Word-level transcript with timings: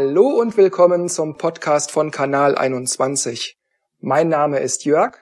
Hallo 0.00 0.28
und 0.28 0.56
willkommen 0.56 1.08
zum 1.08 1.38
Podcast 1.38 1.90
von 1.90 2.12
Kanal 2.12 2.56
21. 2.56 3.56
Mein 3.98 4.28
Name 4.28 4.60
ist 4.60 4.84
Jörg. 4.84 5.16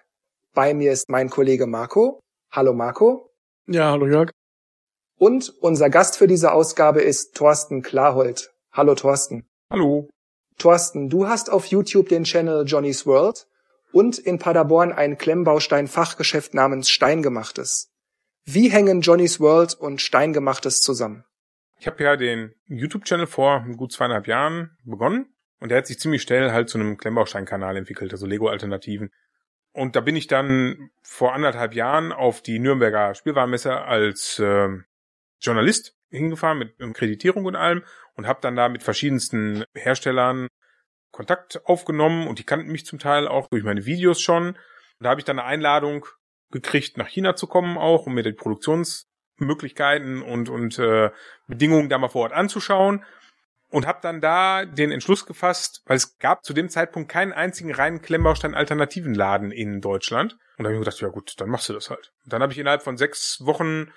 Bei 0.52 0.74
mir 0.74 0.92
ist 0.92 1.08
mein 1.08 1.30
Kollege 1.30 1.66
Marco. 1.66 2.20
Hallo 2.50 2.74
Marco. 2.74 3.30
Ja, 3.66 3.92
hallo 3.92 4.06
Jörg. 4.06 4.32
Und 5.18 5.48
unser 5.62 5.88
Gast 5.88 6.18
für 6.18 6.26
diese 6.26 6.52
Ausgabe 6.52 7.00
ist 7.00 7.34
Thorsten 7.34 7.80
Klarhold. 7.80 8.52
Hallo 8.70 8.94
Thorsten. 8.94 9.46
Hallo. 9.70 10.10
Thorsten, 10.58 11.08
du 11.08 11.26
hast 11.26 11.48
auf 11.48 11.64
YouTube 11.64 12.10
den 12.10 12.24
Channel 12.24 12.64
Johnny's 12.66 13.06
World 13.06 13.46
und 13.92 14.18
in 14.18 14.38
Paderborn 14.38 14.92
ein 14.92 15.16
Klemmbaustein-Fachgeschäft 15.16 16.52
namens 16.52 16.90
Steingemachtes. 16.90 17.88
Wie 18.44 18.68
hängen 18.68 19.00
Johnny's 19.00 19.40
World 19.40 19.72
und 19.72 20.02
Steingemachtes 20.02 20.82
zusammen? 20.82 21.24
Ich 21.78 21.86
habe 21.86 22.02
ja 22.02 22.16
den 22.16 22.54
YouTube-Channel 22.66 23.26
vor 23.26 23.64
gut 23.76 23.92
zweieinhalb 23.92 24.26
Jahren 24.26 24.76
begonnen 24.84 25.34
und 25.60 25.70
der 25.70 25.78
hat 25.78 25.86
sich 25.86 25.98
ziemlich 25.98 26.22
schnell 26.22 26.52
halt 26.52 26.68
zu 26.68 26.78
einem 26.78 26.96
Klemmbaustein-Kanal 26.96 27.76
entwickelt, 27.76 28.12
also 28.12 28.26
Lego-Alternativen. 28.26 29.10
Und 29.72 29.94
da 29.94 30.00
bin 30.00 30.16
ich 30.16 30.26
dann 30.26 30.90
vor 31.02 31.34
anderthalb 31.34 31.74
Jahren 31.74 32.12
auf 32.12 32.40
die 32.40 32.58
Nürnberger 32.58 33.14
Spielwarenmesse 33.14 33.82
als 33.82 34.38
äh, 34.38 34.68
Journalist 35.40 35.94
hingefahren 36.08 36.58
mit, 36.58 36.78
Kreditierung 36.94 37.44
und 37.44 37.56
allem 37.56 37.84
und 38.14 38.26
habe 38.26 38.40
dann 38.40 38.56
da 38.56 38.68
mit 38.68 38.82
verschiedensten 38.82 39.64
Herstellern 39.74 40.48
Kontakt 41.10 41.64
aufgenommen 41.66 42.26
und 42.26 42.38
die 42.38 42.44
kannten 42.44 42.72
mich 42.72 42.86
zum 42.86 42.98
Teil 42.98 43.28
auch 43.28 43.48
durch 43.48 43.64
meine 43.64 43.86
Videos 43.86 44.20
schon. 44.20 44.48
Und 44.48 44.56
da 45.00 45.10
habe 45.10 45.20
ich 45.20 45.24
dann 45.24 45.38
eine 45.38 45.48
Einladung 45.48 46.06
gekriegt, 46.50 46.96
nach 46.96 47.08
China 47.08 47.36
zu 47.36 47.46
kommen 47.46 47.76
auch, 47.76 48.06
um 48.06 48.14
mir 48.14 48.22
die 48.22 48.32
Produktionsmöglichkeiten 49.36 50.22
und, 50.22 50.48
und 50.48 50.78
äh, 50.78 51.10
Bedingungen 51.46 51.88
da 51.88 51.98
mal 51.98 52.08
vor 52.08 52.22
Ort 52.22 52.32
anzuschauen. 52.32 53.04
Und 53.68 53.84
habe 53.84 53.98
dann 54.00 54.20
da 54.20 54.64
den 54.64 54.92
Entschluss 54.92 55.26
gefasst, 55.26 55.82
weil 55.86 55.96
es 55.96 56.18
gab 56.18 56.44
zu 56.44 56.54
dem 56.54 56.68
Zeitpunkt 56.68 57.10
keinen 57.10 57.32
einzigen 57.32 57.74
reinen 57.74 58.00
Klemmbaustein-Alternativen 58.00 59.14
in 59.50 59.80
Deutschland. 59.80 60.34
Und 60.56 60.62
da 60.62 60.64
habe 60.64 60.74
ich 60.74 60.78
mir 60.78 60.84
gedacht, 60.84 61.00
ja 61.00 61.08
gut, 61.08 61.34
dann 61.38 61.48
machst 61.48 61.68
du 61.68 61.72
das 61.72 61.90
halt. 61.90 62.12
Und 62.24 62.32
dann 62.32 62.42
habe 62.42 62.52
ich 62.52 62.58
innerhalb 62.60 62.82
von 62.82 62.96
sechs 62.96 63.44
Wochen 63.44 63.90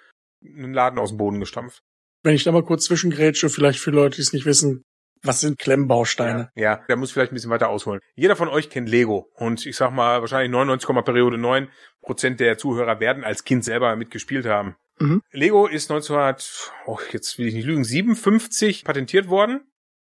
einen 0.43 0.73
Laden 0.73 0.97
aus 0.97 1.09
dem 1.09 1.19
Boden 1.19 1.39
gestampft. 1.39 1.83
Wenn 2.23 2.33
ich 2.33 2.43
da 2.43 2.51
mal 2.51 2.63
kurz 2.63 2.85
zwischengrätsche, 2.85 3.47
vielleicht 3.49 3.79
für 3.79 3.91
Leute, 3.91 4.15
die 4.15 4.23
es 4.23 4.33
nicht 4.33 4.47
wissen, 4.47 4.81
was 5.23 5.41
sind 5.41 5.59
Klemmbausteine? 5.59 6.51
Ja, 6.55 6.63
ja, 6.63 6.83
da 6.87 6.95
muss 6.95 7.09
ich 7.09 7.13
vielleicht 7.13 7.31
ein 7.31 7.35
bisschen 7.35 7.49
weiter 7.49 7.69
ausholen. 7.69 7.99
Jeder 8.15 8.35
von 8.35 8.47
euch 8.47 8.69
kennt 8.69 8.89
Lego 8.89 9.29
und 9.35 9.65
ich 9.65 9.75
sag 9.75 9.91
mal 9.91 10.21
wahrscheinlich 10.21 10.51
99, 10.51 10.89
Periode 11.03 11.37
9 11.37 11.69
Prozent 12.01 12.39
der 12.39 12.57
Zuhörer 12.57 12.99
werden 12.99 13.23
als 13.23 13.43
Kind 13.43 13.63
selber 13.63 13.95
mitgespielt 13.95 14.45
haben. 14.45 14.75
Mhm. 14.99 15.21
Lego 15.31 15.67
ist 15.67 15.91
1900, 15.91 16.71
oh, 16.85 16.99
jetzt 17.11 17.37
will 17.37 17.47
ich 17.47 17.53
nicht 17.53 17.65
lügen, 17.65 17.83
57 17.83 18.83
patentiert 18.83 19.29
worden 19.29 19.61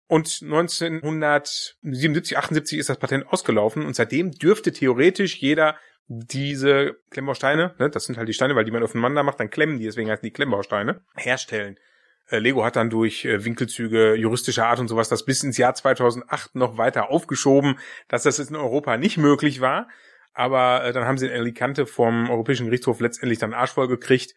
und 0.07 0.39
1977, 0.41 2.37
78 2.37 2.79
ist 2.79 2.89
das 2.89 2.97
Patent 2.97 3.27
ausgelaufen 3.27 3.85
und 3.85 3.95
seitdem 3.95 4.31
dürfte 4.31 4.71
theoretisch 4.71 5.37
jeder 5.37 5.77
diese 6.07 6.95
Klemmbausteine, 7.09 7.75
ne, 7.79 7.89
das 7.89 8.05
sind 8.05 8.17
halt 8.17 8.29
die 8.29 8.33
Steine, 8.33 8.55
weil 8.55 8.63
die 8.63 8.71
man 8.71 8.83
aufeinander 8.83 9.23
macht, 9.23 9.41
dann 9.41 9.49
klemmen 9.49 9.77
die, 9.77 9.85
deswegen 9.85 10.09
heißen 10.09 10.23
die 10.23 10.31
Klemmbausteine, 10.31 11.01
herstellen. 11.15 11.77
Äh, 12.29 12.39
Lego 12.39 12.63
hat 12.63 12.75
dann 12.75 12.89
durch 12.89 13.25
äh, 13.25 13.43
Winkelzüge 13.45 14.15
juristischer 14.15 14.67
Art 14.67 14.79
und 14.79 14.87
sowas 14.87 15.09
das 15.09 15.25
bis 15.25 15.43
ins 15.43 15.57
Jahr 15.57 15.73
2008 15.73 16.55
noch 16.55 16.77
weiter 16.77 17.09
aufgeschoben, 17.09 17.79
dass 18.07 18.23
das 18.23 18.39
in 18.39 18.55
Europa 18.55 18.97
nicht 18.97 19.17
möglich 19.17 19.61
war. 19.61 19.87
Aber 20.33 20.83
äh, 20.83 20.93
dann 20.93 21.05
haben 21.05 21.17
sie 21.17 21.27
in 21.27 21.33
Alicante 21.33 21.85
vom 21.85 22.29
Europäischen 22.29 22.65
Gerichtshof 22.65 22.99
letztendlich 22.99 23.39
dann 23.39 23.53
Arsch 23.53 23.71
voll 23.71 23.87
gekriegt. 23.87 24.35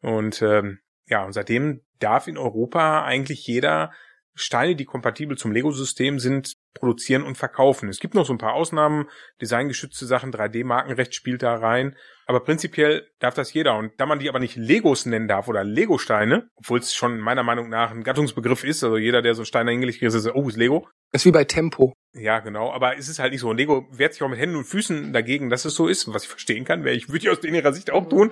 Und 0.00 0.42
ähm, 0.42 0.78
ja, 1.06 1.24
und 1.24 1.32
seitdem 1.32 1.80
darf 1.98 2.28
in 2.28 2.38
Europa 2.38 3.04
eigentlich 3.04 3.46
jeder 3.46 3.90
Steine, 4.34 4.76
die 4.76 4.84
kompatibel 4.84 5.36
zum 5.36 5.52
Lego-System 5.52 6.18
sind, 6.18 6.56
produzieren 6.74 7.24
und 7.24 7.36
verkaufen. 7.36 7.88
Es 7.88 8.00
gibt 8.00 8.14
noch 8.14 8.24
so 8.24 8.32
ein 8.32 8.38
paar 8.38 8.54
Ausnahmen, 8.54 9.08
designgeschützte 9.40 10.06
Sachen, 10.06 10.32
3D-Markenrecht 10.32 11.14
spielt 11.14 11.42
da 11.42 11.56
rein, 11.56 11.96
aber 12.30 12.38
prinzipiell 12.44 13.08
darf 13.18 13.34
das 13.34 13.52
jeder. 13.52 13.76
Und 13.76 13.90
da 13.98 14.06
man 14.06 14.20
die 14.20 14.28
aber 14.28 14.38
nicht 14.38 14.54
Legos 14.54 15.04
nennen 15.04 15.26
darf 15.26 15.48
oder 15.48 15.64
Lego-Steine, 15.64 16.48
obwohl 16.54 16.78
es 16.78 16.94
schon 16.94 17.18
meiner 17.18 17.42
Meinung 17.42 17.68
nach 17.68 17.90
ein 17.90 18.04
Gattungsbegriff 18.04 18.62
ist, 18.62 18.84
also 18.84 18.96
jeder, 18.96 19.20
der 19.20 19.34
so 19.34 19.40
einen 19.40 19.46
Stein 19.46 19.66
hingelegt 19.66 20.00
ist, 20.00 20.14
ist, 20.14 20.32
oh, 20.32 20.48
ist 20.48 20.56
Lego. 20.56 20.88
Das 21.10 21.22
ist 21.22 21.26
wie 21.26 21.32
bei 21.32 21.42
Tempo. 21.42 21.92
Ja, 22.12 22.38
genau, 22.38 22.70
aber 22.70 22.96
es 22.96 23.08
ist 23.08 23.18
halt 23.18 23.32
nicht 23.32 23.40
so. 23.40 23.50
Und 23.50 23.56
Lego 23.56 23.88
wehrt 23.90 24.12
sich 24.12 24.22
auch 24.22 24.28
mit 24.28 24.38
Händen 24.38 24.54
und 24.54 24.64
Füßen 24.64 25.12
dagegen, 25.12 25.50
dass 25.50 25.64
es 25.64 25.74
so 25.74 25.88
ist, 25.88 26.06
was 26.14 26.22
ich 26.22 26.28
verstehen 26.28 26.64
kann, 26.64 26.84
wäre 26.84 26.94
ich, 26.94 27.08
würde 27.08 27.18
ich 27.18 27.30
aus 27.30 27.42
ihrer 27.42 27.72
Sicht 27.72 27.90
auch 27.90 28.08
tun, 28.08 28.30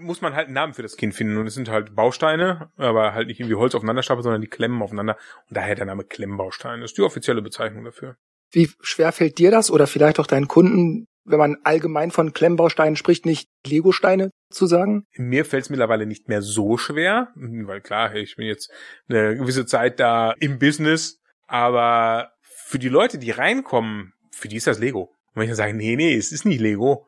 muss 0.00 0.22
man 0.22 0.34
halt 0.34 0.46
einen 0.46 0.54
Namen 0.54 0.74
für 0.74 0.82
das 0.82 0.96
Kind 0.96 1.14
finden. 1.14 1.36
Und 1.36 1.46
es 1.46 1.54
sind 1.54 1.68
halt 1.68 1.94
Bausteine, 1.94 2.72
aber 2.76 3.14
halt 3.14 3.28
nicht 3.28 3.38
irgendwie 3.38 3.54
Holz 3.54 3.76
aufeinander 3.76 4.02
stapeln, 4.02 4.24
sondern 4.24 4.40
die 4.40 4.48
klemmen 4.48 4.82
aufeinander. 4.82 5.16
Und 5.48 5.56
daher 5.56 5.76
der 5.76 5.86
Name 5.86 6.02
Klemmbaustein. 6.02 6.80
Das 6.80 6.90
ist 6.90 6.98
die 6.98 7.02
offizielle 7.02 7.42
Bezeichnung 7.42 7.84
dafür. 7.84 8.16
Wie 8.50 8.68
schwer 8.80 9.12
fällt 9.12 9.38
dir 9.38 9.52
das 9.52 9.70
oder 9.70 9.86
vielleicht 9.86 10.18
auch 10.18 10.26
deinen 10.26 10.48
Kunden, 10.48 11.06
wenn 11.24 11.38
man 11.38 11.56
allgemein 11.64 12.10
von 12.10 12.32
Klemmbausteinen 12.32 12.96
spricht, 12.96 13.26
nicht 13.26 13.48
Lego-Steine 13.66 14.30
zu 14.50 14.66
sagen? 14.66 15.06
Mir 15.16 15.44
fällt 15.44 15.64
es 15.64 15.70
mittlerweile 15.70 16.06
nicht 16.06 16.28
mehr 16.28 16.42
so 16.42 16.76
schwer, 16.76 17.28
weil 17.34 17.80
klar, 17.80 18.14
ich 18.14 18.36
bin 18.36 18.46
jetzt 18.46 18.72
eine 19.08 19.36
gewisse 19.36 19.66
Zeit 19.66 20.00
da 20.00 20.32
im 20.40 20.58
Business, 20.58 21.20
aber 21.46 22.32
für 22.42 22.78
die 22.78 22.88
Leute, 22.88 23.18
die 23.18 23.30
reinkommen, 23.30 24.12
für 24.30 24.48
die 24.48 24.56
ist 24.56 24.66
das 24.66 24.78
Lego. 24.78 25.12
Und 25.32 25.36
wenn 25.36 25.42
ich 25.42 25.50
dann 25.50 25.56
sage, 25.56 25.74
nee, 25.74 25.96
nee, 25.96 26.14
es 26.14 26.32
ist 26.32 26.44
nicht 26.44 26.60
Lego. 26.60 27.06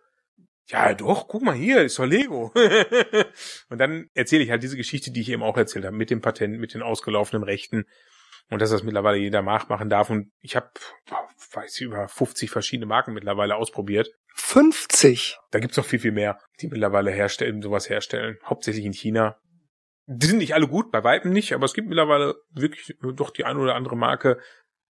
Ja, 0.67 0.95
doch, 0.95 1.29
guck 1.29 1.43
mal 1.43 1.55
hier, 1.55 1.83
ist 1.83 1.99
doch 1.99 2.07
Lego. 2.07 2.53
und 3.69 3.79
dann 3.79 4.09
erzähle 4.15 4.45
ich 4.45 4.51
halt 4.51 4.63
diese 4.63 4.77
Geschichte, 4.77 5.11
die 5.11 5.21
ich 5.21 5.31
eben 5.31 5.43
auch 5.43 5.57
erzählt 5.57 5.85
habe, 5.85 5.97
mit 5.97 6.11
dem 6.11 6.21
Patent, 6.21 6.59
mit 6.59 6.75
den 6.75 6.83
ausgelaufenen 6.83 7.43
Rechten 7.43 7.85
und 8.51 8.61
dass 8.61 8.71
das 8.71 8.83
mittlerweile 8.83 9.19
jeder 9.19 9.43
nachmachen 9.43 9.89
darf. 9.89 10.11
Und 10.11 10.31
ich 10.41 10.57
habe, 10.57 10.71
weiß 11.53 11.81
ich, 11.81 11.87
über 11.87 12.09
50 12.09 12.51
verschiedene 12.51 12.87
Marken 12.87 13.15
mittlerweile 13.15 13.57
ausprobiert. 13.57 14.11
50? 14.35 15.39
Da 15.51 15.59
gibt's 15.59 15.77
noch 15.77 15.85
viel, 15.85 15.99
viel 15.99 16.13
mehr, 16.13 16.39
die 16.61 16.69
mittlerweile 16.69 17.11
herstellen, 17.11 17.63
sowas 17.63 17.89
herstellen. 17.89 18.39
Hauptsächlich 18.45 18.85
in 18.85 18.93
China. 18.93 19.39
Die 20.07 20.27
sind 20.27 20.39
nicht 20.39 20.55
alle 20.55 20.69
gut, 20.69 20.91
bei 20.91 21.05
Weitem 21.05 21.33
nicht, 21.33 21.53
aber 21.55 21.65
es 21.65 21.75
gibt 21.75 21.89
mittlerweile 21.89 22.35
wirklich 22.51 22.97
doch 23.01 23.31
die 23.31 23.45
eine 23.45 23.59
oder 23.59 23.75
andere 23.75 23.97
Marke, 23.97 24.39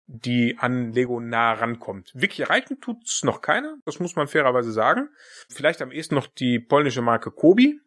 die 0.07 0.57
an 0.59 0.91
Lego 0.91 1.19
nah 1.19 1.53
rankommt. 1.53 2.12
Wirklich 2.13 2.41
erreichen 2.41 2.79
tut's 2.79 3.23
noch 3.23 3.41
keiner, 3.41 3.77
das 3.85 4.00
muss 4.00 4.16
man 4.16 4.27
fairerweise 4.27 4.72
sagen. 4.72 5.09
Vielleicht 5.50 5.81
am 5.81 5.91
ehesten 5.91 6.16
noch 6.16 6.27
die 6.27 6.59
polnische 6.59 7.01
Marke 7.01 7.31
Kobi. 7.31 7.79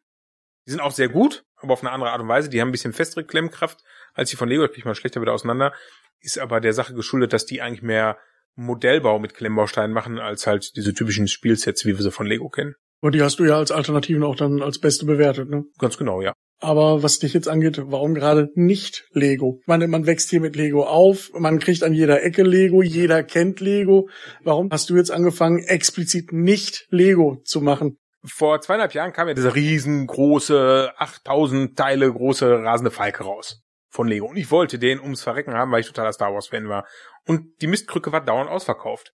Die 0.69 0.73
sind 0.73 0.81
auch 0.83 0.93
sehr 0.93 1.09
gut, 1.09 1.47
aber 1.57 1.73
auf 1.73 1.83
eine 1.83 1.91
andere 1.93 2.11
Art 2.11 2.21
und 2.21 2.29
Weise. 2.29 2.51
Die 2.51 2.61
haben 2.61 2.69
ein 2.69 2.73
bisschen 2.73 2.93
festere 2.93 3.25
Klemmkraft 3.25 3.83
als 4.13 4.29
die 4.29 4.37
von 4.37 4.51
Lego. 4.51 4.61
Da 4.61 4.69
kriege 4.69 4.81
ich 4.81 4.85
mal 4.85 4.95
schlechter 4.95 5.23
wieder 5.23 5.33
auseinander. 5.33 5.73
Ist 6.21 6.39
aber 6.39 6.61
der 6.61 6.75
Sache 6.75 6.93
geschuldet, 6.93 7.33
dass 7.33 7.47
die 7.47 7.63
eigentlich 7.63 7.81
mehr 7.81 8.19
Modellbau 8.55 9.19
mit 9.19 9.33
Klemmbausteinen 9.33 9.95
machen, 9.95 10.19
als 10.19 10.47
halt 10.47 10.77
diese 10.77 10.93
typischen 10.93 11.27
Spielsets, 11.27 11.87
wie 11.87 11.97
wir 11.97 12.03
sie 12.03 12.11
von 12.11 12.27
Lego 12.27 12.51
kennen. 12.51 12.75
Und 13.01 13.15
die 13.15 13.23
hast 13.23 13.39
du 13.39 13.47
ja 13.47 13.57
als 13.57 13.71
Alternativen 13.71 14.23
auch 14.25 14.37
dann 14.37 14.61
als 14.61 14.79
beste 14.79 15.07
bewertet, 15.07 15.49
ne? 15.49 15.65
Ganz 15.79 15.97
genau, 15.97 16.21
ja. 16.21 16.35
Aber 16.61 17.03
was 17.03 17.19
dich 17.19 17.33
jetzt 17.33 17.49
angeht, 17.49 17.81
warum 17.87 18.13
gerade 18.15 18.51
nicht 18.55 19.09
Lego? 19.13 19.61
Ich 19.63 19.69
meine, 19.69 19.89
man 19.89 20.05
wächst 20.05 20.29
hier 20.29 20.41
mit 20.41 20.55
Lego 20.55 20.85
auf, 20.85 21.31
man 21.33 21.61
kriegt 21.61 21.83
an 21.83 21.95
jeder 21.95 22.23
Ecke 22.23 22.43
Lego, 22.43 22.83
jeder 22.83 23.23
kennt 23.23 23.61
Lego. 23.61 24.11
Warum 24.43 24.69
hast 24.71 24.91
du 24.91 24.97
jetzt 24.97 25.13
angefangen, 25.13 25.61
explizit 25.61 26.31
nicht 26.33 26.89
Lego 26.91 27.41
zu 27.45 27.63
machen? 27.63 27.97
Vor 28.25 28.61
zweieinhalb 28.61 28.95
Jahren 28.95 29.13
kam 29.13 29.29
ja 29.29 29.35
dieser 29.35 29.55
riesengroße, 29.55 30.93
8000 30.97 31.79
Teile 31.79 32.13
große 32.13 32.63
rasende 32.65 32.91
Falke 32.91 33.25
raus 33.25 33.63
von 33.91 34.09
Lego. 34.09 34.27
Und 34.27 34.37
ich 34.37 34.51
wollte 34.51 34.79
den 34.79 35.01
ums 35.01 35.23
Verrecken 35.23 35.55
haben, 35.55 35.71
weil 35.71 35.81
ich 35.81 35.87
totaler 35.87 36.13
Star 36.13 36.35
Wars 36.35 36.49
Fan 36.49 36.69
war. 36.69 36.87
Und 37.27 37.63
die 37.63 37.67
Mistkrücke 37.67 38.13
war 38.13 38.21
dauernd 38.21 38.51
ausverkauft. 38.51 39.15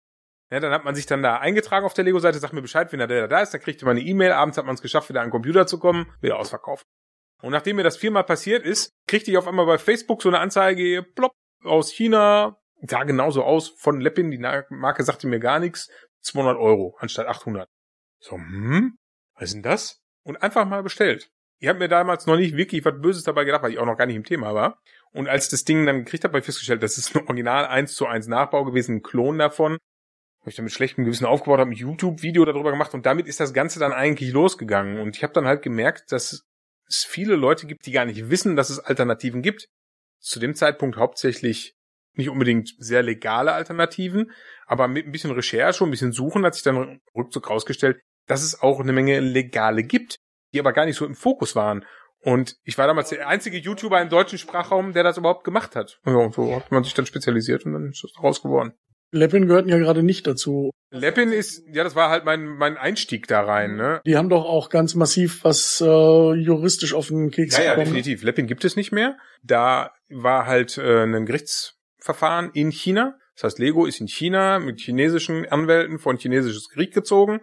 Ja, 0.50 0.60
dann 0.60 0.72
hat 0.72 0.84
man 0.84 0.94
sich 0.94 1.06
dann 1.06 1.22
da 1.22 1.38
eingetragen 1.38 1.86
auf 1.86 1.94
der 1.94 2.04
Lego-Seite, 2.04 2.38
sagt 2.38 2.52
mir 2.52 2.62
Bescheid, 2.62 2.92
wenn 2.92 2.98
der 2.98 3.26
da 3.26 3.40
ist, 3.40 3.54
dann 3.54 3.60
kriegt 3.60 3.82
man 3.82 3.96
eine 3.96 4.06
E-Mail, 4.06 4.32
abends 4.32 4.58
hat 4.58 4.66
man 4.66 4.74
es 4.74 4.82
geschafft, 4.82 5.08
wieder 5.08 5.20
an 5.20 5.28
den 5.28 5.32
Computer 5.32 5.66
zu 5.66 5.78
kommen, 5.78 6.12
wieder 6.20 6.38
ausverkauft. 6.38 6.86
Und 7.40 7.52
nachdem 7.52 7.76
mir 7.76 7.82
das 7.82 7.96
viermal 7.96 8.24
passiert 8.24 8.64
ist, 8.64 8.92
kriegte 9.08 9.30
ich 9.30 9.38
auf 9.38 9.48
einmal 9.48 9.66
bei 9.66 9.78
Facebook 9.78 10.22
so 10.22 10.28
eine 10.28 10.40
Anzeige, 10.40 11.02
plopp, 11.02 11.32
aus 11.64 11.90
China, 11.90 12.58
sah 12.82 13.04
genauso 13.04 13.42
aus, 13.44 13.70
von 13.78 14.00
Leppin, 14.00 14.30
die 14.30 14.38
Marke 14.38 15.02
sagte 15.04 15.26
mir 15.26 15.40
gar 15.40 15.58
nichts, 15.58 15.88
200 16.20 16.58
Euro 16.58 16.96
anstatt 16.98 17.26
800. 17.26 17.68
So, 18.22 18.36
hm, 18.36 18.96
was 19.34 19.48
ist 19.48 19.54
denn 19.54 19.62
das? 19.62 20.00
Und 20.22 20.42
einfach 20.42 20.66
mal 20.66 20.82
bestellt. 20.82 21.30
Ich 21.58 21.68
habe 21.68 21.78
mir 21.78 21.88
damals 21.88 22.26
noch 22.26 22.36
nicht 22.36 22.56
wirklich 22.56 22.84
was 22.84 23.00
Böses 23.00 23.24
dabei 23.24 23.44
gedacht, 23.44 23.62
weil 23.62 23.72
ich 23.72 23.78
auch 23.78 23.86
noch 23.86 23.96
gar 23.96 24.06
nicht 24.06 24.16
im 24.16 24.24
Thema 24.24 24.54
war. 24.54 24.80
Und 25.12 25.28
als 25.28 25.48
das 25.48 25.64
Ding 25.64 25.84
dann 25.86 26.04
gekriegt 26.04 26.24
habe, 26.24 26.32
habe 26.32 26.38
ich 26.40 26.44
festgestellt, 26.44 26.82
das 26.82 26.98
ist 26.98 27.14
ein 27.14 27.22
Original 27.26 27.66
1 27.66 27.94
zu 27.94 28.06
1 28.06 28.28
Nachbau 28.28 28.64
gewesen, 28.64 28.96
ein 28.96 29.02
Klon 29.02 29.38
davon. 29.38 29.72
Habe 30.40 30.50
ich 30.50 30.56
dann 30.56 30.64
mit 30.64 30.72
schlechtem 30.72 31.04
Gewissen 31.04 31.26
aufgebaut, 31.26 31.60
habe 31.60 31.70
ein 31.70 31.76
YouTube-Video 31.76 32.44
darüber 32.44 32.70
gemacht 32.70 32.94
und 32.94 33.06
damit 33.06 33.28
ist 33.28 33.38
das 33.38 33.54
Ganze 33.54 33.78
dann 33.78 33.92
eigentlich 33.92 34.32
losgegangen. 34.32 34.98
Und 34.98 35.16
ich 35.16 35.22
habe 35.22 35.32
dann 35.32 35.46
halt 35.46 35.62
gemerkt, 35.62 36.10
dass 36.10 36.44
es 36.88 37.04
viele 37.04 37.36
Leute 37.36 37.66
gibt, 37.66 37.86
die 37.86 37.92
gar 37.92 38.04
nicht 38.04 38.30
wissen, 38.30 38.56
dass 38.56 38.70
es 38.70 38.80
Alternativen 38.80 39.42
gibt. 39.42 39.68
Zu 40.18 40.40
dem 40.40 40.54
Zeitpunkt 40.54 40.96
hauptsächlich 40.96 41.76
nicht 42.14 42.28
unbedingt 42.28 42.74
sehr 42.78 43.02
legale 43.02 43.52
Alternativen, 43.52 44.32
aber 44.66 44.88
mit 44.88 45.06
ein 45.06 45.12
bisschen 45.12 45.30
Recherche 45.30 45.82
und 45.82 45.88
ein 45.88 45.92
bisschen 45.92 46.12
Suchen 46.12 46.44
hat 46.44 46.54
sich 46.54 46.62
dann 46.62 47.00
rückzug 47.14 47.48
rausgestellt, 47.48 48.00
dass 48.26 48.42
es 48.42 48.60
auch 48.62 48.80
eine 48.80 48.92
Menge 48.92 49.20
legale 49.20 49.82
gibt 49.82 50.18
die 50.52 50.60
aber 50.60 50.72
gar 50.72 50.84
nicht 50.84 50.96
so 50.96 51.06
im 51.06 51.14
Fokus 51.14 51.56
waren. 51.56 51.84
Und 52.20 52.56
ich 52.62 52.78
war 52.78 52.86
damals 52.86 53.08
der 53.08 53.26
einzige 53.26 53.56
YouTuber 53.58 54.00
im 54.00 54.08
deutschen 54.08 54.38
Sprachraum, 54.38 54.92
der 54.92 55.02
das 55.02 55.16
überhaupt 55.16 55.44
gemacht 55.44 55.74
hat. 55.74 55.98
Ja, 56.06 56.14
und 56.14 56.34
so 56.34 56.54
hat 56.54 56.70
man 56.70 56.84
sich 56.84 56.94
dann 56.94 57.06
spezialisiert 57.06 57.66
und 57.66 57.72
dann 57.72 57.88
ist 57.90 58.04
das 58.04 58.22
raus 58.22 58.42
geworden. 58.42 58.74
Leppin 59.10 59.46
gehörten 59.46 59.68
ja 59.68 59.76
gerade 59.78 60.02
nicht 60.02 60.26
dazu. 60.26 60.70
Leppin 60.90 61.32
ist, 61.32 61.64
ja, 61.72 61.84
das 61.84 61.96
war 61.96 62.08
halt 62.10 62.24
mein, 62.24 62.44
mein 62.46 62.76
Einstieg 62.76 63.26
da 63.26 63.42
rein, 63.42 63.76
ne? 63.76 64.00
Die 64.06 64.16
haben 64.16 64.28
doch 64.28 64.44
auch 64.44 64.70
ganz 64.70 64.94
massiv 64.94 65.42
was 65.42 65.80
äh, 65.80 66.34
juristisch 66.34 66.94
auf 66.94 67.08
den 67.08 67.30
Keks 67.30 67.58
Ja, 67.58 67.64
ja, 67.64 67.70
bekommen. 67.74 67.94
definitiv. 67.94 68.22
Leppin 68.22 68.46
gibt 68.46 68.64
es 68.64 68.76
nicht 68.76 68.92
mehr. 68.92 69.18
Da 69.42 69.92
war 70.08 70.46
halt 70.46 70.78
äh, 70.78 71.02
ein 71.02 71.26
Gerichtsverfahren 71.26 72.50
in 72.54 72.70
China. 72.70 73.18
Das 73.34 73.44
heißt, 73.44 73.58
Lego 73.58 73.84
ist 73.84 74.00
in 74.00 74.06
China 74.08 74.58
mit 74.58 74.80
chinesischen 74.80 75.46
Anwälten 75.46 75.98
vor 75.98 76.12
ein 76.12 76.18
chinesisches 76.18 76.68
Gericht 76.68 76.94
gezogen. 76.94 77.40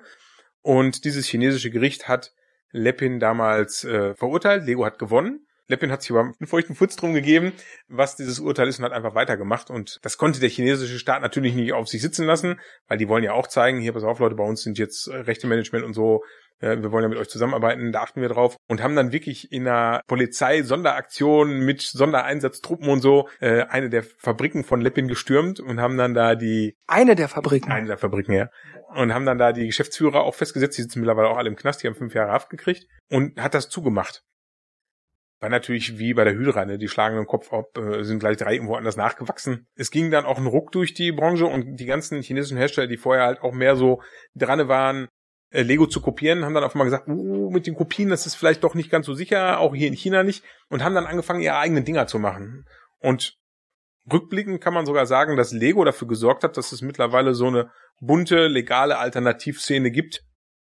Und 0.70 1.04
dieses 1.04 1.26
chinesische 1.26 1.72
Gericht 1.72 2.08
hat 2.08 2.32
Leppin 2.70 3.20
damals 3.20 3.84
äh, 3.86 4.14
verurteilt. 4.14 4.68
Lego 4.68 4.86
hat 4.86 5.00
gewonnen. 5.00 5.48
Leppin 5.66 5.92
hat 5.92 6.04
sich 6.04 6.12
aber 6.12 6.20
einen 6.20 6.46
feuchten 6.46 6.76
Futz 6.76 6.96
drum 6.96 7.16
gegeben, 7.16 7.54
was 7.88 8.18
dieses 8.18 8.40
Urteil 8.40 8.68
ist 8.68 8.78
und 8.78 8.86
hat 8.86 8.92
einfach 8.92 9.16
weitergemacht. 9.16 9.72
Und 9.72 9.98
das 10.04 10.20
konnte 10.20 10.40
der 10.40 10.50
chinesische 10.50 11.00
Staat 11.00 11.24
natürlich 11.24 11.56
nicht 11.56 11.74
auf 11.74 11.88
sich 11.88 12.04
sitzen 12.04 12.28
lassen, 12.28 12.60
weil 12.88 13.00
die 13.00 13.10
wollen 13.10 13.24
ja 13.24 13.34
auch 13.34 13.48
zeigen, 13.48 13.80
hier, 13.80 13.94
pass 13.94 14.04
auf, 14.04 14.20
Leute, 14.20 14.36
bei 14.36 14.44
uns 14.44 14.62
sind 14.62 14.78
jetzt 14.78 15.08
äh, 15.08 15.16
Rechtemanagement 15.16 15.84
und 15.84 15.96
so, 15.96 16.24
äh, 16.60 16.78
wir 16.82 16.92
wollen 16.92 17.04
ja 17.04 17.10
mit 17.10 17.18
euch 17.18 17.30
zusammenarbeiten, 17.30 17.92
da 17.92 18.02
achten 18.02 18.22
wir 18.22 18.30
drauf. 18.30 18.56
Und 18.68 18.84
haben 18.84 18.96
dann 18.96 19.12
wirklich 19.12 19.52
in 19.52 19.68
einer 19.68 20.02
Polizei-Sonderaktion 20.08 21.60
mit 21.60 21.82
Sondereinsatztruppen 21.82 22.90
und 22.90 23.02
so 23.02 23.30
äh, 23.40 23.64
eine 23.64 23.90
der 23.90 24.04
Fabriken 24.04 24.64
von 24.64 24.82
Leppin 24.82 25.08
gestürmt 25.08 25.60
und 25.60 25.80
haben 25.80 25.98
dann 25.98 26.14
da 26.14 26.36
die 26.36 26.76
Eine 26.88 27.16
der 27.16 27.30
Fabriken. 27.30 27.72
eine 27.72 27.88
der 27.88 27.98
Fabriken, 27.98 28.34
ja. 28.34 28.50
Und 28.96 29.14
haben 29.14 29.26
dann 29.26 29.38
da 29.38 29.54
die 29.54 29.68
Geschäftsführer 29.68 30.24
auch 30.24 30.36
festgesetzt, 30.36 30.78
die 30.78 30.82
sitzen 30.82 31.00
mittlerweile 31.00 31.30
auch 31.30 31.38
alle 31.38 31.50
im 31.50 31.56
Knast, 31.56 31.84
die 31.84 31.88
haben 31.88 31.96
fünf 31.96 32.14
Jahre 32.14 32.32
Haft 32.32 32.50
gekriegt 32.50 32.88
und 33.10 33.40
hat 33.40 33.54
das 33.54 33.70
zugemacht. 33.70 34.24
War 35.42 35.50
natürlich 35.50 35.98
wie 35.98 36.14
bei 36.14 36.26
der 36.26 36.34
Hydra, 36.34 36.66
ne? 36.66 36.78
die 36.78 36.90
schlagen 36.90 37.16
den 37.16 37.26
Kopf 37.26 37.54
ab, 37.54 37.78
äh, 37.78 38.04
sind 38.04 38.20
gleich 38.20 38.36
drei 38.36 38.56
irgendwo 38.56 38.76
anders 38.76 38.98
nachgewachsen. 38.98 39.68
Es 39.76 39.90
ging 39.90 40.12
dann 40.12 40.26
auch 40.26 40.38
ein 40.38 40.48
Ruck 40.48 40.74
durch 40.74 40.94
die 40.94 41.14
Branche 41.14 41.46
und 41.46 41.78
die 41.78 41.86
ganzen 41.86 42.22
chinesischen 42.22 42.58
Hersteller, 42.58 42.88
die 42.88 42.98
vorher 42.98 43.24
halt 43.24 43.42
auch 43.42 43.54
mehr 43.54 43.78
so 43.78 44.02
dran 44.36 44.68
waren, 44.68 45.08
äh, 45.52 45.64
Lego 45.64 45.88
zu 45.88 46.02
kopieren, 46.02 46.46
haben 46.46 46.54
dann 46.54 46.64
auf 46.64 46.76
einmal 46.76 46.86
gesagt, 46.86 47.08
uh, 47.08 47.50
mit 47.50 47.68
den 47.68 47.76
Kopien, 47.76 48.10
das 48.10 48.26
ist 48.26 48.36
vielleicht 48.36 48.64
doch 48.64 48.76
nicht 48.76 48.90
ganz 48.90 49.06
so 49.06 49.14
sicher, 49.14 49.60
auch 49.60 49.74
hier 49.74 49.88
in 49.88 49.96
China 49.96 50.24
nicht, 50.24 50.44
und 50.70 50.84
haben 50.84 50.96
dann 50.96 51.08
angefangen, 51.08 51.42
ihre 51.42 51.58
eigenen 51.58 51.86
Dinger 51.86 52.08
zu 52.08 52.20
machen. 52.20 52.66
Und 53.00 53.38
rückblickend 54.12 54.62
kann 54.62 54.74
man 54.74 54.86
sogar 54.86 55.06
sagen, 55.06 55.38
dass 55.38 55.52
Lego 55.52 55.84
dafür 55.84 56.08
gesorgt 56.08 56.44
hat, 56.44 56.58
dass 56.58 56.72
es 56.72 56.82
mittlerweile 56.82 57.34
so 57.34 57.48
eine 57.48 57.72
bunte, 58.00 58.48
legale 58.48 58.98
Alternativszene 58.98 59.92
gibt, 59.92 60.24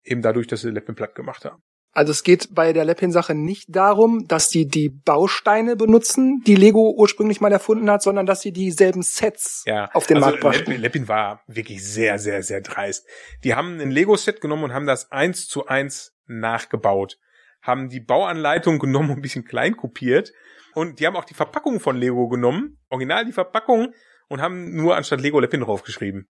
eben 0.04 0.22
dadurch, 0.22 0.48
dass 0.48 0.62
sie 0.62 0.70
Leppen 0.70 0.96
platt 0.96 1.16
gemacht 1.16 1.46
haben. 1.46 1.62
Also 1.96 2.12
es 2.12 2.24
geht 2.24 2.54
bei 2.54 2.74
der 2.74 2.84
Leppin-Sache 2.84 3.34
nicht 3.34 3.74
darum, 3.74 4.28
dass 4.28 4.50
die 4.50 4.68
die 4.68 4.90
Bausteine 4.90 5.78
benutzen, 5.78 6.44
die 6.46 6.56
Lego 6.56 6.94
ursprünglich 6.94 7.40
mal 7.40 7.54
erfunden 7.54 7.90
hat, 7.90 8.04
sondern 8.04 8.26
dass 8.26 8.42
sie 8.42 8.52
dieselben 8.52 9.02
Sets 9.02 9.64
Ja, 9.66 9.90
auf 9.94 10.06
den 10.06 10.18
also 10.18 10.28
Markt 10.28 10.42
brachten. 10.42 10.72
Leppin, 10.72 10.82
Leppin 10.82 11.08
war 11.08 11.42
wirklich 11.48 11.82
sehr, 11.86 12.20
sehr, 12.20 12.44
sehr 12.44 12.60
dreist. 12.60 13.08
Die 13.46 13.56
haben 13.56 13.80
ein 13.80 13.92
Lego-Set 13.92 14.42
genommen 14.42 14.66
und 14.66 14.74
haben 14.74 14.86
das 14.86 15.10
eins 15.14 15.48
zu 15.48 15.68
eins 15.68 16.14
nachgebaut. 16.28 17.18
Haben 17.62 17.88
die 17.88 18.02
Bauanleitung 18.02 18.78
genommen 18.78 19.12
und 19.12 19.20
ein 19.20 19.22
bisschen 19.22 19.46
klein 19.46 19.78
kopiert. 19.78 20.34
Und 20.74 21.00
die 21.00 21.08
haben 21.08 21.16
auch 21.16 21.24
die 21.24 21.34
Verpackung 21.34 21.80
von 21.80 21.96
Lego 21.96 22.28
genommen, 22.28 22.78
original 22.90 23.24
die 23.24 23.32
Verpackung, 23.32 23.94
und 24.28 24.42
haben 24.42 24.76
nur 24.76 24.98
anstatt 24.98 25.22
Lego 25.22 25.40
Leppin 25.40 25.62
draufgeschrieben. 25.62 26.28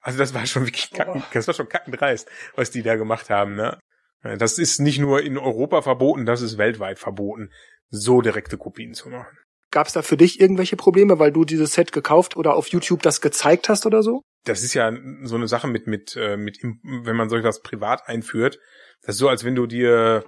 Also 0.00 0.20
das 0.20 0.34
war 0.34 0.46
schon 0.46 0.66
wirklich 0.66 0.92
kacken, 0.92 1.24
das 1.32 1.48
war 1.48 1.54
schon 1.54 1.68
kackendreist, 1.68 2.30
was 2.54 2.70
die 2.70 2.82
da 2.82 2.94
gemacht 2.94 3.28
haben, 3.28 3.56
ne? 3.56 3.80
Das 4.22 4.58
ist 4.58 4.80
nicht 4.80 4.98
nur 4.98 5.22
in 5.22 5.38
Europa 5.38 5.82
verboten, 5.82 6.26
das 6.26 6.42
ist 6.42 6.58
weltweit 6.58 6.98
verboten, 6.98 7.50
so 7.88 8.20
direkte 8.20 8.58
Kopien 8.58 8.94
zu 8.94 9.08
machen. 9.08 9.38
Gab 9.70 9.86
es 9.86 9.92
da 9.92 10.02
für 10.02 10.16
dich 10.16 10.40
irgendwelche 10.40 10.76
Probleme, 10.76 11.18
weil 11.18 11.30
du 11.30 11.44
dieses 11.44 11.74
Set 11.74 11.92
gekauft 11.92 12.36
oder 12.36 12.54
auf 12.54 12.68
YouTube 12.68 13.02
das 13.02 13.20
gezeigt 13.20 13.68
hast 13.68 13.86
oder 13.86 14.02
so? 14.02 14.22
das 14.48 14.62
ist 14.62 14.74
ja 14.74 14.92
so 15.22 15.36
eine 15.36 15.48
Sache 15.48 15.68
mit 15.68 15.86
mit 15.86 16.16
äh, 16.16 16.36
mit 16.36 16.58
wenn 16.62 17.16
man 17.16 17.28
so 17.28 17.36
etwas 17.36 17.62
privat 17.62 18.08
einführt, 18.08 18.58
das 19.02 19.16
ist 19.16 19.18
so 19.18 19.28
als 19.28 19.44
wenn 19.44 19.54
du 19.54 19.66
dir 19.66 20.24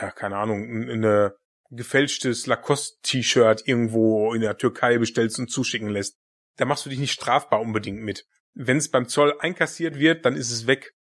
ja 0.00 0.10
keine 0.10 0.36
Ahnung 0.36 0.88
eine 0.88 1.34
gefälschtes 1.70 2.46
Lacoste 2.46 2.98
T-Shirt 3.02 3.62
irgendwo 3.66 4.32
in 4.32 4.40
der 4.40 4.56
Türkei 4.56 4.98
bestellst 4.98 5.38
und 5.38 5.50
zuschicken 5.50 5.88
lässt. 5.88 6.16
Da 6.56 6.64
machst 6.64 6.86
du 6.86 6.90
dich 6.90 6.98
nicht 6.98 7.12
strafbar 7.12 7.60
unbedingt 7.60 8.00
mit. 8.00 8.24
Wenn 8.54 8.78
es 8.78 8.90
beim 8.90 9.06
Zoll 9.06 9.34
einkassiert 9.38 9.98
wird, 9.98 10.24
dann 10.24 10.34
ist 10.34 10.50
es 10.50 10.66
weg. 10.66 10.94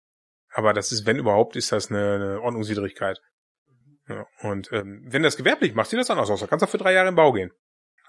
Aber 0.57 0.74
das 0.74 0.92
ist, 0.92 1.06
wenn 1.06 1.19
überhaupt, 1.19 1.56
ist 1.56 1.71
das 1.71 1.92
eine, 1.92 2.15
eine 2.15 2.42
Ordnungswidrigkeit. 2.42 3.21
Ja, 4.09 4.25
und 4.42 4.71
ähm, 4.71 5.04
wenn 5.06 5.21
du 5.21 5.27
das 5.27 5.38
gewerblich 5.38 5.75
machst, 5.75 5.92
sieht 5.92 6.00
das 6.00 6.09
anders 6.09 6.31
aus. 6.31 6.39
Da 6.39 6.48
kannst 6.48 6.63
du 6.63 6.68
für 6.68 6.80
drei 6.80 6.94
Jahre 6.94 7.09
im 7.09 7.15
Bau 7.15 7.31
gehen. 7.31 7.51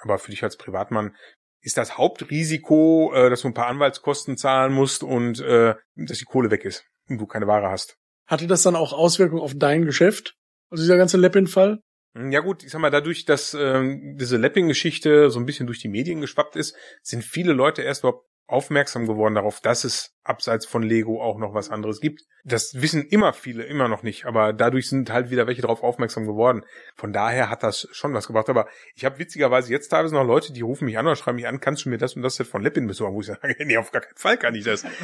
Aber 0.01 0.19
für 0.19 0.31
dich 0.31 0.43
als 0.43 0.57
Privatmann 0.57 1.15
ist 1.61 1.77
das 1.77 1.99
Hauptrisiko, 1.99 3.13
äh, 3.15 3.29
dass 3.29 3.43
du 3.43 3.49
ein 3.49 3.55
paar 3.55 3.67
Anwaltskosten 3.67 4.39
zahlen 4.39 4.73
musst 4.73 5.03
und 5.03 5.41
äh, 5.41 5.75
dass 5.95 6.17
die 6.17 6.25
Kohle 6.25 6.51
weg 6.51 6.65
ist 6.65 6.87
und 7.11 7.19
du 7.19 7.27
keine 7.27 7.47
Ware 7.47 7.69
hast. 7.69 7.99
Hatte 8.27 8.47
das 8.47 8.63
dann 8.63 8.77
auch 8.77 8.95
Auswirkungen 8.95 9.43
auf 9.43 9.53
dein 9.55 9.85
Geschäft? 9.85 10.35
Also 10.71 10.85
dieser 10.85 10.97
ganze 10.97 11.19
Leppin-Fall? 11.19 11.81
Ja 12.15 12.41
gut, 12.41 12.65
ich 12.65 12.71
sag 12.71 12.81
mal, 12.81 12.91
dadurch, 12.91 13.27
dass 13.27 13.53
ähm, 13.53 14.17
diese 14.19 14.39
Lapping-Geschichte 14.39 15.29
so 15.29 15.39
ein 15.39 15.45
bisschen 15.45 15.67
durch 15.67 15.81
die 15.81 15.89
Medien 15.89 16.23
geschwappt 16.23 16.57
ist, 16.57 16.75
sind 17.03 17.25
viele 17.25 17.53
Leute 17.53 17.83
erst 17.83 18.05
überhaupt 18.05 18.25
aufmerksam 18.49 19.07
geworden 19.07 19.35
darauf, 19.35 19.61
dass 19.61 19.85
es 19.85 20.15
abseits 20.25 20.67
von 20.67 20.83
Lego 20.83 21.23
auch 21.23 21.39
noch 21.39 21.55
was 21.55 21.71
anderes 21.71 22.01
gibt. 22.01 22.23
Das 22.45 22.81
wissen 22.81 23.05
immer 23.07 23.33
viele 23.35 23.63
immer 23.65 23.89
noch 23.89 24.03
nicht, 24.03 24.25
aber 24.25 24.53
dadurch 24.55 24.89
sind 24.89 25.11
halt 25.13 25.31
wieder 25.31 25.47
welche 25.47 25.61
darauf 25.63 25.83
aufmerksam 25.83 26.27
geworden. 26.27 26.65
Von 26.97 27.13
daher 27.13 27.51
hat 27.51 27.63
das 27.63 27.89
schon 27.93 28.15
was 28.15 28.27
gebracht. 28.27 28.49
Aber 28.49 28.67
ich 28.95 29.05
habe 29.05 29.19
witzigerweise 29.19 29.71
jetzt 29.71 29.89
teilweise 29.89 30.15
noch 30.15 30.25
Leute, 30.25 30.53
die 30.55 30.63
rufen 30.63 30.87
mich 30.87 30.97
an 30.99 31.07
oder 31.07 31.15
schreiben 31.17 31.37
mich 31.37 31.47
an, 31.47 31.61
kannst 31.61 31.85
du 31.85 31.91
mir 31.91 31.99
das 31.99 32.15
und 32.17 32.23
das 32.23 32.37
Set 32.37 32.47
von 32.47 32.63
Leppin 32.63 32.87
besorgen? 32.87 33.15
Wo 33.15 33.21
ich 33.21 33.27
sage, 33.27 33.55
nee, 33.67 33.77
auf 33.77 33.91
gar 33.93 34.01
keinen 34.03 34.17
Fall 34.17 34.39
kann 34.39 34.55
ich 34.55 34.65
das. 34.65 34.85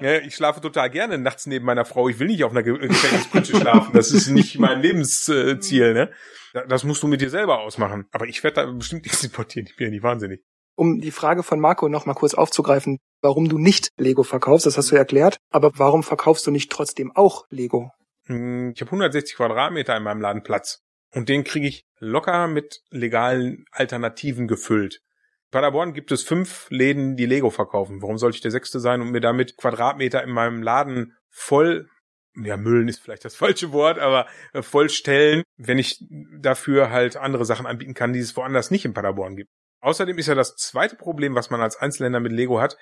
Ja, 0.00 0.14
ich 0.18 0.36
schlafe 0.36 0.60
total 0.60 0.90
gerne 0.90 1.18
nachts 1.18 1.46
neben 1.46 1.64
meiner 1.64 1.84
Frau. 1.84 2.08
Ich 2.08 2.20
will 2.20 2.28
nicht 2.28 2.44
auf 2.44 2.52
einer 2.52 2.62
Ge- 2.62 2.78
Gefängnispritsche 2.78 3.56
schlafen. 3.56 3.92
Das 3.94 4.12
ist 4.12 4.28
nicht 4.28 4.56
mein 4.60 4.80
Lebensziel, 4.80 5.92
ne? 5.92 6.10
Da- 6.52 6.64
Das 6.66 6.84
musst 6.84 7.02
du 7.02 7.08
mit 7.08 7.20
dir 7.20 7.30
selber 7.30 7.60
ausmachen. 7.60 8.06
Aber 8.12 8.26
ich 8.26 8.42
werde 8.44 8.64
da 8.64 8.70
bestimmt 8.70 9.02
nichts 9.06 9.24
importieren. 9.24 9.66
Ich 9.68 9.76
bin 9.76 9.86
ja 9.88 9.90
nicht 9.90 10.02
wahnsinnig. 10.04 10.42
Um 10.78 11.00
die 11.00 11.10
Frage 11.10 11.42
von 11.42 11.58
Marco 11.58 11.88
noch 11.88 12.06
mal 12.06 12.14
kurz 12.14 12.34
aufzugreifen, 12.34 12.98
warum 13.20 13.48
du 13.48 13.58
nicht 13.58 13.88
Lego 13.96 14.22
verkaufst, 14.22 14.64
das 14.64 14.78
hast 14.78 14.92
du 14.92 14.94
erklärt, 14.94 15.38
aber 15.50 15.72
warum 15.74 16.04
verkaufst 16.04 16.46
du 16.46 16.52
nicht 16.52 16.70
trotzdem 16.70 17.10
auch 17.16 17.46
Lego? 17.50 17.90
Hm, 18.26 18.70
Ich 18.76 18.80
habe 18.80 18.92
160 18.92 19.34
Quadratmeter 19.34 19.96
in 19.96 20.04
meinem 20.04 20.20
Laden 20.20 20.44
Platz. 20.44 20.84
Und 21.12 21.28
den 21.28 21.42
kriege 21.42 21.66
ich 21.66 21.82
locker 21.98 22.46
mit 22.46 22.82
legalen 22.90 23.64
Alternativen 23.72 24.46
gefüllt. 24.46 25.00
In 25.46 25.50
Paderborn 25.50 25.94
gibt 25.94 26.12
es 26.12 26.22
fünf 26.22 26.68
Läden, 26.70 27.16
die 27.16 27.26
Lego 27.26 27.50
verkaufen. 27.50 28.00
Warum 28.00 28.16
sollte 28.16 28.36
ich 28.36 28.42
der 28.42 28.52
sechste 28.52 28.78
sein 28.78 29.00
und 29.00 29.10
mir 29.10 29.20
damit 29.20 29.56
Quadratmeter 29.56 30.22
in 30.22 30.30
meinem 30.30 30.62
Laden 30.62 31.16
voll, 31.28 31.88
ja, 32.36 32.56
müllen 32.56 32.86
ist 32.86 33.00
vielleicht 33.00 33.24
das 33.24 33.34
falsche 33.42 33.72
Wort, 33.72 33.98
aber 33.98 34.28
äh, 34.52 34.62
vollstellen, 34.62 35.42
wenn 35.56 35.78
ich 35.78 36.06
dafür 36.38 36.90
halt 36.90 37.16
andere 37.16 37.44
Sachen 37.44 37.66
anbieten 37.66 37.94
kann, 37.94 38.12
die 38.12 38.20
es 38.20 38.36
woanders 38.36 38.70
nicht 38.70 38.84
in 38.84 38.94
Paderborn 38.94 39.34
gibt. 39.34 39.50
Außerdem 39.80 40.18
ist 40.18 40.26
ja 40.26 40.34
das 40.34 40.56
zweite 40.56 40.96
Problem, 40.96 41.34
was 41.34 41.50
man 41.50 41.60
als 41.60 41.76
Einzelhändler 41.76 42.20
mit 42.20 42.32
Lego 42.32 42.60
hat, 42.60 42.76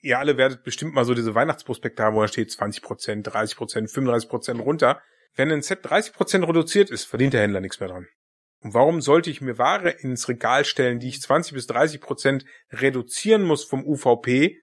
ihr 0.00 0.18
alle 0.18 0.36
werdet 0.36 0.64
bestimmt 0.64 0.94
mal 0.94 1.04
so 1.04 1.14
diese 1.14 1.34
Weihnachtsprospekte 1.34 2.02
haben, 2.02 2.16
wo 2.16 2.20
da 2.20 2.28
steht 2.28 2.50
20%, 2.50 3.24
30%, 3.24 3.88
35% 3.88 4.60
runter. 4.60 5.00
Wenn 5.34 5.50
ein 5.50 5.62
Set 5.62 5.86
30% 5.86 6.46
reduziert 6.46 6.90
ist, 6.90 7.04
verdient 7.04 7.32
der 7.32 7.42
Händler 7.42 7.60
nichts 7.60 7.80
mehr 7.80 7.88
dran. 7.88 8.06
Und 8.60 8.74
warum 8.74 9.00
sollte 9.00 9.30
ich 9.30 9.40
mir 9.40 9.58
Ware 9.58 9.90
ins 9.90 10.28
Regal 10.28 10.64
stellen, 10.64 11.00
die 11.00 11.08
ich 11.08 11.20
20 11.20 11.54
bis 11.54 11.68
30% 11.68 12.44
reduzieren 12.70 13.42
muss 13.42 13.64
vom 13.64 13.84
UVP, 13.84 14.60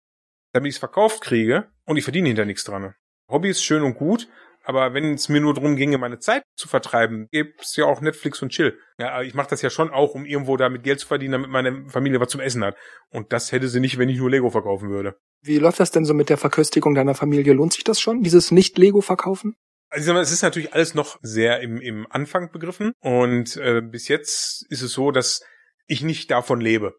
damit 0.54 0.70
ich 0.70 0.76
es 0.76 0.80
verkauft 0.80 1.22
kriege 1.22 1.70
und 1.86 1.98
ich 1.98 2.04
verdiene 2.04 2.28
hinter 2.28 2.46
nichts 2.46 2.64
dran? 2.64 2.94
Hobby 3.30 3.50
ist 3.50 3.64
schön 3.64 3.84
und 3.84 3.96
gut, 3.96 4.28
aber 4.70 4.94
wenn 4.94 5.16
es 5.16 5.30
mir 5.30 5.42
nur 5.42 5.56
darum 5.56 5.76
ginge, 5.76 5.98
meine 5.98 6.20
Zeit 6.20 6.44
zu 6.56 6.68
vertreiben, 6.68 7.28
gibt's 7.32 7.76
ja 7.76 7.86
auch 7.86 8.02
Netflix 8.02 8.40
und 8.44 8.50
Chill. 8.50 8.78
Ja, 9.00 9.14
aber 9.14 9.24
ich 9.24 9.34
mache 9.34 9.50
das 9.50 9.64
ja 9.64 9.72
schon 9.72 9.90
auch, 9.90 10.14
um 10.14 10.26
irgendwo 10.26 10.58
damit 10.58 10.84
Geld 10.84 11.00
zu 11.00 11.08
verdienen, 11.08 11.32
damit 11.32 11.50
meine 11.50 11.90
Familie 11.90 12.20
was 12.20 12.30
zum 12.30 12.40
Essen 12.40 12.64
hat. 12.64 12.78
Und 13.10 13.34
das 13.34 13.52
hätte 13.52 13.68
sie 13.68 13.80
nicht, 13.80 13.98
wenn 13.98 14.10
ich 14.10 14.20
nur 14.20 14.30
Lego 14.30 14.52
verkaufen 14.52 14.92
würde. 14.92 15.16
Wie 15.42 15.58
läuft 15.58 15.80
das 15.80 15.90
denn 15.90 16.06
so 16.06 16.14
mit 16.14 16.30
der 16.30 16.38
Verköstigung 16.38 16.94
deiner 16.94 17.16
Familie? 17.16 17.54
Lohnt 17.54 17.74
sich 17.74 17.84
das 17.84 18.00
schon, 18.00 18.22
dieses 18.22 18.52
Nicht-Lego-Verkaufen? 18.52 19.56
Also 19.90 20.16
es 20.20 20.32
ist 20.32 20.44
natürlich 20.44 20.72
alles 20.72 20.94
noch 20.94 21.18
sehr 21.24 21.62
im, 21.62 21.82
im 21.82 22.06
Anfang 22.12 22.52
begriffen 22.52 22.92
und 23.00 23.58
äh, 23.58 23.82
bis 23.82 24.08
jetzt 24.08 24.68
ist 24.70 24.84
es 24.84 24.92
so, 24.92 25.10
dass 25.10 25.42
ich 25.88 26.04
nicht 26.04 26.30
davon 26.30 26.62
lebe. 26.62 26.94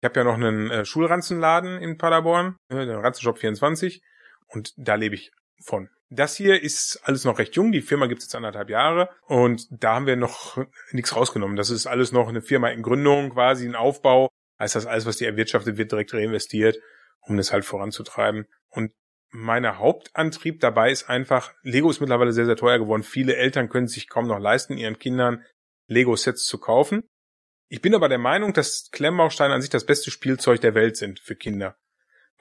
Ich 0.00 0.06
habe 0.06 0.20
ja 0.20 0.24
noch 0.24 0.36
einen 0.36 0.70
äh, 0.70 0.86
Schulranzenladen 0.86 1.82
in 1.82 1.98
Paderborn, 1.98 2.56
äh, 2.70 2.86
den 2.86 2.96
Ranzenshop 2.96 3.36
24 3.40 4.00
und 4.46 4.72
da 4.78 4.94
lebe 4.94 5.16
ich 5.16 5.32
von. 5.66 5.90
Das 6.10 6.36
hier 6.36 6.62
ist 6.62 7.00
alles 7.04 7.24
noch 7.24 7.38
recht 7.38 7.56
jung, 7.56 7.72
die 7.72 7.80
Firma 7.80 8.06
gibt 8.06 8.20
es 8.20 8.26
jetzt 8.26 8.34
anderthalb 8.34 8.70
Jahre 8.70 9.08
und 9.26 9.66
da 9.70 9.94
haben 9.94 10.06
wir 10.06 10.16
noch 10.16 10.64
nichts 10.92 11.16
rausgenommen. 11.16 11.56
Das 11.56 11.70
ist 11.70 11.86
alles 11.86 12.12
noch 12.12 12.28
eine 12.28 12.42
Firma 12.42 12.68
in 12.68 12.82
Gründung, 12.82 13.30
quasi 13.30 13.66
ein 13.66 13.74
Aufbau. 13.74 14.28
Heißt 14.58 14.76
das, 14.76 14.86
alles, 14.86 15.06
was 15.06 15.16
die 15.16 15.24
erwirtschaftet, 15.24 15.76
wird 15.76 15.90
direkt 15.90 16.14
reinvestiert, 16.14 16.78
um 17.20 17.36
das 17.36 17.52
halt 17.52 17.64
voranzutreiben. 17.64 18.46
Und 18.68 18.92
mein 19.30 19.66
Hauptantrieb 19.78 20.60
dabei 20.60 20.92
ist 20.92 21.08
einfach, 21.08 21.52
Lego 21.62 21.90
ist 21.90 22.00
mittlerweile 22.00 22.32
sehr, 22.32 22.46
sehr 22.46 22.56
teuer 22.56 22.78
geworden. 22.78 23.02
Viele 23.02 23.34
Eltern 23.34 23.68
können 23.68 23.88
sich 23.88 24.08
kaum 24.08 24.28
noch 24.28 24.38
leisten, 24.38 24.76
ihren 24.76 24.98
Kindern 24.98 25.44
Lego-Sets 25.88 26.44
zu 26.44 26.58
kaufen. 26.58 27.02
Ich 27.68 27.80
bin 27.80 27.94
aber 27.94 28.08
der 28.08 28.18
Meinung, 28.18 28.52
dass 28.52 28.90
Klemmbausteine 28.92 29.54
an 29.54 29.60
sich 29.60 29.70
das 29.70 29.86
beste 29.86 30.10
Spielzeug 30.10 30.60
der 30.60 30.74
Welt 30.74 30.96
sind 30.96 31.18
für 31.18 31.34
Kinder. 31.34 31.76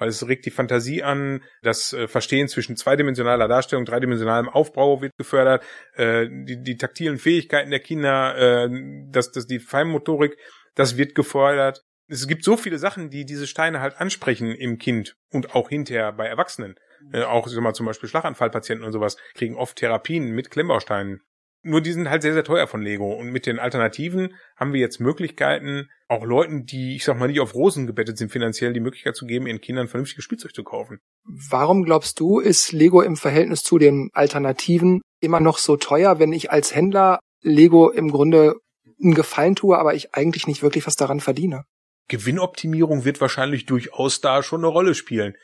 Weil 0.04 0.10
es 0.10 0.28
regt 0.28 0.46
die 0.46 0.52
Fantasie 0.52 1.02
an, 1.02 1.42
das 1.62 1.94
äh, 1.94 2.10
Verstehen 2.10 2.50
zwischen 2.50 2.76
zweidimensionaler 2.76 3.48
Darstellung, 3.48 3.86
dreidimensionalem 3.86 4.50
Aufbau 4.50 5.02
wird 5.02 5.14
gefördert, 5.18 5.64
äh, 5.96 6.28
die, 6.30 6.62
die 6.62 6.76
taktilen 6.76 7.18
Fähigkeiten 7.18 7.72
der 7.72 7.80
Kinder, 7.80 8.36
äh, 8.38 8.70
das, 9.12 9.32
das, 9.32 9.48
die 9.48 9.60
Feinmotorik, 9.60 10.36
das 10.76 10.98
wird 10.98 11.16
gefordert. 11.16 11.86
Es 12.10 12.28
gibt 12.28 12.44
so 12.44 12.58
viele 12.58 12.80
Sachen, 12.80 13.12
die 13.12 13.24
diese 13.24 13.48
Steine 13.48 13.80
halt 13.80 13.96
ansprechen 13.96 14.52
im 14.52 14.78
Kind 14.78 15.16
und 15.32 15.56
auch 15.56 15.70
hinterher 15.70 16.12
bei 16.12 16.28
Erwachsenen. 16.28 16.76
Äh, 17.14 17.24
auch 17.24 17.48
sag 17.48 17.64
mal, 17.64 17.74
zum 17.74 17.86
Beispiel 17.86 18.10
Schlaganfallpatienten 18.10 18.86
und 18.86 18.92
sowas 18.92 19.16
kriegen 19.36 19.56
oft 19.56 19.78
Therapien 19.78 20.32
mit 20.32 20.52
Klemmbausteinen 20.52 21.22
nur 21.64 21.82
die 21.82 21.94
sind 21.94 22.10
halt 22.10 22.22
sehr, 22.22 22.34
sehr 22.34 22.44
teuer 22.44 22.68
von 22.68 22.82
Lego. 22.82 23.14
Und 23.14 23.32
mit 23.32 23.46
den 23.46 23.58
Alternativen 23.58 24.36
haben 24.58 24.74
wir 24.74 24.82
jetzt 24.82 25.00
Möglichkeiten, 25.00 25.90
auch 26.10 26.26
Leuten, 26.26 26.66
die, 26.66 26.96
ich 26.96 27.06
sag 27.06 27.18
mal, 27.18 27.28
nicht 27.28 27.40
auf 27.40 27.56
Rosen 27.56 27.88
gebettet 27.88 28.18
sind, 28.18 28.32
finanziell 28.32 28.74
die 28.74 28.82
Möglichkeit 28.82 29.16
zu 29.16 29.26
geben, 29.26 29.48
ihren 29.48 29.62
Kindern 29.62 29.88
vernünftiges 29.88 30.26
Spielzeug 30.26 30.54
zu 30.54 30.64
kaufen. 30.64 31.00
Warum 31.24 31.84
glaubst 31.84 32.20
du, 32.20 32.40
ist 32.40 32.72
Lego 32.74 33.02
im 33.02 33.16
Verhältnis 33.16 33.64
zu 33.64 33.78
den 33.78 34.10
Alternativen 34.14 35.02
immer 35.22 35.40
noch 35.40 35.58
so 35.58 35.78
teuer, 35.78 36.20
wenn 36.20 36.34
ich 36.34 36.52
als 36.52 36.76
Händler 36.76 37.20
Lego 37.42 37.90
im 37.90 38.12
Grunde 38.12 38.56
einen 39.02 39.16
Gefallen 39.16 39.56
tue, 39.56 39.78
aber 39.78 39.96
ich 39.96 40.14
eigentlich 40.14 40.48
nicht 40.48 40.64
wirklich 40.64 40.86
was 40.86 40.96
daran 40.96 41.22
verdiene? 41.22 41.64
Gewinnoptimierung 42.10 43.06
wird 43.06 43.22
wahrscheinlich 43.22 43.66
durchaus 43.66 44.22
da 44.22 44.44
schon 44.44 44.60
eine 44.60 44.68
Rolle 44.68 44.96
spielen. 44.96 45.36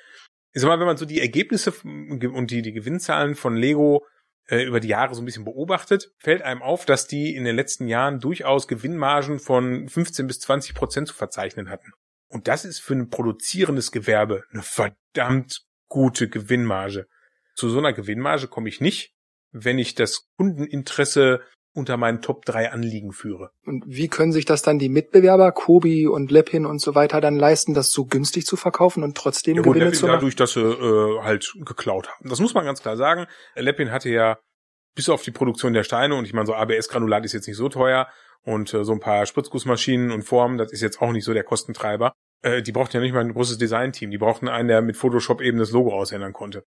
Ich 0.52 0.62
sag 0.62 0.68
mal, 0.68 0.80
wenn 0.80 0.88
man 0.88 0.98
so 0.98 1.06
die 1.06 1.22
Ergebnisse 1.22 1.74
und 1.84 2.52
die, 2.52 2.62
die 2.62 2.74
Gewinnzahlen 2.74 3.36
von 3.36 3.56
Lego 3.56 4.04
äh, 4.50 4.64
über 4.64 4.80
die 4.80 4.88
Jahre 4.88 5.14
so 5.16 5.22
ein 5.22 5.26
bisschen 5.26 5.46
beobachtet, 5.46 6.12
fällt 6.18 6.42
einem 6.42 6.62
auf, 6.62 6.86
dass 6.86 7.08
die 7.08 7.36
in 7.36 7.44
den 7.44 7.56
letzten 7.56 7.88
Jahren 7.88 8.20
durchaus 8.20 8.68
Gewinnmargen 8.68 9.40
von 9.40 9.88
15 9.88 10.28
bis 10.28 10.40
20 10.40 10.74
Prozent 10.74 11.08
zu 11.08 11.14
verzeichnen 11.14 11.70
hatten. 11.70 11.92
Und 12.28 12.48
das 12.48 12.66
ist 12.66 12.80
für 12.80 12.94
ein 12.94 13.10
produzierendes 13.10 13.92
Gewerbe 13.92 14.44
eine 14.52 14.64
verdammt 14.64 15.62
gute 15.88 16.30
Gewinnmarge. 16.30 17.08
Zu 17.56 17.70
so 17.70 17.80
einer 17.80 17.94
Gewinnmarge 17.94 18.48
komme 18.48 18.70
ich 18.70 18.82
nicht, 18.82 19.14
wenn 19.52 19.80
ich 19.80 19.96
das 19.96 20.28
Kundeninteresse 20.38 21.42
unter 21.80 21.98
meinen 21.98 22.22
Top 22.22 22.46
3 22.46 22.72
Anliegen 22.72 23.12
führe. 23.12 23.50
Und 23.66 23.84
wie 23.88 24.08
können 24.08 24.32
sich 24.32 24.46
das 24.46 24.62
dann 24.62 24.78
die 24.78 24.90
Mitbewerber, 24.90 25.52
Kobi 25.52 26.08
und 26.08 26.30
Lepin 26.32 26.66
und 26.66 26.80
so 26.80 26.94
weiter, 26.94 27.22
dann 27.22 27.38
leisten, 27.38 27.74
das 27.74 27.90
so 27.90 28.06
günstig 28.06 28.46
zu 28.46 28.56
verkaufen 28.56 29.04
und 29.04 29.18
trotzdem 29.18 29.56
ja, 29.56 29.62
Gewinne 29.64 29.92
zu 29.92 30.06
machen? 30.06 30.18
Dadurch, 30.18 30.36
dass 30.36 30.54
sie 30.54 30.62
äh, 30.62 31.22
halt 31.24 31.52
geklaut 31.66 32.10
haben. 32.10 32.30
Das 32.30 32.40
muss 32.40 32.54
man 32.54 32.66
ganz 32.66 32.82
klar 32.82 32.98
sagen. 32.98 33.26
Lepin 33.56 33.92
hatte 33.92 34.10
ja 34.10 34.38
bis 34.96 35.10
auf 35.10 35.24
die 35.24 35.32
Produktion 35.32 35.74
der 35.74 35.84
Steine 35.84 36.16
und 36.16 36.26
ich 36.26 36.34
meine, 36.34 36.46
so 36.46 36.54
ABS-Granulat 36.54 37.26
ist 37.26 37.34
jetzt 37.34 37.48
nicht 37.48 37.58
so 37.58 37.70
teuer 37.70 38.08
und 38.44 38.74
äh, 38.74 38.84
so 38.84 38.92
ein 38.92 39.00
paar 39.00 39.26
Spritzgussmaschinen 39.26 40.12
und 40.12 40.24
Formen, 40.24 40.58
das 40.58 40.72
ist 40.72 40.82
jetzt 40.82 41.02
auch 41.02 41.12
nicht 41.12 41.26
so 41.26 41.34
der 41.34 41.44
Kostentreiber. 41.44 42.14
Äh, 42.42 42.62
die 42.62 42.72
brauchten 42.72 42.98
ja 42.98 43.02
nicht 43.02 43.14
mal 43.14 43.22
ein 43.22 43.34
großes 43.34 43.58
Design-Team. 43.58 44.12
Die 44.12 44.18
brauchten 44.18 44.48
einen, 44.48 44.68
der 44.68 44.82
mit 44.82 44.98
Photoshop 44.98 45.42
eben 45.42 45.58
das 45.58 45.72
Logo 45.72 45.94
ausändern 45.94 46.34
konnte. 46.34 46.64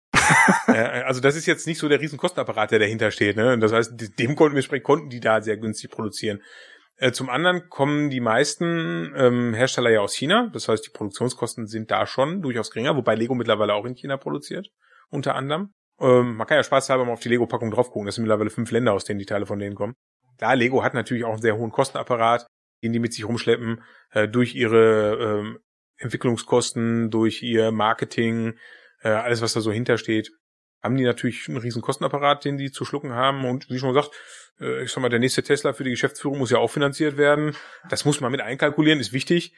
also 1.06 1.22
das 1.22 1.36
ist 1.36 1.46
jetzt 1.46 1.68
nicht 1.68 1.78
so 1.78 1.90
der 1.90 2.00
riesen 2.00 2.18
Kostenapparat, 2.18 2.72
der 2.72 2.80
dahinter 2.80 3.12
steht. 3.12 3.36
Ne? 3.36 3.58
Das 3.60 3.72
heißt, 3.72 4.20
dem 4.20 4.36
konnten 4.36 4.56
wir 4.56 4.64
sprechen, 4.64 4.84
konnten 4.84 5.10
die 5.10 5.20
da 5.20 5.42
sehr 5.42 5.58
günstig 5.58 5.92
produzieren. 5.92 6.42
Äh, 6.98 7.12
zum 7.12 7.30
anderen 7.30 7.70
kommen 7.70 8.10
die 8.10 8.20
meisten 8.20 9.14
ähm, 9.16 9.54
Hersteller 9.54 9.90
ja 9.90 10.02
aus 10.02 10.16
China. 10.16 10.50
Das 10.54 10.68
heißt, 10.68 10.86
die 10.86 10.92
Produktionskosten 10.92 11.68
sind 11.68 11.92
da 11.92 12.06
schon 12.06 12.42
durchaus 12.42 12.72
geringer, 12.72 12.96
wobei 12.96 13.16
Lego 13.16 13.36
mittlerweile 13.36 13.74
auch 13.74 13.86
in 13.86 13.96
China 13.96 14.18
produziert, 14.18 14.70
unter 15.10 15.36
anderem. 15.36 15.74
Ähm, 16.00 16.36
man 16.36 16.48
kann 16.48 16.58
ja 16.58 16.64
spaßhalber 16.64 17.06
mal 17.06 17.14
auf 17.14 17.20
die 17.20 17.30
Lego-Packung 17.30 17.72
drauf 17.72 17.92
gucken. 17.92 18.06
Das 18.06 18.16
sind 18.16 18.24
mittlerweile 18.24 18.50
fünf 18.50 18.72
Länder, 18.72 18.94
aus 18.94 19.06
denen 19.06 19.20
die 19.20 19.26
Teile 19.26 19.46
von 19.46 19.60
denen 19.60 19.76
kommen. 19.76 19.94
Klar, 20.38 20.56
Lego 20.56 20.84
hat 20.84 20.94
natürlich 20.94 21.24
auch 21.24 21.34
einen 21.34 21.42
sehr 21.42 21.58
hohen 21.58 21.72
Kostenapparat 21.72 22.48
den 22.84 22.94
die 22.94 23.00
mit 23.00 23.14
sich 23.14 23.28
rumschleppen, 23.28 23.84
äh, 24.12 24.28
durch 24.28 24.56
ihre 24.56 25.18
ähm, 25.20 25.60
Entwicklungskosten, 25.98 27.12
durch 27.12 27.44
ihr 27.44 27.72
Marketing, 27.72 28.54
äh, 29.04 29.10
alles, 29.10 29.42
was 29.42 29.54
da 29.54 29.62
so 29.62 29.72
hintersteht, 29.72 30.32
haben 30.82 30.98
die 30.98 31.04
natürlich 31.04 31.48
einen 31.48 31.58
riesen 31.58 31.82
Kostenapparat, 31.82 32.44
den 32.46 32.58
die 32.58 32.72
zu 32.72 32.86
schlucken 32.86 33.14
haben. 33.14 33.46
Und 33.46 33.70
wie 33.70 33.78
schon 33.78 33.94
gesagt, 33.94 34.12
äh, 34.60 34.84
ich 34.84 34.92
sag 34.92 35.02
mal, 35.02 35.10
der 35.10 35.20
nächste 35.20 35.44
Tesla 35.44 35.74
für 35.74 35.84
die 35.84 35.92
Geschäftsführung 35.92 36.40
muss 36.40 36.52
ja 36.52 36.58
auch 36.58 36.72
finanziert 36.72 37.18
werden. 37.18 37.56
Das 37.90 38.06
muss 38.06 38.22
man 38.22 38.32
mit 38.32 38.42
einkalkulieren, 38.42 39.00
ist 39.00 39.14
wichtig. 39.14 39.54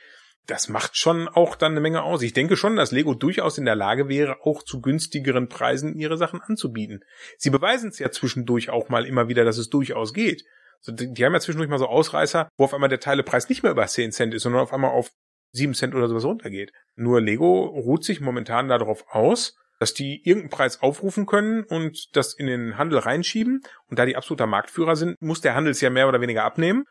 Das 0.46 0.68
macht 0.68 0.98
schon 0.98 1.30
auch 1.30 1.56
dann 1.56 1.72
eine 1.72 1.80
Menge 1.80 2.04
aus. 2.04 2.22
Ich 2.22 2.34
denke 2.34 2.58
schon, 2.58 2.76
dass 2.76 2.92
Lego 2.92 3.14
durchaus 3.14 3.58
in 3.58 3.64
der 3.64 3.76
Lage 3.76 4.10
wäre, 4.10 4.42
auch 4.42 4.64
zu 4.64 4.82
günstigeren 4.82 5.48
Preisen 5.48 5.96
ihre 5.96 6.18
Sachen 6.18 6.42
anzubieten. 6.42 7.06
Sie 7.38 7.50
beweisen 7.50 7.90
es 7.90 8.00
ja 8.00 8.12
zwischendurch 8.12 8.70
auch 8.70 8.90
mal 8.90 9.06
immer 9.06 9.30
wieder, 9.30 9.46
dass 9.46 9.58
es 9.58 9.70
durchaus 9.70 10.14
geht. 10.14 10.44
Die 10.86 11.24
haben 11.24 11.32
ja 11.32 11.40
zwischendurch 11.40 11.70
mal 11.70 11.80
so 11.80 11.88
Ausreißer, 11.88 12.50
wo 12.58 12.66
auf 12.66 12.74
einmal 12.74 12.90
der 12.90 13.00
Teilepreis 13.00 13.48
nicht 13.48 13.64
mehr 13.64 13.72
über 13.72 13.88
10 13.88 14.12
Cent 14.12 14.34
ist, 14.34 14.44
sondern 14.44 14.62
auf 14.62 14.74
einmal 14.74 14.92
auf 14.92 15.12
7 15.54 15.74
Cent 15.74 15.96
oder 15.96 16.08
sowas 16.08 16.26
runtergeht. 16.26 16.74
Nur 16.96 17.22
Lego 17.22 17.66
ruht 17.66 18.04
sich 18.04 18.22
momentan 18.22 18.68
darauf 18.68 19.06
aus, 19.10 19.56
dass 19.80 19.94
die 19.94 20.22
irgendeinen 20.24 20.50
Preis 20.50 20.82
aufrufen 20.82 21.26
können 21.26 21.64
und 21.64 22.16
das 22.16 22.34
in 22.34 22.48
den 22.48 22.78
Handel 22.78 23.00
reinschieben. 23.00 23.62
Und 23.88 24.00
da 24.00 24.06
die 24.06 24.16
absoluter 24.16 24.48
Marktführer 24.48 24.96
sind, 24.96 25.22
muss 25.22 25.42
der 25.42 25.56
Handel 25.56 25.72
es 25.72 25.82
ja 25.82 25.90
mehr 25.90 26.08
oder 26.08 26.22
weniger 26.22 26.44
abnehmen. 26.44 26.86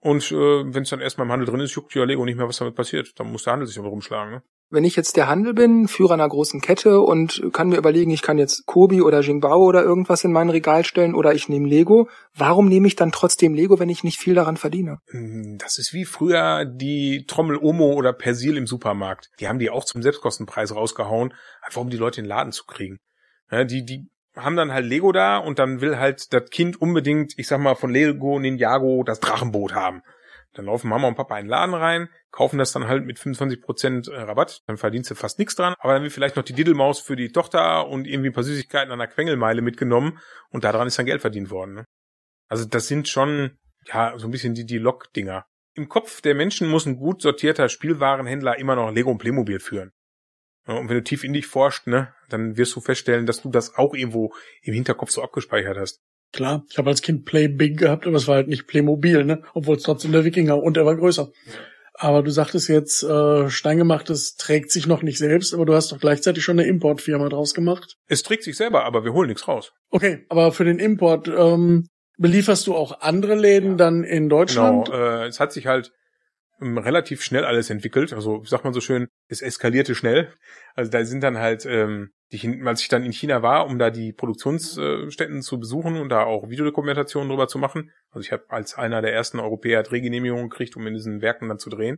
Und 0.00 0.30
äh, 0.30 0.34
wenn 0.34 0.82
es 0.82 0.90
dann 0.90 1.00
erstmal 1.00 1.26
im 1.26 1.32
Handel 1.32 1.48
drin 1.48 1.60
ist, 1.60 1.74
juckt 1.74 1.94
ja 1.94 2.04
Lego 2.04 2.24
nicht 2.24 2.36
mehr, 2.36 2.48
was 2.48 2.58
damit 2.58 2.74
passiert. 2.74 3.18
Dann 3.18 3.32
muss 3.32 3.44
der 3.44 3.54
Handel 3.54 3.66
sich 3.66 3.78
aber 3.78 3.88
rumschlagen. 3.88 4.34
Ne? 4.34 4.42
Wenn 4.68 4.84
ich 4.84 4.96
jetzt 4.96 5.16
der 5.16 5.28
Handel 5.28 5.54
bin, 5.54 5.86
Führer 5.86 6.14
einer 6.14 6.28
großen 6.28 6.60
Kette 6.60 7.00
und 7.00 7.42
kann 7.52 7.68
mir 7.68 7.76
überlegen, 7.76 8.10
ich 8.10 8.22
kann 8.22 8.38
jetzt 8.38 8.66
Kobi 8.66 9.00
oder 9.00 9.20
Jingbao 9.20 9.62
oder 9.62 9.82
irgendwas 9.82 10.24
in 10.24 10.32
mein 10.32 10.50
Regal 10.50 10.84
stellen 10.84 11.14
oder 11.14 11.34
ich 11.34 11.48
nehme 11.48 11.68
Lego, 11.68 12.08
warum 12.34 12.68
nehme 12.68 12.88
ich 12.88 12.96
dann 12.96 13.12
trotzdem 13.12 13.54
Lego, 13.54 13.78
wenn 13.78 13.88
ich 13.88 14.02
nicht 14.02 14.18
viel 14.18 14.34
daran 14.34 14.56
verdiene? 14.56 14.98
Hm, 15.10 15.56
das 15.58 15.78
ist 15.78 15.92
wie 15.92 16.04
früher 16.04 16.64
die 16.64 17.24
Trommel 17.26 17.58
Omo 17.58 17.92
oder 17.92 18.12
Persil 18.12 18.56
im 18.56 18.66
Supermarkt. 18.66 19.30
Die 19.40 19.48
haben 19.48 19.58
die 19.58 19.70
auch 19.70 19.84
zum 19.84 20.02
Selbstkostenpreis 20.02 20.74
rausgehauen, 20.74 21.32
einfach 21.62 21.80
um 21.80 21.90
die 21.90 21.96
Leute 21.96 22.20
in 22.20 22.24
den 22.24 22.30
Laden 22.30 22.52
zu 22.52 22.64
kriegen. 22.64 22.98
Ja, 23.50 23.64
die, 23.64 23.84
die 23.84 24.08
haben 24.34 24.56
dann 24.56 24.72
halt 24.72 24.86
Lego 24.86 25.12
da 25.12 25.38
und 25.38 25.58
dann 25.58 25.80
will 25.80 25.98
halt 25.98 26.32
das 26.32 26.50
Kind 26.50 26.80
unbedingt, 26.80 27.34
ich 27.36 27.46
sag 27.46 27.60
mal, 27.60 27.74
von 27.74 27.90
Lego 27.90 28.38
Ninjago 28.38 29.02
das 29.04 29.20
Drachenboot 29.20 29.74
haben. 29.74 30.02
Dann 30.56 30.64
laufen 30.64 30.88
Mama 30.88 31.06
und 31.06 31.16
Papa 31.16 31.38
in 31.38 31.44
den 31.44 31.50
Laden 31.50 31.74
rein, 31.74 32.08
kaufen 32.30 32.58
das 32.58 32.72
dann 32.72 32.88
halt 32.88 33.04
mit 33.04 33.18
25% 33.18 34.10
äh, 34.10 34.22
Rabatt, 34.22 34.62
dann 34.66 34.78
verdienst 34.78 35.10
du 35.10 35.14
fast 35.14 35.38
nichts 35.38 35.54
dran, 35.54 35.74
aber 35.78 35.92
dann 35.92 36.02
wird 36.02 36.12
vielleicht 36.12 36.36
noch 36.36 36.44
die 36.44 36.54
Diddlemaus 36.54 36.98
für 36.98 37.14
die 37.14 37.30
Tochter 37.30 37.88
und 37.88 38.06
irgendwie 38.06 38.30
ein 38.30 38.32
paar 38.32 38.42
Süßigkeiten 38.42 38.90
an 38.90 38.98
der 38.98 39.08
Quengelmeile 39.08 39.60
mitgenommen 39.60 40.18
und 40.50 40.64
daran 40.64 40.86
ist 40.86 40.98
dann 40.98 41.06
Geld 41.06 41.20
verdient 41.20 41.50
worden. 41.50 41.74
Ne? 41.74 41.84
Also 42.48 42.64
das 42.64 42.88
sind 42.88 43.08
schon, 43.08 43.58
ja, 43.84 44.18
so 44.18 44.26
ein 44.26 44.30
bisschen 44.30 44.54
die, 44.54 44.64
die 44.64 44.78
Lock-Dinger. 44.78 45.44
Im 45.74 45.90
Kopf 45.90 46.22
der 46.22 46.34
Menschen 46.34 46.68
muss 46.68 46.86
ein 46.86 46.96
gut 46.96 47.20
sortierter 47.20 47.68
Spielwarenhändler 47.68 48.58
immer 48.58 48.76
noch 48.76 48.90
Lego 48.90 49.10
und 49.10 49.18
Playmobil 49.18 49.60
führen. 49.60 49.92
Und 50.66 50.88
wenn 50.88 50.96
du 50.96 51.04
tief 51.04 51.22
in 51.22 51.34
dich 51.34 51.46
forscht, 51.46 51.86
ne, 51.86 52.14
dann 52.28 52.56
wirst 52.56 52.74
du 52.74 52.80
feststellen, 52.80 53.26
dass 53.26 53.42
du 53.42 53.50
das 53.50 53.76
auch 53.76 53.94
irgendwo 53.94 54.34
im 54.62 54.74
Hinterkopf 54.74 55.10
so 55.10 55.22
abgespeichert 55.22 55.76
hast. 55.76 56.00
Klar, 56.32 56.64
ich 56.70 56.78
habe 56.78 56.90
als 56.90 57.02
Kind 57.02 57.24
Play 57.24 57.48
Big 57.48 57.78
gehabt, 57.78 58.06
aber 58.06 58.16
es 58.16 58.28
war 58.28 58.36
halt 58.36 58.48
nicht 58.48 58.66
Playmobil, 58.66 59.24
ne? 59.24 59.42
Obwohl 59.54 59.76
es 59.76 59.82
trotzdem 59.82 60.12
der 60.12 60.24
Wikinger 60.24 60.62
und 60.62 60.76
er 60.76 60.84
war 60.84 60.96
größer. 60.96 61.30
Ja. 61.46 61.52
Aber 61.98 62.22
du 62.22 62.30
sagtest 62.30 62.68
jetzt, 62.68 63.02
äh, 63.02 63.48
Steingemachtes 63.48 64.36
trägt 64.36 64.70
sich 64.70 64.86
noch 64.86 65.02
nicht 65.02 65.16
selbst, 65.16 65.54
aber 65.54 65.64
du 65.64 65.74
hast 65.74 65.92
doch 65.92 65.98
gleichzeitig 65.98 66.44
schon 66.44 66.58
eine 66.58 66.68
Importfirma 66.68 67.28
draus 67.30 67.54
gemacht. 67.54 67.96
Es 68.06 68.22
trägt 68.22 68.42
sich 68.42 68.56
selber, 68.56 68.84
aber 68.84 69.04
wir 69.04 69.14
holen 69.14 69.28
nichts 69.28 69.48
raus. 69.48 69.72
Okay, 69.88 70.26
aber 70.28 70.52
für 70.52 70.64
den 70.64 70.78
Import 70.78 71.28
ähm, 71.28 71.88
belieferst 72.18 72.66
du 72.66 72.74
auch 72.74 73.00
andere 73.00 73.34
Läden 73.34 73.70
ja. 73.72 73.76
dann 73.76 74.04
in 74.04 74.28
Deutschland? 74.28 74.86
Genau, 74.86 74.98
äh, 74.98 75.26
es 75.26 75.40
hat 75.40 75.52
sich 75.52 75.66
halt 75.66 75.92
ähm, 76.60 76.76
relativ 76.76 77.22
schnell 77.22 77.46
alles 77.46 77.70
entwickelt. 77.70 78.12
Also 78.12 78.44
sagt 78.44 78.64
man 78.64 78.74
so 78.74 78.80
schön, 78.80 79.08
es 79.28 79.40
eskalierte 79.40 79.94
schnell. 79.94 80.32
Also 80.74 80.90
da 80.90 81.02
sind 81.04 81.22
dann 81.22 81.38
halt, 81.38 81.64
ähm, 81.64 82.10
die, 82.32 82.62
als 82.64 82.80
ich 82.80 82.88
dann 82.88 83.04
in 83.04 83.12
China 83.12 83.42
war, 83.42 83.66
um 83.66 83.78
da 83.78 83.90
die 83.90 84.12
Produktionsstätten 84.12 85.42
zu 85.42 85.60
besuchen 85.60 85.96
und 85.96 86.08
da 86.08 86.24
auch 86.24 86.48
Videodokumentationen 86.48 87.28
drüber 87.28 87.46
zu 87.46 87.58
machen. 87.58 87.92
Also 88.10 88.24
ich 88.24 88.32
habe 88.32 88.44
als 88.48 88.76
einer 88.76 89.00
der 89.00 89.12
ersten 89.12 89.38
Europäer 89.38 89.82
Drehgenehmigungen 89.82 90.48
gekriegt, 90.48 90.76
um 90.76 90.86
in 90.86 90.94
diesen 90.94 91.22
Werken 91.22 91.48
dann 91.48 91.58
zu 91.58 91.70
drehen. 91.70 91.96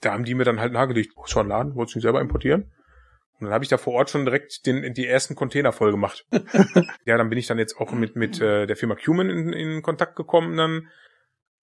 Da 0.00 0.12
haben 0.12 0.24
die 0.24 0.34
mir 0.34 0.44
dann 0.44 0.60
halt 0.60 0.72
nahegelegt, 0.72 1.12
oh, 1.16 1.26
schon 1.26 1.48
Laden, 1.48 1.74
wolltest 1.74 1.94
du 1.94 1.98
nicht 1.98 2.04
selber 2.04 2.20
importieren? 2.20 2.72
Und 3.38 3.46
dann 3.46 3.52
habe 3.52 3.64
ich 3.64 3.70
da 3.70 3.78
vor 3.78 3.94
Ort 3.94 4.10
schon 4.10 4.24
direkt 4.24 4.66
den, 4.66 4.94
die 4.94 5.06
ersten 5.06 5.34
Container 5.34 5.72
voll 5.72 5.90
gemacht. 5.90 6.26
ja, 7.04 7.16
dann 7.16 7.30
bin 7.30 7.38
ich 7.38 7.46
dann 7.46 7.58
jetzt 7.58 7.78
auch 7.78 7.90
mit, 7.92 8.16
mit 8.16 8.40
äh, 8.40 8.66
der 8.66 8.76
Firma 8.76 8.94
Cuman 8.96 9.30
in, 9.30 9.52
in 9.52 9.82
Kontakt 9.82 10.14
gekommen, 10.14 10.56
dann 10.56 10.88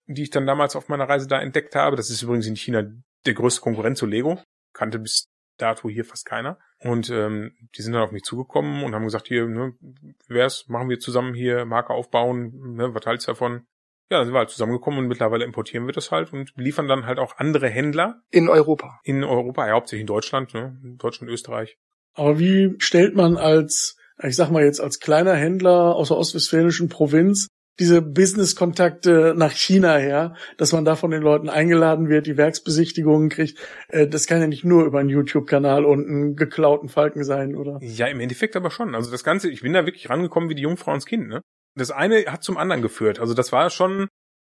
die 0.06 0.24
ich 0.24 0.30
dann 0.30 0.46
damals 0.46 0.76
auf 0.76 0.88
meiner 0.88 1.08
Reise 1.08 1.28
da 1.28 1.40
entdeckt 1.40 1.74
habe. 1.74 1.96
Das 1.96 2.10
ist 2.10 2.22
übrigens 2.22 2.46
in 2.46 2.56
China 2.56 2.84
der 3.24 3.34
größte 3.34 3.60
Konkurrent 3.60 3.96
zu 3.96 4.06
Lego. 4.06 4.42
Kannte 4.72 4.98
bis 4.98 5.28
dato 5.62 5.88
hier 5.88 6.04
fast 6.04 6.26
keiner. 6.26 6.58
Und 6.78 7.10
ähm, 7.10 7.52
die 7.76 7.82
sind 7.82 7.92
dann 7.92 8.02
auf 8.02 8.12
mich 8.12 8.22
zugekommen 8.22 8.82
und 8.82 8.94
haben 8.94 9.04
gesagt, 9.04 9.28
hier, 9.28 9.46
ne, 9.46 9.74
wie 9.80 10.34
wär's, 10.34 10.68
machen 10.68 10.88
wir 10.88 10.98
zusammen 10.98 11.34
hier 11.34 11.64
Marke 11.64 11.92
aufbauen, 11.92 12.74
ne, 12.74 12.94
was 12.94 13.06
halt's 13.06 13.26
davon? 13.26 13.66
Ja, 14.10 14.18
dann 14.18 14.26
sind 14.26 14.34
wir 14.34 14.40
halt 14.40 14.50
zusammengekommen 14.50 14.98
und 14.98 15.06
mittlerweile 15.06 15.44
importieren 15.44 15.86
wir 15.86 15.92
das 15.94 16.10
halt 16.10 16.32
und 16.32 16.52
liefern 16.56 16.88
dann 16.88 17.06
halt 17.06 17.18
auch 17.18 17.38
andere 17.38 17.68
Händler. 17.68 18.20
In 18.30 18.48
Europa. 18.48 19.00
In 19.04 19.24
Europa, 19.24 19.66
ja, 19.66 19.72
hauptsächlich 19.74 20.02
in 20.02 20.06
Deutschland, 20.06 20.52
ne, 20.54 20.78
in 20.82 20.98
Deutschland, 20.98 21.32
Österreich. 21.32 21.78
Aber 22.14 22.38
wie 22.38 22.74
stellt 22.78 23.14
man 23.14 23.36
als, 23.36 23.96
ich 24.22 24.36
sag 24.36 24.50
mal 24.50 24.64
jetzt 24.64 24.80
als 24.80 24.98
kleiner 24.98 25.34
Händler 25.34 25.94
aus 25.94 26.08
der 26.08 26.18
ostwestfälischen 26.18 26.88
Provinz 26.88 27.48
diese 27.78 28.02
Business-Kontakte 28.02 29.34
nach 29.36 29.52
China 29.52 29.96
her, 29.96 30.34
dass 30.58 30.72
man 30.72 30.84
da 30.84 30.94
von 30.94 31.10
den 31.10 31.22
Leuten 31.22 31.48
eingeladen 31.48 32.08
wird, 32.08 32.26
die 32.26 32.36
Werksbesichtigungen 32.36 33.30
kriegt. 33.30 33.58
Äh, 33.88 34.06
das 34.06 34.26
kann 34.26 34.40
ja 34.40 34.46
nicht 34.46 34.64
nur 34.64 34.84
über 34.84 35.00
einen 35.00 35.08
YouTube-Kanal 35.08 35.84
und 35.84 36.06
einen 36.06 36.36
geklauten 36.36 36.88
Falken 36.88 37.24
sein, 37.24 37.56
oder? 37.56 37.78
Ja, 37.80 38.06
im 38.06 38.20
Endeffekt 38.20 38.56
aber 38.56 38.70
schon. 38.70 38.94
Also 38.94 39.10
das 39.10 39.24
Ganze, 39.24 39.50
ich 39.50 39.62
bin 39.62 39.72
da 39.72 39.86
wirklich 39.86 40.10
rangekommen 40.10 40.50
wie 40.50 40.54
die 40.54 40.62
Jungfrau 40.62 40.94
ins 40.94 41.06
Kind, 41.06 41.28
ne? 41.28 41.40
Das 41.74 41.90
eine 41.90 42.26
hat 42.26 42.42
zum 42.42 42.58
anderen 42.58 42.82
geführt. 42.82 43.18
Also 43.18 43.32
das 43.32 43.50
war 43.50 43.70
schon 43.70 44.08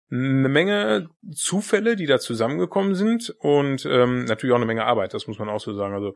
eine 0.09 0.50
Menge 0.50 1.09
Zufälle, 1.33 1.95
die 1.95 2.05
da 2.05 2.19
zusammengekommen 2.19 2.95
sind 2.95 3.36
und 3.39 3.86
ähm, 3.86 4.25
natürlich 4.25 4.53
auch 4.53 4.57
eine 4.57 4.65
Menge 4.65 4.86
Arbeit, 4.86 5.13
das 5.13 5.27
muss 5.27 5.39
man 5.39 5.50
auch 5.50 5.59
so 5.59 5.74
sagen. 5.74 5.93
Also 5.93 6.13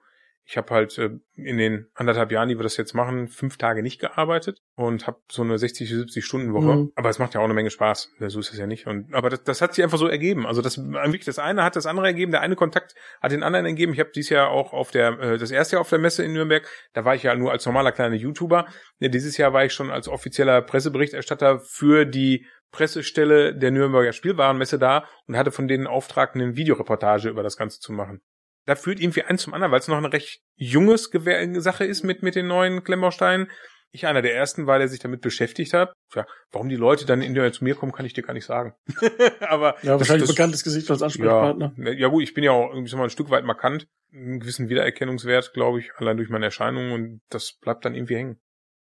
ich 0.52 0.58
habe 0.58 0.74
halt 0.74 0.98
äh, 0.98 1.12
in 1.36 1.58
den 1.58 1.88
anderthalb 1.94 2.30
Jahren, 2.30 2.50
die 2.50 2.60
wir 2.60 2.64
das 2.64 2.76
jetzt 2.76 2.94
machen, 2.94 3.30
fünf 3.30 3.56
Tage 3.56 3.82
nicht 3.82 4.02
gearbeitet 4.02 4.60
und 4.76 5.08
habe 5.08 5.22
so 5.32 5.44
eine 5.44 5.58
60, 5.58 5.90
70 5.90 6.26
Stunden 6.26 6.52
Woche. 6.54 6.76
Mhm. 6.76 6.92
Aber 6.96 7.10
es 7.10 7.20
macht 7.20 7.34
ja 7.34 7.40
auch 7.40 7.46
eine 7.46 7.54
Menge 7.54 7.70
Spaß. 7.70 8.12
So 8.20 8.40
ist 8.42 8.52
es 8.52 8.60
ja 8.60 8.68
nicht. 8.68 8.86
Und 8.86 9.14
aber 9.14 9.30
das, 9.30 9.46
das 9.46 9.62
hat 9.62 9.74
sich 9.74 9.82
einfach 9.82 9.98
so 9.98 10.08
ergeben. 10.08 10.46
Also 10.46 10.62
das 10.62 10.78
wirklich 10.78 11.24
das 11.24 11.40
eine 11.40 11.64
hat 11.64 11.78
das 11.78 11.86
andere 11.86 12.06
ergeben. 12.06 12.34
Der 12.34 12.42
eine 12.42 12.58
Kontakt 12.58 12.96
hat 13.22 13.32
den 13.32 13.44
anderen 13.44 13.66
ergeben. 13.66 13.94
Ich 13.94 14.02
habe 14.02 14.12
dieses 14.14 14.30
Jahr 14.30 14.50
auch 14.50 14.74
auf 14.74 14.92
der 14.92 15.18
äh, 15.22 15.38
das 15.38 15.52
erste 15.52 15.78
Jahr 15.78 15.82
auf 15.82 15.90
der 15.90 16.00
Messe 16.00 16.26
in 16.26 16.34
Nürnberg. 16.34 16.68
Da 16.92 17.06
war 17.06 17.16
ich 17.16 17.24
ja 17.24 17.34
nur 17.34 17.54
als 17.54 17.66
normaler 17.66 17.94
kleiner 17.94 18.16
YouTuber. 18.16 18.68
Ja, 19.00 19.08
dieses 19.08 19.38
Jahr 19.38 19.54
war 19.54 19.64
ich 19.64 19.72
schon 19.72 19.90
als 19.90 20.10
offizieller 20.10 20.62
Presseberichterstatter 20.62 21.62
für 21.62 22.04
die 22.04 22.46
Pressestelle 22.72 23.56
der 23.56 23.72
Nürnberger 23.72 24.12
Spielwarenmesse 24.12 24.80
da 24.80 25.06
und 25.28 25.38
hatte 25.38 25.52
von 25.52 25.70
denen 25.70 25.88
Auftrag, 25.88 26.36
eine 26.36 26.58
Videoreportage 26.58 27.30
über 27.30 27.42
das 27.42 27.56
Ganze 27.56 27.80
zu 27.80 27.94
machen 27.94 28.22
da 28.66 28.76
führt 28.76 29.00
irgendwie 29.00 29.24
eins 29.24 29.44
zum 29.44 29.54
anderen, 29.54 29.72
weil 29.72 29.80
es 29.80 29.88
noch 29.88 29.98
eine 29.98 30.14
recht 30.14 30.42
junges 30.56 31.12
Gewehr 31.12 31.62
Sache 31.62 31.86
ist 31.86 32.04
mit, 32.04 32.24
mit 32.24 32.36
den 32.36 32.48
neuen 32.48 32.84
Klemmbausteinen. 32.84 33.50
Ich 33.94 34.08
einer 34.08 34.22
der 34.22 34.34
ersten 34.34 34.68
war, 34.68 34.80
der 34.80 34.88
sich 34.88 35.00
damit 35.00 35.20
beschäftigt 35.20 35.74
hat. 35.74 35.92
Ja, 36.16 36.26
warum 36.52 36.70
die 36.70 36.78
Leute 36.78 37.06
dann 37.06 37.22
in 37.22 37.34
der 37.34 37.52
zu 37.52 37.66
mir 37.66 37.76
kommen, 37.76 37.92
kann 37.92 38.06
ich 38.06 38.14
dir 38.14 38.24
gar 38.24 38.34
nicht 38.34 38.46
sagen. 38.46 38.74
Aber 39.42 39.76
ja, 39.82 40.00
wahrscheinlich 40.00 40.28
das, 40.28 40.36
bekanntes 40.36 40.64
Gesicht 40.64 40.90
als 40.90 41.02
Ansprechpartner. 41.02 41.74
Ja, 41.78 41.92
ja 41.92 42.08
gut, 42.08 42.24
ich 42.24 42.34
bin 42.34 42.46
ja 42.46 42.52
auch 42.52 42.70
irgendwie 42.70 42.90
so 42.90 42.96
mal 42.96 43.04
ein 43.04 43.10
Stück 43.10 43.30
weit 43.30 43.44
markant, 43.44 43.88
einen 44.14 44.40
gewissen 44.40 44.70
Wiedererkennungswert, 44.70 45.52
glaube 45.54 45.80
ich, 45.80 45.92
allein 45.98 46.16
durch 46.16 46.30
meine 46.30 46.46
Erscheinung 46.46 46.94
und 46.94 47.22
das 47.30 47.58
bleibt 47.60 47.84
dann 47.84 47.94
irgendwie 47.94 48.16
hängen. 48.16 48.40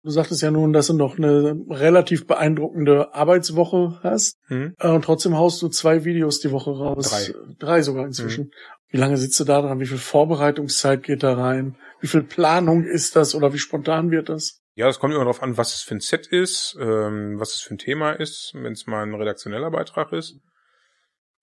Du 0.04 0.10
sagtest 0.10 0.42
ja 0.42 0.50
nun, 0.50 0.74
dass 0.74 0.88
du 0.88 0.92
noch 0.92 1.16
eine 1.16 1.56
relativ 1.70 2.26
beeindruckende 2.26 3.14
Arbeitswoche 3.14 4.00
hast. 4.02 4.36
Hm. 4.48 4.74
Und 4.78 5.02
trotzdem 5.02 5.34
haust 5.34 5.62
du 5.62 5.68
zwei 5.68 6.04
Videos 6.04 6.40
die 6.40 6.52
Woche 6.52 6.72
raus. 6.72 7.08
Drei. 7.08 7.34
Drei 7.58 7.82
sogar 7.82 8.04
inzwischen. 8.04 8.44
Hm. 8.44 8.50
Wie 8.90 8.98
lange 8.98 9.16
sitzt 9.16 9.40
du 9.40 9.44
da 9.44 9.62
dran? 9.62 9.80
Wie 9.80 9.86
viel 9.86 9.96
Vorbereitungszeit 9.96 11.02
geht 11.02 11.22
da 11.22 11.32
rein? 11.32 11.78
Wie 12.00 12.06
viel 12.06 12.22
Planung 12.22 12.84
ist 12.84 13.16
das 13.16 13.34
oder 13.34 13.54
wie 13.54 13.58
spontan 13.58 14.10
wird 14.10 14.28
das? 14.28 14.60
Ja, 14.74 14.86
das 14.86 14.98
kommt 14.98 15.14
immer 15.14 15.24
darauf 15.24 15.42
an, 15.42 15.56
was 15.56 15.74
es 15.74 15.80
für 15.80 15.94
ein 15.94 16.00
Set 16.00 16.26
ist, 16.26 16.76
ähm, 16.78 17.40
was 17.40 17.54
es 17.54 17.60
für 17.60 17.74
ein 17.74 17.78
Thema 17.78 18.12
ist, 18.12 18.52
wenn 18.54 18.72
es 18.72 18.86
mal 18.86 19.04
ein 19.04 19.14
redaktioneller 19.14 19.70
Beitrag 19.70 20.12
ist. 20.12 20.36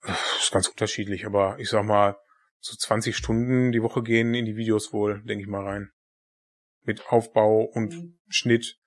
Das 0.02 0.18
ist 0.40 0.52
ganz 0.52 0.68
unterschiedlich, 0.68 1.26
aber 1.26 1.56
ich 1.58 1.68
sag 1.68 1.84
mal, 1.84 2.16
so 2.60 2.76
20 2.76 3.16
Stunden 3.16 3.72
die 3.72 3.82
Woche 3.82 4.02
gehen 4.02 4.34
in 4.34 4.44
die 4.44 4.56
Videos 4.56 4.92
wohl, 4.92 5.20
denke 5.24 5.42
ich 5.42 5.48
mal 5.48 5.64
rein. 5.64 5.90
Mit 6.84 7.06
Aufbau 7.08 7.62
und 7.62 7.94
mhm. 7.94 8.18
Schnitt 8.28 8.82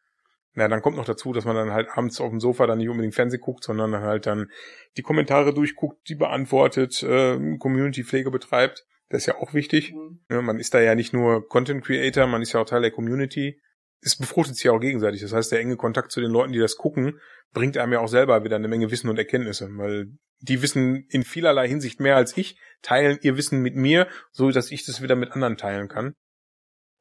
na, 0.55 0.69
dann 0.69 0.81
kommt 0.81 0.95
noch 0.95 1.05
dazu, 1.05 1.33
dass 1.33 1.43
man 1.43 1.55
dann 1.55 1.71
halt 1.71 1.89
abends 1.93 2.21
auf 2.21 2.29
dem 2.29 2.39
Sofa 2.39 2.65
dann 2.65 2.77
nicht 2.77 2.87
unbedingt 2.87 3.13
Fernsehen 3.13 3.41
guckt, 3.41 3.65
sondern 3.65 3.91
dann 3.91 4.03
halt 4.03 4.25
dann 4.25 4.49
die 4.95 5.01
Kommentare 5.01 5.53
durchguckt, 5.53 6.07
die 6.07 6.15
beantwortet, 6.15 7.03
äh, 7.03 7.57
Community-Pflege 7.57 8.31
betreibt. 8.31 8.85
Das 9.09 9.23
ist 9.23 9.25
ja 9.25 9.35
auch 9.35 9.53
wichtig. 9.53 9.93
Mhm. 9.93 10.21
Ja, 10.29 10.41
man 10.41 10.57
ist 10.57 10.73
da 10.73 10.79
ja 10.79 10.95
nicht 10.95 11.13
nur 11.13 11.47
Content 11.47 11.83
Creator, 11.83 12.25
man 12.25 12.41
ist 12.41 12.53
ja 12.53 12.61
auch 12.61 12.65
Teil 12.65 12.81
der 12.81 12.91
Community. 12.91 13.59
Es 13.99 14.15
befruchtet 14.15 14.55
sich 14.55 14.63
ja 14.63 14.71
auch 14.71 14.79
gegenseitig. 14.79 15.21
Das 15.21 15.33
heißt, 15.33 15.51
der 15.51 15.59
enge 15.59 15.75
Kontakt 15.75 16.11
zu 16.11 16.21
den 16.21 16.31
Leuten, 16.31 16.53
die 16.53 16.59
das 16.59 16.77
gucken, 16.77 17.19
bringt 17.53 17.77
einem 17.77 17.93
ja 17.93 17.99
auch 17.99 18.07
selber 18.07 18.45
wieder 18.45 18.55
eine 18.55 18.69
Menge 18.69 18.91
Wissen 18.91 19.09
und 19.09 19.17
Erkenntnisse, 19.17 19.69
weil 19.73 20.07
die 20.39 20.61
wissen 20.61 21.05
in 21.09 21.23
vielerlei 21.23 21.67
Hinsicht 21.67 21.99
mehr 21.99 22.15
als 22.15 22.35
ich, 22.37 22.57
teilen 22.81 23.17
ihr 23.21 23.35
Wissen 23.35 23.61
mit 23.61 23.75
mir, 23.75 24.07
so 24.31 24.51
dass 24.51 24.71
ich 24.71 24.85
das 24.85 25.01
wieder 25.01 25.15
mit 25.15 25.31
anderen 25.31 25.57
teilen 25.57 25.89
kann. 25.89 26.13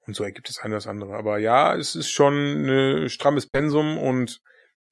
Und 0.07 0.15
so 0.15 0.25
ergibt 0.25 0.51
es 0.51 0.59
eine 0.59 0.75
das 0.75 0.87
andere. 0.87 1.15
Aber 1.15 1.39
ja, 1.39 1.75
es 1.75 1.95
ist 1.95 2.11
schon 2.11 2.67
ein 2.67 3.09
strammes 3.09 3.49
Pensum 3.49 3.99
und 3.99 4.41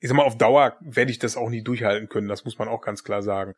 ich 0.01 0.09
sag 0.09 0.17
mal, 0.17 0.25
auf 0.25 0.37
Dauer 0.37 0.77
werde 0.81 1.11
ich 1.11 1.19
das 1.19 1.37
auch 1.37 1.49
nicht 1.49 1.67
durchhalten 1.67 2.09
können. 2.09 2.29
Das 2.29 2.45
muss 2.45 2.59
man 2.59 2.69
auch 2.69 2.81
ganz 2.81 3.05
klar 3.05 3.23
sagen. 3.23 3.55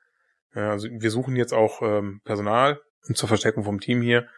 Ja, 0.55 0.71
also 0.71 0.88
wir 0.90 1.11
suchen 1.11 1.37
jetzt 1.37 1.53
auch 1.53 1.81
ähm, 1.83 2.21
Personal 2.25 2.81
zur 3.14 3.29
Verstärkung 3.29 3.64
vom 3.64 3.81
Team 3.81 4.03
hier, 4.03 4.29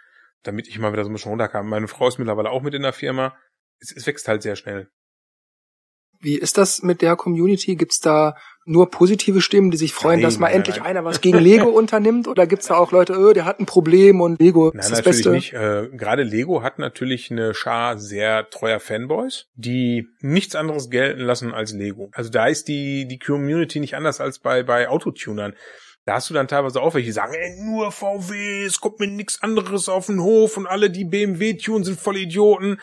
damit 0.43 0.69
ich 0.69 0.79
mal 0.79 0.93
wieder 0.93 1.05
so 1.05 1.11
ein 1.11 1.13
bisschen 1.13 1.31
runterkam. 1.31 1.69
Meine 1.69 1.89
Frau 1.89 2.09
ist 2.09 2.19
mittlerweile 2.19 2.51
auch 2.51 2.63
mit 2.63 2.75
in 2.75 2.83
der 2.83 2.93
Firma. 2.93 3.37
Es, 3.81 3.95
es 3.95 4.07
wächst 4.07 4.29
halt 4.29 4.43
sehr 4.43 4.57
schnell. 4.57 4.89
Wie 6.21 6.37
ist 6.37 6.59
das 6.59 6.83
mit 6.83 7.03
der 7.03 7.17
Community? 7.17 7.77
Gibt's 7.77 8.01
da 8.01 8.37
nur 8.67 8.91
positive 8.91 9.41
Stimmen, 9.41 9.71
die 9.71 9.77
sich 9.77 9.95
freuen, 9.95 10.17
nein, 10.17 10.25
dass 10.25 10.39
mal 10.39 10.49
nein, 10.49 10.57
endlich 10.57 10.79
nein. 10.79 10.87
einer 10.87 11.05
was 11.05 11.21
gegen 11.21 11.39
Lego 11.39 11.69
unternimmt? 11.71 12.27
Oder 12.27 12.47
gibt's 12.47 12.67
da 12.67 12.77
auch 12.77 12.91
Leute, 12.91 13.15
öh, 13.15 13.33
der 13.33 13.45
hat 13.45 13.61
ein 13.61 13.67
Problem 13.67 14.21
und 14.21 14.41
Lego 14.41 14.73
nein, 14.75 14.81
ist 14.81 14.91
das 14.91 14.99
natürlich 14.99 15.23
Beste? 15.23 15.31
nicht. 15.31 15.53
Äh, 15.53 15.97
Gerade 15.97 16.25
Lego 16.25 16.63
hat 16.63 16.79
natürlich 16.79 17.31
eine 17.31 17.55
Schar 17.55 17.99
sehr 17.99 18.51
treuer 18.51 18.81
Fanboys, 18.81 19.47
die 19.55 20.09
nichts 20.21 20.57
anderes 20.57 20.91
gelten 20.91 21.21
lassen 21.21 21.55
als 21.55 21.73
Lego. 21.73 22.11
Also 22.13 22.31
da 22.31 22.47
ist 22.47 22.67
die, 22.67 23.07
die 23.07 23.21
Community 23.21 23.79
nicht 23.79 23.95
anders 23.95 24.21
als 24.21 24.41
bei, 24.41 24.65
bei 24.65 24.89
Autotunern. 24.89 25.55
Da 26.05 26.15
hast 26.15 26.31
du 26.31 26.35
dann 26.35 26.49
teilweise 26.49 26.81
auch 26.81 26.95
welche, 26.95 27.07
die 27.07 27.13
sagen, 27.13 27.35
ey, 27.35 27.61
nur 27.65 27.91
VW, 27.93 28.65
es 28.65 28.81
kommt 28.81 29.01
mir 29.01 29.09
nichts 29.09 29.43
anderes 29.43 29.89
auf 29.89 30.07
den 30.07 30.21
Hof 30.21 30.57
und 30.57 30.67
alle, 30.67 30.91
die 30.91 31.05
BMW 31.05 31.55
tunen, 31.55 31.85
sind 31.85 31.99
voll 31.99 32.17
Idioten. 32.17 32.81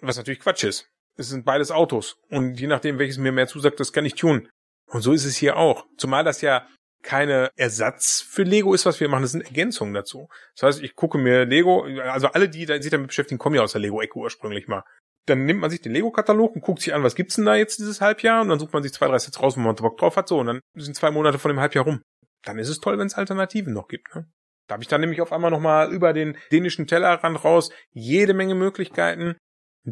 Was 0.00 0.16
natürlich 0.16 0.40
Quatsch 0.40 0.64
ist 0.64 0.88
es 1.18 1.28
sind 1.28 1.44
beides 1.44 1.70
Autos. 1.70 2.16
Und 2.30 2.58
je 2.60 2.66
nachdem, 2.66 2.98
welches 2.98 3.18
mir 3.18 3.32
mehr 3.32 3.48
zusagt, 3.48 3.80
das 3.80 3.92
kann 3.92 4.06
ich 4.06 4.14
tun. 4.14 4.48
Und 4.86 5.02
so 5.02 5.12
ist 5.12 5.24
es 5.24 5.36
hier 5.36 5.56
auch. 5.56 5.84
Zumal 5.98 6.24
das 6.24 6.40
ja 6.40 6.66
keine 7.02 7.50
Ersatz 7.56 8.20
für 8.20 8.42
Lego 8.42 8.74
ist, 8.74 8.86
was 8.86 8.98
wir 9.00 9.08
machen, 9.08 9.22
das 9.22 9.32
sind 9.32 9.42
Ergänzungen 9.42 9.94
dazu. 9.94 10.28
Das 10.56 10.62
heißt, 10.62 10.82
ich 10.82 10.96
gucke 10.96 11.18
mir 11.18 11.44
Lego, 11.44 11.84
also 12.02 12.28
alle, 12.28 12.48
die 12.48 12.66
sich 12.66 12.90
damit 12.90 13.08
beschäftigen, 13.08 13.38
kommen 13.38 13.56
ja 13.56 13.62
aus 13.62 13.72
der 13.72 13.80
Lego-Ecke 13.80 14.18
ursprünglich 14.18 14.66
mal. 14.68 14.82
Dann 15.26 15.44
nimmt 15.44 15.60
man 15.60 15.70
sich 15.70 15.80
den 15.80 15.92
Lego-Katalog 15.92 16.56
und 16.56 16.62
guckt 16.62 16.80
sich 16.80 16.94
an, 16.94 17.02
was 17.02 17.14
gibt's 17.14 17.36
denn 17.36 17.44
da 17.44 17.54
jetzt 17.54 17.78
dieses 17.78 18.00
Halbjahr? 18.00 18.40
Und 18.42 18.48
dann 18.48 18.58
sucht 18.58 18.72
man 18.72 18.82
sich 18.82 18.92
zwei, 18.92 19.06
drei 19.06 19.18
Sets 19.18 19.40
raus, 19.40 19.56
wo 19.56 19.60
man 19.60 19.76
Bock 19.76 19.98
drauf 19.98 20.16
hat, 20.16 20.28
so. 20.28 20.38
Und 20.38 20.46
dann 20.46 20.60
sind 20.74 20.96
zwei 20.96 21.10
Monate 21.10 21.38
von 21.38 21.50
dem 21.50 21.60
Halbjahr 21.60 21.84
rum. 21.84 22.00
Dann 22.44 22.58
ist 22.58 22.68
es 22.68 22.80
toll, 22.80 22.98
wenn 22.98 23.06
es 23.06 23.14
Alternativen 23.14 23.72
noch 23.72 23.88
gibt, 23.88 24.14
ne? 24.14 24.26
Da 24.68 24.74
habe 24.74 24.82
ich 24.82 24.88
dann 24.88 25.00
nämlich 25.00 25.22
auf 25.22 25.32
einmal 25.32 25.50
nochmal 25.50 25.90
über 25.92 26.12
den 26.12 26.36
dänischen 26.52 26.86
Tellerrand 26.86 27.42
raus 27.42 27.70
jede 27.90 28.34
Menge 28.34 28.54
Möglichkeiten, 28.54 29.36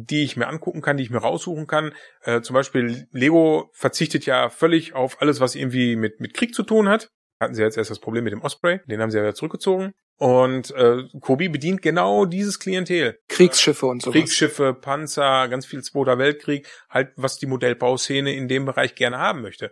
die 0.05 0.23
ich 0.23 0.37
mir 0.37 0.47
angucken 0.47 0.81
kann, 0.81 0.97
die 0.97 1.03
ich 1.03 1.09
mir 1.09 1.19
raussuchen 1.19 1.67
kann. 1.67 1.93
Äh, 2.21 2.41
zum 2.41 2.53
Beispiel 2.53 3.07
Lego 3.11 3.69
verzichtet 3.73 4.25
ja 4.25 4.49
völlig 4.49 4.93
auf 4.93 5.21
alles, 5.21 5.39
was 5.39 5.55
irgendwie 5.55 5.95
mit, 5.95 6.19
mit 6.19 6.33
Krieg 6.33 6.53
zu 6.53 6.63
tun 6.63 6.87
hat. 6.89 7.09
Hatten 7.39 7.53
sie 7.53 7.61
jetzt 7.61 7.77
erst 7.77 7.91
das 7.91 7.99
Problem 7.99 8.23
mit 8.23 8.33
dem 8.33 8.41
Osprey, 8.41 8.79
den 8.87 8.99
haben 8.99 9.11
sie 9.11 9.17
ja 9.17 9.23
wieder 9.23 9.35
zurückgezogen. 9.35 9.93
Und 10.17 10.71
äh, 10.71 11.03
Kobi 11.21 11.47
bedient 11.49 11.83
genau 11.83 12.25
dieses 12.25 12.57
Klientel. 12.57 13.19
Kriegsschiffe 13.27 13.85
und 13.85 14.01
so. 14.01 14.11
Kriegsschiffe, 14.11 14.73
Panzer, 14.73 15.47
ganz 15.47 15.67
viel 15.67 15.83
Zweiter 15.83 16.17
Weltkrieg, 16.17 16.67
halt 16.89 17.11
was 17.15 17.37
die 17.37 17.45
Modellbauszene 17.45 18.33
in 18.33 18.47
dem 18.47 18.65
Bereich 18.65 18.95
gerne 18.95 19.19
haben 19.19 19.43
möchte. 19.43 19.71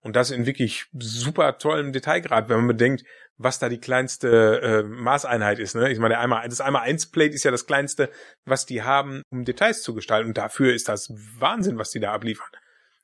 Und 0.00 0.14
das 0.14 0.30
in 0.30 0.46
wirklich 0.46 0.84
super 0.98 1.56
tollem 1.58 1.92
Detailgrad, 1.92 2.48
wenn 2.48 2.58
man 2.58 2.68
bedenkt, 2.68 3.04
was 3.38 3.58
da 3.58 3.68
die 3.68 3.80
kleinste 3.80 4.60
äh, 4.60 4.82
Maßeinheit 4.82 5.58
ist. 5.58 5.74
Ne? 5.74 5.90
Ich 5.90 5.98
meine, 5.98 6.18
einmal, 6.18 6.48
das 6.48 6.60
einmal 6.60 6.82
1 6.82 7.10
Plate 7.10 7.34
ist 7.34 7.44
ja 7.44 7.50
das 7.50 7.66
kleinste, 7.66 8.10
was 8.44 8.66
die 8.66 8.82
haben, 8.82 9.22
um 9.30 9.44
Details 9.44 9.82
zu 9.82 9.94
gestalten. 9.94 10.28
Und 10.28 10.38
dafür 10.38 10.72
ist 10.74 10.88
das 10.88 11.12
Wahnsinn, 11.38 11.78
was 11.78 11.90
die 11.90 12.00
da 12.00 12.12
abliefern. 12.12 12.48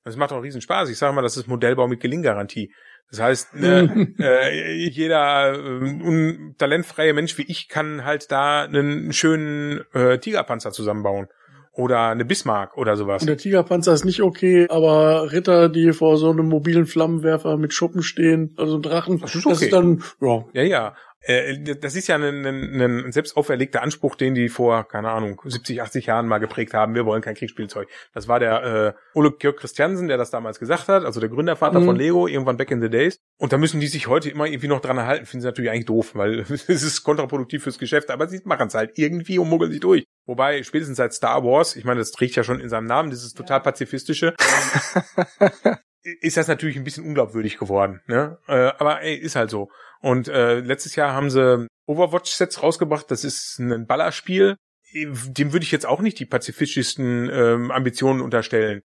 Das 0.05 0.17
macht 0.17 0.33
auch 0.33 0.43
riesen 0.43 0.61
Spaß. 0.61 0.89
Ich 0.89 0.99
sage 0.99 1.15
mal, 1.15 1.23
das 1.23 1.37
ist 1.37 1.47
Modellbau 1.47 1.87
mit 1.87 2.01
Gelinggarantie. 2.01 2.73
Das 3.11 3.21
heißt, 3.21 3.55
ne, 3.55 4.15
äh, 4.19 4.89
jeder 4.89 5.53
äh, 5.53 6.55
talentfreie 6.57 7.13
Mensch 7.13 7.37
wie 7.37 7.43
ich 7.43 7.69
kann 7.69 8.05
halt 8.05 8.33
da 8.33 8.65
einen 8.65 9.13
schönen 9.13 9.83
äh, 9.93 10.19
Tigerpanzer 10.19 10.73
zusammenbauen 10.73 11.29
oder 11.73 12.09
eine 12.09 12.25
Bismarck 12.25 12.77
oder 12.77 12.97
sowas. 12.97 13.23
Und 13.23 13.29
der 13.29 13.39
Tigerpanzer 13.39 13.93
ist 13.95 14.05
nicht 14.05 14.23
okay, 14.23 14.67
aber 14.69 15.33
Ritter, 15.33 15.69
die 15.69 15.93
vor 15.93 16.19
so 16.19 16.31
einem 16.31 16.49
mobilen 16.49 16.87
Flammenwerfer 16.87 17.57
mit 17.57 17.73
Schuppen 17.73 18.03
stehen, 18.03 18.55
also 18.59 18.79
Drachen, 18.79 19.19
das 19.21 19.35
ist, 19.35 19.47
okay. 19.47 19.55
das 19.55 19.63
ist 19.63 19.73
dann, 19.73 20.03
ja. 20.21 20.45
Ja, 20.53 20.63
ja. 20.63 20.95
Äh, 21.23 21.77
das 21.77 21.95
ist 21.95 22.09
ja 22.09 22.17
ein, 22.17 22.45
ein, 22.45 22.81
ein 22.81 23.13
selbst 23.13 23.37
auferlegter 23.37 23.83
Anspruch, 23.83 24.17
den 24.17 24.35
die 24.35 24.49
vor, 24.49 24.87
keine 24.89 25.11
Ahnung, 25.11 25.41
70, 25.45 25.83
80 25.83 26.07
Jahren 26.07 26.27
mal 26.27 26.39
geprägt 26.39 26.75
haben. 26.75 26.95
Wir 26.95 27.07
wollen 27.07 27.23
kein 27.23 27.35
Kriegsspielzeug. 27.35 27.89
Das 28.13 28.29
war 28.29 28.41
der 28.41 28.95
äh, 29.15 29.19
Ole 29.19 29.33
Kirk 29.33 29.59
Christiansen, 29.59 30.09
der 30.09 30.17
das 30.17 30.31
damals 30.31 30.59
gesagt 30.59 30.89
hat, 30.89 31.05
also 31.05 31.21
der 31.21 31.29
Gründervater 31.29 31.81
mhm. 31.81 31.85
von 31.87 31.97
Lego, 31.97 32.27
irgendwann 32.27 32.57
back 32.57 32.71
in 32.71 32.81
the 32.81 32.91
days. 32.91 33.19
Und 33.39 33.53
da 33.53 33.59
müssen 33.59 33.81
die 33.81 33.87
sich 33.87 34.09
heute 34.09 34.31
immer 34.31 34.47
irgendwie 34.47 34.69
noch 34.69 34.81
dran 34.81 34.99
erhalten. 34.99 35.27
Finden 35.27 35.43
sie 35.43 35.49
natürlich 35.49 35.71
eigentlich 35.71 35.87
doof, 35.87 36.15
weil 36.15 36.41
es 36.51 36.69
ist 36.69 37.03
kontraproduktiv 37.05 37.63
fürs 37.63 37.79
Geschäft, 37.79 38.11
aber 38.11 38.27
sie 38.29 38.41
machen 38.45 38.69
es 38.69 38.75
halt 38.75 38.93
irgendwie 38.97 39.39
und 39.39 39.49
muggeln 39.49 39.71
sich 39.71 39.81
durch. 39.81 40.05
Wobei, 40.27 40.63
spätestens 40.63 40.99
seit 40.99 41.13
Star 41.13 41.45
Wars, 41.45 41.75
ich 41.77 41.85
meine, 41.85 41.99
das 41.99 42.13
trägt 42.13 42.37
ja 42.37 42.45
schon 42.45 42.61
in 42.61 42.69
seinem 42.69 42.87
Namen, 42.87 43.11
dieses 43.11 43.35
total 43.35 43.61
pazifistische, 43.61 44.35
ist 46.03 46.37
das 46.37 46.49
natürlich 46.49 46.77
ein 46.77 46.85
bisschen 46.85 47.05
unglaubwürdig 47.05 47.59
geworden. 47.59 48.01
Ne? 48.07 48.39
Äh, 48.49 48.73
aber 48.79 49.03
ey, 49.03 49.15
ist 49.15 49.37
halt 49.37 49.51
so. 49.51 49.71
Und 50.01 50.29
äh, 50.29 50.61
letztes 50.61 50.97
Jahr 50.97 51.13
haben 51.13 51.31
sie 51.31 51.67
Overwatch-Sets 51.87 52.63
rausgebracht. 52.63 53.11
Das 53.11 53.25
ist 53.25 53.59
ein 53.59 53.87
Ballerspiel. 53.87 54.57
Dem 54.95 55.53
würde 55.53 55.65
ich 55.65 55.73
jetzt 55.73 55.87
auch 55.87 56.01
nicht 56.01 56.19
die 56.19 56.27
pazifistischsten 56.27 57.31
ähm, 57.33 57.71
Ambitionen 57.71 58.21
unterstellen. 58.21 58.83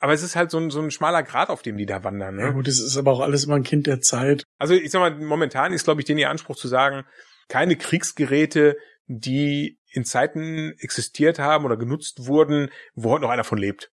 Aber 0.00 0.12
es 0.12 0.22
ist 0.22 0.36
halt 0.36 0.50
so 0.50 0.58
ein, 0.58 0.70
so 0.70 0.80
ein 0.80 0.90
schmaler 0.90 1.22
Grat, 1.22 1.48
auf 1.48 1.62
dem 1.62 1.76
die 1.76 1.86
da 1.86 2.04
wandern. 2.04 2.36
Ne? 2.36 2.42
Ja 2.42 2.50
gut, 2.50 2.68
es 2.68 2.80
ist 2.80 2.96
aber 2.96 3.12
auch 3.12 3.20
alles 3.20 3.44
immer 3.44 3.56
ein 3.56 3.64
Kind 3.64 3.86
der 3.86 4.00
Zeit. 4.00 4.44
Also 4.58 4.74
ich 4.74 4.90
sag 4.90 5.00
mal, 5.00 5.14
momentan 5.14 5.72
ist, 5.72 5.84
glaube 5.84 6.00
ich, 6.00 6.04
den 6.04 6.18
ihr 6.18 6.30
Anspruch 6.30 6.56
zu 6.56 6.68
sagen, 6.68 7.04
keine 7.48 7.76
Kriegsgeräte, 7.76 8.76
die 9.06 9.78
in 9.90 10.04
Zeiten 10.04 10.74
existiert 10.78 11.38
haben 11.38 11.64
oder 11.64 11.76
genutzt 11.76 12.26
wurden, 12.26 12.70
wo 12.94 13.10
heute 13.10 13.22
noch 13.22 13.30
einer 13.30 13.44
von 13.44 13.58
lebt. 13.58 13.90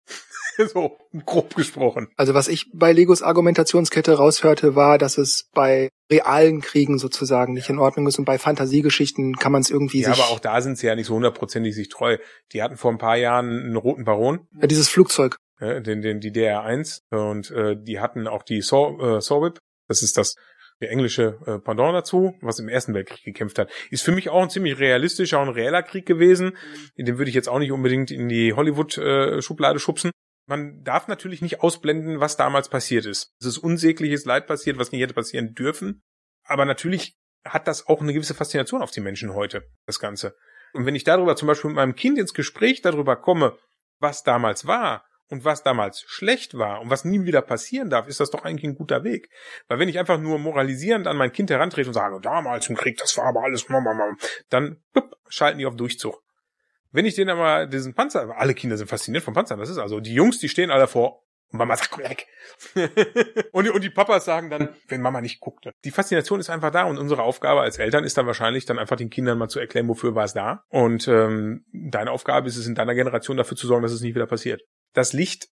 so 0.74 0.98
grob 1.26 1.56
gesprochen. 1.56 2.08
Also 2.18 2.34
was 2.34 2.48
ich 2.48 2.70
bei 2.74 2.92
Legos 2.92 3.22
Argumentationskette 3.22 4.14
raushörte, 4.14 4.76
war, 4.76 4.98
dass 4.98 5.18
es 5.18 5.50
bei 5.54 5.90
realen 6.12 6.62
Kriegen 6.62 6.98
sozusagen 6.98 7.54
nicht 7.54 7.70
in 7.70 7.80
Ordnung 7.80 8.08
ist 8.08 8.20
und 8.20 8.26
bei 8.26 8.38
Fantasiegeschichten 8.38 9.36
kann 9.36 9.52
man 9.52 9.62
es 9.62 9.70
irgendwie 9.70 10.02
ja, 10.02 10.14
sich... 10.14 10.24
aber 10.24 10.32
auch 10.32 10.40
da 10.40 10.62
sind 10.62 10.78
sie 10.78 10.88
ja 10.88 10.96
nicht 10.96 11.08
so 11.08 11.16
hundertprozentig 11.16 11.74
sich 11.76 11.90
treu. 11.90 12.18
Die 12.52 12.62
hatten 12.62 12.78
vor 12.78 12.92
ein 12.92 12.98
paar 12.98 13.18
Jahren 13.18 13.50
einen 13.50 13.78
roten 13.78 14.04
Baron. 14.04 14.48
Ja, 14.60 14.68
dieses 14.68 14.90
Flugzeug. 14.90 15.38
Ja, 15.60 15.80
den, 15.80 16.02
den, 16.02 16.20
die 16.20 16.32
DR1 16.32 17.02
und 17.12 17.52
äh, 17.52 17.76
die 17.80 18.00
hatten 18.00 18.28
auch 18.28 18.44
die 18.44 18.62
Saw, 18.62 19.18
äh, 19.18 19.22
Saw 19.22 19.42
Whip. 19.42 19.60
Das 19.88 20.02
ist 20.02 20.18
das 20.18 20.36
der 20.82 20.92
englische 20.92 21.40
äh, 21.46 21.60
Pendant 21.60 21.96
dazu, 21.96 22.36
was 22.42 22.60
im 22.60 22.68
Ersten 22.68 22.94
Weltkrieg 22.94 23.24
gekämpft 23.24 23.58
hat. 23.58 23.72
Ist 23.90 24.04
für 24.04 24.12
mich 24.12 24.30
auch 24.30 24.42
ein 24.42 24.50
ziemlich 24.50 24.80
realistischer 24.80 25.42
und 25.42 25.50
reeller 25.50 25.82
Krieg 25.84 26.06
gewesen. 26.06 26.58
Den 26.98 27.18
würde 27.18 27.30
ich 27.30 27.36
jetzt 27.36 27.48
auch 27.48 27.60
nicht 27.60 27.72
unbedingt 27.72 28.12
in 28.12 28.28
die 28.28 28.54
Hollywood-Schublade 28.54 29.78
äh, 29.78 29.80
schubsen. 29.80 30.12
Man 30.46 30.84
darf 30.84 31.08
natürlich 31.08 31.42
nicht 31.42 31.62
ausblenden, 31.62 32.20
was 32.20 32.36
damals 32.36 32.70
passiert 32.70 33.06
ist. 33.06 33.34
Es 33.40 33.46
ist 33.46 33.58
unsägliches 33.58 34.26
Leid 34.26 34.46
passiert, 34.48 34.78
was 34.78 34.92
nicht 34.92 35.02
hätte 35.02 35.14
passieren 35.14 35.54
dürfen. 35.54 36.04
Aber 36.44 36.66
natürlich 36.66 37.18
hat 37.46 37.68
das 37.68 37.88
auch 37.88 38.02
eine 38.02 38.14
gewisse 38.14 38.34
Faszination 38.34 38.82
auf 38.82 38.92
die 38.92 39.02
Menschen 39.02 39.34
heute, 39.34 39.64
das 39.86 40.00
Ganze. 40.00 40.36
Und 40.74 40.86
wenn 40.86 40.96
ich 40.96 41.04
darüber 41.04 41.36
zum 41.36 41.48
Beispiel 41.48 41.70
mit 41.70 41.76
meinem 41.76 41.96
Kind 41.96 42.18
ins 42.18 42.34
Gespräch 42.34 42.82
darüber 42.82 43.16
komme, 43.16 43.58
was 44.00 44.24
damals 44.24 44.66
war 44.66 45.06
und 45.28 45.46
was 45.46 45.64
damals 45.64 46.04
schlecht 46.08 46.58
war 46.58 46.82
und 46.82 46.90
was 46.90 47.06
nie 47.06 47.24
wieder 47.26 47.42
passieren 47.42 47.90
darf, 47.90 48.08
ist 48.08 48.20
das 48.20 48.32
doch 48.32 48.44
eigentlich 48.44 48.66
ein 48.66 48.76
guter 48.76 49.04
Weg. 49.04 49.30
Weil 49.68 49.80
wenn 49.80 49.90
ich 49.90 50.00
einfach 50.00 50.20
nur 50.20 50.40
moralisierend 50.40 51.08
an 51.08 51.18
mein 51.18 51.32
Kind 51.32 51.50
herantrete 51.50 51.90
und 51.90 51.94
sage, 51.94 52.20
damals 52.22 52.68
im 52.70 52.76
Krieg, 52.76 52.98
das 52.98 53.18
war 53.18 53.26
aber 53.26 53.44
alles, 53.44 53.66
dann 54.50 54.84
schalten 55.28 55.60
die 55.60 55.66
auf 55.66 55.76
Durchzug. 55.76 56.22
Wenn 56.94 57.06
ich 57.06 57.16
denen 57.16 57.32
aber 57.32 57.66
diesen 57.66 57.94
Panzer, 57.94 58.38
alle 58.38 58.54
Kinder 58.54 58.78
sind 58.78 58.88
fasziniert 58.88 59.24
vom 59.24 59.34
Panzer, 59.34 59.58
das 59.58 59.70
ist 59.70 59.80
also, 59.80 60.00
die 60.00 60.14
Jungs, 60.14 60.40
die 60.40 60.48
stehen 60.48 60.72
alle 60.72 60.88
vor 60.88 61.24
und 61.52 61.58
Mama 61.58 61.76
sagt, 61.76 61.92
komm 61.92 62.04
weg. 62.04 62.28
und, 63.52 63.66
die, 63.66 63.72
und 63.72 63.84
die 63.84 63.90
Papas 63.90 64.26
sagen 64.26 64.50
dann, 64.50 64.70
wenn 64.88 65.02
Mama 65.02 65.20
nicht 65.20 65.40
guckte. 65.40 65.72
Die 65.84 65.92
Faszination 65.92 66.40
ist 66.40 66.50
einfach 66.50 66.72
da 66.72 66.84
und 66.84 66.98
unsere 66.98 67.24
Aufgabe 67.24 67.62
als 67.62 67.78
Eltern 67.78 68.04
ist 68.04 68.18
dann 68.18 68.28
wahrscheinlich 68.28 68.66
dann 68.66 68.80
einfach 68.80 68.96
den 68.96 69.10
Kindern 69.10 69.38
mal 69.38 69.50
zu 69.50 69.60
erklären, 69.60 69.88
wofür 69.88 70.16
war 70.16 70.26
es 70.26 70.34
da. 70.34 70.64
Und 70.70 71.08
ähm, 71.08 71.66
deine 71.72 72.12
Aufgabe 72.12 72.48
ist 72.48 72.58
es 72.58 72.68
in 72.68 72.76
deiner 72.76 72.96
Generation 72.96 73.38
dafür 73.38 73.58
zu 73.58 73.68
sorgen, 73.68 73.84
dass 73.84 73.92
es 73.92 74.02
nicht 74.02 74.16
wieder 74.16 74.28
passiert. 74.28 74.62
Das 74.94 75.14
liegt 75.14 75.50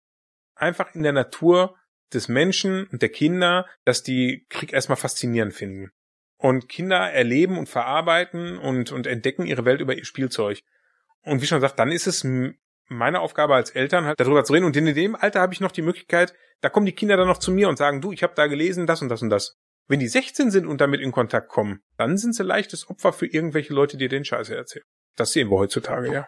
einfach 0.55 0.93
in 0.95 1.03
der 1.03 1.13
Natur 1.13 1.75
des 2.13 2.27
Menschen 2.27 2.87
und 2.87 3.01
der 3.01 3.09
Kinder, 3.09 3.65
dass 3.85 4.03
die 4.03 4.45
Krieg 4.49 4.73
erstmal 4.73 4.97
faszinierend 4.97 5.53
finden. 5.53 5.91
Und 6.37 6.67
Kinder 6.67 7.11
erleben 7.11 7.57
und 7.57 7.69
verarbeiten 7.69 8.57
und, 8.57 8.91
und 8.91 9.05
entdecken 9.05 9.45
ihre 9.45 9.65
Welt 9.65 9.81
über 9.81 9.95
ihr 9.95 10.05
Spielzeug. 10.05 10.61
Und 11.23 11.41
wie 11.41 11.45
schon 11.45 11.59
gesagt, 11.59 11.79
dann 11.79 11.91
ist 11.91 12.07
es 12.07 12.25
meine 12.87 13.19
Aufgabe 13.21 13.55
als 13.55 13.69
Eltern 13.69 14.05
halt 14.05 14.19
darüber 14.19 14.43
zu 14.43 14.53
reden. 14.53 14.65
Und 14.65 14.75
in 14.75 14.93
dem 14.93 15.15
Alter 15.15 15.39
habe 15.39 15.53
ich 15.53 15.61
noch 15.61 15.71
die 15.71 15.81
Möglichkeit, 15.81 16.33
da 16.61 16.69
kommen 16.69 16.85
die 16.85 16.91
Kinder 16.93 17.17
dann 17.17 17.27
noch 17.27 17.37
zu 17.37 17.51
mir 17.51 17.69
und 17.69 17.77
sagen, 17.77 18.01
du, 18.01 18.11
ich 18.11 18.23
habe 18.23 18.33
da 18.35 18.47
gelesen, 18.47 18.87
das 18.87 19.01
und 19.01 19.09
das 19.09 19.21
und 19.21 19.29
das. 19.29 19.57
Wenn 19.87 19.99
die 19.99 20.07
16 20.07 20.51
sind 20.51 20.67
und 20.67 20.79
damit 20.79 21.01
in 21.01 21.11
Kontakt 21.11 21.49
kommen, 21.49 21.81
dann 21.97 22.17
sind 22.17 22.35
sie 22.35 22.43
leichtes 22.43 22.89
Opfer 22.89 23.13
für 23.13 23.25
irgendwelche 23.25 23.73
Leute, 23.73 23.97
die 23.97 24.07
den 24.07 24.25
Scheiße 24.25 24.55
erzählen. 24.55 24.85
Das 25.15 25.31
sehen 25.31 25.49
wir 25.49 25.57
heutzutage, 25.57 26.13
ja. 26.13 26.27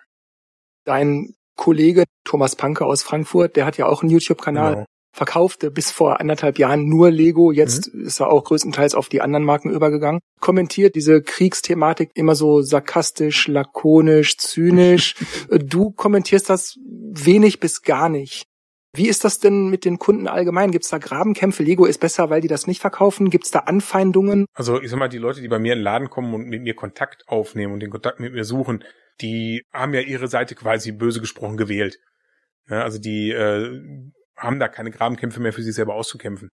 Dein 0.86 1.36
Kollege 1.56 2.04
Thomas 2.26 2.56
Panke 2.56 2.86
aus 2.86 3.04
Frankfurt, 3.04 3.56
der 3.56 3.66
hat 3.66 3.78
ja 3.78 3.86
auch 3.86 4.02
einen 4.02 4.12
YouTube-Kanal. 4.12 4.74
Genau 4.74 4.86
verkaufte 5.14 5.70
bis 5.70 5.92
vor 5.92 6.20
anderthalb 6.20 6.58
Jahren 6.58 6.90
nur 6.90 7.12
Lego, 7.12 7.52
jetzt 7.52 7.94
mhm. 7.94 8.06
ist 8.06 8.20
er 8.20 8.30
auch 8.30 8.44
größtenteils 8.44 8.96
auf 8.96 9.10
die 9.10 9.22
anderen 9.22 9.46
Marken 9.46 9.70
übergegangen, 9.70 10.20
kommentiert 10.42 10.96
diese 10.96 11.22
Kriegsthematik 11.22 12.10
immer 12.16 12.36
so 12.36 12.62
sarkastisch, 12.62 13.48
lakonisch, 13.48 14.38
zynisch. 14.38 15.16
du 15.50 15.92
kommentierst 15.92 16.50
das 16.50 16.80
wenig 16.84 17.60
bis 17.60 17.84
gar 17.84 18.10
nicht. 18.10 18.48
Wie 18.96 19.08
ist 19.08 19.24
das 19.24 19.40
denn 19.40 19.70
mit 19.70 19.86
den 19.86 19.98
Kunden 19.98 20.28
allgemein? 20.28 20.72
Gibt 20.72 20.84
es 20.84 20.92
da 20.92 21.00
Grabenkämpfe? 21.00 21.64
Lego 21.64 21.86
ist 21.86 22.00
besser, 22.00 22.30
weil 22.30 22.42
die 22.42 22.48
das 22.48 22.68
nicht 22.68 22.80
verkaufen? 22.80 23.32
Gibt 23.32 23.46
es 23.46 23.52
da 23.52 23.60
Anfeindungen? 23.60 24.46
Also 24.54 24.82
ich 24.82 24.92
sag 24.92 25.00
mal, 25.00 25.10
die 25.10 25.18
Leute, 25.18 25.42
die 25.42 25.48
bei 25.48 25.58
mir 25.58 25.74
in 25.74 25.80
den 25.80 25.84
Laden 25.84 26.10
kommen 26.12 26.34
und 26.34 26.48
mit 26.48 26.62
mir 26.62 26.76
Kontakt 26.76 27.28
aufnehmen 27.28 27.74
und 27.74 27.80
den 27.80 27.90
Kontakt 27.90 28.20
mit 28.20 28.34
mir 28.34 28.46
suchen, 28.46 28.84
die 29.22 29.64
haben 29.74 29.94
ja 29.96 30.02
ihre 30.02 30.28
Seite 30.28 30.54
quasi 30.54 30.92
böse 30.92 31.22
gesprochen 31.22 31.58
gewählt. 31.58 31.98
Ja, 32.70 32.84
also 32.84 33.00
die 33.00 33.32
äh, 33.32 33.82
haben 34.44 34.60
da 34.60 34.68
keine 34.68 34.92
Grabenkämpfe 34.92 35.40
mehr 35.40 35.54
für 35.54 35.64
sich 35.64 35.74
selber 35.74 35.96
auszukämpfen. 35.96 36.50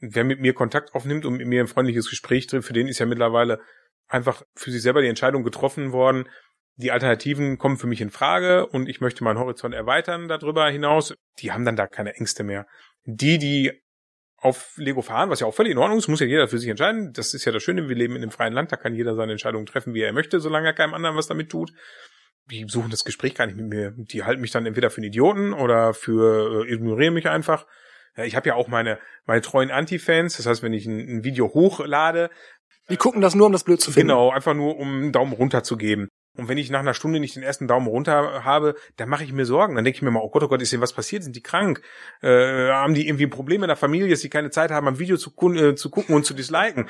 Wer 0.00 0.24
mit 0.24 0.40
mir 0.40 0.54
Kontakt 0.54 0.94
aufnimmt 0.94 1.26
und 1.26 1.36
mit 1.36 1.46
mir 1.46 1.60
ein 1.60 1.68
freundliches 1.68 2.08
Gespräch 2.08 2.46
trifft, 2.46 2.66
für 2.66 2.72
den 2.72 2.88
ist 2.88 2.98
ja 2.98 3.06
mittlerweile 3.06 3.60
einfach 4.08 4.42
für 4.56 4.70
sich 4.70 4.82
selber 4.82 5.02
die 5.02 5.08
Entscheidung 5.08 5.44
getroffen 5.44 5.92
worden, 5.92 6.28
die 6.76 6.92
Alternativen 6.92 7.58
kommen 7.58 7.76
für 7.76 7.86
mich 7.86 8.00
in 8.00 8.10
Frage 8.10 8.66
und 8.66 8.88
ich 8.88 9.02
möchte 9.02 9.22
meinen 9.22 9.38
Horizont 9.38 9.74
erweitern 9.74 10.28
darüber 10.28 10.68
hinaus. 10.70 11.14
Die 11.38 11.52
haben 11.52 11.66
dann 11.66 11.76
da 11.76 11.86
keine 11.86 12.14
Ängste 12.14 12.42
mehr. 12.42 12.66
Die, 13.04 13.38
die 13.38 13.72
auf 14.38 14.72
Lego 14.76 15.02
fahren, 15.02 15.28
was 15.28 15.40
ja 15.40 15.46
auch 15.46 15.54
völlig 15.54 15.72
in 15.72 15.78
Ordnung 15.78 15.98
ist, 15.98 16.08
muss 16.08 16.20
ja 16.20 16.26
jeder 16.26 16.48
für 16.48 16.58
sich 16.58 16.70
entscheiden. 16.70 17.12
Das 17.12 17.34
ist 17.34 17.44
ja 17.44 17.52
das 17.52 17.62
Schöne, 17.62 17.90
wir 17.90 17.96
leben 17.96 18.16
in 18.16 18.22
einem 18.22 18.30
freien 18.30 18.54
Land, 18.54 18.72
da 18.72 18.76
kann 18.76 18.94
jeder 18.94 19.14
seine 19.14 19.32
Entscheidungen 19.32 19.66
treffen, 19.66 19.92
wie 19.92 20.00
er 20.00 20.14
möchte, 20.14 20.40
solange 20.40 20.68
er 20.68 20.72
keinem 20.72 20.94
anderen 20.94 21.16
was 21.16 21.26
damit 21.26 21.50
tut 21.50 21.70
die 22.46 22.66
suchen 22.68 22.90
das 22.90 23.04
Gespräch 23.04 23.34
gar 23.34 23.46
nicht 23.46 23.56
mit 23.56 23.66
mir. 23.66 23.92
Die 23.96 24.24
halten 24.24 24.40
mich 24.40 24.50
dann 24.50 24.66
entweder 24.66 24.90
für 24.90 24.98
einen 24.98 25.08
Idioten 25.08 25.52
oder 25.52 25.94
für 25.94 26.64
äh, 26.64 26.72
ignorieren 26.72 27.14
mich 27.14 27.28
einfach. 27.28 27.66
Ja, 28.16 28.24
ich 28.24 28.36
habe 28.36 28.48
ja 28.48 28.54
auch 28.54 28.68
meine 28.68 28.98
meine 29.26 29.40
treuen 29.40 29.70
Anti-Fans. 29.70 30.36
Das 30.36 30.46
heißt, 30.46 30.62
wenn 30.62 30.72
ich 30.72 30.86
ein, 30.86 30.98
ein, 30.98 31.24
Video 31.24 31.52
hochlade, 31.54 32.30
die 32.88 32.96
gucken 32.96 33.20
das 33.20 33.34
nur, 33.34 33.46
um 33.46 33.52
das 33.52 33.64
blöd 33.64 33.80
zu 33.80 33.92
finden. 33.92 34.08
Genau, 34.08 34.30
einfach 34.30 34.54
nur, 34.54 34.76
um 34.76 34.88
einen 34.88 35.12
Daumen 35.12 35.32
runter 35.32 35.62
zu 35.62 35.76
geben. 35.76 36.08
Und 36.36 36.48
wenn 36.48 36.58
ich 36.58 36.70
nach 36.70 36.80
einer 36.80 36.94
Stunde 36.94 37.18
nicht 37.18 37.36
den 37.36 37.42
ersten 37.42 37.66
Daumen 37.66 37.88
runter 37.88 38.44
habe, 38.44 38.74
dann 38.96 39.08
mache 39.08 39.24
ich 39.24 39.32
mir 39.32 39.44
Sorgen. 39.44 39.74
Dann 39.74 39.84
denke 39.84 39.96
ich 39.96 40.02
mir 40.02 40.10
mal, 40.10 40.22
oh 40.22 40.30
Gott, 40.30 40.42
oh 40.42 40.48
Gott, 40.48 40.62
ist 40.62 40.72
denen 40.72 40.82
was 40.82 40.92
passiert? 40.92 41.24
Sind 41.24 41.34
die 41.34 41.42
krank? 41.42 41.82
Äh, 42.22 42.70
haben 42.70 42.94
die 42.94 43.08
irgendwie 43.08 43.26
Probleme 43.26 43.64
in 43.64 43.68
der 43.68 43.76
Familie, 43.76 44.08
dass 44.08 44.20
sie 44.20 44.30
keine 44.30 44.50
Zeit 44.50 44.70
haben, 44.70 44.86
ein 44.86 44.98
Video 44.98 45.16
zu, 45.16 45.32
äh, 45.54 45.74
zu 45.74 45.90
gucken 45.90 46.14
und 46.14 46.24
zu 46.24 46.34
disliken? 46.34 46.88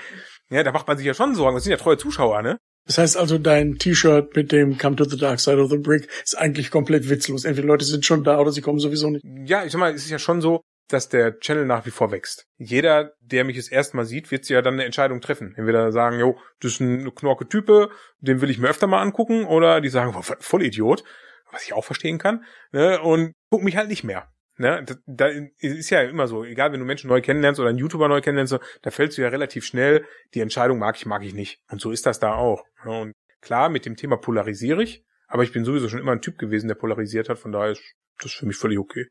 Ja, 0.50 0.62
da 0.62 0.72
macht 0.72 0.86
man 0.86 0.98
sich 0.98 1.06
ja 1.06 1.14
schon 1.14 1.34
Sorgen. 1.34 1.56
Das 1.56 1.64
sind 1.64 1.70
ja 1.70 1.78
treue 1.78 1.96
Zuschauer, 1.96 2.42
ne? 2.42 2.58
Das 2.86 2.98
heißt 2.98 3.16
also, 3.16 3.38
dein 3.38 3.76
T-Shirt 3.78 4.34
mit 4.34 4.52
dem 4.52 4.78
Come 4.78 4.96
to 4.96 5.04
the 5.04 5.18
Dark 5.18 5.40
Side 5.40 5.62
of 5.62 5.70
the 5.70 5.78
Brick 5.78 6.08
ist 6.24 6.36
eigentlich 6.36 6.70
komplett 6.70 7.08
witzlos. 7.08 7.44
Entweder 7.44 7.68
Leute 7.68 7.84
sind 7.84 8.04
schon 8.04 8.24
da 8.24 8.38
oder 8.38 8.52
sie 8.52 8.62
kommen 8.62 8.78
sowieso 8.78 9.10
nicht. 9.10 9.24
Ja, 9.44 9.64
ich 9.64 9.72
sag 9.72 9.78
mal, 9.78 9.94
es 9.94 10.04
ist 10.04 10.10
ja 10.10 10.18
schon 10.18 10.40
so, 10.40 10.62
dass 10.88 11.08
der 11.08 11.38
Channel 11.38 11.66
nach 11.66 11.86
wie 11.86 11.90
vor 11.90 12.10
wächst. 12.10 12.46
Jeder, 12.58 13.12
der 13.20 13.44
mich 13.44 13.56
das 13.56 13.68
erste 13.68 13.96
Mal 13.96 14.06
sieht, 14.06 14.30
wird 14.30 14.44
sich 14.44 14.54
ja 14.54 14.62
dann 14.62 14.74
eine 14.74 14.84
Entscheidung 14.84 15.20
treffen. 15.20 15.54
Entweder 15.56 15.92
sagen, 15.92 16.18
jo, 16.18 16.36
das 16.60 16.72
ist 16.72 16.80
ein 16.80 17.14
knorke 17.14 17.48
Type, 17.48 17.90
den 18.18 18.40
will 18.40 18.50
ich 18.50 18.58
mir 18.58 18.68
öfter 18.68 18.86
mal 18.86 19.02
angucken, 19.02 19.44
oder 19.44 19.80
die 19.80 19.88
sagen, 19.88 20.12
voll 20.22 20.64
Idiot, 20.64 21.04
was 21.52 21.64
ich 21.64 21.72
auch 21.72 21.84
verstehen 21.84 22.18
kann, 22.18 22.44
ne, 22.72 23.00
und 23.00 23.34
guck 23.50 23.62
mich 23.62 23.76
halt 23.76 23.88
nicht 23.88 24.04
mehr. 24.04 24.28
Ne, 24.60 24.84
da, 25.06 25.30
ist 25.56 25.88
ja 25.88 26.02
immer 26.02 26.28
so, 26.28 26.44
egal 26.44 26.70
wenn 26.70 26.80
du 26.80 26.84
Menschen 26.84 27.08
neu 27.08 27.22
kennenlernst 27.22 27.58
oder 27.58 27.70
einen 27.70 27.78
YouTuber 27.78 28.08
neu 28.08 28.20
kennenlernst, 28.20 28.58
da 28.82 28.90
fällst 28.90 29.16
du 29.16 29.22
ja 29.22 29.28
relativ 29.28 29.64
schnell 29.64 30.04
die 30.34 30.40
Entscheidung, 30.40 30.78
mag 30.78 30.96
ich, 30.98 31.06
mag 31.06 31.24
ich 31.24 31.32
nicht. 31.32 31.62
Und 31.70 31.80
so 31.80 31.92
ist 31.92 32.04
das 32.04 32.20
da 32.20 32.34
auch. 32.34 32.62
Und 32.84 33.14
klar, 33.40 33.70
mit 33.70 33.86
dem 33.86 33.96
Thema 33.96 34.18
polarisiere 34.18 34.82
ich, 34.82 35.02
aber 35.28 35.44
ich 35.44 35.52
bin 35.52 35.64
sowieso 35.64 35.88
schon 35.88 35.98
immer 35.98 36.12
ein 36.12 36.20
Typ 36.20 36.36
gewesen, 36.36 36.68
der 36.68 36.74
polarisiert 36.74 37.30
hat, 37.30 37.38
von 37.38 37.52
daher 37.52 37.70
ist 37.70 37.82
das 38.20 38.32
für 38.32 38.44
mich 38.44 38.58
völlig 38.58 38.78
okay. 38.78 39.06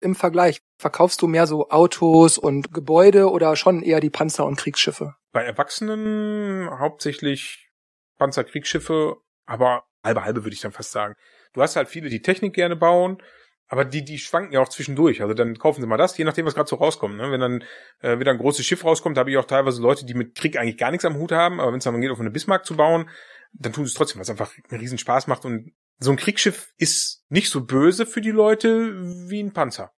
Im 0.00 0.14
Vergleich, 0.14 0.60
verkaufst 0.78 1.20
du 1.20 1.26
mehr 1.26 1.46
so 1.46 1.68
Autos 1.68 2.38
und 2.38 2.72
Gebäude 2.72 3.30
oder 3.30 3.56
schon 3.56 3.82
eher 3.82 4.00
die 4.00 4.08
Panzer 4.08 4.46
und 4.46 4.56
Kriegsschiffe? 4.56 5.16
Bei 5.32 5.42
Erwachsenen 5.44 6.70
hauptsächlich 6.78 7.68
Panzerkriegsschiffe, 8.16 9.18
aber 9.44 9.84
halbe 10.02 10.24
halbe 10.24 10.44
würde 10.44 10.54
ich 10.54 10.62
dann 10.62 10.72
fast 10.72 10.92
sagen. 10.92 11.14
Du 11.52 11.60
hast 11.60 11.76
halt 11.76 11.88
viele, 11.88 12.08
die 12.08 12.22
Technik 12.22 12.54
gerne 12.54 12.74
bauen, 12.74 13.18
aber 13.68 13.84
die, 13.84 14.04
die 14.04 14.18
schwanken 14.18 14.52
ja 14.52 14.60
auch 14.60 14.68
zwischendurch. 14.68 15.22
Also 15.22 15.34
dann 15.34 15.58
kaufen 15.58 15.80
sie 15.80 15.86
mal 15.86 15.96
das, 15.96 16.16
je 16.18 16.24
nachdem, 16.24 16.46
was 16.46 16.54
gerade 16.54 16.68
so 16.68 16.76
rauskommt. 16.76 17.16
Ne? 17.16 17.30
Wenn 17.30 17.40
dann 17.40 17.64
äh, 18.00 18.18
wieder 18.18 18.30
ein 18.30 18.38
großes 18.38 18.64
Schiff 18.64 18.84
rauskommt, 18.84 19.16
habe 19.16 19.30
ich 19.30 19.36
auch 19.36 19.46
teilweise 19.46 19.80
Leute, 19.80 20.04
die 20.04 20.14
mit 20.14 20.34
Krieg 20.34 20.58
eigentlich 20.58 20.76
gar 20.76 20.90
nichts 20.90 21.04
am 21.04 21.16
Hut 21.16 21.32
haben, 21.32 21.60
aber 21.60 21.72
wenn 21.72 21.78
es 21.78 21.84
dann 21.84 22.00
geht, 22.00 22.10
auf 22.10 22.20
eine 22.20 22.30
Bismarck 22.30 22.66
zu 22.66 22.76
bauen, 22.76 23.08
dann 23.52 23.72
tun 23.72 23.84
sie 23.84 23.90
es 23.90 23.94
trotzdem, 23.94 24.20
was 24.20 24.30
einfach 24.30 24.52
einen 24.68 24.80
riesen 24.80 24.98
Spaß 24.98 25.26
macht. 25.26 25.44
Und 25.44 25.72
so 25.98 26.10
ein 26.10 26.16
Kriegsschiff 26.16 26.72
ist 26.76 27.24
nicht 27.28 27.50
so 27.50 27.64
böse 27.64 28.04
für 28.04 28.20
die 28.20 28.32
Leute 28.32 28.92
wie 29.28 29.42
ein 29.42 29.52
Panzer. 29.52 29.92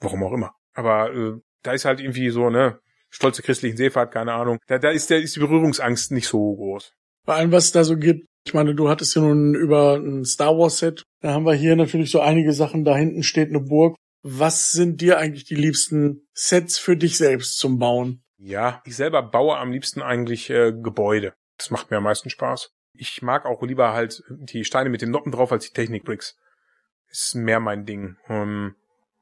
Warum 0.00 0.24
auch 0.24 0.32
immer. 0.32 0.54
Aber 0.74 1.12
äh, 1.14 1.32
da 1.62 1.72
ist 1.72 1.84
halt 1.84 2.00
irgendwie 2.00 2.30
so, 2.30 2.50
ne, 2.50 2.80
stolze 3.10 3.42
christlichen 3.42 3.76
Seefahrt, 3.76 4.12
keine 4.12 4.32
Ahnung. 4.32 4.58
Da, 4.66 4.78
da 4.78 4.90
ist, 4.90 5.10
der, 5.10 5.20
ist 5.20 5.36
die 5.36 5.40
Berührungsangst 5.40 6.10
nicht 6.10 6.26
so 6.26 6.38
groß. 6.56 6.94
Bei 7.24 7.36
allem, 7.36 7.52
was 7.52 7.66
es 7.66 7.72
da 7.72 7.84
so 7.84 7.96
gibt, 7.96 8.26
ich 8.44 8.54
meine, 8.54 8.74
du 8.74 8.88
hattest 8.88 9.14
ja 9.14 9.22
nun 9.22 9.54
über 9.54 9.96
ein 9.96 10.24
Star 10.24 10.56
Wars 10.58 10.78
Set. 10.78 11.04
Da 11.20 11.32
haben 11.32 11.46
wir 11.46 11.54
hier 11.54 11.76
natürlich 11.76 12.10
so 12.10 12.20
einige 12.20 12.52
Sachen. 12.52 12.84
Da 12.84 12.96
hinten 12.96 13.22
steht 13.22 13.48
eine 13.48 13.60
Burg. 13.60 13.96
Was 14.22 14.72
sind 14.72 15.00
dir 15.00 15.18
eigentlich 15.18 15.44
die 15.44 15.54
liebsten 15.54 16.26
Sets 16.32 16.78
für 16.78 16.96
dich 16.96 17.16
selbst 17.16 17.58
zum 17.58 17.78
Bauen? 17.78 18.22
Ja, 18.38 18.82
ich 18.84 18.96
selber 18.96 19.22
baue 19.22 19.56
am 19.56 19.72
liebsten 19.72 20.02
eigentlich 20.02 20.50
äh, 20.50 20.72
Gebäude. 20.72 21.34
Das 21.58 21.70
macht 21.70 21.90
mir 21.90 21.98
am 21.98 22.04
meisten 22.04 22.30
Spaß. 22.30 22.70
Ich 22.94 23.22
mag 23.22 23.46
auch 23.46 23.62
lieber 23.62 23.92
halt 23.92 24.22
die 24.28 24.64
Steine 24.64 24.90
mit 24.90 25.02
den 25.02 25.10
Noppen 25.10 25.32
drauf 25.32 25.52
als 25.52 25.66
die 25.66 25.72
Technik-Bricks. 25.72 26.36
Ist 27.08 27.34
mehr 27.34 27.60
mein 27.60 27.84
Ding. 27.84 28.16
Ähm, 28.28 28.74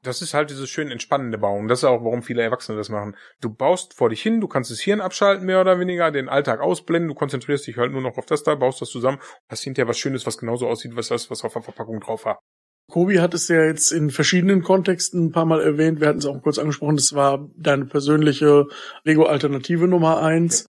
Das 0.03 0.23
ist 0.23 0.33
halt 0.33 0.49
dieses 0.49 0.67
schön 0.69 0.89
entspannende 0.89 1.37
Bauen. 1.37 1.67
Das 1.67 1.79
ist 1.79 1.83
auch, 1.83 2.03
warum 2.03 2.23
viele 2.23 2.41
Erwachsene 2.41 2.77
das 2.77 2.89
machen. 2.89 3.15
Du 3.39 3.53
baust 3.53 3.93
vor 3.93 4.09
dich 4.09 4.21
hin, 4.21 4.41
du 4.41 4.47
kannst 4.47 4.71
das 4.71 4.79
Hirn 4.79 4.99
abschalten, 4.99 5.45
mehr 5.45 5.61
oder 5.61 5.79
weniger, 5.79 6.09
den 6.09 6.27
Alltag 6.27 6.59
ausblenden, 6.59 7.09
du 7.09 7.13
konzentrierst 7.13 7.67
dich 7.67 7.77
halt 7.77 7.91
nur 7.91 8.01
noch 8.01 8.17
auf 8.17 8.25
das 8.25 8.41
da, 8.41 8.55
baust 8.55 8.81
das 8.81 8.89
zusammen, 8.89 9.19
hast 9.47 9.63
hinterher 9.63 9.87
was 9.87 9.99
Schönes, 9.99 10.25
was 10.25 10.39
genauso 10.39 10.67
aussieht, 10.67 10.95
was 10.95 11.09
das, 11.09 11.29
was 11.29 11.43
auf 11.43 11.53
der 11.53 11.61
Verpackung 11.61 11.99
drauf 11.99 12.25
war. 12.25 12.39
Kobi 12.89 13.19
hat 13.19 13.33
es 13.33 13.47
ja 13.47 13.63
jetzt 13.63 13.91
in 13.91 14.09
verschiedenen 14.09 14.63
Kontexten 14.63 15.25
ein 15.25 15.31
paar 15.31 15.45
Mal 15.45 15.61
erwähnt. 15.61 16.01
Wir 16.01 16.09
hatten 16.09 16.19
es 16.19 16.25
auch 16.25 16.41
kurz 16.41 16.59
angesprochen. 16.59 16.97
Das 16.97 17.13
war 17.13 17.49
deine 17.55 17.85
persönliche 17.85 18.65
Lego-Alternative 19.03 19.87
Nummer 19.87 20.21
eins. 20.21 20.65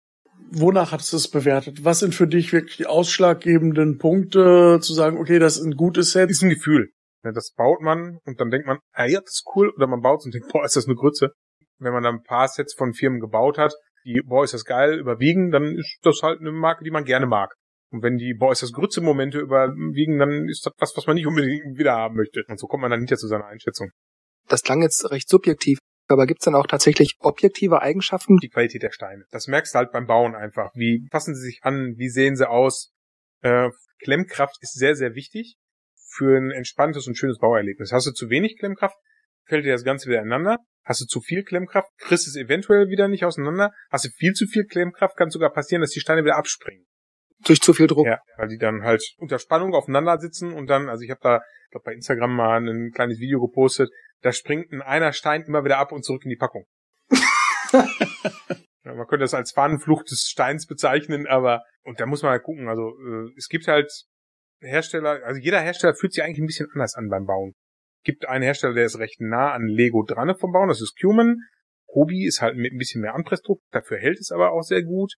Wonach 0.52 0.92
hattest 0.92 1.14
du 1.14 1.18
es 1.18 1.30
bewertet? 1.30 1.86
Was 1.86 2.00
sind 2.00 2.16
für 2.16 2.28
dich 2.28 2.52
wirklich 2.52 2.78
die 2.78 2.88
ausschlaggebenden 2.88 4.00
Punkte, 4.00 4.80
zu 4.82 4.94
sagen, 4.94 5.18
okay, 5.18 5.40
das 5.40 5.58
ist 5.58 5.64
ein 5.64 5.76
gutes 5.76 6.12
Set? 6.12 6.30
Das 6.30 6.38
ist 6.38 6.44
ein 6.44 6.50
Gefühl. 6.50 6.92
Das 7.24 7.54
baut 7.54 7.82
man 7.82 8.20
und 8.26 8.40
dann 8.40 8.50
denkt 8.50 8.68
man, 8.68 8.80
ah 8.94 9.06
ja, 9.06 9.20
das 9.20 9.42
ist 9.42 9.46
cool. 9.56 9.72
Oder 9.76 9.88
man 9.88 10.02
baut 10.02 10.20
es 10.20 10.26
und 10.26 10.34
denkt, 10.34 10.52
boah, 10.52 10.64
ist 10.64 10.76
das 10.76 10.86
eine 10.86 10.96
Grütze. 10.96 11.34
Wenn 11.78 11.94
man 11.94 12.04
dann 12.04 12.16
ein 12.16 12.24
paar 12.24 12.48
Sets 12.48 12.74
von 12.74 12.94
Firmen 12.94 13.20
gebaut 13.20 13.58
hat, 13.58 13.74
die, 14.06 14.22
boah, 14.26 14.44
ist 14.44 14.54
das 14.54 14.66
geil, 14.66 14.98
überwiegen, 14.98 15.52
dann 15.52 15.76
ist 15.78 16.00
das 16.04 16.22
halt 16.24 16.40
eine 16.40 16.52
Marke, 16.52 16.84
die 16.84 16.92
man 16.92 17.04
gerne 17.04 17.26
mag. 17.26 17.54
Und 17.92 18.04
wenn 18.04 18.18
die, 18.18 18.36
boah, 18.38 18.52
ist 18.52 18.64
das 18.64 18.72
Grütze-Momente 18.72 19.40
überwiegen, 19.40 20.20
dann 20.20 20.48
ist 20.48 20.66
das 20.66 20.74
was, 20.78 20.96
was 20.96 21.08
man 21.08 21.16
nicht 21.16 21.28
unbedingt 21.28 21.78
wieder 21.78 21.94
haben 21.94 22.16
möchte. 22.16 22.44
Und 22.48 22.60
so 22.60 22.68
kommt 22.68 22.82
man 22.82 22.92
dann 22.92 23.00
hinterher 23.00 23.18
zu 23.18 23.28
seiner 23.28 23.48
Einschätzung. 23.48 23.90
Das 24.48 24.62
klang 24.62 24.82
jetzt 24.82 25.10
recht 25.12 25.28
subjektiv. 25.28 25.80
Aber 26.08 26.26
gibt's 26.26 26.46
dann 26.46 26.56
auch 26.56 26.66
tatsächlich 26.66 27.16
objektive 27.20 27.82
Eigenschaften? 27.82 28.38
Die 28.38 28.50
Qualität 28.50 28.82
der 28.82 28.92
Steine. 28.92 29.26
Das 29.32 29.48
merkst 29.48 29.74
du 29.74 29.78
halt 29.78 29.92
beim 29.92 30.08
Bauen 30.08 30.36
einfach. 30.36 30.72
Wie 30.74 31.08
passen 31.12 31.36
sie 31.36 31.42
sich 31.42 31.60
an? 31.62 31.94
Wie 31.98 32.10
sehen 32.10 32.36
sie 32.36 32.50
aus? 32.50 32.92
Äh, 33.42 33.70
Klemmkraft 34.00 34.56
ist 34.62 34.74
sehr, 34.74 34.96
sehr 34.96 35.14
wichtig 35.14 35.56
für 36.20 36.38
ein 36.38 36.52
entspanntes 36.52 37.08
und 37.08 37.18
schönes 37.18 37.40
Bauerlebnis. 37.40 37.94
Hast 37.94 38.06
du 38.06 38.12
zu 38.12 38.30
wenig 38.30 38.58
Klemmkraft, 38.60 38.98
fällt 39.46 39.66
dir 39.66 39.72
das 39.72 39.86
Ganze 39.86 40.10
wieder 40.10 40.20
ineinander. 40.20 40.58
Hast 40.84 41.02
du 41.02 41.06
zu 41.06 41.22
viel 41.22 41.44
Klemmkraft, 41.44 41.90
kriegst 41.98 42.28
es 42.28 42.36
eventuell 42.36 42.90
wieder 42.90 43.08
nicht 43.08 43.24
auseinander. 43.24 43.72
Hast 43.90 44.06
du 44.06 44.10
viel 44.10 44.34
zu 44.34 44.46
viel 44.46 44.66
Klemmkraft, 44.66 45.16
kann 45.16 45.30
sogar 45.30 45.52
passieren, 45.52 45.82
dass 45.82 45.92
die 45.92 46.02
Steine 46.02 46.24
wieder 46.24 46.36
abspringen. 46.36 46.86
Durch 47.46 47.62
zu 47.62 47.74
viel 47.74 47.88
Druck. 47.88 48.06
Ja, 48.06 48.20
weil 48.38 48.50
die 48.50 48.58
dann 48.58 48.84
halt 48.84 49.02
unter 49.18 49.40
Spannung 49.40 49.74
aufeinander 49.74 50.18
sitzen 50.18 50.52
und 50.52 50.68
dann, 50.68 50.90
also 50.90 51.04
ich 51.04 51.10
habe 51.10 51.22
da, 51.24 51.38
ich 51.38 51.72
glaube 51.72 51.84
bei 51.86 51.94
Instagram 51.94 52.36
mal 52.36 52.68
ein 52.68 52.92
kleines 52.92 53.20
Video 53.20 53.40
gepostet, 53.40 53.90
da 54.22 54.34
springt 54.34 54.74
ein 54.74 54.82
einer 54.82 55.14
Stein 55.14 55.44
immer 55.44 55.64
wieder 55.64 55.78
ab 55.78 55.94
und 55.94 56.04
zurück 56.04 56.24
in 56.26 56.30
die 56.30 56.36
Packung. 56.36 56.66
ja, 57.72 58.94
man 58.94 59.08
könnte 59.08 59.24
das 59.24 59.34
als 59.34 59.54
Fahnenflucht 59.54 60.12
des 60.12 60.28
Steins 60.30 60.68
bezeichnen, 60.68 61.28
aber 61.28 61.64
und 61.84 62.02
da 62.02 62.06
muss 62.06 62.24
man 62.24 62.32
halt 62.32 62.44
gucken. 62.44 62.68
Also 62.68 62.90
äh, 63.00 63.32
es 63.38 63.48
gibt 63.48 63.68
halt 63.68 63.90
Hersteller, 64.62 65.24
also 65.24 65.40
jeder 65.40 65.60
Hersteller 65.60 65.96
fühlt 65.96 66.14
sich 66.14 66.24
eigentlich 66.24 66.40
ein 66.40 66.46
bisschen 66.46 66.68
anders 66.74 66.96
an 66.96 67.10
beim 67.10 67.26
Bauen. 67.26 67.54
Gibt 68.04 68.28
einen 68.28 68.44
Hersteller, 68.44 68.74
der 68.74 68.86
ist 68.86 69.00
recht 69.00 69.20
nah 69.20 69.52
an 69.54 69.68
Lego 69.68 70.04
dran 70.04 70.34
vom 70.38 70.52
Bauen, 70.52 70.70
das 70.70 70.82
ist 70.82 70.98
Cuman. 71.00 71.38
Hobby 71.94 72.26
ist 72.26 72.42
halt 72.42 72.56
mit 72.56 72.72
ein 72.72 72.78
bisschen 72.78 73.02
mehr 73.02 73.16
Anpressdruck, 73.16 73.62
dafür 73.72 73.98
hält 73.98 74.20
es 74.20 74.32
aber 74.32 74.52
auch 74.52 74.62
sehr 74.62 74.84
gut. 74.84 75.14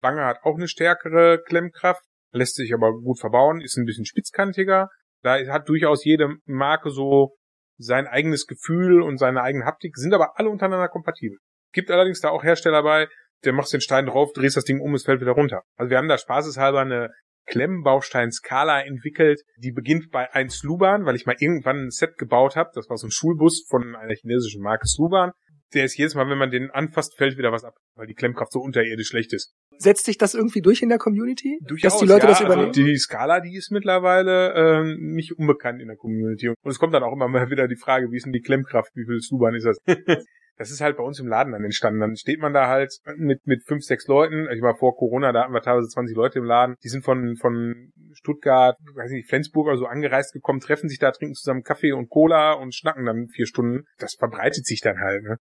Banger 0.00 0.26
hat 0.26 0.38
auch 0.42 0.56
eine 0.56 0.68
stärkere 0.68 1.42
Klemmkraft, 1.42 2.02
lässt 2.32 2.54
sich 2.54 2.72
aber 2.72 2.92
gut 2.92 3.18
verbauen, 3.18 3.60
ist 3.60 3.76
ein 3.76 3.84
bisschen 3.84 4.04
spitzkantiger. 4.04 4.88
Da 5.22 5.38
hat 5.48 5.68
durchaus 5.68 6.04
jede 6.04 6.36
Marke 6.44 6.90
so 6.90 7.36
sein 7.78 8.06
eigenes 8.06 8.46
Gefühl 8.46 9.02
und 9.02 9.18
seine 9.18 9.42
eigene 9.42 9.64
Haptik, 9.64 9.96
sind 9.96 10.14
aber 10.14 10.38
alle 10.38 10.50
untereinander 10.50 10.88
kompatibel. 10.88 11.38
Gibt 11.72 11.90
allerdings 11.90 12.20
da 12.20 12.30
auch 12.30 12.44
Hersteller 12.44 12.82
bei, 12.82 13.08
der 13.44 13.52
macht 13.52 13.72
den 13.72 13.80
Stein 13.80 14.06
drauf, 14.06 14.32
drehst 14.32 14.56
das 14.56 14.64
Ding 14.64 14.80
um, 14.80 14.94
es 14.94 15.04
fällt 15.04 15.20
wieder 15.20 15.32
runter. 15.32 15.62
Also 15.76 15.90
wir 15.90 15.98
haben 15.98 16.08
da 16.08 16.18
spaßeshalber 16.18 16.80
eine 16.80 17.10
Klemmbaustein-Skala 17.46 18.82
entwickelt, 18.82 19.42
die 19.56 19.72
beginnt 19.72 20.10
bei 20.10 20.32
1 20.32 20.58
Sluban, 20.58 21.04
weil 21.04 21.16
ich 21.16 21.26
mal 21.26 21.36
irgendwann 21.38 21.86
ein 21.86 21.90
Set 21.90 22.16
gebaut 22.16 22.56
habe, 22.56 22.70
das 22.74 22.88
war 22.88 22.96
so 22.96 23.06
ein 23.06 23.10
Schulbus 23.10 23.64
von 23.68 23.96
einer 23.96 24.14
chinesischen 24.14 24.62
Marke 24.62 24.86
Sluban. 24.86 25.32
Der 25.74 25.84
ist 25.84 25.96
jedes 25.96 26.14
Mal, 26.14 26.28
wenn 26.28 26.36
man 26.36 26.50
den 26.50 26.70
anfasst, 26.70 27.16
fällt 27.16 27.38
wieder 27.38 27.50
was 27.50 27.64
ab, 27.64 27.74
weil 27.94 28.06
die 28.06 28.14
Klemmkraft 28.14 28.52
so 28.52 28.60
unterirdisch 28.60 29.08
schlecht 29.08 29.32
ist. 29.32 29.54
Setzt 29.78 30.04
sich 30.04 30.18
das 30.18 30.34
irgendwie 30.34 30.60
durch 30.60 30.82
in 30.82 30.90
der 30.90 30.98
Community? 30.98 31.58
Durchaus, 31.66 31.94
dass 31.94 32.00
die 32.00 32.06
Leute 32.06 32.26
ja, 32.26 32.30
das 32.32 32.40
übernehmen? 32.42 32.68
Also 32.68 32.84
die 32.84 32.98
Skala, 32.98 33.40
die 33.40 33.56
ist 33.56 33.70
mittlerweile 33.70 34.52
äh, 34.52 34.96
nicht 34.98 35.32
unbekannt 35.38 35.80
in 35.80 35.88
der 35.88 35.96
Community. 35.96 36.48
Und 36.48 36.56
es 36.70 36.78
kommt 36.78 36.92
dann 36.92 37.02
auch 37.02 37.12
immer 37.14 37.26
mal 37.26 37.50
wieder 37.50 37.68
die 37.68 37.76
Frage, 37.76 38.10
wie 38.10 38.16
ist 38.16 38.26
denn 38.26 38.32
die 38.32 38.42
Klemmkraft, 38.42 38.90
wie 38.94 39.06
viel 39.06 39.20
Sluban 39.20 39.54
ist 39.54 39.64
das? 39.64 39.78
das 40.62 40.70
ist 40.70 40.80
halt 40.80 40.96
bei 40.96 41.02
uns 41.02 41.18
im 41.18 41.26
Laden 41.26 41.52
dann 41.52 41.64
entstanden. 41.64 41.98
Dann 41.98 42.14
steht 42.14 42.38
man 42.38 42.54
da 42.54 42.68
halt 42.68 42.94
mit, 43.16 43.44
mit 43.48 43.64
fünf, 43.64 43.82
sechs 43.82 44.06
Leuten. 44.06 44.46
Ich 44.54 44.62
war 44.62 44.76
vor 44.76 44.96
Corona, 44.96 45.32
da 45.32 45.42
hatten 45.42 45.52
wir 45.52 45.60
teilweise 45.60 45.88
20 45.88 46.14
Leute 46.14 46.38
im 46.38 46.44
Laden. 46.44 46.76
Die 46.84 46.88
sind 46.88 47.04
von, 47.04 47.34
von 47.36 47.90
Stuttgart, 48.12 48.76
weiß 48.94 49.10
nicht, 49.10 49.28
Flensburg 49.28 49.66
oder 49.66 49.76
so 49.76 49.86
angereist 49.86 50.32
gekommen, 50.32 50.60
treffen 50.60 50.88
sich 50.88 51.00
da, 51.00 51.10
trinken 51.10 51.34
zusammen 51.34 51.64
Kaffee 51.64 51.90
und 51.90 52.10
Cola 52.10 52.52
und 52.52 52.76
schnacken 52.76 53.04
dann 53.06 53.26
vier 53.26 53.46
Stunden. 53.46 53.86
Das 53.98 54.14
verbreitet 54.14 54.64
sich 54.64 54.80
dann 54.80 55.00
halt, 55.00 55.24
ne? 55.24 55.36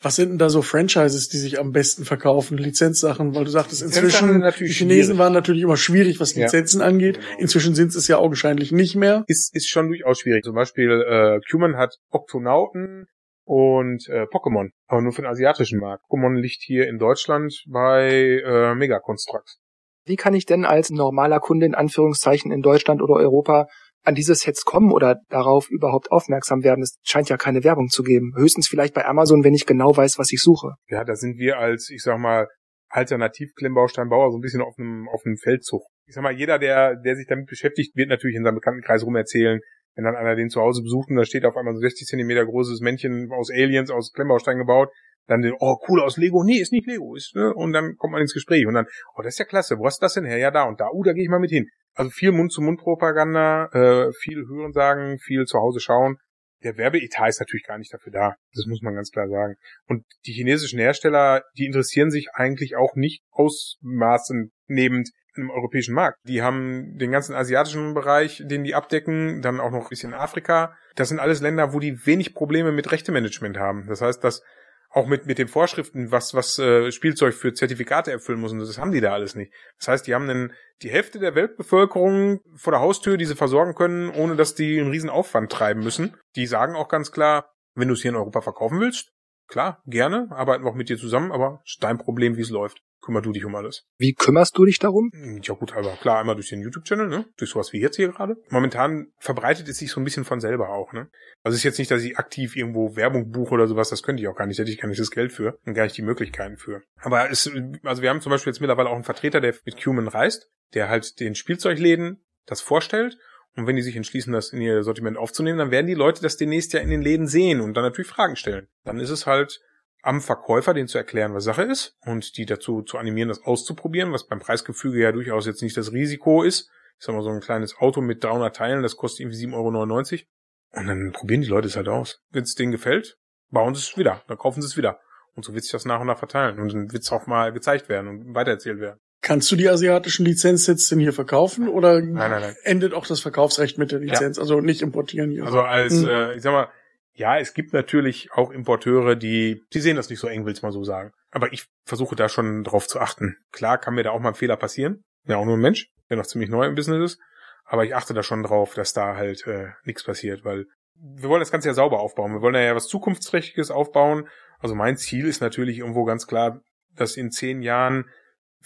Was 0.00 0.16
sind 0.16 0.28
denn 0.28 0.38
da 0.38 0.48
so 0.48 0.62
Franchises, 0.62 1.28
die 1.28 1.38
sich 1.38 1.58
am 1.58 1.72
besten 1.72 2.06
verkaufen? 2.06 2.56
Lizenzsachen, 2.56 3.34
weil 3.34 3.44
du 3.44 3.50
sagtest, 3.50 3.82
inzwischen, 3.82 4.42
die 4.42 4.66
Chinesen 4.66 4.72
schwierig. 4.72 5.18
waren 5.18 5.32
natürlich 5.32 5.62
immer 5.62 5.76
schwierig, 5.78 6.20
was 6.20 6.34
Lizenzen 6.34 6.80
ja. 6.80 6.86
angeht. 6.86 7.18
Inzwischen 7.38 7.74
sind 7.74 7.94
es 7.94 8.06
ja 8.08 8.18
augenscheinlich 8.18 8.72
nicht 8.72 8.94
mehr. 8.94 9.24
Ist, 9.26 9.54
ist 9.54 9.68
schon 9.68 9.88
durchaus 9.88 10.20
schwierig. 10.20 10.44
Zum 10.44 10.54
Beispiel, 10.54 10.90
äh, 10.90 11.40
Cuman 11.50 11.76
hat 11.76 11.96
Oktonauten 12.10 13.06
und 13.46 14.06
äh, 14.08 14.24
Pokémon, 14.24 14.70
aber 14.86 15.00
nur 15.00 15.12
für 15.12 15.22
den 15.22 15.30
asiatischen 15.30 15.78
Markt. 15.78 16.04
Pokémon 16.10 16.34
liegt 16.38 16.62
hier 16.62 16.88
in 16.88 16.98
Deutschland 16.98 17.64
bei 17.68 18.42
äh, 18.44 18.74
Megaconstruct. 18.74 19.56
Wie 20.04 20.16
kann 20.16 20.34
ich 20.34 20.46
denn 20.46 20.64
als 20.64 20.90
normaler 20.90 21.40
Kunde 21.40 21.66
in 21.66 21.74
Anführungszeichen 21.74 22.52
in 22.52 22.60
Deutschland 22.60 23.02
oder 23.02 23.14
Europa 23.14 23.66
an 24.06 24.14
diese 24.14 24.34
Sets 24.34 24.64
kommen 24.64 24.92
oder 24.92 25.20
darauf 25.28 25.68
überhaupt 25.68 26.12
aufmerksam 26.12 26.62
werden. 26.62 26.82
Es 26.82 26.98
scheint 27.02 27.28
ja 27.28 27.36
keine 27.36 27.64
Werbung 27.64 27.88
zu 27.88 28.04
geben. 28.04 28.32
Höchstens 28.36 28.68
vielleicht 28.68 28.94
bei 28.94 29.04
Amazon, 29.04 29.42
wenn 29.42 29.54
ich 29.54 29.66
genau 29.66 29.96
weiß, 29.96 30.18
was 30.18 30.32
ich 30.32 30.40
suche. 30.40 30.74
Ja, 30.88 31.04
da 31.04 31.16
sind 31.16 31.38
wir 31.38 31.58
als, 31.58 31.90
ich 31.90 32.02
sag 32.02 32.18
mal, 32.18 32.46
Alternativ-Klemmbausteinbauer 32.88 34.30
so 34.30 34.38
ein 34.38 34.42
bisschen 34.42 34.62
auf 34.62 34.74
einem, 34.78 35.08
auf 35.08 35.22
einem 35.24 35.36
Feldzug. 35.36 35.82
Ich 36.06 36.14
sag 36.14 36.22
mal, 36.22 36.32
jeder, 36.32 36.60
der, 36.60 36.94
der 36.94 37.16
sich 37.16 37.26
damit 37.26 37.46
beschäftigt, 37.46 37.96
wird 37.96 38.08
natürlich 38.08 38.36
in 38.36 38.44
seinem 38.44 38.54
Bekanntenkreis 38.54 39.04
rum 39.04 39.16
erzählen, 39.16 39.58
wenn 39.96 40.04
dann 40.04 40.14
einer 40.14 40.36
den 40.36 40.50
zu 40.50 40.60
Hause 40.60 40.82
besucht 40.82 41.10
und 41.10 41.16
da 41.16 41.24
steht 41.24 41.44
auf 41.44 41.56
einmal 41.56 41.74
so 41.74 41.80
60 41.80 42.06
Zentimeter 42.06 42.44
großes 42.44 42.80
Männchen 42.80 43.30
aus 43.32 43.50
Aliens, 43.50 43.90
aus 43.90 44.12
Klemmbaustein 44.12 44.58
gebaut, 44.58 44.90
dann 45.26 45.42
oh, 45.58 45.76
cool 45.88 46.00
aus 46.02 46.16
Lego, 46.18 46.44
nee, 46.44 46.60
ist 46.60 46.72
nicht 46.72 46.86
Lego, 46.86 47.16
ist, 47.16 47.34
ne? 47.34 47.52
Und 47.52 47.72
dann 47.72 47.96
kommt 47.96 48.12
man 48.12 48.20
ins 48.20 48.34
Gespräch 48.34 48.66
und 48.66 48.74
dann, 48.74 48.86
oh, 49.16 49.22
das 49.22 49.34
ist 49.34 49.38
ja 49.38 49.44
klasse, 49.44 49.78
wo 49.78 49.86
hast 49.86 50.00
du 50.00 50.04
das 50.04 50.14
denn 50.14 50.24
her? 50.24 50.38
Ja, 50.38 50.50
da 50.50 50.64
und 50.64 50.80
da, 50.80 50.88
uh, 50.92 51.02
da 51.02 51.12
gehe 51.12 51.24
ich 51.24 51.30
mal 51.30 51.40
mit 51.40 51.50
hin. 51.50 51.66
Also 51.94 52.10
viel 52.10 52.30
Mund-zu-Mund-Propaganda, 52.30 53.70
äh, 53.72 54.12
viel 54.12 54.46
Hören 54.46 54.72
sagen, 54.72 55.18
viel 55.18 55.44
zu 55.46 55.58
Hause 55.58 55.80
schauen. 55.80 56.18
Der 56.62 56.76
Werbeetat 56.76 57.28
ist 57.28 57.40
natürlich 57.40 57.66
gar 57.66 57.78
nicht 57.78 57.92
dafür 57.92 58.12
da. 58.12 58.34
Das 58.54 58.66
muss 58.66 58.82
man 58.82 58.94
ganz 58.94 59.10
klar 59.10 59.28
sagen. 59.28 59.54
Und 59.86 60.04
die 60.26 60.32
chinesischen 60.32 60.78
Hersteller, 60.78 61.42
die 61.56 61.64
interessieren 61.64 62.10
sich 62.10 62.28
eigentlich 62.34 62.76
auch 62.76 62.94
nicht 62.96 63.22
ausmaßend 63.30 64.52
nehmend 64.66 65.10
im 65.38 65.50
europäischen 65.50 65.94
Markt. 65.94 66.18
Die 66.24 66.42
haben 66.42 66.98
den 66.98 67.12
ganzen 67.12 67.34
asiatischen 67.34 67.94
Bereich, 67.94 68.42
den 68.44 68.64
die 68.64 68.74
abdecken, 68.74 69.42
dann 69.42 69.60
auch 69.60 69.70
noch 69.70 69.84
ein 69.84 69.88
bisschen 69.88 70.14
Afrika. 70.14 70.76
Das 70.94 71.08
sind 71.08 71.20
alles 71.20 71.40
Länder, 71.40 71.72
wo 71.72 71.80
die 71.80 72.06
wenig 72.06 72.34
Probleme 72.34 72.72
mit 72.72 72.90
Rechtemanagement 72.90 73.58
haben. 73.58 73.86
Das 73.86 74.00
heißt, 74.00 74.22
dass 74.22 74.42
auch 74.90 75.06
mit, 75.06 75.26
mit 75.26 75.38
den 75.38 75.48
Vorschriften, 75.48 76.10
was, 76.10 76.32
was 76.32 76.58
äh, 76.58 76.90
Spielzeug 76.90 77.34
für 77.34 77.52
Zertifikate 77.52 78.10
erfüllen 78.10 78.40
muss. 78.40 78.52
Und 78.52 78.60
das 78.60 78.78
haben 78.78 78.92
die 78.92 79.00
da 79.00 79.12
alles 79.12 79.34
nicht. 79.34 79.52
Das 79.78 79.88
heißt, 79.88 80.06
die 80.06 80.14
haben 80.14 80.28
einen, 80.28 80.52
die 80.82 80.90
Hälfte 80.90 81.18
der 81.18 81.34
Weltbevölkerung 81.34 82.40
vor 82.54 82.72
der 82.72 82.80
Haustür, 82.80 83.16
die 83.16 83.26
sie 83.26 83.36
versorgen 83.36 83.74
können, 83.74 84.10
ohne 84.10 84.36
dass 84.36 84.54
die 84.54 84.80
einen 84.80 84.90
riesen 84.90 85.10
Aufwand 85.10 85.52
treiben 85.52 85.82
müssen. 85.82 86.16
Die 86.34 86.46
sagen 86.46 86.74
auch 86.74 86.88
ganz 86.88 87.12
klar, 87.12 87.52
wenn 87.74 87.88
du 87.88 87.94
es 87.94 88.02
hier 88.02 88.10
in 88.10 88.16
Europa 88.16 88.40
verkaufen 88.40 88.80
willst, 88.80 89.12
klar, 89.46 89.82
gerne, 89.86 90.28
arbeiten 90.30 90.64
wir 90.64 90.70
auch 90.70 90.76
mit 90.76 90.88
dir 90.88 90.98
zusammen, 90.98 91.32
aber 91.32 91.62
ist 91.64 91.82
dein 91.82 91.98
Problem, 91.98 92.36
wie 92.36 92.42
es 92.42 92.50
läuft 92.50 92.82
kümmer 93.06 93.22
du 93.22 93.32
dich 93.32 93.44
um 93.44 93.54
alles. 93.54 93.86
Wie 93.98 94.14
kümmerst 94.14 94.58
du 94.58 94.64
dich 94.64 94.78
darum? 94.78 95.10
Hm, 95.14 95.40
ja 95.42 95.54
gut, 95.54 95.74
aber 95.74 95.96
klar, 95.96 96.18
einmal 96.18 96.34
durch 96.34 96.48
den 96.48 96.60
YouTube-Channel, 96.60 97.06
ne? 97.06 97.24
Durch 97.36 97.52
sowas 97.52 97.72
wie 97.72 97.80
jetzt 97.80 97.96
hier 97.96 98.08
gerade. 98.08 98.36
Momentan 98.50 99.12
verbreitet 99.18 99.68
es 99.68 99.78
sich 99.78 99.90
so 99.90 100.00
ein 100.00 100.04
bisschen 100.04 100.24
von 100.24 100.40
selber 100.40 100.70
auch, 100.70 100.92
ne? 100.92 101.08
Also 101.42 101.54
es 101.54 101.60
ist 101.60 101.64
jetzt 101.64 101.78
nicht, 101.78 101.90
dass 101.90 102.02
ich 102.02 102.18
aktiv 102.18 102.56
irgendwo 102.56 102.96
Werbung 102.96 103.30
buche 103.30 103.54
oder 103.54 103.68
sowas, 103.68 103.90
das 103.90 104.02
könnte 104.02 104.22
ich 104.22 104.28
auch 104.28 104.34
gar 104.34 104.46
nicht, 104.46 104.58
da 104.58 104.62
hätte 104.62 104.72
ich 104.72 104.80
gar 104.80 104.88
nicht 104.88 105.00
das 105.00 105.12
Geld 105.12 105.32
für 105.32 105.58
und 105.64 105.74
gar 105.74 105.84
nicht 105.84 105.96
die 105.96 106.02
Möglichkeiten 106.02 106.56
für. 106.56 106.82
Aber 106.96 107.30
es, 107.30 107.48
also 107.84 108.02
wir 108.02 108.10
haben 108.10 108.20
zum 108.20 108.30
Beispiel 108.30 108.52
jetzt 108.52 108.60
mittlerweile 108.60 108.90
auch 108.90 108.94
einen 108.94 109.04
Vertreter, 109.04 109.40
der 109.40 109.54
mit 109.64 109.80
Cuman 109.80 110.08
reist, 110.08 110.50
der 110.74 110.88
halt 110.88 111.20
den 111.20 111.36
Spielzeugläden 111.36 112.24
das 112.46 112.60
vorstellt 112.60 113.18
und 113.56 113.66
wenn 113.66 113.76
die 113.76 113.82
sich 113.82 113.96
entschließen, 113.96 114.32
das 114.32 114.52
in 114.52 114.60
ihr 114.60 114.82
Sortiment 114.82 115.16
aufzunehmen, 115.16 115.58
dann 115.58 115.70
werden 115.70 115.86
die 115.86 115.94
Leute 115.94 116.20
das 116.22 116.36
demnächst 116.36 116.74
ja 116.74 116.80
in 116.80 116.90
den 116.90 117.00
Läden 117.00 117.26
sehen 117.26 117.60
und 117.60 117.74
dann 117.74 117.84
natürlich 117.84 118.10
Fragen 118.10 118.36
stellen. 118.36 118.68
Dann 118.84 119.00
ist 119.00 119.10
es 119.10 119.26
halt 119.26 119.60
am 120.02 120.20
Verkäufer, 120.20 120.74
den 120.74 120.88
zu 120.88 120.98
erklären, 120.98 121.34
was 121.34 121.44
Sache 121.44 121.62
ist 121.62 121.96
und 122.02 122.36
die 122.36 122.44
dazu 122.46 122.82
zu 122.82 122.98
animieren, 122.98 123.28
das 123.28 123.42
auszuprobieren, 123.42 124.12
was 124.12 124.26
beim 124.26 124.40
Preisgefüge 124.40 125.00
ja 125.00 125.10
durchaus 125.10 125.46
jetzt 125.46 125.62
nicht 125.62 125.76
das 125.76 125.92
Risiko 125.92 126.42
ist. 126.42 126.70
Ich 126.98 127.06
sag 127.06 127.14
mal, 127.14 127.22
so 127.22 127.30
ein 127.30 127.40
kleines 127.40 127.76
Auto 127.78 128.00
mit 128.00 128.22
300 128.22 128.54
Teilen, 128.54 128.82
das 128.82 128.96
kostet 128.96 129.20
irgendwie 129.20 129.46
7,99 129.46 129.54
Euro. 129.54 130.80
Und 130.80 130.86
dann 130.86 131.12
probieren 131.12 131.40
die 131.40 131.48
Leute 131.48 131.68
es 131.68 131.76
halt 131.76 131.88
aus. 131.88 132.22
Wenn 132.30 132.44
es 132.44 132.54
denen 132.54 132.72
gefällt, 132.72 133.18
bauen 133.50 133.74
sie 133.74 133.80
es 133.80 133.96
wieder, 133.96 134.22
dann 134.28 134.38
kaufen 134.38 134.60
sie 134.60 134.66
es 134.66 134.76
wieder. 134.76 135.00
Und 135.34 135.44
so 135.44 135.54
wird 135.54 135.64
sich 135.64 135.72
das 135.72 135.84
nach 135.84 136.00
und 136.00 136.06
nach 136.06 136.18
verteilen. 136.18 136.58
Und 136.58 136.72
dann 136.72 136.92
wird 136.92 137.02
es 137.02 137.12
auch 137.12 137.26
mal 137.26 137.52
gezeigt 137.52 137.88
werden 137.88 138.08
und 138.08 138.34
weitererzählt 138.34 138.80
werden. 138.80 139.00
Kannst 139.22 139.50
du 139.50 139.56
die 139.56 139.68
asiatischen 139.68 140.24
Lizenzsets 140.24 140.88
denn 140.88 141.00
hier 141.00 141.12
verkaufen 141.12 141.68
oder 141.68 142.00
nein, 142.00 142.30
nein, 142.30 142.40
nein. 142.42 142.56
endet 142.62 142.94
auch 142.94 143.06
das 143.06 143.20
Verkaufsrecht 143.20 143.78
mit 143.78 143.90
der 143.90 143.98
Lizenz? 143.98 144.36
Ja. 144.36 144.42
Also 144.42 144.60
nicht 144.60 144.82
importieren 144.82 145.30
hier. 145.30 145.44
Also 145.44 145.62
als, 145.62 145.94
hm. 145.94 146.08
äh, 146.08 146.34
ich 146.34 146.42
sag 146.42 146.52
mal, 146.52 146.68
Ja, 147.14 147.38
es 147.38 147.54
gibt 147.54 147.72
natürlich 147.72 148.30
auch 148.32 148.50
Importeure, 148.50 149.16
die, 149.16 149.62
die 149.72 149.80
sehen 149.80 149.96
das 149.96 150.10
nicht 150.10 150.20
so 150.20 150.28
eng, 150.28 150.44
will's 150.44 150.60
mal 150.60 150.70
so 150.70 150.84
sagen. 150.84 151.12
Aber 151.30 151.52
ich 151.52 151.64
versuche 151.86 152.14
da 152.14 152.28
schon 152.28 152.62
drauf 152.62 152.86
zu 152.86 153.00
achten. 153.00 153.36
Klar 153.52 153.78
kann 153.78 153.94
mir 153.94 154.02
da 154.02 154.10
auch 154.10 154.20
mal 154.20 154.28
ein 154.28 154.34
Fehler 154.34 154.56
passieren. 154.56 155.02
Ja, 155.26 155.38
auch 155.38 155.46
nur 155.46 155.56
ein 155.56 155.60
Mensch, 155.60 155.88
der 156.10 156.18
noch 156.18 156.26
ziemlich 156.26 156.50
neu 156.50 156.66
im 156.66 156.74
Business 156.74 157.12
ist. 157.12 157.20
Aber 157.64 157.84
ich 157.84 157.94
achte 157.94 158.12
da 158.12 158.22
schon 158.22 158.42
drauf, 158.42 158.74
dass 158.74 158.92
da 158.92 159.16
halt 159.16 159.46
äh, 159.46 159.68
nichts 159.84 160.04
passiert, 160.04 160.44
weil 160.44 160.66
wir 160.94 161.28
wollen 161.28 161.40
das 161.40 161.50
Ganze 161.50 161.68
ja 161.68 161.74
sauber 161.74 162.00
aufbauen. 162.00 162.32
Wir 162.32 162.42
wollen 162.42 162.54
ja 162.54 162.76
was 162.76 162.86
Zukunftsträchtiges 162.86 163.70
aufbauen. 163.70 164.28
Also 164.60 164.74
mein 164.74 164.96
Ziel 164.96 165.26
ist 165.26 165.40
natürlich 165.40 165.78
irgendwo 165.78 166.04
ganz 166.04 166.26
klar, 166.26 166.60
dass 166.94 167.16
in 167.16 167.30
zehn 167.30 167.62
Jahren 167.62 168.08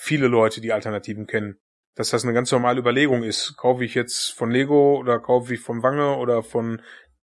viele 0.01 0.29
Leute 0.29 0.61
die 0.61 0.73
Alternativen 0.73 1.27
kennen. 1.27 1.59
Dass 1.95 2.11
das 2.11 2.25
eine 2.25 2.33
ganz 2.33 2.51
normale 2.51 2.81
Überlegung 2.81 3.23
ist. 3.23 3.57
Kaufe 3.57 3.85
ich 3.85 3.95
jetzt 3.95 4.31
von 4.31 4.51
Lego 4.51 4.97
oder 4.97 5.19
kaufe 5.19 5.53
ich 5.55 5.61
von 5.61 5.83
Wange 5.83 6.17
oder 6.17 6.43
von 6.43 6.81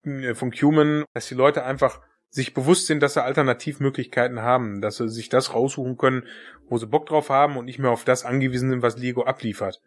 äh, 0.06 0.36
von 0.36 0.52
Cuman, 0.52 1.06
dass 1.14 1.28
die 1.28 1.36
Leute 1.36 1.64
einfach 1.64 2.02
sich 2.30 2.54
bewusst 2.54 2.88
sind, 2.88 3.02
dass 3.02 3.14
sie 3.14 3.24
Alternativmöglichkeiten 3.24 4.42
haben, 4.42 4.82
dass 4.82 4.98
sie 4.98 5.10
sich 5.10 5.30
das 5.30 5.54
raussuchen 5.54 5.98
können, 5.98 6.28
wo 6.68 6.78
sie 6.78 6.88
Bock 6.88 7.06
drauf 7.06 7.30
haben 7.30 7.56
und 7.56 7.66
nicht 7.66 7.80
mehr 7.80 7.92
auf 7.92 8.04
das 8.04 8.26
angewiesen 8.26 8.70
sind, 8.70 8.82
was 8.82 8.98
Lego 8.98 9.24
abliefert. 9.24 9.82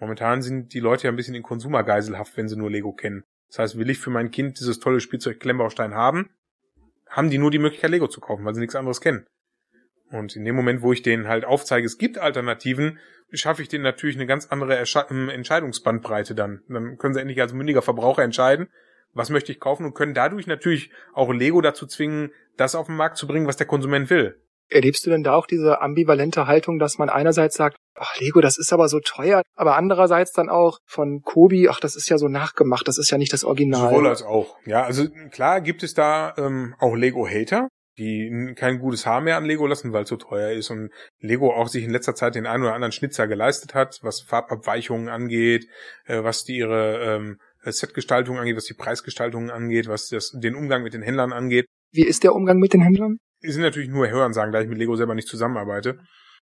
Momentan 0.00 0.42
sind 0.42 0.74
die 0.74 0.80
Leute 0.80 1.04
ja 1.04 1.12
ein 1.12 1.16
bisschen 1.16 1.36
in 1.36 1.44
Konsumergeiselhaft, 1.44 2.36
wenn 2.36 2.48
sie 2.48 2.56
nur 2.56 2.70
Lego 2.70 2.92
kennen. 2.92 3.22
Das 3.48 3.60
heißt, 3.60 3.78
will 3.78 3.90
ich 3.90 3.98
für 3.98 4.10
mein 4.10 4.32
Kind 4.32 4.58
dieses 4.58 4.80
tolle 4.80 5.00
Spielzeug 5.00 5.38
Klemmbaustein 5.38 5.94
haben, 5.94 6.30
haben 7.08 7.30
die 7.30 7.38
nur 7.38 7.52
die 7.52 7.58
Möglichkeit, 7.58 7.90
Lego 7.90 8.08
zu 8.08 8.20
kaufen, 8.20 8.44
weil 8.44 8.54
sie 8.54 8.60
nichts 8.60 8.74
anderes 8.74 9.00
kennen. 9.00 9.26
Und 10.12 10.36
in 10.36 10.44
dem 10.44 10.54
Moment, 10.54 10.82
wo 10.82 10.92
ich 10.92 11.02
denen 11.02 11.26
halt 11.26 11.44
aufzeige, 11.44 11.86
es 11.86 11.96
gibt 11.96 12.18
Alternativen, 12.18 12.98
schaffe 13.32 13.62
ich 13.62 13.68
denen 13.68 13.82
natürlich 13.82 14.16
eine 14.16 14.26
ganz 14.26 14.46
andere 14.46 14.76
Entscheidungsbandbreite 14.76 16.34
dann. 16.34 16.62
Dann 16.68 16.98
können 16.98 17.14
sie 17.14 17.20
endlich 17.20 17.40
als 17.40 17.54
mündiger 17.54 17.82
Verbraucher 17.82 18.22
entscheiden, 18.22 18.68
was 19.14 19.30
möchte 19.30 19.52
ich 19.52 19.60
kaufen 19.60 19.86
und 19.86 19.94
können 19.94 20.14
dadurch 20.14 20.46
natürlich 20.46 20.90
auch 21.14 21.32
Lego 21.32 21.60
dazu 21.62 21.86
zwingen, 21.86 22.30
das 22.56 22.74
auf 22.74 22.86
den 22.86 22.96
Markt 22.96 23.16
zu 23.16 23.26
bringen, 23.26 23.46
was 23.46 23.56
der 23.56 23.66
Konsument 23.66 24.10
will. 24.10 24.38
Erlebst 24.68 25.04
du 25.04 25.10
denn 25.10 25.22
da 25.22 25.34
auch 25.34 25.46
diese 25.46 25.80
ambivalente 25.80 26.46
Haltung, 26.46 26.78
dass 26.78 26.96
man 26.96 27.10
einerseits 27.10 27.56
sagt, 27.56 27.76
ach 27.94 28.18
Lego, 28.18 28.40
das 28.40 28.58
ist 28.58 28.72
aber 28.72 28.88
so 28.88 29.00
teuer, 29.00 29.42
aber 29.54 29.76
andererseits 29.76 30.32
dann 30.32 30.48
auch 30.48 30.78
von 30.86 31.20
Kobi, 31.22 31.68
ach, 31.68 31.80
das 31.80 31.94
ist 31.94 32.08
ja 32.08 32.16
so 32.16 32.28
nachgemacht, 32.28 32.88
das 32.88 32.96
ist 32.96 33.10
ja 33.10 33.18
nicht 33.18 33.32
das 33.32 33.44
Original. 33.44 33.90
Sowohl 33.90 34.06
als 34.06 34.22
auch. 34.22 34.56
Ja, 34.64 34.82
also 34.82 35.08
klar 35.30 35.60
gibt 35.60 35.82
es 35.82 35.92
da 35.94 36.34
ähm, 36.38 36.74
auch 36.78 36.94
Lego-Hater, 36.94 37.68
die 37.98 38.54
kein 38.56 38.78
gutes 38.78 39.06
Haar 39.06 39.20
mehr 39.20 39.36
an 39.36 39.44
Lego 39.44 39.66
lassen, 39.66 39.92
weil 39.92 40.04
es 40.04 40.08
so 40.08 40.16
teuer 40.16 40.52
ist 40.52 40.70
und 40.70 40.90
Lego 41.20 41.52
auch 41.52 41.68
sich 41.68 41.84
in 41.84 41.90
letzter 41.90 42.14
Zeit 42.14 42.34
den 42.34 42.46
einen 42.46 42.62
oder 42.62 42.74
anderen 42.74 42.92
Schnitzer 42.92 43.26
geleistet 43.28 43.74
hat, 43.74 43.98
was 44.02 44.22
Farbabweichungen 44.22 45.08
angeht, 45.08 45.66
äh, 46.06 46.22
was 46.22 46.44
die 46.44 46.56
ihre 46.56 47.16
ähm, 47.16 47.38
äh, 47.62 47.72
Setgestaltung 47.72 48.38
angeht, 48.38 48.56
was 48.56 48.64
die 48.64 48.74
Preisgestaltung 48.74 49.50
angeht, 49.50 49.88
was 49.88 50.08
das, 50.08 50.32
den 50.32 50.54
Umgang 50.54 50.82
mit 50.82 50.94
den 50.94 51.02
Händlern 51.02 51.32
angeht. 51.32 51.66
Wie 51.92 52.06
ist 52.06 52.24
der 52.24 52.34
Umgang 52.34 52.58
mit 52.58 52.72
den 52.72 52.80
Händlern? 52.80 53.18
Die 53.42 53.50
sind 53.50 53.62
natürlich 53.62 53.90
nur 53.90 54.08
Hörensagen, 54.08 54.52
da 54.52 54.60
ich 54.60 54.68
mit 54.68 54.78
Lego 54.78 54.96
selber 54.96 55.14
nicht 55.14 55.28
zusammenarbeite. 55.28 55.98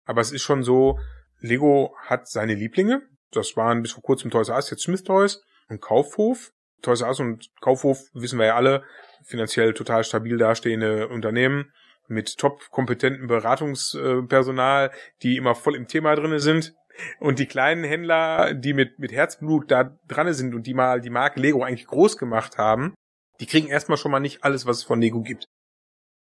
Aber 0.06 0.22
es 0.22 0.32
ist 0.32 0.44
schon 0.44 0.64
so, 0.64 1.00
Lego 1.40 1.96
hat 2.06 2.30
seine 2.30 2.54
Lieblinge. 2.54 3.02
Das 3.32 3.58
waren 3.58 3.82
bis 3.82 3.92
vor 3.92 4.04
kurzem 4.04 4.32
Toys 4.32 4.50
R 4.50 4.56
Us, 4.56 4.70
jetzt 4.70 4.84
Smith 4.84 5.04
Toys 5.04 5.42
und 5.68 5.82
Kaufhof. 5.82 6.52
Toys 6.82 7.02
R 7.02 7.10
Us 7.10 7.20
und 7.20 7.50
Kaufhof, 7.62 8.00
wissen 8.14 8.40
wir 8.40 8.48
ja 8.48 8.56
alle, 8.56 8.84
finanziell 9.24 9.74
total 9.74 10.04
stabil 10.04 10.38
dastehende 10.38 11.08
Unternehmen 11.08 11.72
mit 12.08 12.38
top 12.38 12.70
kompetenten 12.72 13.28
Beratungspersonal, 13.28 14.92
die 15.24 15.38
immer 15.38 15.56
voll 15.56 15.76
im 15.76 15.88
Thema 15.88 16.16
drinne 16.16 16.40
sind. 16.40 16.74
Und 17.20 17.40
die 17.40 17.48
kleinen 17.48 17.84
Händler, 17.84 18.54
die 18.54 18.74
mit, 18.74 19.00
mit 19.00 19.12
Herzblut 19.12 19.70
da 19.70 19.98
dran 20.08 20.32
sind 20.34 20.56
und 20.56 20.66
die 20.66 20.74
mal 20.74 21.02
die 21.02 21.10
Marke 21.10 21.42
Lego 21.42 21.64
eigentlich 21.64 21.88
groß 21.88 22.18
gemacht 22.18 22.58
haben, 22.58 22.94
die 23.42 23.48
kriegen 23.48 23.68
erstmal 23.68 23.98
schon 23.98 24.12
mal 24.12 24.22
nicht 24.22 24.44
alles, 24.44 24.66
was 24.66 24.78
es 24.78 24.84
von 24.84 25.02
Lego 25.02 25.22
gibt. 25.22 25.46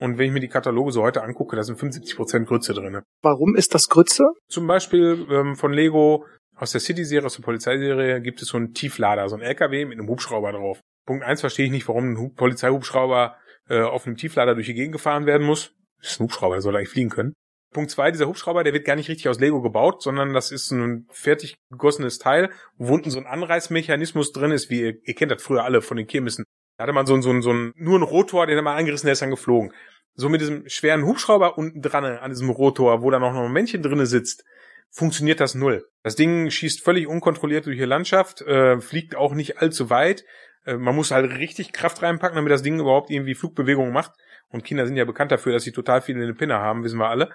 Und 0.00 0.18
wenn 0.18 0.26
ich 0.26 0.32
mir 0.32 0.40
die 0.40 0.48
Kataloge 0.48 0.92
so 0.92 1.02
heute 1.02 1.22
angucke, 1.22 1.56
da 1.56 1.62
sind 1.62 1.78
75% 1.78 2.44
Grütze 2.44 2.72
drinne. 2.72 3.02
Warum 3.22 3.56
ist 3.56 3.74
das 3.74 3.88
Grütze? 3.88 4.24
Zum 4.48 4.66
Beispiel 4.66 5.26
ähm, 5.30 5.56
von 5.56 5.72
Lego 5.72 6.24
aus 6.58 6.72
der 6.72 6.80
City-Serie, 6.80 7.26
aus 7.26 7.36
der 7.36 7.42
Polizeiserie 7.42 8.20
gibt 8.20 8.42
es 8.42 8.48
so 8.48 8.56
einen 8.56 8.74
Tieflader, 8.74 9.28
so 9.28 9.36
einen 9.36 9.44
LKW 9.44 9.84
mit 9.84 9.98
einem 9.98 10.08
Hubschrauber 10.08 10.52
drauf. 10.52 10.80
Punkt 11.06 11.24
eins 11.24 11.40
verstehe 11.40 11.66
ich 11.66 11.70
nicht, 11.70 11.88
warum 11.88 12.12
ein 12.12 12.34
Polizeihubschrauber 12.34 13.36
äh, 13.68 13.80
auf 13.80 14.06
einem 14.06 14.16
Tieflader 14.16 14.54
durch 14.54 14.66
die 14.66 14.74
Gegend 14.74 14.92
gefahren 14.92 15.26
werden 15.26 15.46
muss. 15.46 15.74
Das 16.00 16.12
ist 16.12 16.20
ein 16.20 16.24
Hubschrauber, 16.24 16.56
der 16.56 16.62
soll 16.62 16.76
eigentlich 16.76 16.90
fliegen 16.90 17.10
können. 17.10 17.32
Punkt 17.72 17.90
zwei, 17.90 18.10
dieser 18.10 18.26
Hubschrauber, 18.26 18.64
der 18.64 18.72
wird 18.72 18.86
gar 18.86 18.96
nicht 18.96 19.08
richtig 19.08 19.28
aus 19.28 19.40
Lego 19.40 19.60
gebaut, 19.60 20.02
sondern 20.02 20.32
das 20.32 20.50
ist 20.50 20.70
ein 20.70 21.06
fertig 21.10 21.56
gegossenes 21.70 22.18
Teil, 22.18 22.50
wo 22.76 22.94
unten 22.94 23.10
so 23.10 23.18
ein 23.18 23.26
Anreißmechanismus 23.26 24.32
drin 24.32 24.52
ist, 24.52 24.70
wie 24.70 24.80
ihr, 24.80 24.94
ihr 25.02 25.14
kennt 25.14 25.30
das 25.30 25.42
früher 25.42 25.64
alle 25.64 25.82
von 25.82 25.96
den 25.96 26.06
Kirmessen. 26.06 26.44
Da 26.78 26.84
hatte 26.84 26.92
man 26.92 27.06
so, 27.06 27.20
so, 27.20 27.40
so 27.40 27.52
ein, 27.52 27.72
nur 27.76 27.98
ein 27.98 28.02
Rotor, 28.02 28.46
den 28.46 28.56
hat 28.56 28.64
man 28.64 28.76
angerissen, 28.76 29.06
der 29.06 29.12
ist 29.12 29.22
dann 29.22 29.30
geflogen. 29.30 29.72
So 30.14 30.28
mit 30.28 30.40
diesem 30.40 30.68
schweren 30.68 31.04
Hubschrauber 31.04 31.58
unten 31.58 31.82
dran 31.82 32.04
an 32.04 32.30
diesem 32.30 32.50
Rotor, 32.50 33.02
wo 33.02 33.10
da 33.10 33.18
noch 33.18 33.34
ein 33.34 33.52
Männchen 33.52 33.82
drinne 33.82 34.06
sitzt, 34.06 34.44
funktioniert 34.90 35.40
das 35.40 35.54
null. 35.54 35.84
Das 36.02 36.16
Ding 36.16 36.50
schießt 36.50 36.82
völlig 36.82 37.06
unkontrolliert 37.06 37.66
durch 37.66 37.78
die 37.78 37.84
Landschaft, 37.84 38.42
äh, 38.42 38.80
fliegt 38.80 39.16
auch 39.16 39.34
nicht 39.34 39.58
allzu 39.58 39.90
weit. 39.90 40.24
Äh, 40.64 40.76
man 40.76 40.94
muss 40.94 41.10
halt 41.10 41.30
richtig 41.38 41.72
Kraft 41.72 42.02
reinpacken, 42.02 42.36
damit 42.36 42.52
das 42.52 42.62
Ding 42.62 42.78
überhaupt 42.78 43.10
irgendwie 43.10 43.34
Flugbewegungen 43.34 43.92
macht. 43.92 44.12
Und 44.48 44.64
Kinder 44.64 44.86
sind 44.86 44.96
ja 44.96 45.04
bekannt 45.04 45.30
dafür, 45.30 45.52
dass 45.52 45.64
sie 45.64 45.72
total 45.72 46.00
viel 46.00 46.14
in 46.14 46.22
den 46.22 46.36
Pinne 46.36 46.58
haben, 46.58 46.82
wissen 46.84 46.98
wir 46.98 47.08
alle. 47.08 47.30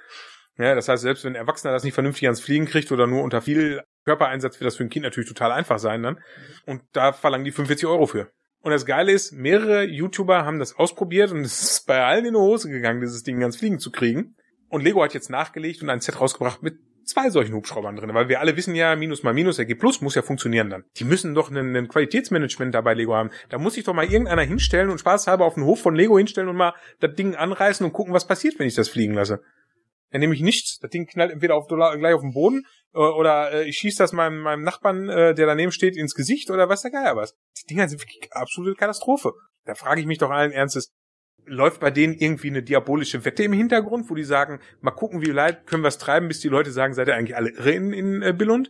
Ja, 0.57 0.75
das 0.75 0.87
heißt, 0.87 1.01
selbst 1.01 1.23
wenn 1.23 1.33
ein 1.33 1.41
Erwachsener 1.41 1.73
das 1.73 1.83
nicht 1.83 1.93
vernünftig 1.93 2.27
ans 2.27 2.41
Fliegen 2.41 2.65
kriegt 2.65 2.91
oder 2.91 3.07
nur 3.07 3.23
unter 3.23 3.41
viel 3.41 3.81
Körpereinsatz, 4.05 4.59
wird 4.59 4.67
das 4.67 4.75
für 4.75 4.83
ein 4.83 4.89
Kind 4.89 5.03
natürlich 5.03 5.29
total 5.29 5.51
einfach 5.51 5.79
sein 5.79 6.03
dann. 6.03 6.19
Und 6.65 6.83
da 6.93 7.11
verlangen 7.11 7.45
die 7.45 7.51
45 7.51 7.87
Euro 7.87 8.05
für. 8.05 8.31
Und 8.61 8.71
das 8.71 8.85
Geile 8.85 9.11
ist, 9.11 9.33
mehrere 9.33 9.83
YouTuber 9.83 10.45
haben 10.45 10.59
das 10.59 10.77
ausprobiert 10.77 11.31
und 11.31 11.41
es 11.45 11.61
ist 11.61 11.87
bei 11.87 12.03
allen 12.03 12.25
in 12.25 12.33
die 12.33 12.39
Hose 12.39 12.69
gegangen, 12.69 13.01
dieses 13.01 13.23
Ding 13.23 13.41
ans 13.41 13.57
Fliegen 13.57 13.79
zu 13.79 13.91
kriegen. 13.91 14.35
Und 14.69 14.83
Lego 14.83 15.03
hat 15.03 15.13
jetzt 15.13 15.29
nachgelegt 15.29 15.81
und 15.81 15.89
ein 15.89 15.99
Set 15.99 16.19
rausgebracht 16.19 16.63
mit 16.63 16.79
zwei 17.05 17.29
solchen 17.29 17.53
Hubschraubern 17.53 17.95
drin, 17.95 18.13
weil 18.13 18.29
wir 18.29 18.39
alle 18.39 18.55
wissen 18.57 18.75
ja, 18.75 18.95
Minus 18.95 19.23
mal 19.23 19.33
Minus 19.33 19.59
ergibt 19.59 19.81
Plus, 19.81 20.01
muss 20.01 20.15
ja 20.15 20.21
funktionieren 20.21 20.69
dann. 20.69 20.83
Die 20.97 21.03
müssen 21.03 21.35
doch 21.35 21.51
ein, 21.51 21.75
ein 21.75 21.87
Qualitätsmanagement 21.87 22.73
dabei 22.73 22.93
Lego 22.93 23.15
haben. 23.15 23.31
Da 23.49 23.57
muss 23.57 23.73
sich 23.73 23.83
doch 23.83 23.93
mal 23.93 24.05
irgendeiner 24.05 24.43
hinstellen 24.43 24.89
und 24.89 24.99
spaßhalber 24.99 25.45
auf 25.45 25.55
den 25.55 25.65
Hof 25.65 25.81
von 25.81 25.95
Lego 25.95 26.17
hinstellen 26.17 26.49
und 26.49 26.55
mal 26.55 26.73
das 26.99 27.15
Ding 27.15 27.35
anreißen 27.35 27.85
und 27.85 27.93
gucken, 27.93 28.13
was 28.13 28.27
passiert, 28.27 28.59
wenn 28.59 28.67
ich 28.67 28.75
das 28.75 28.89
fliegen 28.89 29.13
lasse. 29.13 29.41
Dann 30.11 30.21
nehme 30.21 30.35
ich 30.35 30.41
nichts, 30.41 30.77
das 30.79 30.91
Ding 30.91 31.07
knallt 31.07 31.31
entweder 31.31 31.55
auf, 31.55 31.67
gleich 31.67 32.13
auf 32.13 32.21
den 32.21 32.33
Boden 32.33 32.65
äh, 32.93 32.99
oder 32.99 33.51
äh, 33.51 33.67
ich 33.67 33.77
schieße 33.77 33.97
das 33.97 34.13
meinem, 34.13 34.39
meinem 34.39 34.63
Nachbarn, 34.63 35.09
äh, 35.09 35.33
der 35.33 35.47
daneben 35.47 35.71
steht, 35.71 35.97
ins 35.97 36.13
Gesicht 36.13 36.51
oder 36.51 36.69
was 36.69 36.83
der 36.83 36.91
Geier 36.91 37.15
was. 37.15 37.35
Die 37.61 37.73
Dinger 37.73 37.89
sind 37.89 37.99
wirklich 37.99 38.31
absolute 38.31 38.75
Katastrophe. 38.75 39.33
Da 39.65 39.75
frage 39.75 40.01
ich 40.01 40.07
mich 40.07 40.19
doch 40.19 40.29
allen 40.29 40.51
Ernstes, 40.51 40.93
läuft 41.45 41.79
bei 41.79 41.91
denen 41.91 42.13
irgendwie 42.13 42.49
eine 42.49 42.63
diabolische 42.63 43.25
Wette 43.25 43.43
im 43.43 43.53
Hintergrund, 43.53 44.09
wo 44.09 44.15
die 44.15 44.23
sagen, 44.23 44.59
mal 44.81 44.91
gucken, 44.91 45.21
wie 45.21 45.31
leid 45.31 45.67
können 45.67 45.83
wir 45.83 45.89
es 45.89 45.97
treiben, 45.97 46.27
bis 46.27 46.39
die 46.39 46.49
Leute 46.49 46.71
sagen, 46.71 46.93
seid 46.93 47.07
ihr 47.07 47.15
eigentlich 47.15 47.35
alle 47.35 47.51
irre 47.51 47.71
in, 47.71 47.93
in 47.93 48.21
äh, 48.21 48.33
Billund? 48.33 48.69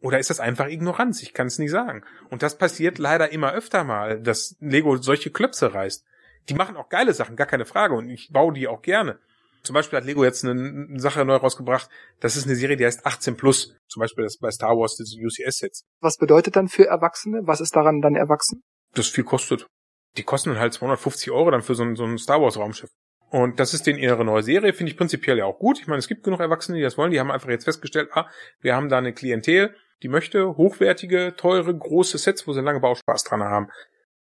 Oder 0.00 0.18
ist 0.18 0.30
das 0.30 0.40
einfach 0.40 0.68
Ignoranz? 0.68 1.22
Ich 1.22 1.32
kann 1.32 1.46
es 1.46 1.58
nicht 1.58 1.70
sagen. 1.70 2.02
Und 2.28 2.42
das 2.42 2.58
passiert 2.58 2.98
leider 2.98 3.32
immer 3.32 3.52
öfter 3.52 3.84
mal, 3.84 4.20
dass 4.20 4.56
Lego 4.60 4.96
solche 4.96 5.30
Klöpse 5.30 5.72
reißt. 5.72 6.04
Die 6.50 6.54
machen 6.54 6.76
auch 6.76 6.90
geile 6.90 7.14
Sachen, 7.14 7.36
gar 7.36 7.46
keine 7.46 7.64
Frage. 7.64 7.94
Und 7.94 8.10
ich 8.10 8.30
baue 8.30 8.52
die 8.52 8.68
auch 8.68 8.82
gerne. 8.82 9.18
Zum 9.62 9.72
Beispiel 9.72 9.96
hat 9.96 10.04
Lego 10.04 10.22
jetzt 10.22 10.44
eine, 10.44 11.00
Sache 11.00 11.24
neu 11.24 11.36
rausgebracht. 11.36 11.88
Das 12.20 12.36
ist 12.36 12.44
eine 12.44 12.54
Serie, 12.54 12.76
die 12.76 12.84
heißt 12.84 13.06
18 13.06 13.36
Plus. 13.36 13.74
Zum 13.88 14.00
Beispiel 14.00 14.24
das 14.24 14.36
bei 14.36 14.50
Star 14.50 14.76
Wars, 14.76 14.96
diese 14.96 15.16
UCS-Sets. 15.18 15.86
Was 16.00 16.18
bedeutet 16.18 16.56
dann 16.56 16.68
für 16.68 16.86
Erwachsene? 16.86 17.40
Was 17.44 17.62
ist 17.62 17.74
daran 17.74 18.02
dann 18.02 18.14
erwachsen? 18.14 18.62
Das 18.92 19.08
viel 19.08 19.24
kostet 19.24 19.66
die 20.16 20.22
kosten 20.22 20.50
dann 20.50 20.58
halt 20.58 20.72
250 20.72 21.30
Euro 21.30 21.50
dann 21.50 21.62
für 21.62 21.74
so 21.74 21.82
ein, 21.82 21.96
so 21.96 22.04
ein 22.04 22.18
Star 22.18 22.40
Wars 22.40 22.56
Raumschiff. 22.56 22.90
Und 23.30 23.58
das 23.58 23.74
ist 23.74 23.86
den 23.86 23.98
ihre 23.98 24.24
neue 24.24 24.42
Serie, 24.42 24.72
finde 24.72 24.92
ich 24.92 24.96
prinzipiell 24.96 25.38
ja 25.38 25.44
auch 25.44 25.58
gut. 25.58 25.80
Ich 25.80 25.88
meine, 25.88 25.98
es 25.98 26.06
gibt 26.06 26.22
genug 26.22 26.40
Erwachsene, 26.40 26.78
die 26.78 26.84
das 26.84 26.96
wollen. 26.96 27.10
Die 27.10 27.18
haben 27.18 27.32
einfach 27.32 27.48
jetzt 27.48 27.64
festgestellt, 27.64 28.10
ah, 28.12 28.28
wir 28.60 28.76
haben 28.76 28.88
da 28.88 28.98
eine 28.98 29.12
Klientel, 29.12 29.74
die 30.02 30.08
möchte 30.08 30.56
hochwertige, 30.56 31.34
teure, 31.36 31.76
große 31.76 32.18
Sets, 32.18 32.46
wo 32.46 32.52
sie 32.52 32.60
lange 32.60 32.80
Bauspaß 32.80 33.24
dran 33.24 33.42
haben. 33.42 33.70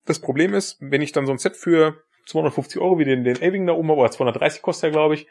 Das 0.06 0.20
Problem 0.20 0.54
ist, 0.54 0.78
wenn 0.82 1.02
ich 1.02 1.12
dann 1.12 1.26
so 1.26 1.32
ein 1.32 1.38
Set 1.38 1.56
für 1.56 2.04
250 2.26 2.82
Euro 2.82 3.00
wie 3.00 3.06
den, 3.06 3.24
den 3.24 3.42
Elving 3.42 3.66
da 3.66 3.74
oben, 3.74 3.90
oder 3.92 4.12
230 4.12 4.62
kostet 4.62 4.90
er, 4.90 4.92
glaube 4.92 5.14
ich, 5.14 5.28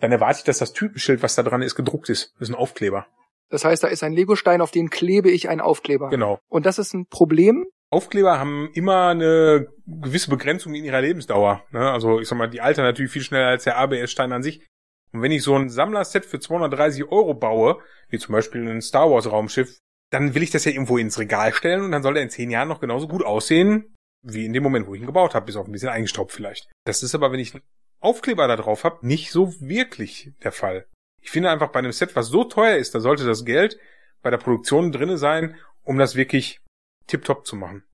dann 0.00 0.12
erwarte 0.12 0.40
ich, 0.40 0.44
dass 0.44 0.58
das 0.58 0.72
Typenschild, 0.72 1.22
was 1.22 1.34
da 1.34 1.42
dran 1.42 1.62
ist, 1.62 1.76
gedruckt 1.76 2.08
ist. 2.08 2.34
Das 2.34 2.48
ist 2.48 2.54
ein 2.54 2.58
Aufkleber. 2.58 3.06
Das 3.48 3.64
heißt, 3.64 3.84
da 3.84 3.88
ist 3.88 4.02
ein 4.02 4.12
Legostein, 4.12 4.60
auf 4.60 4.70
den 4.70 4.90
klebe 4.90 5.30
ich 5.30 5.48
einen 5.48 5.60
Aufkleber. 5.60 6.08
Genau. 6.08 6.40
Und 6.48 6.66
das 6.66 6.78
ist 6.78 6.92
ein 6.92 7.06
Problem, 7.06 7.66
Aufkleber 7.94 8.40
haben 8.40 8.70
immer 8.74 9.08
eine 9.08 9.68
gewisse 9.86 10.28
Begrenzung 10.28 10.74
in 10.74 10.84
ihrer 10.84 11.00
Lebensdauer. 11.00 11.62
Ne? 11.70 11.90
Also 11.90 12.20
ich 12.20 12.28
sag 12.28 12.36
mal, 12.36 12.50
die 12.50 12.60
altern 12.60 12.84
natürlich 12.84 13.12
viel 13.12 13.22
schneller 13.22 13.46
als 13.46 13.64
der 13.64 13.78
ABS-Stein 13.78 14.32
an 14.32 14.42
sich. 14.42 14.66
Und 15.12 15.22
wenn 15.22 15.30
ich 15.30 15.44
so 15.44 15.54
ein 15.54 15.70
Sammlerset 15.70 16.26
für 16.26 16.40
230 16.40 17.04
Euro 17.04 17.34
baue, 17.34 17.78
wie 18.08 18.18
zum 18.18 18.32
Beispiel 18.32 18.68
ein 18.68 18.82
Star 18.82 19.08
Wars 19.08 19.30
Raumschiff, 19.30 19.78
dann 20.10 20.34
will 20.34 20.42
ich 20.42 20.50
das 20.50 20.64
ja 20.64 20.72
irgendwo 20.72 20.98
ins 20.98 21.20
Regal 21.20 21.52
stellen 21.52 21.82
und 21.82 21.92
dann 21.92 22.02
soll 22.02 22.16
er 22.16 22.22
in 22.24 22.30
zehn 22.30 22.50
Jahren 22.50 22.68
noch 22.68 22.80
genauso 22.80 23.06
gut 23.06 23.24
aussehen, 23.24 23.94
wie 24.22 24.44
in 24.44 24.52
dem 24.52 24.64
Moment, 24.64 24.88
wo 24.88 24.94
ich 24.94 25.00
ihn 25.00 25.06
gebaut 25.06 25.34
habe, 25.34 25.46
bis 25.46 25.56
auf 25.56 25.66
ein 25.66 25.72
bisschen 25.72 25.88
eingestaubt 25.88 26.32
vielleicht. 26.32 26.68
Das 26.84 27.04
ist 27.04 27.14
aber, 27.14 27.30
wenn 27.30 27.40
ich 27.40 27.54
einen 27.54 27.62
Aufkleber 28.00 28.48
da 28.48 28.56
drauf 28.56 28.82
habe, 28.82 29.06
nicht 29.06 29.30
so 29.30 29.54
wirklich 29.60 30.32
der 30.42 30.52
Fall. 30.52 30.86
Ich 31.22 31.30
finde 31.30 31.50
einfach 31.50 31.70
bei 31.70 31.78
einem 31.78 31.92
Set, 31.92 32.16
was 32.16 32.26
so 32.26 32.44
teuer 32.44 32.76
ist, 32.76 32.94
da 32.94 33.00
sollte 33.00 33.24
das 33.24 33.44
Geld 33.44 33.78
bei 34.22 34.30
der 34.30 34.38
Produktion 34.38 34.90
drinne 34.90 35.16
sein, 35.16 35.56
um 35.84 35.96
das 35.96 36.16
wirklich 36.16 36.60
tiptop 37.06 37.46
zu 37.46 37.56
machen. 37.56 37.84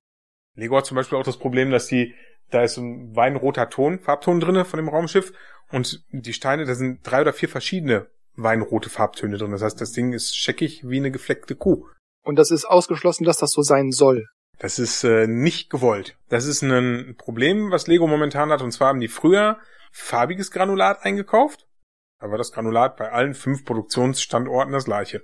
Lego 0.55 0.77
hat 0.77 0.85
zum 0.85 0.95
Beispiel 0.95 1.17
auch 1.17 1.23
das 1.23 1.37
Problem, 1.37 1.71
dass 1.71 1.87
die 1.87 2.13
Da 2.49 2.63
ist 2.63 2.77
ein 2.77 3.15
weinroter 3.15 3.69
Ton, 3.69 3.99
Farbton 3.99 4.39
drinne 4.39 4.65
von 4.65 4.77
dem 4.77 4.89
Raumschiff 4.89 5.31
und 5.71 6.03
die 6.11 6.33
Steine, 6.33 6.65
da 6.65 6.75
sind 6.75 6.99
drei 7.03 7.21
oder 7.21 7.33
vier 7.33 7.47
verschiedene 7.49 8.07
weinrote 8.35 8.89
Farbtöne 8.89 9.37
drin. 9.37 9.51
Das 9.51 9.61
heißt, 9.61 9.79
das 9.79 9.91
Ding 9.91 10.13
ist 10.13 10.35
scheckig 10.35 10.87
wie 10.87 10.97
eine 10.97 11.11
gefleckte 11.11 11.55
Kuh. 11.55 11.87
Und 12.23 12.37
das 12.37 12.51
ist 12.51 12.65
ausgeschlossen, 12.65 13.23
dass 13.23 13.37
das 13.37 13.51
so 13.51 13.61
sein 13.61 13.91
soll. 13.91 14.27
Das 14.59 14.79
ist 14.79 15.03
äh, 15.03 15.27
nicht 15.27 15.69
gewollt. 15.69 16.17
Das 16.29 16.45
ist 16.45 16.61
ein 16.61 17.15
Problem, 17.17 17.71
was 17.71 17.87
Lego 17.87 18.05
momentan 18.05 18.51
hat. 18.51 18.61
Und 18.61 18.71
zwar 18.71 18.89
haben 18.89 18.99
die 18.99 19.07
früher 19.07 19.57
farbiges 19.91 20.51
Granulat 20.51 21.03
eingekauft. 21.03 21.67
Da 22.19 22.29
war 22.29 22.37
das 22.37 22.51
Granulat 22.51 22.95
bei 22.97 23.11
allen 23.11 23.33
fünf 23.33 23.65
Produktionsstandorten 23.65 24.71
das 24.71 24.85
gleiche. 24.85 25.23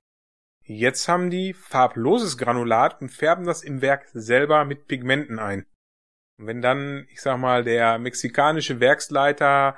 Jetzt 0.69 1.07
haben 1.07 1.29
die 1.29 1.53
farbloses 1.53 2.37
Granulat 2.37 3.01
und 3.01 3.09
färben 3.09 3.45
das 3.45 3.63
im 3.63 3.81
Werk 3.81 4.05
selber 4.13 4.65
mit 4.65 4.87
Pigmenten 4.87 5.39
ein. 5.39 5.65
Und 6.37 6.47
wenn 6.47 6.61
dann, 6.61 7.07
ich 7.09 7.21
sag 7.21 7.37
mal, 7.37 7.63
der 7.63 7.97
mexikanische 7.99 8.81
Werksleiter 8.81 9.77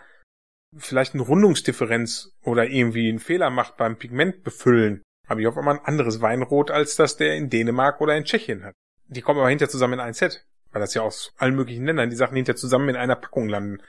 vielleicht 0.76 1.14
eine 1.14 1.24
Rundungsdifferenz 1.24 2.36
oder 2.42 2.66
irgendwie 2.66 3.08
einen 3.08 3.20
Fehler 3.20 3.52
macht 3.52 3.78
beim 3.78 3.98
Pigment 3.98 4.44
befüllen, 4.44 5.04
habe 5.28 5.42
ich 5.42 5.48
auf 5.48 5.58
einmal 5.58 5.78
ein 5.78 5.86
anderes 5.86 6.22
Weinrot, 6.22 6.72
als 6.72 6.96
das 6.96 7.18
der 7.18 7.36
in 7.36 7.52
Dänemark 7.52 8.02
oder 8.02 8.18
in 8.18 8.26
Tschechien 8.26 8.64
hat. 8.64 8.74
Die 9.08 9.22
kommen 9.22 9.40
aber 9.40 9.50
hinterher 9.50 9.70
zusammen 9.70 9.94
in 9.94 10.00
ein 10.00 10.14
Set, 10.14 10.48
weil 10.72 10.82
das 10.82 10.96
ja 10.96 11.04
aus 11.04 11.34
allen 11.38 11.56
möglichen 11.56 11.86
Ländern 11.86 12.10
die 12.10 12.16
Sachen 12.16 12.36
hinterher 12.36 12.58
zusammen 12.58 12.90
in 12.90 12.96
einer 12.96 13.16
Packung 13.16 13.48
landen. 13.48 13.82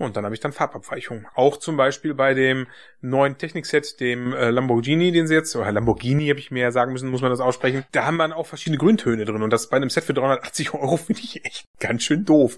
Und 0.00 0.16
dann 0.16 0.24
habe 0.24 0.34
ich 0.34 0.40
dann 0.40 0.52
Farbabweichungen. 0.52 1.26
Auch 1.34 1.58
zum 1.58 1.76
Beispiel 1.76 2.14
bei 2.14 2.32
dem 2.32 2.66
neuen 3.02 3.36
Technikset, 3.36 4.00
dem 4.00 4.32
äh, 4.32 4.48
Lamborghini, 4.48 5.12
den 5.12 5.26
sie 5.26 5.34
jetzt, 5.34 5.54
oder 5.54 5.70
Lamborghini 5.70 6.28
habe 6.28 6.38
ich 6.38 6.50
mehr 6.50 6.72
sagen 6.72 6.92
müssen, 6.92 7.10
muss 7.10 7.20
man 7.20 7.30
das 7.30 7.40
aussprechen. 7.40 7.84
Da 7.92 8.06
haben 8.06 8.16
wir 8.16 8.34
auch 8.34 8.46
verschiedene 8.46 8.78
Grüntöne 8.78 9.26
drin. 9.26 9.42
Und 9.42 9.50
das 9.50 9.68
bei 9.68 9.76
einem 9.76 9.90
Set 9.90 10.04
für 10.04 10.14
380 10.14 10.72
Euro 10.74 10.96
finde 10.96 11.20
ich 11.22 11.44
echt 11.44 11.66
ganz 11.80 12.02
schön 12.02 12.24
doof. 12.24 12.56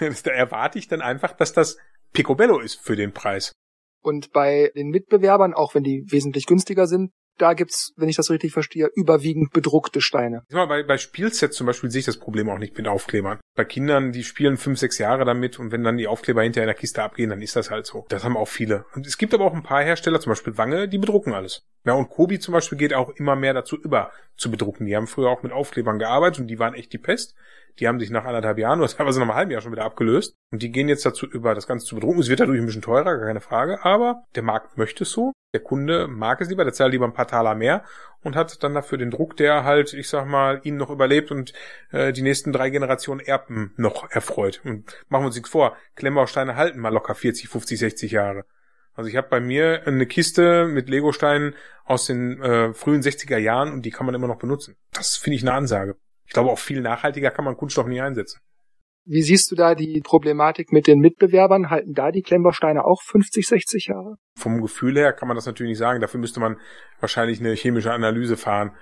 da 0.24 0.30
erwarte 0.30 0.78
ich 0.78 0.88
dann 0.88 1.02
einfach, 1.02 1.32
dass 1.32 1.52
das 1.52 1.76
Picobello 2.14 2.58
ist 2.58 2.80
für 2.80 2.96
den 2.96 3.12
Preis. 3.12 3.52
Und 4.00 4.32
bei 4.32 4.72
den 4.74 4.88
Mitbewerbern, 4.88 5.52
auch 5.52 5.74
wenn 5.74 5.82
die 5.82 6.04
wesentlich 6.10 6.46
günstiger 6.46 6.86
sind, 6.86 7.10
da 7.38 7.54
gibt's, 7.54 7.92
wenn 7.96 8.08
ich 8.08 8.16
das 8.16 8.30
richtig 8.30 8.52
verstehe, 8.52 8.90
überwiegend 8.94 9.52
bedruckte 9.52 10.00
Steine. 10.00 10.42
Bei, 10.50 10.82
bei 10.82 10.98
Spielsets 10.98 11.56
zum 11.56 11.66
Beispiel 11.66 11.90
sehe 11.90 12.00
ich 12.00 12.06
das 12.06 12.18
Problem 12.18 12.48
auch 12.50 12.58
nicht 12.58 12.76
mit 12.76 12.88
Aufklebern. 12.88 13.40
Bei 13.56 13.64
Kindern, 13.64 14.12
die 14.12 14.24
spielen 14.24 14.56
fünf, 14.56 14.78
sechs 14.78 14.98
Jahre 14.98 15.24
damit 15.24 15.58
und 15.58 15.72
wenn 15.72 15.82
dann 15.82 15.96
die 15.96 16.06
Aufkleber 16.06 16.42
hinterher 16.42 16.64
in 16.64 16.74
der 16.74 16.78
Kiste 16.78 17.02
abgehen, 17.02 17.30
dann 17.30 17.42
ist 17.42 17.56
das 17.56 17.70
halt 17.70 17.86
so. 17.86 18.04
Das 18.08 18.24
haben 18.24 18.36
auch 18.36 18.48
viele. 18.48 18.84
Und 18.94 19.06
es 19.06 19.18
gibt 19.18 19.34
aber 19.34 19.44
auch 19.44 19.54
ein 19.54 19.62
paar 19.62 19.82
Hersteller, 19.82 20.20
zum 20.20 20.30
Beispiel 20.30 20.58
Wange, 20.58 20.88
die 20.88 20.98
bedrucken 20.98 21.32
alles. 21.32 21.62
Ja, 21.84 21.94
und 21.94 22.10
Kobi 22.10 22.38
zum 22.38 22.52
Beispiel 22.52 22.78
geht 22.78 22.94
auch 22.94 23.10
immer 23.10 23.36
mehr 23.36 23.54
dazu 23.54 23.76
über, 23.76 24.10
zu 24.36 24.50
bedrucken. 24.50 24.86
Die 24.86 24.96
haben 24.96 25.06
früher 25.06 25.30
auch 25.30 25.42
mit 25.42 25.52
Aufklebern 25.52 25.98
gearbeitet 25.98 26.40
und 26.40 26.48
die 26.48 26.58
waren 26.58 26.74
echt 26.74 26.92
die 26.92 26.98
Pest. 26.98 27.34
Die 27.78 27.88
haben 27.88 28.00
sich 28.00 28.10
nach 28.10 28.24
anderthalb 28.24 28.58
Jahren 28.58 28.80
oder 28.80 28.88
teilweise 28.96 29.20
nach 29.20 29.28
einem 29.28 29.36
halben 29.36 29.50
Jahr 29.50 29.60
schon 29.60 29.72
wieder 29.72 29.84
abgelöst. 29.84 30.34
Und 30.50 30.62
die 30.62 30.70
gehen 30.70 30.88
jetzt 30.88 31.06
dazu 31.06 31.26
über, 31.26 31.54
das 31.54 31.66
Ganze 31.66 31.86
zu 31.86 31.94
bedrucken. 31.94 32.20
Es 32.20 32.28
wird 32.28 32.40
dadurch 32.40 32.58
ein 32.58 32.66
bisschen 32.66 32.82
teurer, 32.82 33.18
keine 33.18 33.40
Frage. 33.40 33.84
Aber 33.84 34.24
der 34.34 34.42
Markt 34.42 34.76
möchte 34.76 35.04
es 35.04 35.10
so. 35.10 35.32
Der 35.54 35.60
Kunde 35.60 36.08
mag 36.08 36.40
es 36.40 36.48
lieber, 36.48 36.64
der 36.64 36.74
zahlt 36.74 36.92
lieber 36.92 37.06
ein 37.06 37.14
paar 37.14 37.26
Taler 37.26 37.54
mehr 37.54 37.82
und 38.22 38.36
hat 38.36 38.62
dann 38.62 38.74
dafür 38.74 38.98
den 38.98 39.10
Druck, 39.10 39.36
der 39.36 39.64
halt, 39.64 39.94
ich 39.94 40.08
sag 40.08 40.26
mal, 40.26 40.60
ihn 40.62 40.76
noch 40.76 40.90
überlebt 40.90 41.30
und 41.30 41.54
äh, 41.90 42.12
die 42.12 42.22
nächsten 42.22 42.52
drei 42.52 42.68
Generationen 42.68 43.20
Erben 43.20 43.72
noch 43.76 44.10
erfreut. 44.10 44.60
Und 44.64 45.04
machen 45.08 45.22
wir 45.22 45.26
uns 45.26 45.36
nichts 45.36 45.50
vor, 45.50 45.76
Klemmbausteine 45.94 46.56
halten 46.56 46.80
mal 46.80 46.92
locker 46.92 47.14
40, 47.14 47.48
50, 47.48 47.78
60 47.78 48.12
Jahre. 48.12 48.44
Also 48.94 49.08
ich 49.08 49.16
habe 49.16 49.28
bei 49.28 49.40
mir 49.40 49.86
eine 49.86 50.06
Kiste 50.06 50.66
mit 50.66 50.88
Legosteinen 50.88 51.54
aus 51.84 52.06
den 52.06 52.42
äh, 52.42 52.74
frühen 52.74 53.00
60er 53.00 53.38
Jahren 53.38 53.72
und 53.72 53.82
die 53.82 53.90
kann 53.90 54.04
man 54.04 54.14
immer 54.14 54.26
noch 54.26 54.38
benutzen. 54.38 54.76
Das 54.92 55.16
finde 55.16 55.36
ich 55.36 55.42
eine 55.42 55.52
Ansage. 55.52 55.96
Ich 56.28 56.34
glaube, 56.34 56.50
auch 56.50 56.58
viel 56.58 56.82
nachhaltiger 56.82 57.30
kann 57.30 57.46
man 57.46 57.56
Kunststoff 57.56 57.86
nie 57.86 58.02
einsetzen. 58.02 58.38
Wie 59.06 59.22
siehst 59.22 59.50
du 59.50 59.56
da 59.56 59.74
die 59.74 60.02
Problematik 60.04 60.70
mit 60.70 60.86
den 60.86 60.98
Mitbewerbern? 60.98 61.70
Halten 61.70 61.94
da 61.94 62.10
die 62.10 62.20
Klemmbausteine 62.20 62.84
auch 62.84 63.00
50, 63.02 63.48
60 63.48 63.86
Jahre? 63.86 64.16
Vom 64.36 64.60
Gefühl 64.60 64.96
her 64.96 65.14
kann 65.14 65.26
man 65.28 65.36
das 65.36 65.46
natürlich 65.46 65.70
nicht 65.70 65.78
sagen. 65.78 66.02
Dafür 66.02 66.20
müsste 66.20 66.40
man 66.40 66.58
wahrscheinlich 67.00 67.40
eine 67.40 67.54
chemische 67.54 67.90
Analyse 67.90 68.36
fahren. 68.36 68.72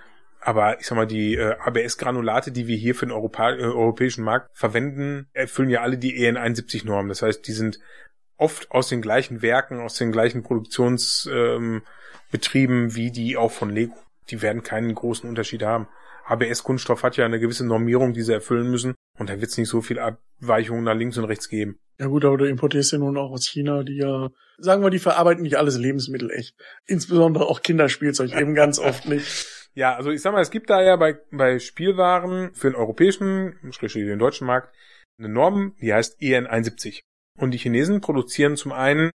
Aber 0.40 0.80
ich 0.80 0.86
sag 0.86 0.96
mal, 0.96 1.06
die 1.06 1.36
äh, 1.36 1.54
ABS-Granulate, 1.60 2.50
die 2.50 2.66
wir 2.66 2.76
hier 2.76 2.96
für 2.96 3.06
den 3.06 3.12
Europa 3.12 3.52
äh, 3.52 3.62
europäischen 3.62 4.24
Markt 4.24 4.50
verwenden, 4.52 5.28
erfüllen 5.32 5.70
ja 5.70 5.82
alle 5.82 5.98
die 5.98 6.24
EN 6.24 6.36
71-Normen. 6.36 7.08
Das 7.08 7.22
heißt, 7.22 7.46
die 7.46 7.52
sind 7.52 7.78
oft 8.36 8.72
aus 8.72 8.88
den 8.88 9.02
gleichen 9.02 9.42
Werken, 9.42 9.78
aus 9.78 9.94
den 9.94 10.10
gleichen 10.10 10.42
Produktionsbetrieben 10.42 11.84
ähm, 12.84 12.96
wie 12.96 13.12
die 13.12 13.36
auch 13.36 13.52
von 13.52 13.70
Lego. 13.70 13.94
Die 14.30 14.42
werden 14.42 14.64
keinen 14.64 14.92
großen 14.92 15.28
Unterschied 15.28 15.62
haben. 15.62 15.86
ABS-Kunststoff 16.26 17.02
hat 17.02 17.16
ja 17.16 17.24
eine 17.24 17.38
gewisse 17.38 17.66
Normierung, 17.66 18.12
die 18.12 18.22
sie 18.22 18.32
erfüllen 18.32 18.70
müssen. 18.70 18.94
Und 19.18 19.30
da 19.30 19.40
wird 19.40 19.50
es 19.50 19.58
nicht 19.58 19.68
so 19.68 19.80
viel 19.80 19.98
Abweichungen 19.98 20.84
nach 20.84 20.94
links 20.94 21.16
und 21.18 21.24
rechts 21.24 21.48
geben. 21.48 21.78
Ja 21.98 22.06
gut, 22.06 22.24
aber 22.24 22.36
du 22.36 22.44
importierst 22.44 22.92
ja 22.92 22.98
nun 22.98 23.16
auch 23.16 23.30
aus 23.30 23.46
China, 23.46 23.82
die 23.82 23.96
ja, 23.96 24.28
sagen 24.58 24.82
wir, 24.82 24.90
die 24.90 24.98
verarbeiten 24.98 25.42
nicht 25.42 25.56
alles 25.56 25.78
Lebensmittel 25.78 26.30
echt. 26.30 26.54
Insbesondere 26.84 27.46
auch 27.46 27.62
Kinderspielzeug 27.62 28.34
eben 28.34 28.54
ganz 28.54 28.78
oft 28.78 29.08
nicht. 29.08 29.46
Ja, 29.74 29.94
also 29.94 30.10
ich 30.10 30.20
sag 30.20 30.32
mal, 30.32 30.42
es 30.42 30.50
gibt 30.50 30.68
da 30.68 30.82
ja 30.82 30.96
bei, 30.96 31.18
bei 31.30 31.58
Spielwaren 31.58 32.54
für 32.54 32.70
den 32.70 32.76
europäischen, 32.76 33.56
schrägstrich 33.70 34.04
den 34.04 34.18
deutschen 34.18 34.46
Markt, 34.46 34.74
eine 35.18 35.28
Norm, 35.28 35.74
die 35.80 35.94
heißt 35.94 36.20
EN 36.20 36.46
71. 36.46 37.02
Und 37.38 37.52
die 37.52 37.58
Chinesen 37.58 38.00
produzieren 38.00 38.56
zum 38.56 38.72
einen 38.72 39.10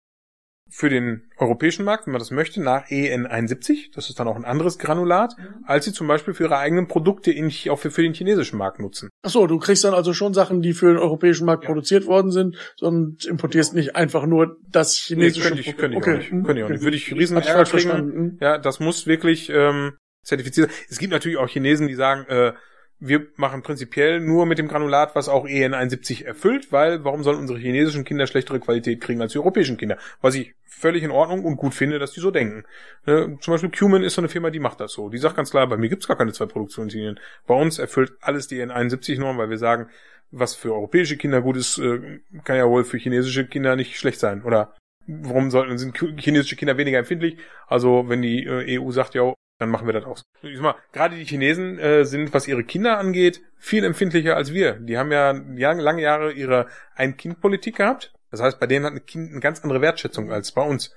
für 0.71 0.89
den 0.89 1.25
europäischen 1.37 1.85
Markt, 1.85 2.07
wenn 2.07 2.12
man 2.12 2.21
das 2.21 2.31
möchte, 2.31 2.62
nach 2.62 2.87
EN71. 2.87 3.93
Das 3.95 4.09
ist 4.09 4.21
dann 4.21 4.29
auch 4.29 4.37
ein 4.37 4.45
anderes 4.45 4.79
Granulat, 4.79 5.37
mhm. 5.37 5.64
als 5.64 5.85
sie 5.85 5.93
zum 5.93 6.07
Beispiel 6.07 6.33
für 6.33 6.45
ihre 6.45 6.59
eigenen 6.59 6.87
Produkte 6.87 7.33
in, 7.33 7.53
auch 7.68 7.79
für, 7.79 7.91
für 7.91 8.03
den 8.03 8.14
chinesischen 8.14 8.57
Markt 8.57 8.79
nutzen. 8.79 9.11
Ach 9.23 9.31
so, 9.31 9.47
du 9.47 9.59
kriegst 9.59 9.85
dann 9.85 9.95
also 9.95 10.12
schon 10.12 10.33
Sachen, 10.33 10.62
die 10.62 10.73
für 10.73 10.87
den 10.87 10.99
europäischen 10.99 11.45
Markt 11.45 11.64
ja. 11.64 11.68
produziert 11.68 12.07
worden 12.07 12.31
sind, 12.31 12.57
und 12.81 13.25
importierst 13.25 13.75
nicht 13.75 13.97
einfach 13.97 14.27
nur 14.27 14.57
das 14.71 14.97
chinesische 14.97 15.41
nee, 15.41 15.49
könnte 15.49 15.71
ich, 15.71 15.77
könnte 15.77 15.97
ich 15.97 16.03
okay. 16.03 16.12
auch 16.12 16.18
nicht. 16.18 16.31
Könnte 16.31 16.59
ich 16.59 16.64
auch 16.64 16.68
nicht. 16.68 16.83
Würde 16.83 16.97
ich 16.97 17.14
riesen 17.14 17.37
Ärger 17.37 17.64
kriegen. 17.64 18.39
Ja, 18.41 18.59
das 18.59 18.81
muss 18.81 19.07
wirklich 19.07 19.51
ähm, 19.51 19.93
zertifiziert. 20.23 20.71
Es 20.89 20.99
gibt 20.99 21.12
natürlich 21.12 21.39
auch 21.39 21.49
Chinesen, 21.49 21.89
die 21.89 21.95
sagen, 21.95 22.27
äh, 22.29 22.53
wir 23.01 23.26
machen 23.36 23.62
prinzipiell 23.62 24.20
nur 24.20 24.46
mit 24.46 24.59
dem 24.59 24.68
Granulat, 24.68 25.14
was 25.14 25.28
auch 25.28 25.46
EN 25.46 25.74
71 25.74 26.26
erfüllt, 26.26 26.70
weil 26.70 27.03
warum 27.03 27.22
sollen 27.22 27.38
unsere 27.38 27.59
chinesischen 27.59 28.05
Kinder 28.05 28.26
schlechtere 28.26 28.61
Qualität 28.61 29.01
kriegen 29.01 29.22
als 29.22 29.32
die 29.32 29.38
europäischen 29.38 29.78
Kinder? 29.78 29.96
Was 30.20 30.34
ich 30.34 30.55
völlig 30.66 31.03
in 31.03 31.11
Ordnung 31.11 31.44
und 31.44 31.57
gut 31.57 31.74
finde, 31.74 31.98
dass 31.98 32.12
die 32.12 32.20
so 32.20 32.30
denken. 32.30 32.64
Ne? 33.07 33.38
Zum 33.40 33.53
Beispiel 33.53 33.70
Cumin 33.70 34.03
ist 34.03 34.14
so 34.14 34.20
eine 34.20 34.28
Firma, 34.28 34.51
die 34.51 34.61
macht 34.61 34.80
das 34.80 34.92
so. 34.92 35.09
Die 35.09 35.18
sagt 35.18 35.36
ganz 35.36 35.51
klar, 35.51 35.66
bei 35.66 35.76
mir 35.76 35.88
gibt's 35.88 36.09
gar 36.09 36.16
keine 36.16 36.32
zwei 36.32 36.46
Produktionslinien. 36.46 37.18
Bei 37.46 37.55
uns 37.55 37.78
erfüllt 37.78 38.12
alles 38.20 38.48
die 38.48 38.61
EN 38.61 38.70
71 38.70 39.18
Norm, 39.18 39.38
weil 39.38 39.51
wir 39.51 39.59
sagen, 39.59 39.88
was 40.30 40.55
für 40.55 40.72
europäische 40.72 41.16
Kinder 41.16 41.42
gut 41.42 41.57
ist, 41.57 41.78
äh, 41.78 42.20
kann 42.44 42.57
ja 42.57 42.68
wohl 42.68 42.84
für 42.84 42.98
chinesische 42.98 43.46
Kinder 43.46 43.76
nicht 43.76 43.98
schlecht 43.98 44.20
sein. 44.20 44.42
Oder 44.42 44.74
warum 45.07 45.51
sollten 45.51 45.76
sind 45.78 45.96
chinesische 46.18 46.57
Kinder 46.57 46.76
weniger 46.76 46.98
empfindlich? 46.98 47.38
Also 47.66 48.09
wenn 48.09 48.22
die 48.22 48.44
äh, 48.44 48.80
EU 48.80 48.90
sagt, 48.90 49.14
ja, 49.14 49.34
dann 49.61 49.69
machen 49.69 49.87
wir 49.87 49.93
das 49.93 50.07
auch. 50.07 50.19
Ich 50.43 50.59
mal, 50.59 50.75
gerade 50.93 51.17
die 51.17 51.25
Chinesen 51.25 51.79
äh, 51.79 52.05
sind, 52.05 52.33
was 52.33 52.49
ihre 52.49 52.65
Kinder 52.65 52.99
angeht, 52.99 53.43
viel 53.59 53.85
empfindlicher 53.85 54.35
als 54.35 54.55
wir. 54.55 54.73
Die 54.73 54.97
haben 54.97 55.13
ja 55.13 55.33
lange 55.33 56.01
Jahre 56.01 56.33
ihre 56.33 56.67
Ein-Kind-Politik 56.97 57.77
gehabt. 57.77 58.13
Das 58.31 58.41
heißt, 58.41 58.59
bei 58.59 58.67
denen 58.67 58.87
hat 58.87 58.95
ein 58.95 59.05
Kind 59.05 59.31
eine 59.31 59.41
ganz 59.41 59.61
andere 59.61 59.83
Wertschätzung 59.83 60.33
als 60.33 60.53
bei 60.53 60.63
uns. 60.63 60.95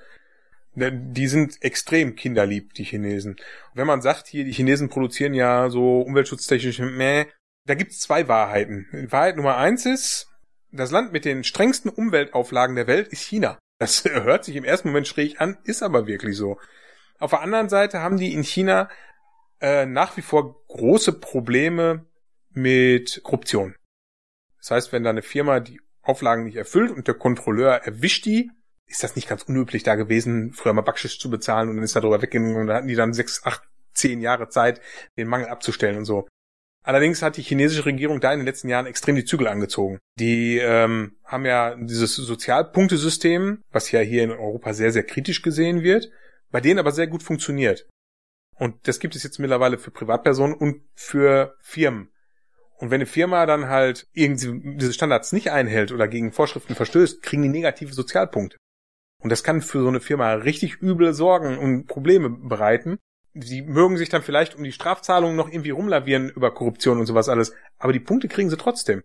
Die 0.75 1.27
sind 1.27 1.61
extrem 1.61 2.15
kinderlieb, 2.15 2.73
die 2.73 2.85
Chinesen. 2.85 3.33
Und 3.33 3.75
wenn 3.75 3.85
man 3.85 4.01
sagt, 4.01 4.27
hier, 4.27 4.45
die 4.45 4.53
Chinesen 4.53 4.87
produzieren 4.89 5.33
ja 5.33 5.69
so 5.69 5.99
umweltschutztechnisch, 5.99 6.79
meh, 6.79 7.25
da 7.65 7.75
gibt's 7.75 7.99
zwei 7.99 8.29
Wahrheiten. 8.29 8.87
Wahrheit 9.09 9.35
Nummer 9.35 9.57
eins 9.57 9.85
ist, 9.85 10.29
das 10.71 10.91
Land 10.91 11.11
mit 11.11 11.25
den 11.25 11.43
strengsten 11.43 11.91
Umweltauflagen 11.91 12.77
der 12.77 12.87
Welt 12.87 13.09
ist 13.09 13.23
China. 13.23 13.59
Das 13.77 14.05
hört 14.09 14.45
sich 14.45 14.55
im 14.55 14.63
ersten 14.63 14.87
Moment 14.87 15.07
schräg 15.07 15.41
an, 15.41 15.57
ist 15.65 15.83
aber 15.83 16.07
wirklich 16.07 16.37
so. 16.37 16.57
Auf 17.23 17.29
der 17.29 17.39
anderen 17.39 17.69
Seite 17.69 18.01
haben 18.01 18.17
die 18.17 18.33
in 18.33 18.43
China 18.43 18.89
äh, 19.61 19.85
nach 19.85 20.17
wie 20.17 20.21
vor 20.21 20.61
große 20.67 21.13
Probleme 21.21 22.05
mit 22.49 23.21
Korruption. 23.23 23.75
Das 24.57 24.71
heißt, 24.71 24.91
wenn 24.91 25.05
da 25.05 25.11
eine 25.11 25.21
Firma 25.21 25.61
die 25.61 25.79
Auflagen 26.01 26.43
nicht 26.43 26.57
erfüllt 26.57 26.91
und 26.91 27.07
der 27.07 27.15
Kontrolleur 27.15 27.75
erwischt 27.75 28.25
die, 28.25 28.51
ist 28.87 29.05
das 29.05 29.15
nicht 29.15 29.29
ganz 29.29 29.43
unüblich 29.43 29.83
da 29.83 29.95
gewesen, 29.95 30.51
früher 30.51 30.73
mal 30.73 30.81
Backschisch 30.81 31.17
zu 31.17 31.29
bezahlen 31.29 31.69
und 31.69 31.77
dann 31.77 31.85
ist 31.85 31.95
er 31.95 32.01
drüber 32.01 32.21
weggegangen 32.21 32.57
und 32.57 32.67
dann 32.67 32.75
hatten 32.75 32.89
die 32.89 32.95
dann 32.95 33.13
sechs, 33.13 33.45
acht, 33.45 33.63
zehn 33.93 34.19
Jahre 34.19 34.49
Zeit, 34.49 34.81
den 35.17 35.29
Mangel 35.29 35.47
abzustellen 35.47 35.95
und 35.95 36.03
so. 36.03 36.27
Allerdings 36.83 37.21
hat 37.21 37.37
die 37.37 37.41
chinesische 37.41 37.85
Regierung 37.85 38.19
da 38.19 38.33
in 38.33 38.39
den 38.39 38.45
letzten 38.45 38.67
Jahren 38.67 38.85
extrem 38.85 39.15
die 39.15 39.23
Zügel 39.23 39.47
angezogen. 39.47 39.99
Die 40.19 40.57
ähm, 40.57 41.15
haben 41.23 41.45
ja 41.45 41.75
dieses 41.75 42.17
Sozialpunktesystem, 42.17 43.63
was 43.71 43.91
ja 43.91 44.01
hier 44.01 44.25
in 44.25 44.31
Europa 44.31 44.73
sehr, 44.73 44.91
sehr 44.91 45.03
kritisch 45.03 45.41
gesehen 45.41 45.83
wird 45.83 46.11
bei 46.53 46.61
denen 46.61 46.79
aber 46.79 46.91
sehr 46.91 47.07
gut 47.07 47.23
funktioniert. 47.23 47.89
Und 48.55 48.87
das 48.87 48.99
gibt 48.99 49.15
es 49.15 49.23
jetzt 49.23 49.39
mittlerweile 49.39 49.79
für 49.79 49.89
Privatpersonen 49.89 50.55
und 50.55 50.83
für 50.93 51.57
Firmen. 51.61 52.11
Und 52.77 52.91
wenn 52.91 53.01
eine 53.01 53.07
Firma 53.07 53.47
dann 53.47 53.69
halt 53.69 54.07
irgendwie 54.13 54.77
diese 54.77 54.93
Standards 54.93 55.33
nicht 55.33 55.51
einhält 55.51 55.91
oder 55.91 56.07
gegen 56.07 56.31
Vorschriften 56.31 56.75
verstößt, 56.75 57.23
kriegen 57.23 57.41
die 57.41 57.49
negative 57.49 57.93
Sozialpunkte. 57.93 58.57
Und 59.17 59.31
das 59.31 59.43
kann 59.43 59.61
für 59.61 59.79
so 59.81 59.87
eine 59.87 59.99
Firma 59.99 60.33
richtig 60.33 60.79
üble 60.79 61.13
Sorgen 61.15 61.57
und 61.57 61.87
Probleme 61.87 62.29
bereiten. 62.29 62.99
Sie 63.33 63.63
mögen 63.63 63.97
sich 63.97 64.09
dann 64.09 64.21
vielleicht 64.21 64.53
um 64.53 64.63
die 64.63 64.71
Strafzahlungen 64.71 65.35
noch 65.35 65.49
irgendwie 65.49 65.71
rumlavieren 65.71 66.29
über 66.29 66.53
Korruption 66.53 66.99
und 66.99 67.07
sowas 67.07 67.29
alles, 67.29 67.55
aber 67.79 67.93
die 67.93 67.99
Punkte 67.99 68.27
kriegen 68.27 68.51
sie 68.51 68.57
trotzdem. 68.57 69.03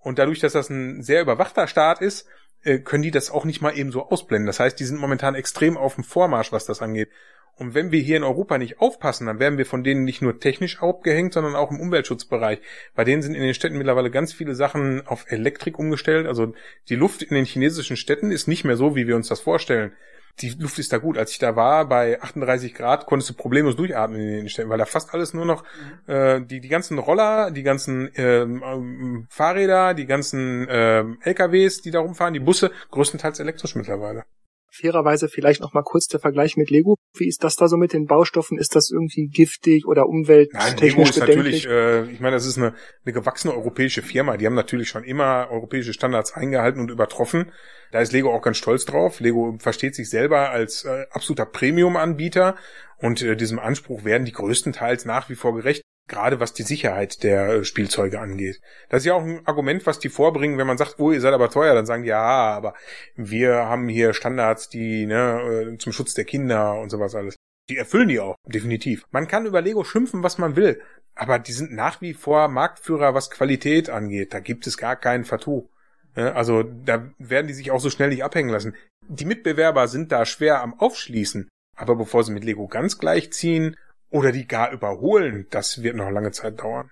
Und 0.00 0.18
dadurch, 0.18 0.40
dass 0.40 0.54
das 0.54 0.70
ein 0.70 1.02
sehr 1.02 1.22
überwachter 1.22 1.68
Staat 1.68 2.00
ist, 2.00 2.26
äh, 2.62 2.78
können 2.78 3.02
die 3.02 3.10
das 3.10 3.30
auch 3.30 3.44
nicht 3.44 3.60
mal 3.60 3.76
eben 3.76 3.92
so 3.92 4.08
ausblenden. 4.08 4.46
Das 4.46 4.60
heißt, 4.60 4.78
die 4.78 4.84
sind 4.84 5.00
momentan 5.00 5.34
extrem 5.34 5.76
auf 5.76 5.94
dem 5.94 6.04
Vormarsch, 6.04 6.52
was 6.52 6.66
das 6.66 6.82
angeht. 6.82 7.10
Und 7.56 7.74
wenn 7.74 7.92
wir 7.92 8.00
hier 8.00 8.16
in 8.16 8.22
Europa 8.22 8.56
nicht 8.56 8.80
aufpassen, 8.80 9.26
dann 9.26 9.38
werden 9.38 9.58
wir 9.58 9.66
von 9.66 9.84
denen 9.84 10.04
nicht 10.04 10.22
nur 10.22 10.40
technisch 10.40 10.80
abgehängt, 10.82 11.34
sondern 11.34 11.54
auch 11.56 11.70
im 11.70 11.78
Umweltschutzbereich. 11.78 12.58
Bei 12.94 13.04
denen 13.04 13.20
sind 13.20 13.34
in 13.34 13.42
den 13.42 13.52
Städten 13.52 13.76
mittlerweile 13.76 14.10
ganz 14.10 14.32
viele 14.32 14.54
Sachen 14.54 15.06
auf 15.06 15.30
Elektrik 15.30 15.78
umgestellt. 15.78 16.26
Also 16.26 16.54
die 16.88 16.96
Luft 16.96 17.22
in 17.22 17.34
den 17.34 17.44
chinesischen 17.44 17.98
Städten 17.98 18.32
ist 18.32 18.48
nicht 18.48 18.64
mehr 18.64 18.76
so, 18.76 18.96
wie 18.96 19.06
wir 19.06 19.16
uns 19.16 19.28
das 19.28 19.40
vorstellen 19.40 19.92
die 20.40 20.50
Luft 20.58 20.78
ist 20.78 20.92
da 20.92 20.98
gut. 20.98 21.18
Als 21.18 21.32
ich 21.32 21.38
da 21.38 21.56
war, 21.56 21.86
bei 21.86 22.20
38 22.20 22.74
Grad, 22.74 23.06
konntest 23.06 23.30
du 23.30 23.34
problemlos 23.34 23.76
durchatmen 23.76 24.20
in 24.20 24.28
den 24.28 24.48
Städten, 24.48 24.70
weil 24.70 24.78
da 24.78 24.86
fast 24.86 25.12
alles 25.12 25.34
nur 25.34 25.44
noch 25.44 25.64
mhm. 26.06 26.12
äh, 26.12 26.40
die 26.40 26.60
die 26.60 26.68
ganzen 26.68 26.98
Roller, 26.98 27.50
die 27.50 27.62
ganzen 27.62 28.10
ähm, 28.14 28.62
ähm, 28.64 29.26
Fahrräder, 29.28 29.94
die 29.94 30.06
ganzen 30.06 30.66
ähm, 30.70 31.18
LKWs, 31.22 31.82
die 31.82 31.90
da 31.90 32.00
rumfahren, 32.00 32.34
die 32.34 32.40
Busse, 32.40 32.70
größtenteils 32.90 33.40
elektrisch 33.40 33.74
mittlerweile 33.74 34.24
fairerweise 34.70 35.28
vielleicht 35.28 35.60
noch 35.60 35.72
mal 35.72 35.82
kurz 35.82 36.06
der 36.06 36.20
Vergleich 36.20 36.56
mit 36.56 36.70
Lego. 36.70 36.96
Wie 37.16 37.28
ist 37.28 37.44
das 37.44 37.56
da 37.56 37.68
so 37.68 37.76
mit 37.76 37.92
den 37.92 38.06
Baustoffen? 38.06 38.58
Ist 38.58 38.76
das 38.76 38.90
irgendwie 38.90 39.26
giftig 39.26 39.86
oder 39.86 40.06
umwelttechnisch 40.06 40.70
Nein, 40.70 40.78
Lego 40.78 41.02
ist 41.02 41.18
natürlich, 41.18 41.66
äh, 41.66 42.10
ich 42.10 42.20
meine, 42.20 42.36
das 42.36 42.46
ist 42.46 42.58
eine, 42.58 42.74
eine 43.04 43.12
gewachsene 43.12 43.54
europäische 43.54 44.02
Firma. 44.02 44.36
Die 44.36 44.46
haben 44.46 44.54
natürlich 44.54 44.88
schon 44.88 45.04
immer 45.04 45.48
europäische 45.50 45.92
Standards 45.92 46.32
eingehalten 46.32 46.80
und 46.80 46.90
übertroffen. 46.90 47.52
Da 47.92 48.00
ist 48.00 48.12
Lego 48.12 48.32
auch 48.32 48.42
ganz 48.42 48.56
stolz 48.56 48.84
drauf. 48.84 49.20
Lego 49.20 49.56
versteht 49.58 49.94
sich 49.94 50.08
selber 50.08 50.50
als 50.50 50.84
äh, 50.84 51.06
absoluter 51.10 51.46
Premium-Anbieter 51.46 52.56
und 52.98 53.22
äh, 53.22 53.36
diesem 53.36 53.58
Anspruch 53.58 54.04
werden 54.04 54.24
die 54.24 54.32
größtenteils 54.32 55.04
nach 55.04 55.28
wie 55.28 55.34
vor 55.34 55.54
gerecht 55.54 55.82
gerade 56.10 56.40
was 56.40 56.52
die 56.52 56.64
Sicherheit 56.64 57.22
der 57.22 57.48
äh, 57.48 57.64
Spielzeuge 57.64 58.20
angeht. 58.20 58.60
Das 58.90 59.02
ist 59.02 59.06
ja 59.06 59.14
auch 59.14 59.22
ein 59.22 59.46
Argument, 59.46 59.86
was 59.86 59.98
die 59.98 60.10
vorbringen, 60.10 60.58
wenn 60.58 60.66
man 60.66 60.76
sagt, 60.76 60.96
oh, 60.98 61.12
ihr 61.12 61.20
seid 61.20 61.32
aber 61.32 61.48
teuer, 61.48 61.74
dann 61.74 61.86
sagen 61.86 62.02
die, 62.02 62.10
ja, 62.10 62.20
aber 62.20 62.74
wir 63.16 63.54
haben 63.54 63.88
hier 63.88 64.12
Standards, 64.12 64.68
die 64.68 65.06
ne, 65.06 65.72
äh, 65.72 65.78
zum 65.78 65.92
Schutz 65.92 66.12
der 66.12 66.24
Kinder 66.24 66.78
und 66.78 66.90
sowas 66.90 67.14
alles. 67.14 67.36
Die 67.70 67.78
erfüllen 67.78 68.08
die 68.08 68.20
auch, 68.20 68.34
definitiv. 68.46 69.06
Man 69.12 69.28
kann 69.28 69.46
über 69.46 69.62
Lego 69.62 69.84
schimpfen, 69.84 70.22
was 70.22 70.38
man 70.38 70.56
will, 70.56 70.82
aber 71.14 71.38
die 71.38 71.52
sind 71.52 71.72
nach 71.72 72.00
wie 72.00 72.14
vor 72.14 72.48
Marktführer, 72.48 73.14
was 73.14 73.30
Qualität 73.30 73.88
angeht. 73.88 74.34
Da 74.34 74.40
gibt 74.40 74.66
es 74.66 74.76
gar 74.76 74.96
keinen 74.96 75.24
Vertu. 75.24 75.68
Also 76.14 76.64
da 76.64 77.12
werden 77.18 77.46
die 77.46 77.54
sich 77.54 77.70
auch 77.70 77.80
so 77.80 77.88
schnell 77.88 78.08
nicht 78.08 78.24
abhängen 78.24 78.50
lassen. 78.50 78.74
Die 79.06 79.24
Mitbewerber 79.24 79.86
sind 79.86 80.10
da 80.10 80.26
schwer 80.26 80.60
am 80.60 80.78
Aufschließen, 80.78 81.48
aber 81.76 81.94
bevor 81.94 82.24
sie 82.24 82.32
mit 82.32 82.44
Lego 82.44 82.66
ganz 82.66 82.98
gleich 82.98 83.32
ziehen 83.32 83.76
oder 84.10 84.32
die 84.32 84.46
gar 84.46 84.72
überholen, 84.72 85.46
das 85.50 85.82
wird 85.82 85.96
noch 85.96 86.10
lange 86.10 86.32
Zeit 86.32 86.60
dauern. 86.60 86.90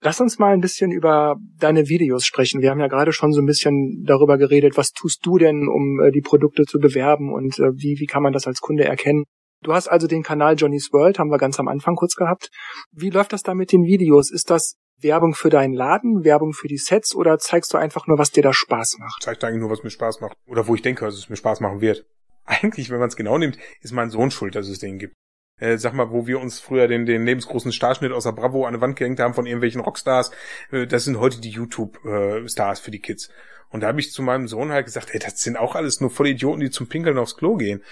Lass 0.00 0.20
uns 0.20 0.38
mal 0.38 0.52
ein 0.52 0.60
bisschen 0.60 0.90
über 0.90 1.36
deine 1.58 1.88
Videos 1.88 2.26
sprechen. 2.26 2.60
Wir 2.60 2.70
haben 2.70 2.80
ja 2.80 2.88
gerade 2.88 3.12
schon 3.12 3.32
so 3.32 3.40
ein 3.40 3.46
bisschen 3.46 4.04
darüber 4.06 4.36
geredet, 4.36 4.76
was 4.76 4.92
tust 4.92 5.24
du 5.24 5.38
denn, 5.38 5.66
um 5.66 5.98
äh, 6.00 6.10
die 6.10 6.20
Produkte 6.20 6.64
zu 6.64 6.78
bewerben 6.78 7.32
und 7.32 7.58
äh, 7.58 7.72
wie, 7.72 7.98
wie 7.98 8.06
kann 8.06 8.22
man 8.22 8.34
das 8.34 8.46
als 8.46 8.60
Kunde 8.60 8.84
erkennen? 8.84 9.24
Du 9.62 9.72
hast 9.72 9.88
also 9.88 10.06
den 10.06 10.22
Kanal 10.22 10.56
Johnny's 10.56 10.92
World, 10.92 11.18
haben 11.18 11.30
wir 11.30 11.38
ganz 11.38 11.58
am 11.58 11.68
Anfang 11.68 11.94
kurz 11.94 12.16
gehabt. 12.16 12.50
Wie 12.92 13.08
läuft 13.08 13.32
das 13.32 13.42
da 13.42 13.54
mit 13.54 13.72
den 13.72 13.84
Videos? 13.84 14.30
Ist 14.30 14.50
das 14.50 14.76
Werbung 15.00 15.34
für 15.34 15.48
deinen 15.48 15.72
Laden, 15.72 16.22
Werbung 16.22 16.52
für 16.52 16.68
die 16.68 16.76
Sets 16.76 17.14
oder 17.14 17.38
zeigst 17.38 17.72
du 17.72 17.78
einfach 17.78 18.06
nur, 18.06 18.18
was 18.18 18.30
dir 18.30 18.42
da 18.42 18.52
Spaß 18.52 18.98
macht? 18.98 19.22
Zeigt 19.22 19.42
eigentlich 19.42 19.60
nur, 19.60 19.70
was 19.70 19.82
mir 19.82 19.90
Spaß 19.90 20.20
macht. 20.20 20.36
Oder 20.46 20.66
wo 20.66 20.74
ich 20.74 20.82
denke, 20.82 21.06
dass 21.06 21.14
es 21.14 21.30
mir 21.30 21.36
Spaß 21.36 21.60
machen 21.60 21.80
wird. 21.80 22.04
Eigentlich, 22.44 22.90
wenn 22.90 22.98
man 22.98 23.08
es 23.08 23.16
genau 23.16 23.38
nimmt, 23.38 23.56
ist 23.80 23.92
mein 23.92 24.10
Sohn 24.10 24.30
schuld, 24.30 24.54
dass 24.54 24.68
es 24.68 24.80
den 24.80 24.98
gibt 24.98 25.14
äh, 25.58 25.78
sag 25.78 25.94
mal, 25.94 26.10
wo 26.10 26.26
wir 26.26 26.40
uns 26.40 26.60
früher 26.60 26.88
den, 26.88 27.06
den 27.06 27.24
lebensgroßen 27.24 27.72
Starschnitt 27.72 28.12
aus 28.12 28.24
der 28.24 28.32
Bravo 28.32 28.66
an 28.66 28.74
die 28.74 28.80
Wand 28.80 28.96
gehängt 28.96 29.20
haben 29.20 29.34
von 29.34 29.46
irgendwelchen 29.46 29.80
Rockstars, 29.80 30.30
äh, 30.70 30.86
das 30.86 31.04
sind 31.04 31.18
heute 31.18 31.40
die 31.40 31.50
YouTube-Stars 31.50 32.80
für 32.80 32.90
die 32.90 33.00
Kids. 33.00 33.30
Und 33.70 33.80
da 33.80 33.88
habe 33.88 34.00
ich 34.00 34.12
zu 34.12 34.22
meinem 34.22 34.46
Sohn 34.46 34.70
halt 34.70 34.86
gesagt, 34.86 35.10
ey, 35.12 35.18
das 35.18 35.40
sind 35.40 35.56
auch 35.56 35.74
alles 35.74 36.00
nur 36.00 36.10
voll 36.10 36.28
Idioten, 36.28 36.60
die 36.60 36.70
zum 36.70 36.88
Pinkeln 36.88 37.18
aufs 37.18 37.36
Klo 37.36 37.56
gehen. 37.56 37.82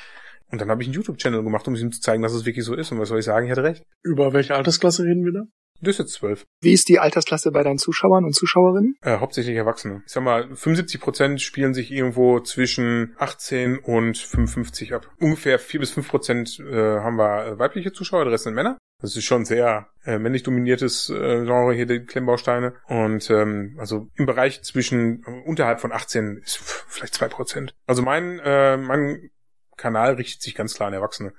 Und 0.50 0.60
dann 0.60 0.70
habe 0.70 0.82
ich 0.82 0.88
einen 0.88 0.94
YouTube-Channel 0.94 1.42
gemacht, 1.42 1.66
um 1.66 1.74
ihm 1.74 1.90
zu 1.90 2.00
zeigen, 2.00 2.22
dass 2.22 2.34
es 2.34 2.44
wirklich 2.44 2.64
so 2.64 2.74
ist. 2.74 2.92
Und 2.92 3.00
was 3.00 3.08
soll 3.08 3.18
ich 3.18 3.24
sagen, 3.24 3.46
ich 3.46 3.50
hatte 3.50 3.64
recht. 3.64 3.84
Über 4.02 4.32
welche 4.32 4.54
Altersklasse 4.54 5.02
reden 5.04 5.24
wir 5.24 5.32
da? 5.32 5.42
Das 5.82 5.96
ist 5.96 5.98
jetzt 5.98 6.12
zwölf. 6.12 6.46
Wie 6.60 6.72
ist 6.72 6.88
die 6.88 7.00
Altersklasse 7.00 7.50
bei 7.50 7.64
deinen 7.64 7.78
Zuschauern 7.78 8.24
und 8.24 8.34
Zuschauerinnen? 8.34 8.94
Äh, 9.02 9.18
hauptsächlich 9.18 9.56
Erwachsene. 9.56 10.02
Ich 10.06 10.12
sag 10.12 10.22
mal, 10.22 10.44
75 10.44 11.00
Prozent 11.00 11.42
spielen 11.42 11.74
sich 11.74 11.90
irgendwo 11.90 12.38
zwischen 12.38 13.16
18 13.18 13.78
und 13.78 14.16
55 14.16 14.94
ab. 14.94 15.10
Ungefähr 15.18 15.58
4 15.58 15.80
bis 15.80 15.90
5 15.90 16.08
Prozent 16.08 16.60
äh, 16.60 17.00
haben 17.00 17.16
wir 17.16 17.46
äh, 17.46 17.58
weibliche 17.58 17.92
Zuschauer, 17.92 18.24
der 18.24 18.32
Rest 18.32 18.44
sind 18.44 18.54
Männer. 18.54 18.78
Das 19.00 19.16
ist 19.16 19.24
schon 19.24 19.44
sehr 19.44 19.88
äh, 20.04 20.18
männlich 20.18 20.44
dominiertes 20.44 21.10
äh, 21.10 21.44
Genre 21.44 21.74
hier, 21.74 21.86
die 21.86 22.04
Klemmbausteine. 22.04 22.74
Und 22.86 23.28
ähm, 23.30 23.76
also 23.80 24.06
im 24.14 24.26
Bereich 24.26 24.62
zwischen 24.62 25.24
äh, 25.26 25.48
unterhalb 25.48 25.80
von 25.80 25.90
18 25.90 26.36
ist 26.36 26.58
vielleicht 26.86 27.14
2 27.14 27.26
Prozent. 27.26 27.74
Also 27.88 28.02
mein, 28.02 28.38
äh, 28.38 28.76
mein 28.76 29.30
Kanal 29.76 30.14
richtet 30.14 30.42
sich 30.42 30.54
ganz 30.54 30.74
klar 30.74 30.86
an 30.86 30.94
Erwachsene 30.94 31.32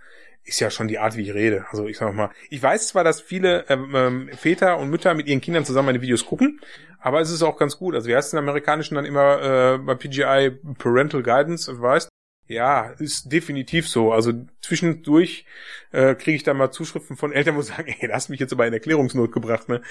ist 0.46 0.60
ja 0.60 0.70
schon 0.70 0.88
die 0.88 1.00
Art, 1.00 1.16
wie 1.16 1.24
ich 1.24 1.34
rede. 1.34 1.66
Also 1.72 1.88
ich 1.88 1.98
sag 1.98 2.14
mal, 2.14 2.32
ich 2.50 2.62
weiß 2.62 2.90
zwar, 2.90 3.04
dass 3.04 3.22
viele 3.22 3.66
ähm, 3.70 3.94
ähm, 3.96 4.30
Väter 4.36 4.78
und 4.78 4.90
Mütter 4.90 5.14
mit 5.14 5.28
ihren 5.28 5.42
Kindern 5.42 5.66
zusammen 5.66 5.88
meine 5.88 6.02
Videos 6.02 6.26
gucken, 6.26 6.60
aber 7.00 7.22
es 7.22 7.32
ist 7.32 7.44
auch 7.44 7.58
ganz 7.58 7.78
gut. 7.78 7.96
Also 7.96 8.08
wie 8.10 8.16
heißt 8.16 8.28
es 8.28 8.34
in 8.34 8.40
Amerikanischen 8.40 8.96
dann 8.96 9.06
immer 9.06 9.76
äh, 9.76 9.78
bei 9.78 9.96
PGI 9.96 10.52
Parental 10.78 11.24
Guidance 11.24 11.72
Advice? 11.72 12.10
Ja, 12.48 12.90
ist 13.00 13.32
definitiv 13.32 13.88
so. 13.88 14.12
Also 14.12 14.34
zwischendurch 14.62 15.46
äh, 15.92 16.14
kriege 16.16 16.36
ich 16.36 16.44
da 16.44 16.54
mal 16.54 16.72
Zuschriften 16.72 17.16
von 17.16 17.32
Eltern, 17.32 17.56
wo 17.56 17.62
sagen, 17.62 17.88
ey, 18.00 18.08
da 18.08 18.16
hast 18.16 18.30
mich 18.30 18.40
jetzt 18.40 18.52
aber 18.52 18.68
in 18.68 18.74
Erklärungsnot 18.74 19.32
gebracht, 19.32 19.70
ne? 19.70 19.82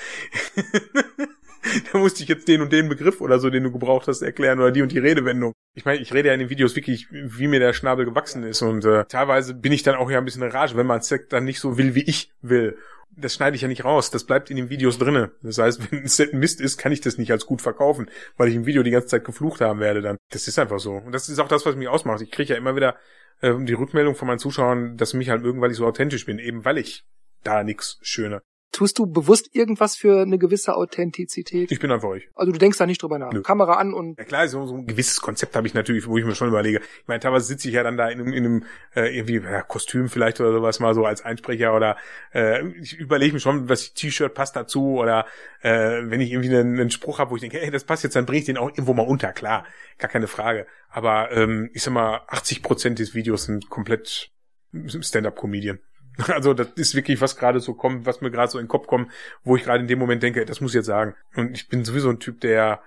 da 1.93 1.99
musste 1.99 2.23
ich 2.23 2.29
jetzt 2.29 2.49
den 2.49 2.61
und 2.61 2.73
den 2.73 2.89
Begriff 2.89 3.21
oder 3.21 3.39
so, 3.39 3.51
den 3.51 3.63
du 3.63 3.71
gebraucht 3.71 4.09
hast, 4.09 4.23
erklären 4.23 4.59
oder 4.59 4.73
die 4.73 4.83
und 4.83 4.93
die 4.93 4.99
Redewendung. 4.99 5.53
Ich 5.75 5.85
meine, 5.85 6.01
ich 6.01 6.13
rede 6.13 6.29
ja 6.29 6.35
in 6.35 6.41
den 6.41 6.51
Videos 6.51 6.77
wirklich, 6.77 7.09
wie 7.11 7.47
mir 7.47 7.61
der 7.61 7.73
Schnabel 7.73 8.05
gewachsen 8.05 8.43
ist 8.43 8.63
und 8.63 8.85
äh, 8.85 9.05
teilweise 9.07 9.55
bin 9.55 9.73
ich 9.73 9.83
dann 9.83 9.95
auch 9.95 10.11
ja 10.11 10.19
ein 10.19 10.25
bisschen 10.25 10.43
Rage, 10.43 10.77
wenn 10.77 10.87
man 10.87 11.01
es 11.01 11.15
dann 11.29 11.45
nicht 11.45 11.61
so 11.61 11.79
will, 11.79 11.95
wie 11.95 12.03
ich 12.03 12.33
will. 12.43 12.77
Das 13.15 13.35
schneide 13.35 13.57
ich 13.57 13.63
ja 13.63 13.69
nicht 13.69 13.85
raus, 13.85 14.11
das 14.11 14.25
bleibt 14.25 14.51
in 14.51 14.57
den 14.57 14.71
Videos 14.71 14.99
drinne. 14.99 15.33
Das 15.43 15.59
heißt, 15.59 15.81
wenn 15.93 16.01
ein 16.01 16.09
Set 16.09 16.33
Mist 16.33 16.61
ist, 16.61 16.79
kann 16.79 16.93
ich 16.93 17.01
das 17.01 17.19
nicht 17.19 17.31
als 17.31 17.47
gut 17.47 17.63
verkaufen, 17.63 18.11
weil 18.37 18.49
ich 18.49 18.55
im 18.55 18.67
Video 18.67 18.83
die 18.83 18.91
ganze 18.91 19.09
Zeit 19.09 19.25
geflucht 19.25 19.61
haben 19.61 19.81
werde 19.81 20.03
dann. 20.03 20.17
Das 20.31 20.49
ist 20.49 20.59
einfach 20.59 20.81
so. 20.81 20.95
Und 20.95 21.13
das 21.13 21.29
ist 21.29 21.39
auch 21.39 21.49
das, 21.49 21.65
was 21.65 21.77
mich 21.77 21.89
ausmacht. 21.89 22.23
Ich 22.23 22.31
kriege 22.31 22.53
ja 22.53 22.59
immer 22.59 22.75
wieder 22.75 22.97
äh, 23.41 23.55
die 23.65 23.75
Rückmeldung 23.75 24.15
von 24.15 24.29
meinen 24.29 24.39
Zuschauern, 24.39 24.97
dass 24.97 25.15
mich 25.15 25.31
halt 25.31 25.45
irgendwann 25.45 25.71
ich 25.71 25.77
so 25.77 25.87
authentisch 25.87 26.27
bin, 26.27 26.39
eben 26.39 26.65
weil 26.65 26.79
ich 26.79 27.05
da 27.45 27.63
nix 27.63 27.99
schöner 28.03 28.43
Tust 28.73 28.99
du 28.99 29.07
bewusst 29.07 29.55
irgendwas 29.55 29.97
für 29.97 30.23
eine 30.23 30.39
gewisse 30.39 30.75
Authentizität? 30.75 31.70
Ich 31.70 31.79
bin 31.79 31.91
einfach 31.91 32.14
ich. 32.14 32.27
Also 32.35 32.53
du 32.53 32.59
denkst 32.59 32.79
da 32.79 32.87
nicht 32.87 33.03
drüber 33.03 33.18
nach. 33.18 33.31
Nö. 33.31 33.43
Kamera 33.43 33.75
an 33.75 33.93
und. 33.93 34.18
Ja 34.18 34.25
klar, 34.25 34.49
so, 34.49 34.66
so 34.66 34.75
ein 34.75 34.87
gewisses 34.87 35.20
Konzept 35.20 35.55
habe 35.55 35.66
ich 35.66 35.75
natürlich, 35.75 36.07
wo 36.07 36.16
ich 36.16 36.25
mir 36.25 36.35
schon 36.35 36.49
überlege. 36.49 36.79
Ich 36.79 37.07
meine, 37.07 37.20
teilweise 37.20 37.45
sitze 37.45 37.68
ich 37.68 37.75
ja 37.75 37.83
dann 37.83 37.99
da 37.99 38.09
in 38.09 38.20
einem, 38.20 38.33
in 38.33 38.45
einem 38.47 38.64
äh, 38.97 39.14
irgendwie 39.14 39.41
ja, 39.41 39.61
Kostüm 39.61 40.09
vielleicht 40.09 40.41
oder 40.41 40.53
sowas 40.53 40.81
mal 40.81 40.95
so 40.95 41.05
als 41.05 41.23
Einsprecher 41.23 41.77
oder 41.77 41.99
äh, 42.33 42.66
ich 42.79 42.95
überlege 42.99 43.35
mir 43.35 43.41
schon, 43.41 43.68
was 43.68 43.93
T-Shirt 43.93 44.33
passt 44.33 44.57
dazu 44.57 44.99
oder 44.99 45.27
äh, 45.61 46.01
wenn 46.05 46.23
ich 46.23 46.33
irgendwie 46.33 46.57
einen, 46.57 46.81
einen 46.81 46.91
Spruch 46.91 47.18
habe, 47.18 47.31
wo 47.31 47.37
ich 47.37 47.43
denke, 47.43 47.59
hey, 47.59 47.70
das 47.70 47.85
passt 47.85 48.05
jetzt, 48.05 48.16
dann 48.16 48.25
bringe 48.25 48.39
ich 48.39 48.47
den 48.47 48.57
auch 48.57 48.70
irgendwo 48.70 48.95
mal 48.95 49.07
unter, 49.07 49.35
klar, 49.35 49.66
gar 49.99 50.11
keine 50.11 50.29
Frage. 50.29 50.66
Aber 50.89 51.31
ähm, 51.33 51.68
ich 51.75 51.83
sag 51.83 51.93
mal, 51.93 52.23
80 52.27 52.62
Prozent 52.62 52.99
des 52.99 53.14
Videos 53.14 53.45
sind 53.45 53.68
komplett 53.68 54.31
Stand-up-Comedian. 54.73 55.79
Also 56.29 56.55
das 56.55 56.69
ist 56.77 56.95
wirklich 56.95 57.21
was 57.21 57.37
gerade 57.37 57.61
so 57.61 57.75
kommt, 57.75 58.07
was 58.07 58.21
mir 58.21 58.31
gerade 58.31 58.51
so 58.51 58.59
in 58.59 58.65
den 58.65 58.69
Kopf 58.69 58.87
kommt, 58.87 59.11
wo 59.45 59.57
ich 59.57 59.65
gerade 59.65 59.81
in 59.81 59.89
dem 59.89 59.99
Moment 59.99 60.23
denke, 60.23 60.45
das 60.45 60.61
muss 60.61 60.73
ich 60.73 60.77
jetzt 60.77 60.87
sagen. 60.87 61.15
Und 61.35 61.57
ich 61.57 61.69
bin 61.69 61.85
sowieso 61.85 62.11
ein 62.11 62.21
Typ, 62.21 62.41
der 62.41 62.83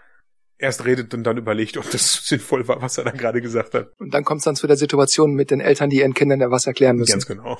erst 0.58 0.86
redet 0.86 1.14
und 1.14 1.24
dann 1.24 1.38
überlegt, 1.38 1.78
ob 1.78 1.90
das 1.90 2.14
sinnvoll 2.28 2.68
war, 2.68 2.82
was 2.82 2.98
er 2.98 3.04
dann 3.04 3.18
gerade 3.18 3.42
gesagt 3.42 3.74
hat. 3.74 3.92
Und 3.98 4.14
dann 4.14 4.24
kommt 4.24 4.40
es 4.40 4.46
dann 4.46 4.56
zu 4.56 4.68
der 4.68 4.78
Situation 4.78 5.34
mit 5.34 5.52
den 5.52 5.60
Eltern, 5.60 5.90
die 5.90 5.98
ihren 5.98 6.14
Kindern 6.14 6.40
ja 6.40 6.52
was 6.52 6.68
erklären 6.68 6.98
müssen. 6.98 7.12
Ganz 7.12 7.26
genau. 7.26 7.58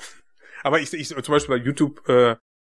Aber 0.62 0.80
ich, 0.80 0.92
ich 0.92 1.08
zum 1.08 1.32
Beispiel 1.32 1.58
bei 1.58 1.64
YouTube 1.64 2.08
äh, 2.08 2.36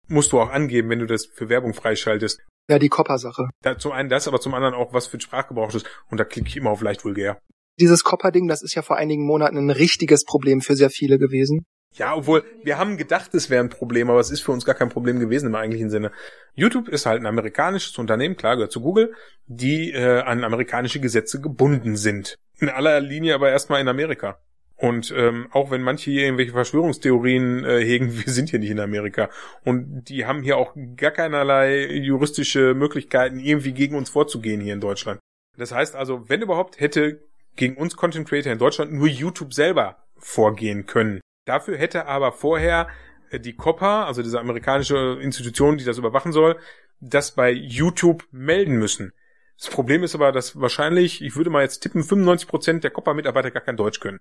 musst 0.08 0.32
du 0.32 0.40
auch 0.40 0.50
angeben, 0.50 0.88
wenn 0.90 0.98
du 0.98 1.06
das 1.06 1.26
für 1.26 1.48
Werbung 1.48 1.74
freischaltest. 1.74 2.40
Ja, 2.68 2.78
die 2.78 2.88
Copper-Sache. 2.88 3.50
Da, 3.62 3.78
zum 3.78 3.92
einen 3.92 4.08
das, 4.08 4.26
aber 4.26 4.40
zum 4.40 4.54
anderen 4.54 4.74
auch, 4.74 4.92
was 4.92 5.06
für 5.06 5.18
ein 5.18 5.20
Sprachgebrauch 5.20 5.72
ist. 5.74 5.86
Und 6.10 6.18
da 6.18 6.24
klicke 6.24 6.48
ich 6.48 6.56
immer 6.56 6.70
auf 6.70 6.80
leicht 6.80 7.04
vulgär. 7.04 7.38
Dieses 7.78 8.02
Copper-Ding, 8.02 8.48
das 8.48 8.62
ist 8.62 8.74
ja 8.74 8.82
vor 8.82 8.96
einigen 8.96 9.24
Monaten 9.24 9.58
ein 9.58 9.70
richtiges 9.70 10.24
Problem 10.24 10.60
für 10.60 10.74
sehr 10.74 10.90
viele 10.90 11.18
gewesen. 11.18 11.64
Ja, 11.96 12.14
obwohl 12.14 12.44
wir 12.62 12.76
haben 12.76 12.98
gedacht, 12.98 13.34
es 13.34 13.48
wäre 13.48 13.64
ein 13.64 13.70
Problem, 13.70 14.10
aber 14.10 14.20
es 14.20 14.30
ist 14.30 14.42
für 14.42 14.52
uns 14.52 14.66
gar 14.66 14.74
kein 14.74 14.90
Problem 14.90 15.18
gewesen 15.18 15.46
im 15.46 15.54
eigentlichen 15.54 15.88
Sinne. 15.88 16.12
YouTube 16.54 16.88
ist 16.88 17.06
halt 17.06 17.22
ein 17.22 17.26
amerikanisches 17.26 17.96
Unternehmen, 17.96 18.36
klar 18.36 18.56
gehört 18.56 18.72
zu 18.72 18.82
Google, 18.82 19.14
die 19.46 19.92
äh, 19.92 20.20
an 20.20 20.44
amerikanische 20.44 21.00
Gesetze 21.00 21.40
gebunden 21.40 21.96
sind. 21.96 22.36
In 22.58 22.68
aller 22.68 23.00
Linie 23.00 23.34
aber 23.34 23.50
erstmal 23.50 23.80
in 23.80 23.88
Amerika. 23.88 24.38
Und 24.76 25.10
ähm, 25.16 25.48
auch 25.52 25.70
wenn 25.70 25.80
manche 25.80 26.10
hier 26.10 26.24
irgendwelche 26.24 26.52
Verschwörungstheorien 26.52 27.64
äh, 27.64 27.80
hegen, 27.80 28.14
wir 28.26 28.30
sind 28.30 28.50
hier 28.50 28.58
nicht 28.58 28.70
in 28.70 28.80
Amerika. 28.80 29.30
Und 29.64 30.04
die 30.04 30.26
haben 30.26 30.42
hier 30.42 30.58
auch 30.58 30.74
gar 30.96 31.12
keinerlei 31.12 31.86
juristische 31.86 32.74
Möglichkeiten, 32.74 33.38
irgendwie 33.38 33.72
gegen 33.72 33.96
uns 33.96 34.10
vorzugehen 34.10 34.60
hier 34.60 34.74
in 34.74 34.80
Deutschland. 34.80 35.18
Das 35.56 35.72
heißt 35.72 35.96
also, 35.96 36.28
wenn 36.28 36.42
überhaupt, 36.42 36.78
hätte 36.78 37.22
gegen 37.56 37.78
uns 37.78 37.96
Content 37.96 38.28
Creator 38.28 38.52
in 38.52 38.58
Deutschland 38.58 38.92
nur 38.92 39.08
YouTube 39.08 39.54
selber 39.54 40.04
vorgehen 40.18 40.84
können. 40.84 41.20
Dafür 41.46 41.78
hätte 41.78 42.06
aber 42.06 42.32
vorher 42.32 42.88
äh, 43.30 43.40
die 43.40 43.54
COPPA, 43.54 44.04
also 44.04 44.22
diese 44.22 44.38
amerikanische 44.38 45.18
Institution, 45.22 45.78
die 45.78 45.84
das 45.84 45.96
überwachen 45.96 46.32
soll, 46.32 46.58
das 47.00 47.34
bei 47.34 47.50
YouTube 47.50 48.24
melden 48.30 48.76
müssen. 48.76 49.12
Das 49.56 49.68
Problem 49.70 50.02
ist 50.02 50.14
aber, 50.14 50.32
dass 50.32 50.60
wahrscheinlich, 50.60 51.22
ich 51.22 51.36
würde 51.36 51.48
mal 51.48 51.62
jetzt 51.62 51.80
tippen, 51.80 52.02
95 52.02 52.48
Prozent 52.48 52.84
der 52.84 52.90
Copper-Mitarbeiter 52.90 53.50
gar 53.50 53.62
kein 53.62 53.76
Deutsch 53.76 54.00
können. 54.00 54.20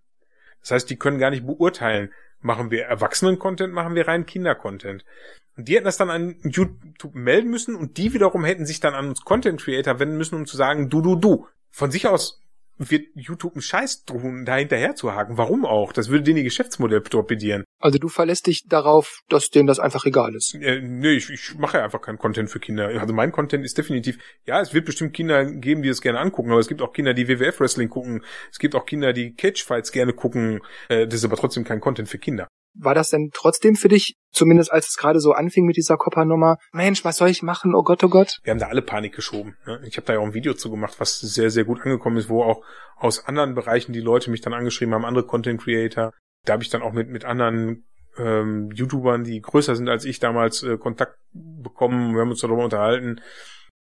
Das 0.62 0.72
heißt, 0.72 0.90
die 0.90 0.98
können 0.98 1.20
gar 1.20 1.32
nicht 1.32 1.46
beurteilen, 1.46 2.14
machen 2.40 2.72
wir 2.72 2.86
Erwachsenen-Content, 2.86 3.74
machen 3.74 3.96
wir 3.96 4.08
rein 4.08 4.26
Kinder-Content. 4.26 5.04
Und 5.58 5.68
die 5.68 5.76
hätten 5.76 5.86
das 5.86 5.98
dann 5.98 6.10
an 6.10 6.36
YouTube 6.44 6.80
melden 7.14 7.50
müssen 7.50 7.76
und 7.76 7.98
die 7.98 8.14
wiederum 8.14 8.46
hätten 8.46 8.66
sich 8.66 8.80
dann 8.80 8.94
an 8.94 9.10
uns 9.10 9.22
Content-Creator 9.22 10.00
wenden 10.00 10.18
müssen, 10.18 10.36
um 10.36 10.46
zu 10.46 10.58
sagen, 10.58 10.90
du, 10.90 11.02
du, 11.02 11.16
du. 11.16 11.48
Von 11.72 11.92
sich 11.92 12.08
aus 12.08 12.45
wird 12.78 13.08
YouTube 13.16 13.54
einen 13.54 13.62
Scheiß 13.62 14.06
tun, 14.06 14.46
da 14.46 14.58
hinterher 14.58 14.96
zu 14.96 15.14
haken. 15.14 15.38
Warum 15.38 15.66
auch? 15.66 15.94
Das 15.94 16.10
würde 16.10 16.24
denen 16.24 16.38
ihr 16.38 16.44
Geschäftsmodell 16.44 17.02
torpedieren. 17.02 17.64
Also 17.80 18.00
du 18.00 18.08
verlässt 18.08 18.48
dich 18.48 18.64
darauf, 18.68 19.20
dass 19.30 19.50
denen 19.50 19.68
das 19.68 19.80
einfach 19.80 20.06
egal 20.06 20.36
ist. 20.36 20.56
Äh, 20.56 20.82
nee, 20.82 21.14
ich, 21.14 21.30
ich 21.30 21.56
mache 21.58 21.82
einfach 21.82 22.02
keinen 22.02 22.18
Content 22.18 22.50
für 22.50 22.60
Kinder. 22.60 22.88
Also 23.00 23.14
mein 23.14 23.32
Content 23.32 23.64
ist 23.66 23.78
definitiv, 23.78 24.18
ja, 24.46 24.62
es 24.62 24.74
wird 24.74 24.86
bestimmt 24.86 25.14
Kinder 25.14 25.46
geben, 25.46 25.82
die 25.82 25.90
es 25.90 26.02
gerne 26.02 26.20
angucken, 26.20 26.52
aber 26.52 26.60
es 26.60 26.68
gibt 26.68 26.82
auch 26.82 26.94
Kinder, 26.94 27.14
die 27.14 27.28
WWF-Wrestling 27.28 27.90
gucken. 27.90 28.24
Es 28.52 28.60
gibt 28.60 28.76
auch 28.76 28.86
Kinder, 28.86 29.14
die 29.14 29.34
Cage-Fights 29.34 29.92
gerne 29.92 30.14
gucken. 30.14 30.62
Äh, 30.90 31.08
das 31.08 31.16
ist 31.16 31.26
aber 31.26 31.38
trotzdem 31.38 31.64
kein 31.64 31.80
Content 31.80 32.10
für 32.10 32.18
Kinder. 32.18 32.48
War 32.78 32.94
das 32.94 33.10
denn 33.10 33.30
trotzdem 33.34 33.76
für 33.76 33.88
dich, 33.88 34.16
zumindest 34.32 34.72
als 34.72 34.90
es 34.90 34.98
gerade 34.98 35.20
so 35.20 35.32
anfing 35.32 35.66
mit 35.66 35.78
dieser 35.78 35.98
Copper-Nummer, 35.98 36.58
Mensch, 36.74 37.06
was 37.06 37.18
soll 37.18 37.30
ich 37.30 37.42
machen? 37.42 37.74
Oh 37.74 37.84
Gott, 37.84 38.04
oh 38.04 38.10
Gott. 38.10 38.40
Wir 38.44 38.52
haben 38.52 38.60
da 38.60 38.68
alle 38.68 38.82
Panik 38.82 39.14
geschoben. 39.14 39.56
Ne? 39.66 39.82
Ich 39.88 39.98
habe 39.98 40.06
da 40.06 40.14
ja 40.14 40.20
auch 40.20 40.26
ein 40.26 40.34
Video 40.34 40.54
zu 40.54 40.70
gemacht, 40.70 40.96
was 41.00 41.20
sehr, 41.20 41.50
sehr 41.50 41.64
gut 41.64 41.82
angekommen 41.82 42.18
ist, 42.18 42.30
wo 42.30 42.44
auch 42.44 42.64
aus 42.98 43.26
anderen 43.28 43.56
Bereichen 43.56 43.94
die 43.94 44.02
Leute 44.02 44.30
mich 44.30 44.42
dann 44.42 44.54
angeschrieben 44.54 44.94
haben, 44.94 45.06
andere 45.06 45.26
Content-Creator. 45.26 46.12
Da 46.46 46.54
habe 46.54 46.64
ich 46.64 46.70
dann 46.70 46.82
auch 46.82 46.94
mit, 46.94 47.10
mit 47.10 47.26
anderen 47.26 47.86
ähm, 48.18 48.72
YouTubern, 48.74 49.24
die 49.24 49.42
größer 49.42 49.76
sind 49.76 49.90
als 49.90 50.06
ich 50.06 50.20
damals, 50.20 50.64
äh, 50.64 50.78
Kontakt 50.78 51.18
bekommen. 51.34 52.14
Wir 52.14 52.22
haben 52.22 52.32
uns 52.32 52.42
darüber 52.42 52.64
unterhalten. 52.64 53.22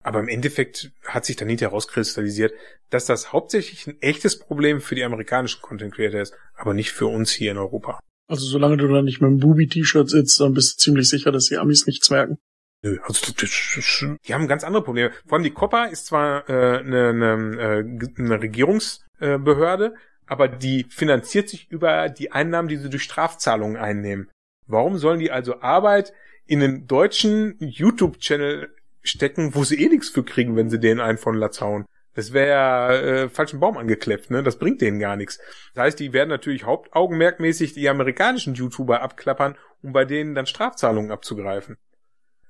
Aber 0.03 0.19
im 0.19 0.29
Endeffekt 0.29 0.91
hat 1.05 1.25
sich 1.25 1.35
dann 1.35 1.49
hinterher 1.49 1.71
herauskristallisiert, 1.71 2.53
dass 2.89 3.05
das 3.05 3.33
hauptsächlich 3.33 3.87
ein 3.87 4.01
echtes 4.01 4.39
Problem 4.39 4.79
für 4.79 4.95
die 4.95 5.03
amerikanischen 5.03 5.61
Content 5.61 5.93
Creator 5.93 6.21
ist, 6.21 6.33
aber 6.55 6.73
nicht 6.73 6.91
für 6.91 7.07
uns 7.07 7.31
hier 7.31 7.51
in 7.51 7.57
Europa. 7.57 7.99
Also 8.27 8.45
solange 8.45 8.77
du 8.77 8.87
da 8.87 9.01
nicht 9.01 9.21
mit 9.21 9.29
einem 9.29 9.39
Booby-T-Shirt 9.39 10.09
sitzt, 10.09 10.39
dann 10.39 10.53
bist 10.53 10.77
du 10.77 10.83
ziemlich 10.83 11.09
sicher, 11.09 11.31
dass 11.31 11.45
die 11.45 11.57
Amis 11.57 11.87
nichts 11.87 12.09
merken. 12.09 12.37
Nö, 12.83 12.99
also 13.03 13.33
die 13.33 14.33
haben 14.33 14.47
ganz 14.47 14.63
andere 14.63 14.83
Probleme. 14.83 15.11
Vor 15.25 15.37
allem 15.37 15.43
die 15.43 15.51
COPPA 15.51 15.85
ist 15.85 16.07
zwar 16.07 16.47
äh, 16.49 16.79
eine, 16.79 17.09
eine, 17.09 17.99
äh, 17.99 18.21
eine 18.21 18.41
Regierungsbehörde, 18.41 19.95
aber 20.27 20.47
die 20.47 20.85
finanziert 20.89 21.49
sich 21.49 21.71
über 21.71 22.09
die 22.09 22.31
Einnahmen, 22.31 22.67
die 22.67 22.77
sie 22.77 22.89
durch 22.89 23.03
Strafzahlungen 23.03 23.77
einnehmen. 23.77 24.29
Warum 24.67 24.97
sollen 24.97 25.19
die 25.19 25.31
also 25.31 25.61
Arbeit 25.61 26.13
in 26.45 26.59
den 26.59 26.85
deutschen 26.85 27.55
YouTube-Channel 27.59 28.69
stecken, 29.01 29.55
wo 29.55 29.63
sie 29.63 29.81
eh 29.81 29.87
nichts 29.87 30.09
für 30.09 30.23
kriegen, 30.23 30.55
wenn 30.55 30.69
sie 30.69 30.79
den 30.79 30.99
einen 30.99 31.17
von 31.17 31.35
Latz 31.35 31.61
hauen? 31.61 31.85
Das 32.17 32.33
wäre 32.33 33.25
äh, 33.25 33.29
falschen 33.29 33.59
Baum 33.59 33.77
angekleppt, 33.77 34.31
ne? 34.31 34.41
Das 34.41 34.57
bringt 34.57 34.81
denen 34.81 34.99
gar 34.99 35.15
nichts. 35.15 35.37
Das 35.75 35.83
heißt, 35.83 35.99
die 35.99 36.13
werden 36.13 36.29
natürlich 36.29 36.65
hauptaugenmerkmäßig 36.65 37.73
die 37.73 37.87
amerikanischen 37.87 38.55
YouTuber 38.55 39.03
abklappern, 39.03 39.55
um 39.83 39.93
bei 39.93 40.03
denen 40.03 40.33
dann 40.33 40.47
Strafzahlungen 40.47 41.11
abzugreifen. 41.11 41.77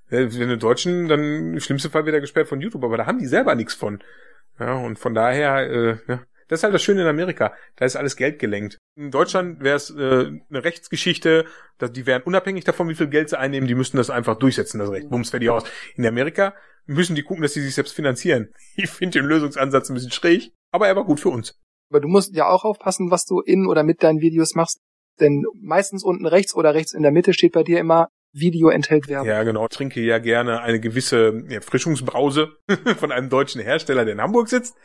Äh, 0.09 0.28
wenn 0.30 0.47
die 0.47 0.57
Deutschen, 0.57 1.09
dann 1.09 1.20
im 1.55 1.59
schlimmsten 1.59 1.91
Fall 1.91 2.05
wieder 2.05 2.22
gesperrt 2.22 2.47
von 2.47 2.61
YouTube, 2.61 2.86
aber 2.86 2.95
da 2.95 3.07
haben 3.07 3.20
die 3.20 3.28
selber 3.28 3.55
nichts 3.55 3.74
von. 3.74 4.01
Ja, 4.57 4.74
und 4.76 4.99
von 4.99 5.13
daher, 5.13 5.70
äh, 5.70 5.97
ja, 6.07 6.22
das 6.48 6.60
ist 6.60 6.64
halt 6.64 6.74
das 6.74 6.84
Schöne 6.84 7.02
in 7.02 7.08
Amerika. 7.08 7.54
Da 7.76 7.86
ist 7.86 7.95
alles 7.95 8.16
Geld 8.16 8.39
gelenkt. 8.39 8.78
In 8.95 9.12
Deutschland 9.12 9.62
wäre 9.62 9.76
es 9.76 9.89
äh, 9.89 10.32
eine 10.50 10.64
Rechtsgeschichte, 10.64 11.45
dass 11.78 11.91
die 11.91 12.06
wären 12.06 12.24
unabhängig 12.24 12.64
davon, 12.64 12.89
wie 12.89 12.95
viel 12.95 13.08
Geld 13.08 13.30
sie 13.30 13.39
einnehmen, 13.39 13.68
die 13.68 13.76
müssten 13.76 13.98
das 13.98 14.10
einfach 14.10 14.38
durchsetzen, 14.38 14.80
das 14.80 14.91
Recht. 14.91 15.10
Bums, 15.10 15.30
fertig 15.30 15.50
aus. 15.50 15.64
In 15.95 16.06
Amerika 16.06 16.54
müssen 16.86 17.16
die 17.16 17.24
gucken, 17.24 17.43
dass 17.43 17.54
sie 17.54 17.62
sich 17.62 17.76
selbst 17.76 17.93
finanzieren. 17.93 18.54
Ich 18.76 18.89
finde 18.89 19.20
den 19.20 19.28
Lösungsansatz 19.28 19.89
ein 19.89 19.95
bisschen 19.95 20.12
schräg, 20.12 20.52
aber 20.72 20.88
er 20.88 20.95
war 20.95 21.04
gut 21.04 21.20
für 21.20 21.30
uns. 21.30 21.60
Aber 21.89 22.00
du 22.00 22.08
musst 22.08 22.36
ja 22.36 22.48
auch 22.48 22.64
aufpassen, 22.64 23.12
was 23.12 23.26
du 23.26 23.39
in 23.39 23.66
oder 23.66 23.84
mit 23.84 24.04
deinen 24.04 24.22
Videos 24.22 24.56
machst. 24.56 24.80
Denn 25.20 25.43
meistens 25.60 26.04
unten 26.04 26.28
rechts 26.28 26.56
oder 26.56 26.74
rechts 26.74 26.93
in 26.93 27.02
der 27.02 27.12
Mitte 27.12 27.34
steht 27.34 27.54
bei 27.54 27.64
dir 27.64 27.80
immer 27.80 28.10
Video 28.34 28.70
enthält 28.70 29.08
Werbung. 29.08 29.28
Ja, 29.28 29.43
genau. 29.43 29.64
Ich 29.64 29.76
trinke 29.76 30.02
ja 30.02 30.20
gerne 30.20 30.62
eine 30.62 30.80
gewisse 30.80 31.43
Erfrischungsbrause 31.50 32.56
von 32.98 33.12
einem 33.12 33.30
deutschen 33.30 33.62
Hersteller, 33.62 34.06
der 34.06 34.14
in 34.14 34.22
Hamburg 34.22 34.50
sitzt. 34.50 34.76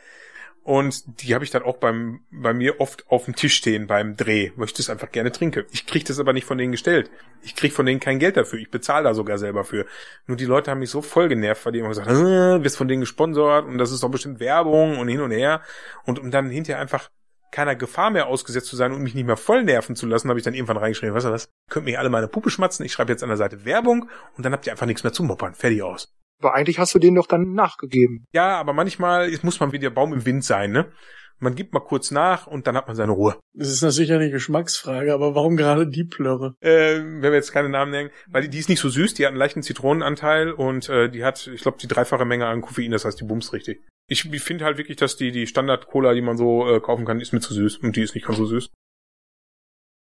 Und 0.63 1.21
die 1.21 1.35
habe 1.35 1.43
ich 1.43 1.51
dann 1.51 1.63
auch 1.63 1.75
beim, 1.75 2.21
bei 2.31 2.53
mir 2.53 2.79
oft 2.79 3.05
auf 3.09 3.25
dem 3.25 3.35
Tisch 3.35 3.55
stehen 3.55 3.85
beim 3.85 4.15
Dreh, 4.15 4.51
weil 4.55 4.67
ich 4.67 4.73
das 4.73 4.89
einfach 4.89 5.11
gerne 5.11 5.31
trinke. 5.33 5.65
Ich 5.71 5.85
kriege 5.85 6.05
das 6.05 6.19
aber 6.19 6.31
nicht 6.31 6.45
von 6.45 6.57
denen 6.57 6.71
gestellt. 6.71 7.11
Ich 7.41 7.55
kriege 7.55 7.73
von 7.73 7.85
denen 7.85 7.99
kein 7.99 8.17
Geld 8.17 8.37
dafür. 8.37 8.59
Ich 8.59 8.71
bezahle 8.71 9.03
da 9.03 9.13
sogar 9.13 9.37
selber 9.37 9.65
für. 9.65 9.85
Nur 10.25 10.37
die 10.37 10.45
Leute 10.45 10.71
haben 10.71 10.79
mich 10.79 10.89
so 10.89 11.01
voll 11.01 11.27
genervt, 11.27 11.65
weil 11.65 11.73
die 11.73 11.79
immer 11.79 11.89
gesagt 11.89 12.07
haben, 12.07 12.63
wirst 12.63 12.77
von 12.77 12.87
denen 12.87 13.01
gesponsert 13.01 13.65
und 13.65 13.77
das 13.77 13.91
ist 13.91 14.03
doch 14.03 14.09
bestimmt 14.09 14.39
Werbung 14.39 14.99
und 14.99 15.09
hin 15.09 15.19
und 15.19 15.31
her. 15.31 15.61
Und 16.05 16.17
um 16.17 16.31
dann 16.31 16.49
hinterher 16.49 16.81
einfach 16.81 17.09
keiner 17.51 17.75
Gefahr 17.75 18.09
mehr 18.09 18.27
ausgesetzt 18.27 18.67
zu 18.67 18.77
sein 18.77 18.93
und 18.93 19.03
mich 19.03 19.15
nicht 19.15 19.27
mehr 19.27 19.37
voll 19.37 19.63
nerven 19.63 19.97
zu 19.97 20.07
lassen, 20.07 20.29
habe 20.29 20.39
ich 20.39 20.45
dann 20.45 20.53
irgendwann 20.53 20.77
reingeschrieben, 20.77 21.13
weißt 21.13 21.27
du 21.27 21.31
was, 21.31 21.49
könnt 21.69 21.85
mir 21.85 21.99
alle 21.99 22.09
meine 22.09 22.27
Puppe 22.27 22.49
schmatzen, 22.49 22.85
ich 22.85 22.93
schreibe 22.93 23.11
jetzt 23.11 23.21
an 23.21 23.29
der 23.29 23.37
Seite 23.37 23.63
Werbung 23.63 24.09
und 24.35 24.45
dann 24.45 24.53
habt 24.53 24.65
ihr 24.65 24.71
einfach 24.71 24.87
nichts 24.87 25.03
mehr 25.03 25.13
zu 25.13 25.23
moppern. 25.23 25.53
Fertig 25.53 25.83
aus. 25.83 26.11
Aber 26.43 26.55
eigentlich 26.55 26.77
hast 26.77 26.93
du 26.93 26.99
denen 26.99 27.15
doch 27.15 27.27
dann 27.27 27.53
nachgegeben. 27.53 28.25
Ja, 28.33 28.59
aber 28.59 28.73
manchmal 28.73 29.31
muss 29.43 29.61
man 29.61 29.71
wie 29.71 29.79
der 29.79 29.91
Baum 29.91 30.11
im 30.11 30.25
Wind 30.25 30.43
sein, 30.43 30.71
ne? 30.71 30.91
Man 31.39 31.55
gibt 31.55 31.73
mal 31.73 31.79
kurz 31.79 32.11
nach 32.11 32.47
und 32.47 32.67
dann 32.67 32.75
hat 32.75 32.87
man 32.87 32.97
seine 32.97 33.13
Ruhe. 33.13 33.37
Das 33.53 33.69
ist 33.69 33.81
natürlich 33.81 34.11
eine 34.11 34.29
Geschmacksfrage, 34.29 35.13
aber 35.13 35.35
warum 35.35 35.55
gerade 35.55 35.87
die 35.87 36.03
Plörre? 36.03 36.55
Äh, 36.59 36.99
wenn 36.99 37.21
wir 37.21 37.33
jetzt 37.33 37.53
keine 37.53 37.69
Namen 37.69 37.91
nennen, 37.91 38.09
weil 38.27 38.43
die, 38.43 38.49
die 38.49 38.59
ist 38.59 38.67
nicht 38.67 38.81
so 38.81 38.89
süß, 38.89 39.13
die 39.13 39.25
hat 39.25 39.29
einen 39.29 39.37
leichten 39.37 39.63
Zitronenanteil 39.63 40.51
und 40.51 40.89
äh, 40.89 41.09
die 41.09 41.23
hat, 41.23 41.47
ich 41.47 41.61
glaube, 41.61 41.77
die 41.81 41.87
dreifache 41.87 42.25
Menge 42.25 42.45
an 42.45 42.61
Koffein, 42.61 42.91
das 42.91 43.05
heißt, 43.05 43.19
die 43.21 43.25
bumst 43.25 43.53
richtig. 43.53 43.85
Ich, 44.09 44.31
ich 44.31 44.43
finde 44.43 44.65
halt 44.65 44.77
wirklich, 44.77 44.97
dass 44.97 45.15
die, 45.15 45.31
die 45.31 45.47
Standard-Cola, 45.47 46.13
die 46.13 46.21
man 46.21 46.35
so 46.35 46.67
äh, 46.67 46.81
kaufen 46.81 47.05
kann, 47.05 47.21
ist 47.21 47.31
mir 47.31 47.39
zu 47.39 47.53
süß 47.53 47.77
und 47.77 47.95
die 47.95 48.01
ist 48.03 48.15
nicht 48.15 48.27
ganz 48.27 48.37
so 48.37 48.45
süß. 48.45 48.69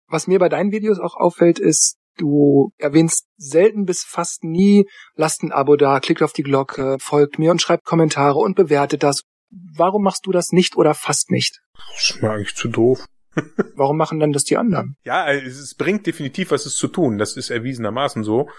Was 0.07 0.27
mir 0.27 0.39
bei 0.39 0.49
deinen 0.49 0.71
Videos 0.71 0.99
auch 0.99 1.15
auffällt, 1.15 1.57
ist, 1.59 1.97
Du 2.17 2.71
erwähnst 2.77 3.27
selten 3.37 3.85
bis 3.85 4.03
fast 4.03 4.43
nie, 4.43 4.85
lasst 5.15 5.43
ein 5.43 5.51
Abo 5.51 5.75
da, 5.75 5.99
klickt 5.99 6.23
auf 6.23 6.33
die 6.33 6.43
Glocke, 6.43 6.97
folgt 6.99 7.39
mir 7.39 7.51
und 7.51 7.61
schreibt 7.61 7.85
Kommentare 7.85 8.39
und 8.39 8.55
bewertet 8.55 9.03
das. 9.03 9.23
Warum 9.49 10.03
machst 10.03 10.25
du 10.25 10.31
das 10.31 10.51
nicht 10.51 10.75
oder 10.75 10.93
fast 10.93 11.31
nicht? 11.31 11.61
Das 11.73 12.09
ist 12.09 12.21
mir 12.21 12.31
eigentlich 12.31 12.55
zu 12.55 12.67
doof. 12.67 13.05
Warum 13.75 13.97
machen 13.97 14.19
dann 14.19 14.33
das 14.33 14.43
die 14.43 14.57
anderen? 14.57 14.97
Ja, 15.03 15.31
es 15.31 15.75
bringt 15.75 16.07
definitiv 16.07 16.51
was 16.51 16.65
es 16.65 16.75
zu 16.75 16.87
tun. 16.87 17.17
Das 17.17 17.37
ist 17.37 17.49
erwiesenermaßen 17.49 18.23
so. 18.23 18.49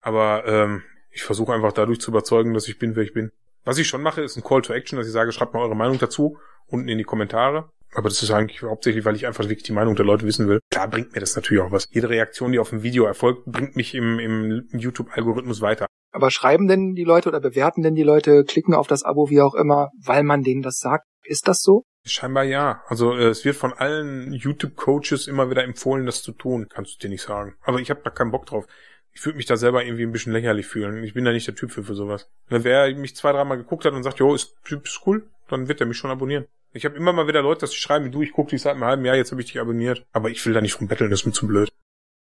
Aber 0.00 0.46
ähm, 0.46 0.82
ich 1.10 1.22
versuche 1.22 1.52
einfach 1.52 1.72
dadurch 1.72 2.00
zu 2.00 2.10
überzeugen, 2.10 2.54
dass 2.54 2.68
ich 2.68 2.78
bin, 2.78 2.96
wer 2.96 3.02
ich 3.02 3.12
bin. 3.12 3.30
Was 3.64 3.78
ich 3.78 3.86
schon 3.86 4.02
mache, 4.02 4.22
ist 4.22 4.36
ein 4.36 4.42
Call 4.42 4.62
to 4.62 4.72
Action, 4.72 4.98
dass 4.98 5.06
ich 5.06 5.12
sage, 5.12 5.32
schreibt 5.32 5.54
mal 5.54 5.60
eure 5.60 5.76
Meinung 5.76 5.98
dazu 5.98 6.38
unten 6.66 6.88
in 6.88 6.98
die 6.98 7.04
Kommentare. 7.04 7.70
Aber 7.94 8.08
das 8.08 8.22
ist 8.22 8.30
eigentlich 8.30 8.62
hauptsächlich, 8.62 9.04
weil 9.04 9.16
ich 9.16 9.26
einfach 9.26 9.44
wirklich 9.44 9.64
die 9.64 9.72
Meinung 9.72 9.94
der 9.94 10.06
Leute 10.06 10.26
wissen 10.26 10.48
will. 10.48 10.60
Klar 10.70 10.88
bringt 10.88 11.12
mir 11.12 11.20
das 11.20 11.36
natürlich 11.36 11.62
auch 11.62 11.72
was. 11.72 11.86
Jede 11.90 12.08
Reaktion, 12.08 12.52
die 12.52 12.58
auf 12.58 12.72
ein 12.72 12.82
Video 12.82 13.04
erfolgt, 13.04 13.44
bringt 13.44 13.76
mich 13.76 13.94
im, 13.94 14.18
im 14.18 14.68
YouTube-Algorithmus 14.72 15.60
weiter. 15.60 15.86
Aber 16.10 16.30
schreiben 16.30 16.68
denn 16.68 16.94
die 16.94 17.04
Leute 17.04 17.28
oder 17.28 17.40
bewerten 17.40 17.82
denn 17.82 17.94
die 17.94 18.02
Leute, 18.02 18.44
klicken 18.44 18.74
auf 18.74 18.86
das 18.86 19.02
Abo, 19.02 19.28
wie 19.28 19.40
auch 19.40 19.54
immer, 19.54 19.90
weil 20.02 20.22
man 20.22 20.42
denen 20.42 20.62
das 20.62 20.78
sagt? 20.78 21.06
Ist 21.24 21.48
das 21.48 21.62
so? 21.62 21.84
Scheinbar 22.04 22.44
ja. 22.44 22.82
Also 22.86 23.12
äh, 23.12 23.28
es 23.28 23.44
wird 23.44 23.56
von 23.56 23.72
allen 23.72 24.32
YouTube-Coaches 24.32 25.28
immer 25.28 25.50
wieder 25.50 25.62
empfohlen, 25.62 26.06
das 26.06 26.22
zu 26.22 26.32
tun. 26.32 26.66
Kannst 26.68 26.94
du 26.94 26.98
dir 27.06 27.10
nicht 27.10 27.22
sagen. 27.22 27.54
Aber 27.62 27.78
ich 27.78 27.90
habe 27.90 28.00
da 28.02 28.10
keinen 28.10 28.32
Bock 28.32 28.46
drauf. 28.46 28.66
Ich 29.12 29.24
würde 29.24 29.36
mich 29.36 29.46
da 29.46 29.56
selber 29.56 29.84
irgendwie 29.84 30.04
ein 30.04 30.12
bisschen 30.12 30.32
lächerlich 30.32 30.66
fühlen. 30.66 31.04
Ich 31.04 31.14
bin 31.14 31.24
da 31.24 31.32
nicht 31.32 31.46
der 31.46 31.54
Typ 31.54 31.70
für, 31.70 31.84
für 31.84 31.94
sowas. 31.94 32.30
Wer 32.48 32.94
mich 32.96 33.14
zwei, 33.14 33.32
dreimal 33.32 33.58
geguckt 33.58 33.84
hat 33.84 33.92
und 33.92 34.02
sagt, 34.02 34.18
jo, 34.18 34.34
ist, 34.34 34.56
ist 34.68 35.02
cool, 35.06 35.28
dann 35.48 35.68
wird 35.68 35.80
er 35.80 35.86
mich 35.86 35.98
schon 35.98 36.10
abonnieren. 36.10 36.46
Ich 36.74 36.84
habe 36.84 36.96
immer 36.96 37.12
mal 37.12 37.26
wieder 37.26 37.42
Leute, 37.42 37.60
dass 37.60 37.70
die 37.70 37.76
schreiben, 37.76 38.10
du, 38.10 38.22
ich 38.22 38.32
gucke 38.32 38.50
dich 38.50 38.62
seit 38.62 38.74
einem 38.74 38.84
halben 38.84 39.04
Jahr, 39.04 39.16
jetzt 39.16 39.30
habe 39.30 39.42
ich 39.42 39.48
dich 39.48 39.60
abonniert. 39.60 40.06
Aber 40.12 40.30
ich 40.30 40.44
will 40.46 40.54
da 40.54 40.60
nicht 40.60 40.80
rumbetteln, 40.80 41.10
das 41.10 41.20
ist 41.20 41.26
mir 41.26 41.32
zu 41.32 41.46
blöd. 41.46 41.70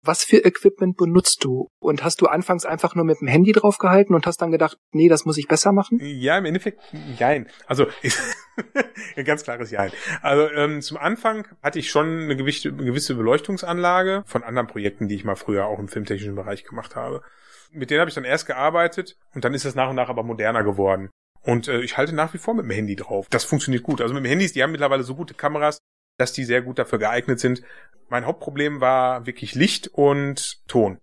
Was 0.05 0.25
für 0.25 0.45
Equipment 0.45 0.97
benutzt 0.97 1.45
du? 1.45 1.69
Und 1.79 2.03
hast 2.03 2.21
du 2.21 2.27
anfangs 2.27 2.65
einfach 2.65 2.97
nur 2.97 3.05
mit 3.05 3.21
dem 3.21 3.29
Handy 3.29 3.53
draufgehalten 3.53 4.17
und 4.17 4.27
hast 4.27 4.39
dann 4.43 4.51
gedacht, 4.51 4.77
nee, 4.91 5.09
das 5.09 5.25
muss 5.25 5.39
ich 5.39 5.47
besser 5.47 5.73
machen? 5.73 5.99
Ja, 6.03 6.37
im 6.39 6.45
Endeffekt, 6.45 6.81
jein. 7.17 7.49
Also, 7.69 7.87
ein 9.17 9.25
ganz 9.25 9.45
klares 9.45 9.71
Jein. 9.71 9.93
Also, 10.21 10.51
ähm, 10.51 10.83
zum 10.83 10.97
Anfang 10.97 11.47
hatte 11.63 11.79
ich 11.79 11.89
schon 11.89 12.23
eine 12.23 12.35
gewisse, 12.35 12.71
eine 12.71 12.85
gewisse 12.85 13.15
Beleuchtungsanlage 13.15 14.25
von 14.27 14.43
anderen 14.43 14.67
Projekten, 14.67 15.07
die 15.07 15.15
ich 15.15 15.25
mal 15.25 15.37
früher 15.37 15.67
auch 15.67 15.79
im 15.79 15.87
filmtechnischen 15.87 16.35
Bereich 16.35 16.65
gemacht 16.65 16.97
habe. 16.97 17.23
Mit 17.71 17.91
denen 17.91 18.01
habe 18.01 18.09
ich 18.09 18.17
dann 18.17 18.25
erst 18.25 18.47
gearbeitet 18.47 19.17
und 19.35 19.45
dann 19.45 19.55
ist 19.55 19.65
es 19.65 19.77
nach 19.77 19.89
und 19.89 19.97
nach 19.97 20.09
aber 20.09 20.25
moderner 20.25 20.65
geworden. 20.65 21.11
Und 21.45 21.69
äh, 21.69 21.81
ich 21.81 21.97
halte 21.97 22.15
nach 22.15 22.33
wie 22.35 22.39
vor 22.39 22.55
mit 22.55 22.65
dem 22.65 22.71
Handy 22.71 22.97
drauf. 22.97 23.27
Das 23.31 23.45
funktioniert 23.45 23.83
gut. 23.83 24.01
Also 24.01 24.15
mit 24.15 24.25
dem 24.25 24.29
Handys, 24.29 24.53
die 24.53 24.63
haben 24.63 24.73
mittlerweile 24.73 25.03
so 25.03 25.15
gute 25.15 25.35
Kameras, 25.35 25.79
dass 26.19 26.33
die 26.33 26.45
sehr 26.45 26.63
gut 26.63 26.79
dafür 26.79 26.99
geeignet 26.99 27.41
sind. 27.41 27.63
Mein 28.09 28.27
Hauptproblem 28.27 28.81
war 28.81 29.27
wirklich 29.27 29.55
Licht 29.55 29.89
und 29.89 30.67
Ton. 30.69 30.99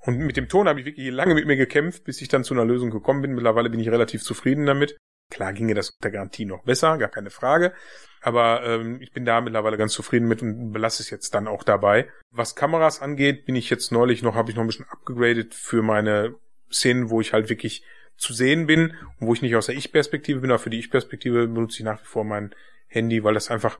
Und 0.00 0.18
mit 0.18 0.36
dem 0.36 0.48
Ton 0.48 0.68
habe 0.68 0.80
ich 0.80 0.86
wirklich 0.86 1.10
lange 1.10 1.34
mit 1.34 1.46
mir 1.46 1.56
gekämpft, 1.56 2.04
bis 2.04 2.20
ich 2.20 2.28
dann 2.28 2.44
zu 2.44 2.54
einer 2.54 2.64
Lösung 2.64 2.90
gekommen 2.90 3.22
bin. 3.22 3.34
Mittlerweile 3.34 3.70
bin 3.70 3.80
ich 3.80 3.88
relativ 3.88 4.22
zufrieden 4.22 4.66
damit. 4.66 4.96
Klar 5.30 5.52
ginge 5.52 5.74
das 5.74 5.90
unter 5.90 6.10
Garantie 6.10 6.44
noch 6.44 6.64
besser, 6.64 6.98
gar 6.98 7.08
keine 7.08 7.30
Frage. 7.30 7.72
Aber 8.20 8.64
ähm, 8.64 9.00
ich 9.00 9.12
bin 9.12 9.24
da 9.24 9.40
mittlerweile 9.40 9.78
ganz 9.78 9.92
zufrieden 9.92 10.28
mit 10.28 10.42
und 10.42 10.72
belasse 10.72 11.02
es 11.02 11.10
jetzt 11.10 11.34
dann 11.34 11.48
auch 11.48 11.62
dabei. 11.62 12.08
Was 12.30 12.54
Kameras 12.54 13.00
angeht, 13.00 13.46
bin 13.46 13.56
ich 13.56 13.70
jetzt 13.70 13.92
neulich 13.92 14.22
noch, 14.22 14.34
habe 14.34 14.50
ich 14.50 14.56
noch 14.56 14.64
ein 14.64 14.66
bisschen 14.66 14.88
abgegradet 14.88 15.54
für 15.54 15.82
meine 15.82 16.34
Szenen, 16.70 17.10
wo 17.10 17.20
ich 17.20 17.32
halt 17.32 17.48
wirklich 17.48 17.84
zu 18.16 18.32
sehen 18.32 18.66
bin 18.66 18.94
und 19.18 19.26
wo 19.26 19.34
ich 19.34 19.42
nicht 19.42 19.56
aus 19.56 19.66
der 19.66 19.76
Ich-Perspektive 19.76 20.40
bin, 20.40 20.50
aber 20.50 20.58
für 20.58 20.70
die 20.70 20.78
Ich-Perspektive 20.78 21.46
benutze 21.48 21.78
ich 21.78 21.84
nach 21.84 22.00
wie 22.00 22.06
vor 22.06 22.24
mein 22.24 22.54
Handy, 22.86 23.24
weil 23.24 23.34
das 23.34 23.50
einfach 23.50 23.78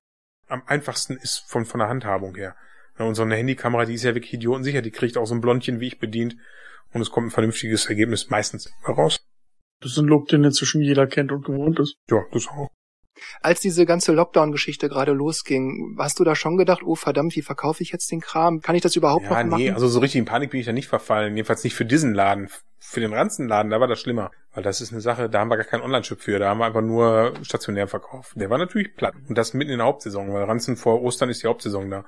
am 0.48 0.62
einfachsten 0.66 1.16
ist 1.16 1.44
von, 1.48 1.64
von 1.64 1.78
der 1.80 1.88
Handhabung 1.88 2.34
her. 2.34 2.56
Ja, 2.98 3.06
und 3.06 3.14
so 3.14 3.22
eine 3.22 3.36
Handykamera, 3.36 3.84
die 3.84 3.94
ist 3.94 4.04
ja 4.04 4.14
wirklich 4.14 4.34
idiotensicher, 4.34 4.82
die 4.82 4.90
kriegt 4.90 5.16
auch 5.16 5.26
so 5.26 5.34
ein 5.34 5.40
Blondchen 5.40 5.80
wie 5.80 5.88
ich 5.88 5.98
bedient 5.98 6.36
und 6.92 7.00
es 7.00 7.10
kommt 7.10 7.28
ein 7.28 7.30
vernünftiges 7.30 7.86
Ergebnis 7.86 8.30
meistens 8.30 8.72
raus. 8.86 9.18
Das 9.80 9.92
ist 9.92 9.98
ein 9.98 10.06
Look, 10.06 10.28
den 10.28 10.44
inzwischen 10.44 10.80
jeder 10.80 11.06
kennt 11.06 11.32
und 11.32 11.44
gewohnt 11.44 11.78
ist. 11.80 11.96
Ja, 12.08 12.24
das 12.32 12.46
auch. 12.48 12.70
Als 13.40 13.60
diese 13.60 13.86
ganze 13.86 14.12
Lockdown-Geschichte 14.12 14.88
gerade 14.88 15.12
losging, 15.12 15.96
hast 15.98 16.18
du 16.18 16.24
da 16.24 16.34
schon 16.34 16.56
gedacht, 16.56 16.82
oh 16.84 16.94
verdammt, 16.94 17.36
wie 17.36 17.42
verkaufe 17.42 17.82
ich 17.82 17.92
jetzt 17.92 18.10
den 18.10 18.20
Kram? 18.20 18.60
Kann 18.60 18.74
ich 18.74 18.82
das 18.82 18.96
überhaupt 18.96 19.24
ja, 19.24 19.30
noch 19.30 19.50
machen? 19.50 19.62
Nee, 19.62 19.70
also 19.70 19.88
so 19.88 20.00
richtig 20.00 20.18
in 20.18 20.24
Panik 20.24 20.50
bin 20.50 20.60
ich 20.60 20.66
da 20.66 20.72
nicht 20.72 20.88
verfallen. 20.88 21.36
Jedenfalls 21.36 21.64
nicht 21.64 21.74
für 21.74 21.84
diesen 21.84 22.14
Laden. 22.14 22.48
Für 22.78 23.00
den 23.00 23.14
Ranzenladen, 23.14 23.70
da 23.70 23.80
war 23.80 23.88
das 23.88 24.00
schlimmer. 24.00 24.30
Weil 24.52 24.62
das 24.62 24.80
ist 24.80 24.92
eine 24.92 25.00
Sache, 25.00 25.28
da 25.28 25.40
haben 25.40 25.48
wir 25.48 25.56
gar 25.56 25.66
keinen 25.66 25.82
Online-Shop 25.82 26.20
für. 26.20 26.38
Da 26.38 26.48
haben 26.48 26.58
wir 26.58 26.66
einfach 26.66 26.82
nur 26.82 27.32
stationär 27.42 27.88
verkauft. 27.88 28.32
Der 28.36 28.50
war 28.50 28.58
natürlich 28.58 28.94
platt. 28.94 29.14
Und 29.28 29.38
das 29.38 29.54
mitten 29.54 29.70
in 29.70 29.78
der 29.78 29.86
Hauptsaison, 29.86 30.32
weil 30.32 30.44
Ranzen 30.44 30.76
vor 30.76 31.02
Ostern 31.02 31.30
ist 31.30 31.42
die 31.42 31.46
Hauptsaison 31.46 31.90
da. 31.90 32.04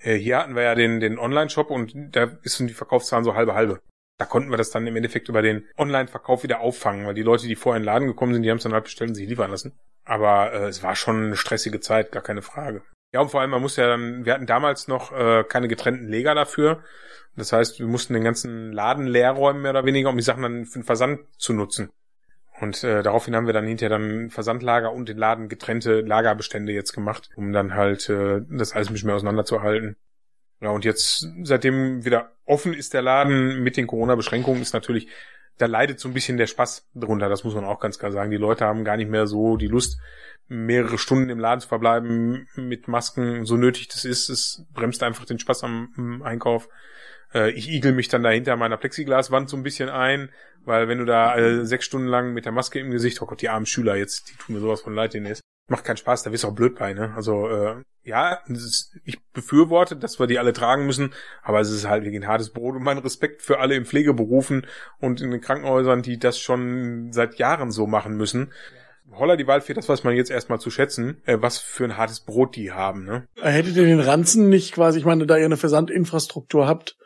Äh, 0.00 0.16
hier 0.16 0.38
hatten 0.38 0.54
wir 0.54 0.62
ja 0.62 0.74
den, 0.74 1.00
den 1.00 1.18
Online-Shop 1.18 1.70
und 1.70 1.94
da 2.12 2.30
ist 2.42 2.60
die 2.60 2.68
Verkaufszahlen 2.68 3.24
so 3.24 3.34
halbe 3.34 3.54
halbe. 3.54 3.80
Da 4.18 4.26
konnten 4.26 4.50
wir 4.50 4.56
das 4.56 4.70
dann 4.70 4.86
im 4.86 4.96
Endeffekt 4.96 5.28
über 5.28 5.42
den 5.42 5.66
Online-Verkauf 5.76 6.44
wieder 6.44 6.60
auffangen, 6.60 7.06
weil 7.06 7.14
die 7.14 7.22
Leute, 7.22 7.46
die 7.46 7.56
vorher 7.56 7.78
in 7.78 7.82
den 7.82 7.86
Laden 7.86 8.08
gekommen 8.08 8.32
sind, 8.32 8.42
die 8.42 8.50
haben 8.50 8.58
es 8.58 8.62
dann 8.62 8.72
halt 8.72 8.84
bestellt 8.84 9.10
und 9.10 9.14
sich 9.16 9.28
liefern 9.28 9.50
lassen. 9.50 9.72
Aber 10.04 10.52
äh, 10.52 10.68
es 10.68 10.82
war 10.82 10.94
schon 10.94 11.26
eine 11.26 11.36
stressige 11.36 11.80
Zeit, 11.80 12.12
gar 12.12 12.22
keine 12.22 12.42
Frage. 12.42 12.82
Ja, 13.12 13.20
und 13.20 13.30
vor 13.30 13.40
allem, 13.40 13.50
man 13.50 13.62
muss 13.62 13.76
ja 13.76 13.86
dann, 13.86 14.24
wir 14.24 14.34
hatten 14.34 14.46
damals 14.46 14.88
noch 14.88 15.12
äh, 15.12 15.44
keine 15.44 15.68
getrennten 15.68 16.08
Leger 16.08 16.34
dafür. 16.34 16.82
Das 17.36 17.52
heißt, 17.52 17.80
wir 17.80 17.86
mussten 17.86 18.14
den 18.14 18.24
ganzen 18.24 18.72
Laden 18.72 19.06
leer 19.06 19.32
räumen, 19.32 19.62
mehr 19.62 19.72
oder 19.72 19.84
weniger, 19.84 20.10
um 20.10 20.16
die 20.16 20.22
Sachen 20.22 20.42
dann 20.42 20.66
für 20.66 20.78
den 20.78 20.84
Versand 20.84 21.20
zu 21.38 21.52
nutzen. 21.52 21.90
Und 22.60 22.84
äh, 22.84 23.02
daraufhin 23.02 23.34
haben 23.34 23.46
wir 23.46 23.52
dann 23.52 23.66
hinterher 23.66 23.98
dann 23.98 24.30
Versandlager 24.30 24.92
und 24.92 25.08
den 25.08 25.18
Laden 25.18 25.48
getrennte 25.48 26.00
Lagerbestände 26.02 26.72
jetzt 26.72 26.92
gemacht, 26.92 27.30
um 27.34 27.52
dann 27.52 27.74
halt 27.74 28.08
äh, 28.08 28.42
das 28.48 28.72
alles 28.74 28.88
ein 28.88 28.92
bisschen 28.92 29.06
mehr 29.06 29.16
auseinanderzuhalten. 29.16 29.96
Ja, 30.64 30.70
und 30.70 30.86
jetzt, 30.86 31.28
seitdem 31.42 32.06
wieder 32.06 32.32
offen 32.46 32.72
ist 32.72 32.94
der 32.94 33.02
Laden 33.02 33.62
mit 33.62 33.76
den 33.76 33.86
Corona-Beschränkungen, 33.86 34.62
ist 34.62 34.72
natürlich, 34.72 35.08
da 35.58 35.66
leidet 35.66 36.00
so 36.00 36.08
ein 36.08 36.14
bisschen 36.14 36.38
der 36.38 36.46
Spaß 36.46 36.88
drunter, 36.94 37.28
das 37.28 37.44
muss 37.44 37.54
man 37.54 37.66
auch 37.66 37.80
ganz 37.80 37.98
klar 37.98 38.12
sagen. 38.12 38.30
Die 38.30 38.38
Leute 38.38 38.64
haben 38.64 38.82
gar 38.82 38.96
nicht 38.96 39.10
mehr 39.10 39.26
so 39.26 39.58
die 39.58 39.66
Lust, 39.66 40.00
mehrere 40.48 40.96
Stunden 40.96 41.28
im 41.28 41.38
Laden 41.38 41.60
zu 41.60 41.68
verbleiben 41.68 42.48
mit 42.56 42.88
Masken, 42.88 43.44
so 43.44 43.58
nötig 43.58 43.88
das 43.88 44.06
ist. 44.06 44.30
Es 44.30 44.64
bremst 44.72 45.02
einfach 45.02 45.26
den 45.26 45.38
Spaß 45.38 45.64
am 45.64 46.22
Einkauf. 46.24 46.70
Äh, 47.34 47.50
ich 47.50 47.68
igel 47.68 47.92
mich 47.92 48.08
dann 48.08 48.22
dahinter 48.22 48.56
meiner 48.56 48.78
Plexiglaswand 48.78 49.50
so 49.50 49.58
ein 49.58 49.62
bisschen 49.64 49.90
ein, 49.90 50.30
weil 50.64 50.88
wenn 50.88 50.98
du 50.98 51.04
da 51.04 51.36
äh, 51.36 51.66
sechs 51.66 51.84
Stunden 51.84 52.08
lang 52.08 52.32
mit 52.32 52.46
der 52.46 52.52
Maske 52.52 52.78
im 52.78 52.90
Gesicht, 52.90 53.20
oh 53.20 53.26
Gott, 53.26 53.42
die 53.42 53.50
armen 53.50 53.66
Schüler 53.66 53.96
jetzt, 53.96 54.30
die 54.30 54.36
tun 54.36 54.54
mir 54.54 54.62
sowas 54.62 54.80
von 54.80 54.94
leid, 54.94 55.12
denen 55.12 55.26
ist. 55.26 55.42
Macht 55.68 55.84
keinen 55.84 55.98
Spaß, 55.98 56.22
da 56.22 56.32
wirst 56.32 56.44
du 56.44 56.48
auch 56.48 56.54
blöd 56.54 56.74
bei, 56.74 56.94
ne? 56.94 57.12
Also, 57.14 57.48
äh, 57.48 57.82
ja, 58.04 58.40
ist, 58.48 58.96
ich 59.04 59.22
befürworte, 59.32 59.96
dass 59.96 60.18
wir 60.18 60.26
die 60.26 60.38
alle 60.38 60.52
tragen 60.52 60.86
müssen, 60.86 61.12
aber 61.42 61.60
es 61.60 61.70
ist 61.70 61.88
halt 61.88 62.04
wirklich 62.04 62.22
ein 62.22 62.28
hartes 62.28 62.50
Brot 62.50 62.76
und 62.76 62.82
mein 62.82 62.98
Respekt 62.98 63.42
für 63.42 63.58
alle 63.60 63.74
in 63.74 63.86
Pflegeberufen 63.86 64.66
und 65.00 65.20
in 65.20 65.30
den 65.30 65.40
Krankenhäusern, 65.40 66.02
die 66.02 66.18
das 66.18 66.38
schon 66.38 67.12
seit 67.12 67.36
Jahren 67.36 67.70
so 67.70 67.86
machen 67.86 68.16
müssen. 68.16 68.52
Holla 69.12 69.36
die 69.36 69.46
Waldfee, 69.46 69.74
das 69.74 69.88
weiß 69.88 70.04
man 70.04 70.16
jetzt 70.16 70.30
erstmal 70.30 70.60
zu 70.60 70.70
schätzen, 70.70 71.22
äh, 71.24 71.38
was 71.40 71.58
für 71.58 71.84
ein 71.84 71.96
hartes 71.96 72.20
Brot 72.20 72.56
die 72.56 72.72
haben, 72.72 73.04
ne? 73.04 73.26
Hättet 73.40 73.76
ihr 73.76 73.84
den 73.84 74.00
Ranzen 74.00 74.48
nicht 74.48 74.72
quasi, 74.72 74.98
ich 74.98 75.04
meine, 75.04 75.26
da 75.26 75.36
ihr 75.36 75.44
eine 75.44 75.56
Versandinfrastruktur 75.56 76.66
habt, 76.66 76.96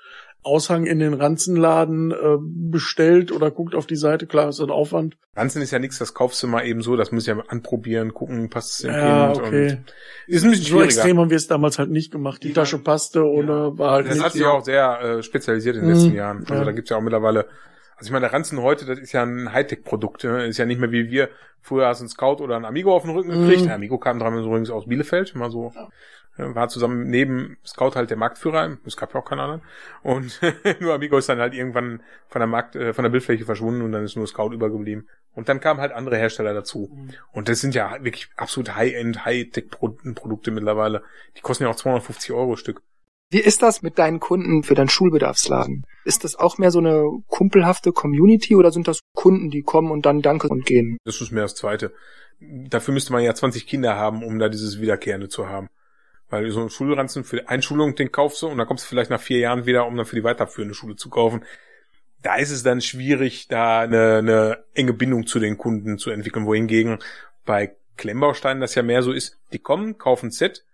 Aushang 0.43 0.87
in 0.87 0.99
den 0.99 1.15
Ranzenladen 1.15 2.11
äh, 2.11 2.39
bestellt 2.41 3.33
oder 3.33 3.51
guckt 3.51 3.75
auf 3.75 3.87
die 3.87 3.97
Seite, 3.97 4.27
klar, 4.27 4.49
ist 4.49 4.61
ein 4.61 4.71
Aufwand. 4.71 5.17
Ranzen 5.37 5.63
ist 5.63 5.71
ja 5.71 5.79
nichts, 5.79 5.99
das 5.99 6.15
kaufst 6.15 6.43
du 6.43 6.47
mal 6.47 6.65
eben 6.65 6.81
so, 6.81 6.97
das 6.97 7.13
muss 7.13 7.27
ich 7.27 7.35
ja 7.35 7.43
anprobieren, 7.49 8.15
gucken, 8.15 8.49
passt 8.49 8.79
es 8.79 8.85
im 8.85 8.93
ja, 8.93 9.33
Kind. 9.33 9.47
Okay. 9.47 9.71
Und 9.71 9.85
ist 10.27 10.45
ein 10.45 10.51
bisschen 10.51 10.67
so 10.67 10.83
extrem 10.83 11.19
haben 11.19 11.31
wir 11.31 11.37
es 11.37 11.49
damals 11.49 11.79
halt 11.79 11.91
nicht 11.91 12.11
gemacht. 12.11 12.43
Die 12.43 12.49
ja. 12.49 12.55
Tasche 12.55 12.79
passte 12.79 13.25
oder 13.25 13.69
ja. 13.69 13.79
war 13.79 13.91
halt 13.93 14.07
Das 14.07 14.15
nicht 14.15 14.25
hat 14.25 14.33
sich 14.33 14.45
auch 14.45 14.65
sehr 14.65 15.01
äh, 15.01 15.23
spezialisiert 15.23 15.77
in 15.77 15.83
den 15.83 15.93
letzten 15.93 16.11
mhm. 16.11 16.17
Jahren. 16.17 16.39
Also 16.41 16.55
ja. 16.55 16.65
da 16.65 16.73
gibt's 16.73 16.91
ja 16.91 16.97
auch 16.97 17.03
mittlerweile 17.03 17.47
also 17.97 18.11
ich 18.11 18.13
meine, 18.13 18.27
der 18.27 18.33
Ranzen 18.33 18.63
heute, 18.63 18.85
das 18.85 19.01
ist 19.01 19.11
ja 19.11 19.25
ein 19.25 19.53
Hightech-Produkt. 19.53 20.23
Ne? 20.23 20.47
Ist 20.47 20.57
ja 20.57 20.67
nicht 20.67 20.81
mehr 20.81 20.93
wie 20.93 21.11
wir. 21.11 21.31
Früher 21.61 21.89
hast 21.89 21.99
du 21.99 22.03
einen 22.03 22.11
Scout 22.11 22.41
oder 22.41 22.55
einen 22.55 22.65
Amigo 22.65 22.95
auf 22.95 23.03
den 23.03 23.11
Rücken 23.11 23.31
gekriegt. 23.31 23.63
Mhm. 23.63 23.67
Der 23.67 23.75
Amigo 23.75 23.99
kam 23.99 24.21
dran 24.21 24.39
übrigens 24.39 24.71
aus 24.71 24.87
Bielefeld, 24.87 25.35
mal 25.35 25.51
so 25.51 25.73
ja 25.75 25.89
war 26.39 26.69
zusammen 26.69 27.09
neben 27.09 27.59
Scout 27.67 27.93
halt 27.95 28.11
der 28.11 28.17
Marktführer, 28.17 28.79
es 28.87 28.97
gab 28.97 29.13
ja 29.13 29.21
auch 29.21 29.25
keinen 29.25 29.41
anderen. 29.41 29.63
Und 30.03 30.41
nur 30.81 30.95
Amigo 30.95 31.19
ist 31.19 31.29
dann 31.29 31.41
halt 31.41 31.55
irgendwann 31.55 32.03
von 32.29 32.41
der 32.41 32.47
Markt, 32.47 32.77
äh, 32.77 32.95
von 32.95 33.03
der 33.03 33.11
Bildfläche 33.11 33.45
verschwunden 33.45 33.83
und 33.83 33.93
dann 33.93 34.05
ist 34.05 34.17
nur 34.17 34.27
Scout 34.27 34.53
übergeblieben. 34.53 35.09
Und 35.35 35.49
dann 35.49 35.61
kamen 35.61 35.81
halt 35.81 35.93
andere 35.93 36.17
Hersteller 36.17 36.55
dazu. 36.55 36.91
Mhm. 36.93 37.11
Und 37.33 37.49
das 37.49 37.61
sind 37.61 37.75
ja 37.75 38.03
wirklich 38.03 38.29
absolut 38.37 38.75
High-End, 38.75 39.25
High-Tech-Produkte 39.25 40.51
mittlerweile. 40.51 41.03
Die 41.37 41.43
kosten 41.43 41.65
ja 41.65 41.71
auch 41.71 41.77
250 41.77 42.33
Euro 42.33 42.57
Stück. 42.57 42.83
Wie 43.31 43.41
ist 43.41 43.63
das 43.63 43.83
mit 43.83 43.99
deinen 43.99 44.21
Kunden 44.21 44.63
für 44.63 44.75
deinen 44.75 44.89
Schulbedarfsladen? 44.89 45.85
Ist 46.05 46.25
das 46.25 46.35
auch 46.35 46.57
mehr 46.57 46.71
so 46.71 46.79
eine 46.79 47.05
kumpelhafte 47.27 47.93
Community 47.93 48.57
oder 48.57 48.71
sind 48.71 48.89
das 48.89 49.01
Kunden, 49.15 49.51
die 49.51 49.63
kommen 49.63 49.91
und 49.91 50.07
dann 50.07 50.23
Danke 50.23 50.49
und 50.49 50.65
gehen? 50.65 50.97
Das 51.05 51.21
ist 51.21 51.31
mehr 51.31 51.43
das 51.43 51.55
Zweite. 51.55 51.93
Dafür 52.41 52.95
müsste 52.95 53.13
man 53.13 53.23
ja 53.23 53.35
20 53.35 53.67
Kinder 53.67 53.97
haben, 53.97 54.25
um 54.25 54.39
da 54.39 54.49
dieses 54.49 54.81
Wiederkehrende 54.81 55.29
zu 55.29 55.49
haben. 55.49 55.69
Weil 56.31 56.51
so 56.51 56.61
ein 56.61 56.71
Schulranzen 56.71 57.25
für 57.25 57.37
die 57.37 57.49
Einschulung, 57.49 57.95
den 57.95 58.13
kaufst 58.13 58.43
du 58.43 58.49
und 58.49 58.59
dann 58.59 58.67
kommst 58.67 58.85
du 58.85 58.89
vielleicht 58.89 59.11
nach 59.11 59.21
vier 59.21 59.39
Jahren 59.39 59.67
wieder, 59.67 59.87
um 59.87 59.97
dann 59.97 60.07
für 60.07 60.17
die 60.17 60.25
weiterführende 60.25 60.75
Schule 60.75 60.97
zu 60.97 61.09
kaufen. 61.09 61.45
Da 62.23 62.37
ist 62.37 62.51
es 62.51 62.63
dann 62.63 62.81
schwierig, 62.81 63.49
da 63.49 63.81
eine, 63.81 64.17
eine 64.17 64.65
enge 64.75 64.93
Bindung 64.93 65.27
zu 65.27 65.39
den 65.39 65.57
Kunden 65.57 65.99
zu 65.99 66.11
entwickeln, 66.11 66.47
wohingegen 66.47 66.99
bei 67.45 67.77
Klemmbausteinen 67.97 68.61
das 68.61 68.75
ja 68.75 68.83
mehr 68.83 69.03
so 69.03 69.13
ist, 69.13 69.39
die 69.53 69.59
kommen, 69.59 69.99
kaufen 69.99 70.31
Set 70.31 70.65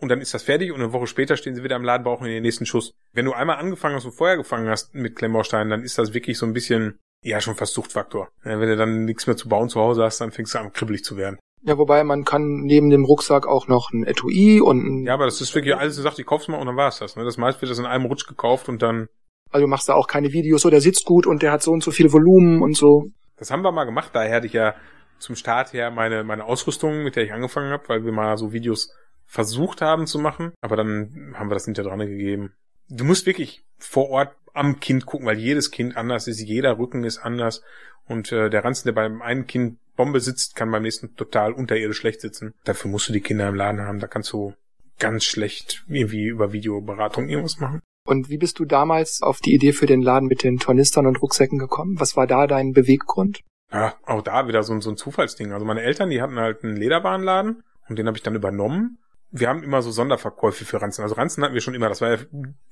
und 0.00 0.08
dann 0.08 0.20
ist 0.20 0.32
das 0.32 0.42
fertig 0.42 0.72
und 0.72 0.80
eine 0.80 0.92
Woche 0.92 1.06
später 1.06 1.36
stehen 1.36 1.54
sie 1.54 1.62
wieder 1.62 1.76
im 1.76 1.84
Laden, 1.84 2.04
brauchen 2.04 2.24
den 2.24 2.42
nächsten 2.42 2.64
Schuss. 2.64 2.94
Wenn 3.12 3.26
du 3.26 3.32
einmal 3.32 3.56
angefangen 3.56 3.96
hast 3.96 4.06
und 4.06 4.12
vorher 4.12 4.36
gefangen 4.36 4.68
hast 4.68 4.94
mit 4.94 5.16
Klemmbausteinen, 5.16 5.68
dann 5.68 5.82
ist 5.82 5.98
das 5.98 6.14
wirklich 6.14 6.38
so 6.38 6.46
ein 6.46 6.54
bisschen, 6.54 6.98
ja, 7.22 7.40
schon 7.40 7.54
fast 7.54 7.74
Suchtfaktor. 7.74 8.30
Wenn 8.42 8.60
du 8.60 8.76
dann 8.76 9.04
nichts 9.04 9.26
mehr 9.26 9.36
zu 9.36 9.48
bauen 9.48 9.68
zu 9.68 9.80
Hause 9.80 10.04
hast, 10.04 10.20
dann 10.20 10.32
fängst 10.32 10.54
du 10.54 10.58
an, 10.58 10.72
kribbelig 10.72 11.04
zu 11.04 11.16
werden. 11.16 11.38
Ja, 11.62 11.76
wobei 11.76 12.04
man 12.04 12.24
kann 12.24 12.60
neben 12.62 12.88
dem 12.88 13.04
Rucksack 13.04 13.46
auch 13.46 13.68
noch 13.68 13.90
ein 13.92 14.04
Etui 14.04 14.60
und 14.60 14.78
ein 14.78 15.04
Ja, 15.04 15.14
aber 15.14 15.26
das 15.26 15.40
ist 15.40 15.54
wirklich 15.54 15.76
alles, 15.76 15.96
du 15.96 16.02
sagst, 16.02 16.18
ich 16.18 16.26
kauf's 16.26 16.48
mal 16.48 16.58
und 16.58 16.66
dann 16.66 16.76
war's 16.76 16.98
das. 16.98 17.16
Ne? 17.16 17.24
Das 17.24 17.36
meiste 17.36 17.60
wird 17.60 17.70
das 17.70 17.78
in 17.78 17.86
einem 17.86 18.06
Rutsch 18.06 18.26
gekauft 18.26 18.68
und 18.68 18.80
dann. 18.80 19.08
Also 19.50 19.66
du 19.66 19.70
machst 19.70 19.88
da 19.88 19.94
auch 19.94 20.06
keine 20.06 20.32
Videos, 20.32 20.62
so 20.62 20.70
der 20.70 20.80
sitzt 20.80 21.04
gut 21.04 21.26
und 21.26 21.42
der 21.42 21.52
hat 21.52 21.62
so 21.62 21.72
und 21.72 21.82
so 21.82 21.90
viel 21.90 22.12
Volumen 22.12 22.62
und 22.62 22.76
so. 22.76 23.08
Das 23.36 23.50
haben 23.50 23.62
wir 23.62 23.72
mal 23.72 23.84
gemacht, 23.84 24.10
daher 24.12 24.36
hatte 24.36 24.46
ich 24.46 24.52
ja 24.52 24.74
zum 25.18 25.36
Start 25.36 25.72
her 25.72 25.90
meine, 25.90 26.24
meine 26.24 26.44
Ausrüstung, 26.44 27.02
mit 27.02 27.16
der 27.16 27.24
ich 27.24 27.32
angefangen 27.32 27.72
habe, 27.72 27.88
weil 27.88 28.04
wir 28.04 28.12
mal 28.12 28.36
so 28.38 28.52
Videos 28.52 28.94
versucht 29.26 29.82
haben 29.82 30.06
zu 30.06 30.18
machen, 30.18 30.52
aber 30.60 30.76
dann 30.76 31.34
haben 31.36 31.50
wir 31.50 31.54
das 31.54 31.66
hinter 31.66 31.82
dran 31.82 31.98
gegeben. 32.00 32.52
Du 32.88 33.04
musst 33.04 33.26
wirklich 33.26 33.64
vor 33.78 34.08
Ort 34.10 34.34
am 34.54 34.80
Kind 34.80 35.06
gucken, 35.06 35.26
weil 35.26 35.38
jedes 35.38 35.70
Kind 35.70 35.96
anders 35.96 36.26
ist, 36.26 36.40
jeder 36.40 36.78
Rücken 36.78 37.04
ist 37.04 37.18
anders 37.18 37.62
und 38.06 38.32
äh, 38.32 38.50
der 38.50 38.64
Ranzen, 38.64 38.88
der 38.88 38.92
beim 38.92 39.22
einen 39.22 39.46
Kind 39.46 39.78
Bombe 40.00 40.20
sitzt, 40.20 40.56
kann 40.56 40.70
beim 40.70 40.82
nächsten 40.82 41.14
total 41.14 41.52
unterirdisch 41.52 41.98
schlecht 41.98 42.22
sitzen. 42.22 42.54
Dafür 42.64 42.90
musst 42.90 43.10
du 43.10 43.12
die 43.12 43.20
Kinder 43.20 43.46
im 43.46 43.54
Laden 43.54 43.82
haben. 43.82 43.98
Da 43.98 44.06
kannst 44.06 44.32
du 44.32 44.54
ganz 44.98 45.24
schlecht 45.24 45.84
irgendwie 45.88 46.24
über 46.24 46.54
Videoberatung 46.54 47.28
irgendwas 47.28 47.60
machen. 47.60 47.82
Und 48.08 48.30
wie 48.30 48.38
bist 48.38 48.58
du 48.58 48.64
damals 48.64 49.20
auf 49.20 49.40
die 49.40 49.52
Idee 49.52 49.72
für 49.72 49.84
den 49.84 50.00
Laden 50.00 50.26
mit 50.26 50.42
den 50.42 50.56
Tornistern 50.56 51.06
und 51.06 51.20
Rucksäcken 51.20 51.58
gekommen? 51.58 52.00
Was 52.00 52.16
war 52.16 52.26
da 52.26 52.46
dein 52.46 52.72
Beweggrund? 52.72 53.40
Ja, 53.70 53.94
auch 54.06 54.22
da 54.22 54.48
wieder 54.48 54.62
so, 54.62 54.80
so 54.80 54.88
ein 54.88 54.96
Zufallsding. 54.96 55.52
Also 55.52 55.66
meine 55.66 55.82
Eltern, 55.82 56.08
die 56.08 56.22
hatten 56.22 56.38
halt 56.38 56.64
einen 56.64 56.76
Lederwarenladen 56.76 57.62
und 57.90 57.98
den 57.98 58.06
habe 58.06 58.16
ich 58.16 58.22
dann 58.22 58.34
übernommen 58.34 58.96
wir 59.32 59.48
haben 59.48 59.62
immer 59.62 59.80
so 59.82 59.90
Sonderverkäufe 59.90 60.64
für 60.64 60.82
Ranzen. 60.82 61.02
Also 61.02 61.14
Ranzen 61.14 61.44
hatten 61.44 61.54
wir 61.54 61.60
schon 61.60 61.74
immer, 61.74 61.88
das 61.88 62.00
war 62.00 62.10
ja 62.10 62.18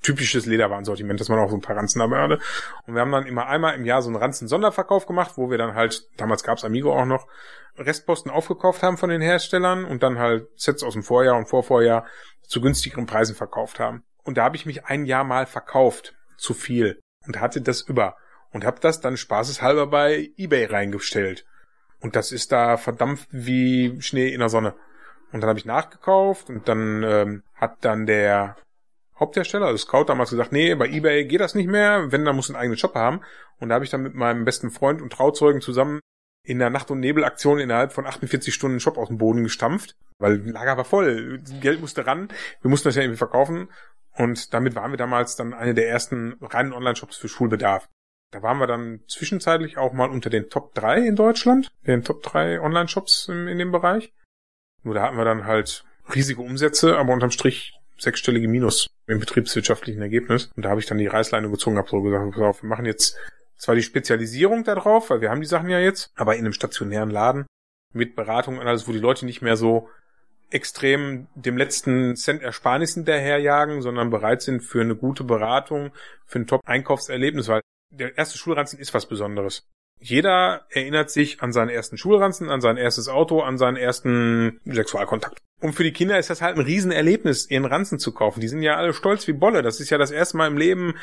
typisches 0.01 0.45
Lederwarensortiment, 0.45 1.19
dass 1.19 1.29
man 1.29 1.39
auch 1.39 1.49
so 1.49 1.55
ein 1.55 1.61
paar 1.61 1.77
Ranzen 1.77 1.99
dabei 1.99 2.19
hatte. 2.19 2.39
Und 2.85 2.95
wir 2.95 3.01
haben 3.01 3.11
dann 3.11 3.25
immer 3.25 3.47
einmal 3.47 3.75
im 3.75 3.85
Jahr 3.85 4.01
so 4.01 4.09
einen 4.09 4.17
Ranzen-Sonderverkauf 4.17 5.05
gemacht, 5.05 5.33
wo 5.35 5.49
wir 5.49 5.57
dann 5.57 5.75
halt, 5.75 6.09
damals 6.17 6.43
gab's 6.43 6.65
Amigo 6.65 6.93
auch 6.93 7.05
noch, 7.05 7.27
Restposten 7.77 8.29
aufgekauft 8.29 8.83
haben 8.83 8.97
von 8.97 9.09
den 9.09 9.21
Herstellern 9.21 9.85
und 9.85 10.03
dann 10.03 10.19
halt 10.19 10.47
Sets 10.55 10.83
aus 10.83 10.93
dem 10.93 11.03
Vorjahr 11.03 11.37
und 11.37 11.47
Vorvorjahr 11.47 12.05
zu 12.41 12.59
günstigeren 12.59 13.05
Preisen 13.05 13.35
verkauft 13.35 13.79
haben. 13.79 14.03
Und 14.23 14.37
da 14.37 14.43
habe 14.43 14.57
ich 14.57 14.65
mich 14.65 14.85
ein 14.85 15.05
Jahr 15.05 15.23
mal 15.23 15.45
verkauft, 15.45 16.15
zu 16.37 16.53
viel, 16.53 16.99
und 17.25 17.39
hatte 17.39 17.61
das 17.61 17.81
über. 17.81 18.17
Und 18.51 18.65
habe 18.65 18.79
das 18.81 18.99
dann 18.99 19.15
spaßeshalber 19.15 19.87
bei 19.87 20.31
eBay 20.35 20.65
reingestellt. 20.65 21.45
Und 22.01 22.15
das 22.15 22.31
ist 22.31 22.51
da 22.51 22.77
verdampft 22.77 23.27
wie 23.31 24.01
Schnee 24.01 24.29
in 24.29 24.39
der 24.39 24.49
Sonne. 24.49 24.73
Und 25.31 25.41
dann 25.41 25.49
habe 25.49 25.59
ich 25.59 25.65
nachgekauft 25.65 26.49
und 26.49 26.67
dann 26.67 27.03
ähm, 27.03 27.43
hat 27.55 27.77
dann 27.81 28.05
der 28.05 28.55
Haupthersteller, 29.19 29.67
also 29.67 29.77
Scout, 29.77 30.05
damals 30.05 30.29
gesagt, 30.29 30.51
nee, 30.51 30.73
bei 30.75 30.87
eBay 30.87 31.25
geht 31.25 31.41
das 31.41 31.55
nicht 31.55 31.67
mehr, 31.67 32.11
wenn, 32.11 32.25
dann 32.25 32.35
muss 32.35 32.49
ein 32.49 32.55
eigenen 32.55 32.77
Shop 32.77 32.95
haben. 32.95 33.21
Und 33.59 33.69
da 33.69 33.75
habe 33.75 33.85
ich 33.85 33.91
dann 33.91 34.01
mit 34.01 34.15
meinem 34.15 34.45
besten 34.45 34.71
Freund 34.71 35.01
und 35.01 35.11
Trauzeugen 35.11 35.61
zusammen 35.61 35.99
in 36.43 36.59
der 36.59 36.69
Nacht- 36.69 36.89
und 36.89 36.99
Nebelaktion 36.99 37.59
innerhalb 37.59 37.91
von 37.91 38.05
48 38.05 38.53
Stunden 38.53 38.75
einen 38.75 38.79
Shop 38.79 38.97
aus 38.97 39.09
dem 39.09 39.17
Boden 39.17 39.43
gestampft, 39.43 39.95
weil 40.17 40.37
Lager 40.49 40.77
war 40.77 40.85
voll, 40.85 41.41
Geld 41.59 41.81
musste 41.81 42.07
ran, 42.07 42.29
wir 42.61 42.69
mussten 42.69 42.87
das 42.87 42.95
ja 42.95 43.01
irgendwie 43.01 43.17
verkaufen. 43.17 43.69
Und 44.15 44.53
damit 44.53 44.75
waren 44.75 44.91
wir 44.91 44.97
damals 44.97 45.35
dann 45.35 45.53
eine 45.53 45.73
der 45.73 45.89
ersten 45.89 46.37
reinen 46.41 46.73
Online-Shops 46.73 47.17
für 47.17 47.29
Schulbedarf. 47.29 47.87
Da 48.31 48.41
waren 48.41 48.59
wir 48.59 48.67
dann 48.67 49.01
zwischenzeitlich 49.07 49.77
auch 49.77 49.93
mal 49.93 50.09
unter 50.09 50.29
den 50.29 50.49
Top 50.49 50.73
3 50.75 50.99
in 50.99 51.15
Deutschland, 51.15 51.69
den 51.85 52.03
Top 52.03 52.23
3 52.23 52.61
Online-Shops 52.61 53.27
in, 53.29 53.47
in 53.47 53.57
dem 53.57 53.71
Bereich. 53.71 54.13
Nur 54.83 54.95
da 54.95 55.03
hatten 55.03 55.17
wir 55.17 55.25
dann 55.25 55.45
halt 55.45 55.83
riesige 56.13 56.41
Umsätze, 56.41 56.97
aber 56.97 57.13
unterm 57.13 57.31
Strich 57.31 57.73
sechsstellige 57.97 58.47
Minus 58.47 58.89
im 59.07 59.19
betriebswirtschaftlichen 59.19 60.01
Ergebnis. 60.01 60.49
Und 60.55 60.63
da 60.63 60.69
habe 60.69 60.79
ich 60.79 60.85
dann 60.85 60.97
die 60.97 61.07
Reißleine 61.07 61.49
gezogen, 61.49 61.77
habe 61.77 61.89
so 61.89 62.01
gesagt, 62.01 62.31
pass 62.31 62.41
auf, 62.41 62.63
wir 62.63 62.69
machen 62.69 62.85
jetzt 62.85 63.17
zwar 63.57 63.75
die 63.75 63.83
Spezialisierung 63.83 64.63
da 64.63 64.75
drauf, 64.75 65.09
weil 65.09 65.21
wir 65.21 65.29
haben 65.29 65.41
die 65.41 65.47
Sachen 65.47 65.69
ja 65.69 65.79
jetzt, 65.79 66.11
aber 66.15 66.35
in 66.35 66.45
einem 66.45 66.53
stationären 66.53 67.09
Laden 67.09 67.45
mit 67.93 68.15
Beratung 68.15 68.57
und 68.57 68.67
alles, 68.67 68.87
wo 68.87 68.91
die 68.93 68.99
Leute 68.99 69.25
nicht 69.25 69.41
mehr 69.41 69.57
so 69.57 69.89
extrem 70.49 71.27
dem 71.35 71.57
letzten 71.57 72.15
Cent 72.15 72.41
Ersparnissen 72.41 73.05
daherjagen, 73.05 73.81
sondern 73.81 74.09
bereit 74.09 74.41
sind 74.41 74.61
für 74.61 74.81
eine 74.81 74.95
gute 74.95 75.23
Beratung, 75.23 75.91
für 76.25 76.39
ein 76.39 76.47
Top-Einkaufserlebnis, 76.47 77.47
weil 77.49 77.61
der 77.91 78.17
erste 78.17 78.37
Schulranzen 78.37 78.79
ist 78.79 78.93
was 78.93 79.07
Besonderes. 79.07 79.67
Jeder 79.99 80.65
erinnert 80.69 81.09
sich 81.09 81.41
an 81.41 81.51
seinen 81.51 81.69
ersten 81.69 81.97
Schulranzen, 81.97 82.49
an 82.49 82.61
sein 82.61 82.77
erstes 82.77 83.09
Auto, 83.09 83.41
an 83.41 83.57
seinen 83.57 83.75
ersten 83.75 84.59
Sexualkontakt. 84.65 85.39
Und 85.59 85.73
für 85.73 85.83
die 85.83 85.91
Kinder 85.91 86.17
ist 86.17 86.29
das 86.29 86.41
halt 86.41 86.55
ein 86.55 86.63
Riesenerlebnis, 86.63 87.49
ihren 87.49 87.65
Ranzen 87.65 87.99
zu 87.99 88.13
kaufen. 88.13 88.39
Die 88.39 88.47
sind 88.47 88.61
ja 88.61 88.77
alle 88.77 88.93
stolz 88.93 89.27
wie 89.27 89.33
Bolle. 89.33 89.61
Das 89.61 89.81
ist 89.81 89.89
ja 89.89 89.97
das 89.97 90.11
erste 90.11 90.37
Mal 90.37 90.47
im 90.47 90.57
Leben, 90.57 90.95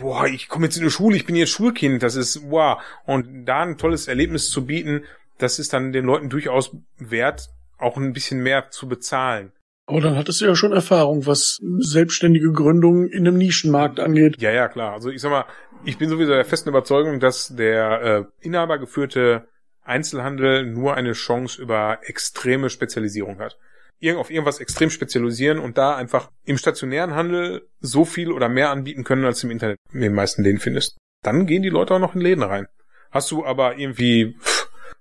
boah, 0.00 0.26
ich 0.26 0.48
komme 0.48 0.66
jetzt 0.66 0.76
in 0.76 0.84
die 0.84 0.90
Schule, 0.90 1.16
ich 1.16 1.26
bin 1.26 1.36
jetzt 1.36 1.50
Schulkind, 1.50 2.02
das 2.02 2.14
ist 2.14 2.50
wow. 2.50 2.80
Und 3.04 3.46
da 3.46 3.62
ein 3.62 3.78
tolles 3.78 4.06
Erlebnis 4.06 4.50
zu 4.50 4.64
bieten, 4.64 5.02
das 5.38 5.58
ist 5.58 5.72
dann 5.72 5.92
den 5.92 6.04
Leuten 6.04 6.28
durchaus 6.28 6.76
wert, 6.98 7.48
auch 7.78 7.96
ein 7.96 8.12
bisschen 8.12 8.42
mehr 8.42 8.70
zu 8.70 8.88
bezahlen. 8.88 9.52
Aber 9.86 10.02
dann 10.02 10.16
hattest 10.16 10.42
du 10.42 10.44
ja 10.44 10.54
schon 10.54 10.72
Erfahrung, 10.72 11.24
was 11.24 11.58
selbstständige 11.78 12.52
Gründung 12.52 13.08
in 13.08 13.26
einem 13.26 13.38
Nischenmarkt 13.38 14.00
angeht. 14.00 14.36
Ja, 14.38 14.50
ja, 14.50 14.68
klar. 14.68 14.92
Also 14.92 15.08
ich 15.08 15.22
sag 15.22 15.30
mal, 15.30 15.46
ich 15.84 15.98
bin 15.98 16.08
sowieso 16.08 16.32
der 16.32 16.44
festen 16.44 16.68
Überzeugung, 16.68 17.20
dass 17.20 17.54
der 17.54 18.02
äh, 18.02 18.24
inhabergeführte 18.46 19.48
Einzelhandel 19.82 20.66
nur 20.66 20.94
eine 20.94 21.12
Chance 21.12 21.60
über 21.60 22.00
extreme 22.02 22.70
Spezialisierung 22.70 23.38
hat. 23.38 23.58
Irgend 24.00 24.20
auf 24.20 24.30
irgendwas 24.30 24.60
extrem 24.60 24.90
spezialisieren 24.90 25.58
und 25.58 25.78
da 25.78 25.96
einfach 25.96 26.30
im 26.44 26.58
stationären 26.58 27.14
Handel 27.14 27.68
so 27.80 28.04
viel 28.04 28.30
oder 28.30 28.48
mehr 28.48 28.70
anbieten 28.70 29.02
können, 29.02 29.24
als 29.24 29.42
im 29.42 29.50
Internet 29.50 29.78
in 29.92 30.00
den 30.00 30.14
meisten 30.14 30.42
Läden 30.42 30.60
findest. 30.60 30.98
Dann 31.22 31.46
gehen 31.46 31.62
die 31.62 31.68
Leute 31.68 31.94
auch 31.94 31.98
noch 31.98 32.14
in 32.14 32.20
Läden 32.20 32.44
rein. 32.44 32.68
Hast 33.10 33.30
du 33.30 33.44
aber 33.44 33.76
irgendwie 33.78 34.36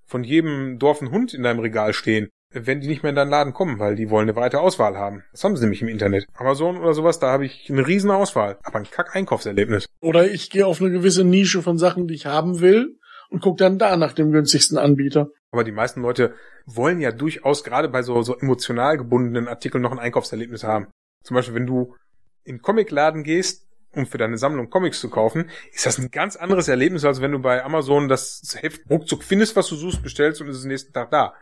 von 0.05 0.23
jedem 0.23 0.80
Dorf 0.80 1.01
ein 1.01 1.11
Hund 1.11 1.34
in 1.34 1.43
deinem 1.43 1.59
Regal 1.59 1.93
stehen, 1.93 2.30
wenn 2.52 2.80
die 2.82 2.88
nicht 2.88 3.04
mehr 3.04 3.10
in 3.10 3.16
deinen 3.16 3.30
Laden 3.30 3.54
kommen, 3.54 3.80
weil 3.80 3.95
die 3.95 4.10
wollen 4.10 4.24
eine 4.24 4.34
breite 4.34 4.60
Auswahl 4.60 4.98
haben. 4.98 5.24
Das 5.32 5.43
haben 5.43 5.56
sie 5.56 5.64
nämlich 5.64 5.82
im 5.82 5.88
Internet. 5.88 6.28
Amazon 6.34 6.78
oder 6.78 6.93
sowas, 6.93 7.20
da 7.20 7.32
habe 7.32 7.45
ich 7.45 7.70
eine 7.70 7.86
riesen 7.86 8.12
Auswahl, 8.12 8.58
aber 8.64 8.80
ein 8.80 8.89
Kack-Einkaufserlebnis. 8.89 9.88
Oder 10.00 10.32
ich 10.32 10.50
gehe 10.50 10.66
auf 10.66 10.82
eine 10.82 10.91
gewisse 10.91 11.24
Nische 11.24 11.62
von 11.62 11.78
Sachen, 11.78 12.08
die 12.08 12.16
ich 12.16 12.26
haben 12.26 12.62
will 12.62 12.98
und 13.30 13.41
gucke 13.41 13.58
dann 13.58 13.78
da 13.78 13.98
nach 13.98 14.14
dem 14.14 14.32
günstigsten 14.32 14.78
Anbieter. 14.78 15.30
Aber 15.52 15.64
die 15.64 15.72
meisten 15.72 16.02
Leute 16.02 16.34
wollen 16.66 17.00
ja 17.00 17.12
durchaus 17.12 17.64
gerade 17.64 17.89
bei 17.89 18.02
so, 18.02 18.22
so 18.22 18.38
emotional 18.38 18.98
gebundenen 18.98 19.48
Artikeln 19.48 19.82
noch 19.82 19.91
ein 19.91 20.00
Einkaufserlebnis 20.00 20.64
haben. 20.64 20.88
Zum 21.24 21.36
Beispiel, 21.36 21.56
wenn 21.56 21.68
du 21.68 21.95
in 22.43 22.62
Comicladen 22.62 23.24
gehst, 23.24 23.68
um 23.93 24.06
für 24.06 24.18
deine 24.18 24.38
Sammlung 24.38 24.70
Comics 24.70 25.00
zu 25.00 25.10
kaufen, 25.10 25.50
ist 25.74 25.86
das 25.86 25.98
ein 25.98 26.12
ganz 26.12 26.36
anderes 26.36 26.68
Erlebnis, 26.68 27.04
als 27.04 27.22
wenn 27.22 27.32
du 27.32 27.39
bei 27.39 27.64
Amazon 27.64 28.08
das 28.08 28.58
Heft 28.60 28.89
ruckzuck 28.89 29.24
findest, 29.24 29.56
was 29.56 29.68
du 29.68 29.76
suchst, 29.76 30.04
bestellst 30.04 30.41
und 30.41 30.50
es 30.50 30.58
ist 30.58 30.66
nächsten 30.66 30.93
Tag 30.93 31.10
da. 31.10 31.34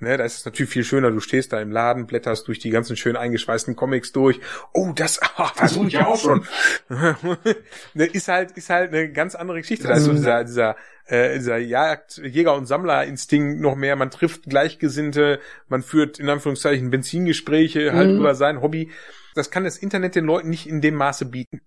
Ne, 0.00 0.16
da 0.16 0.24
ist 0.24 0.38
es 0.38 0.44
natürlich 0.44 0.70
viel 0.70 0.84
schöner. 0.84 1.10
Du 1.10 1.20
stehst 1.20 1.52
da 1.52 1.60
im 1.60 1.70
Laden, 1.70 2.06
blätterst 2.06 2.48
durch 2.48 2.58
die 2.58 2.70
ganzen 2.70 2.96
schön 2.96 3.16
eingeschweißten 3.16 3.76
Comics 3.76 4.12
durch. 4.12 4.40
Oh, 4.72 4.92
das, 4.94 5.20
ah, 5.36 5.52
das 5.56 5.74
suche 5.74 5.86
ich 5.86 5.92
ja 5.94 6.06
auch 6.06 6.20
schon. 6.20 6.44
ne, 7.94 8.04
ist 8.06 8.28
halt, 8.28 8.52
ist 8.52 8.70
halt 8.70 8.92
eine 8.92 9.12
ganz 9.12 9.34
andere 9.34 9.60
Geschichte. 9.60 9.86
Da 9.86 9.94
ist 9.94 10.04
so 10.04 10.12
mhm. 10.12 10.16
dieser, 10.16 10.44
dieser, 10.44 10.76
äh, 11.06 11.38
dieser 11.38 11.58
Jagd, 11.58 12.20
Jäger- 12.24 12.56
und 12.56 12.66
Sammlerinstinkt 12.66 13.60
noch 13.60 13.76
mehr. 13.76 13.94
Man 13.94 14.10
trifft 14.10 14.44
Gleichgesinnte, 14.44 15.38
man 15.68 15.82
führt 15.82 16.18
in 16.18 16.28
Anführungszeichen 16.28 16.90
Benzingespräche 16.90 17.92
halt 17.92 18.10
mhm. 18.10 18.18
über 18.18 18.34
sein 18.34 18.62
Hobby. 18.62 18.90
Das 19.34 19.50
kann 19.50 19.64
das 19.64 19.78
Internet 19.78 20.16
den 20.16 20.24
Leuten 20.24 20.50
nicht 20.50 20.66
in 20.66 20.80
dem 20.80 20.96
Maße 20.96 21.26
bieten. 21.26 21.60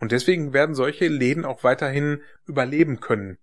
Und 0.00 0.12
deswegen 0.12 0.54
werden 0.54 0.74
solche 0.74 1.08
Läden 1.08 1.44
auch 1.44 1.62
weiterhin 1.62 2.22
überleben 2.46 3.00
können. 3.00 3.36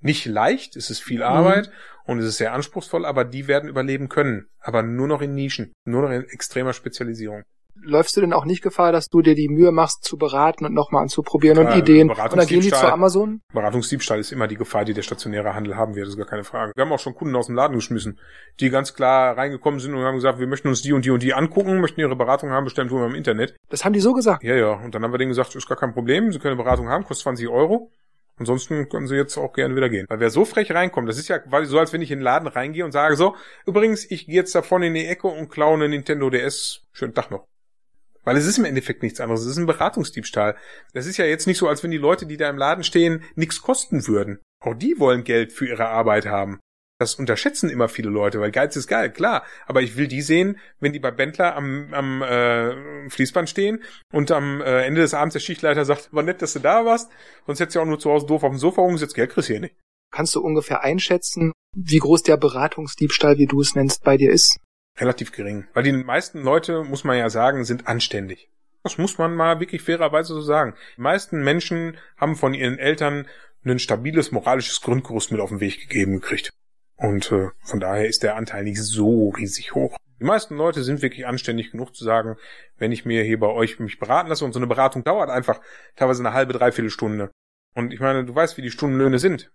Nicht 0.00 0.26
leicht, 0.26 0.76
es 0.76 0.90
ist 0.90 1.02
viel 1.02 1.22
Arbeit 1.22 1.68
mhm. 1.68 2.12
und 2.12 2.18
es 2.20 2.26
ist 2.26 2.38
sehr 2.38 2.52
anspruchsvoll, 2.52 3.04
aber 3.04 3.24
die 3.24 3.48
werden 3.48 3.68
überleben 3.68 4.08
können. 4.08 4.46
Aber 4.60 4.82
nur 4.82 5.08
noch 5.08 5.22
in 5.22 5.34
Nischen, 5.34 5.72
nur 5.84 6.02
noch 6.02 6.10
in 6.10 6.24
extremer 6.28 6.72
Spezialisierung. 6.72 7.42
Läufst 7.82 8.16
du 8.16 8.20
denn 8.20 8.32
auch 8.32 8.44
nicht 8.44 8.62
Gefahr, 8.62 8.92
dass 8.92 9.08
du 9.08 9.22
dir 9.22 9.34
die 9.34 9.48
Mühe 9.48 9.70
machst, 9.70 10.02
zu 10.02 10.16
beraten 10.16 10.64
und 10.64 10.74
nochmal 10.74 11.02
anzuprobieren 11.02 11.58
und 11.58 11.76
Ideen? 11.76 12.10
Und 12.10 12.18
dann 12.18 12.46
gehen 12.46 12.60
die 12.60 12.70
zu 12.70 12.92
Amazon? 12.92 13.40
Beratungsdiebstahl 13.52 14.18
ist 14.18 14.32
immer 14.32 14.48
die 14.48 14.56
Gefahr, 14.56 14.84
die 14.84 14.94
der 14.94 15.02
stationäre 15.02 15.54
Handel 15.54 15.76
haben 15.76 15.94
wird, 15.94 16.06
das 16.06 16.14
ist 16.14 16.18
gar 16.18 16.26
keine 16.26 16.44
Frage. 16.44 16.72
Wir 16.74 16.84
haben 16.84 16.92
auch 16.92 16.98
schon 16.98 17.14
Kunden 17.14 17.36
aus 17.36 17.46
dem 17.46 17.54
Laden 17.54 17.76
geschmissen, 17.76 18.18
die 18.60 18.70
ganz 18.70 18.94
klar 18.94 19.36
reingekommen 19.36 19.78
sind 19.80 19.94
und 19.94 20.02
haben 20.02 20.16
gesagt, 20.16 20.40
wir 20.40 20.46
möchten 20.46 20.68
uns 20.68 20.82
die 20.82 20.92
und 20.92 21.04
die 21.04 21.10
und 21.10 21.22
die 21.22 21.34
angucken, 21.34 21.80
möchten 21.80 22.00
ihre 22.00 22.16
Beratung 22.16 22.50
haben, 22.50 22.64
bestellen 22.64 22.88
tun 22.88 23.00
wir 23.00 23.06
im 23.06 23.14
Internet. 23.14 23.56
Das 23.68 23.84
haben 23.84 23.92
die 23.92 24.00
so 24.00 24.12
gesagt? 24.12 24.42
Ja, 24.42 24.56
ja. 24.56 24.72
Und 24.72 24.94
dann 24.94 25.04
haben 25.04 25.12
wir 25.12 25.18
denen 25.18 25.30
gesagt, 25.30 25.54
ist 25.54 25.68
gar 25.68 25.78
kein 25.78 25.94
Problem, 25.94 26.32
sie 26.32 26.38
können 26.38 26.54
eine 26.54 26.62
Beratung 26.62 26.88
haben, 26.88 27.04
kostet 27.04 27.24
20 27.24 27.48
Euro. 27.48 27.92
Ansonsten 28.38 28.88
können 28.88 29.06
sie 29.06 29.16
jetzt 29.16 29.36
auch 29.36 29.52
gerne 29.52 29.74
wieder 29.76 29.88
gehen. 29.88 30.06
Weil 30.08 30.20
wer 30.20 30.30
so 30.30 30.44
frech 30.44 30.70
reinkommt, 30.72 31.08
das 31.08 31.18
ist 31.18 31.28
ja 31.28 31.38
quasi 31.38 31.66
so, 31.66 31.78
als 31.78 31.92
wenn 31.92 32.02
ich 32.02 32.10
in 32.10 32.18
den 32.18 32.24
Laden 32.24 32.48
reingehe 32.48 32.84
und 32.84 32.92
sage 32.92 33.16
so, 33.16 33.34
übrigens, 33.66 34.10
ich 34.10 34.26
gehe 34.26 34.36
jetzt 34.36 34.54
davon 34.54 34.82
in 34.82 34.94
die 34.94 35.06
Ecke 35.06 35.26
und 35.26 35.48
klaue 35.48 35.74
eine 35.74 35.88
Nintendo 35.88 36.30
DS. 36.30 36.86
Schönen 36.92 37.14
Tag 37.14 37.30
noch. 37.30 37.46
Weil 38.24 38.36
es 38.36 38.46
ist 38.46 38.58
im 38.58 38.64
Endeffekt 38.64 39.02
nichts 39.02 39.20
anderes. 39.20 39.42
Es 39.42 39.52
ist 39.52 39.56
ein 39.56 39.66
Beratungsdiebstahl. 39.66 40.56
Das 40.92 41.06
ist 41.06 41.16
ja 41.16 41.24
jetzt 41.24 41.46
nicht 41.46 41.58
so, 41.58 41.68
als 41.68 41.82
wenn 41.82 41.90
die 41.90 41.98
Leute, 41.98 42.26
die 42.26 42.36
da 42.36 42.48
im 42.50 42.58
Laden 42.58 42.84
stehen, 42.84 43.24
nichts 43.36 43.62
kosten 43.62 44.06
würden. 44.06 44.38
Auch 44.60 44.74
die 44.74 44.98
wollen 44.98 45.24
Geld 45.24 45.52
für 45.52 45.66
ihre 45.66 45.88
Arbeit 45.88 46.26
haben. 46.26 46.60
Das 47.00 47.14
unterschätzen 47.14 47.70
immer 47.70 47.88
viele 47.88 48.10
Leute, 48.10 48.40
weil 48.40 48.50
Geiz 48.50 48.74
ist 48.74 48.88
geil, 48.88 49.12
klar. 49.12 49.44
Aber 49.66 49.82
ich 49.82 49.96
will 49.96 50.08
die 50.08 50.20
sehen, 50.20 50.58
wenn 50.80 50.92
die 50.92 50.98
bei 50.98 51.12
Bentler 51.12 51.54
am, 51.54 51.94
am 51.94 52.22
äh, 52.22 53.08
Fließband 53.08 53.48
stehen 53.48 53.84
und 54.12 54.32
am 54.32 54.60
äh, 54.60 54.84
Ende 54.84 55.00
des 55.00 55.14
Abends 55.14 55.34
der 55.34 55.40
Schichtleiter 55.40 55.84
sagt, 55.84 56.12
war 56.12 56.24
nett, 56.24 56.42
dass 56.42 56.54
du 56.54 56.58
da 56.58 56.84
warst, 56.84 57.08
sonst 57.46 57.60
hättest 57.60 57.76
du 57.76 57.78
ja 57.78 57.84
auch 57.84 57.88
nur 57.88 58.00
zu 58.00 58.10
Hause 58.10 58.26
doof 58.26 58.42
auf 58.42 58.50
dem 58.50 58.58
Sofa 58.58 58.82
rumgesetzt, 58.82 59.14
Geld 59.14 59.30
kriegst 59.30 59.46
hier 59.46 59.60
nicht. 59.60 59.76
Kannst 60.10 60.34
du 60.34 60.40
ungefähr 60.40 60.82
einschätzen, 60.82 61.52
wie 61.76 61.98
groß 61.98 62.24
der 62.24 62.36
Beratungsdiebstahl, 62.36 63.38
wie 63.38 63.46
du 63.46 63.60
es 63.60 63.76
nennst, 63.76 64.02
bei 64.02 64.16
dir 64.16 64.32
ist? 64.32 64.58
Relativ 64.98 65.30
gering. 65.30 65.68
Weil 65.74 65.84
die 65.84 65.92
meisten 65.92 66.42
Leute, 66.42 66.82
muss 66.82 67.04
man 67.04 67.16
ja 67.16 67.30
sagen, 67.30 67.64
sind 67.64 67.86
anständig. 67.86 68.50
Das 68.82 68.98
muss 68.98 69.18
man 69.18 69.36
mal 69.36 69.60
wirklich 69.60 69.82
fairerweise 69.82 70.34
so 70.34 70.40
sagen. 70.40 70.74
Die 70.96 71.02
meisten 71.02 71.44
Menschen 71.44 71.96
haben 72.16 72.34
von 72.34 72.54
ihren 72.54 72.78
Eltern 72.78 73.28
ein 73.64 73.78
stabiles 73.78 74.32
moralisches 74.32 74.80
Grundgerüst 74.80 75.30
mit 75.30 75.40
auf 75.40 75.50
den 75.50 75.60
Weg 75.60 75.80
gegeben 75.80 76.20
gekriegt. 76.20 76.50
Und 76.98 77.30
äh, 77.30 77.48
von 77.62 77.78
daher 77.78 78.08
ist 78.08 78.24
der 78.24 78.36
Anteil 78.36 78.64
nicht 78.64 78.82
so 78.82 79.30
riesig 79.30 79.74
hoch. 79.74 79.96
Die 80.20 80.24
meisten 80.24 80.56
Leute 80.56 80.82
sind 80.82 81.00
wirklich 81.00 81.26
anständig 81.26 81.70
genug 81.70 81.94
zu 81.94 82.04
sagen, 82.04 82.36
wenn 82.76 82.90
ich 82.90 83.04
mir 83.04 83.22
hier 83.22 83.38
bei 83.38 83.46
euch 83.46 83.78
mich 83.78 84.00
beraten 84.00 84.28
lasse 84.28 84.44
und 84.44 84.52
so 84.52 84.58
eine 84.58 84.66
Beratung 84.66 85.04
dauert 85.04 85.30
einfach 85.30 85.60
teilweise 85.94 86.22
eine 86.22 86.34
halbe, 86.34 86.52
dreiviertel 86.52 86.90
Stunde. 86.90 87.30
Und 87.74 87.92
ich 87.92 88.00
meine, 88.00 88.24
du 88.24 88.34
weißt, 88.34 88.56
wie 88.56 88.62
die 88.62 88.72
Stundenlöhne 88.72 89.20
sind. 89.20 89.52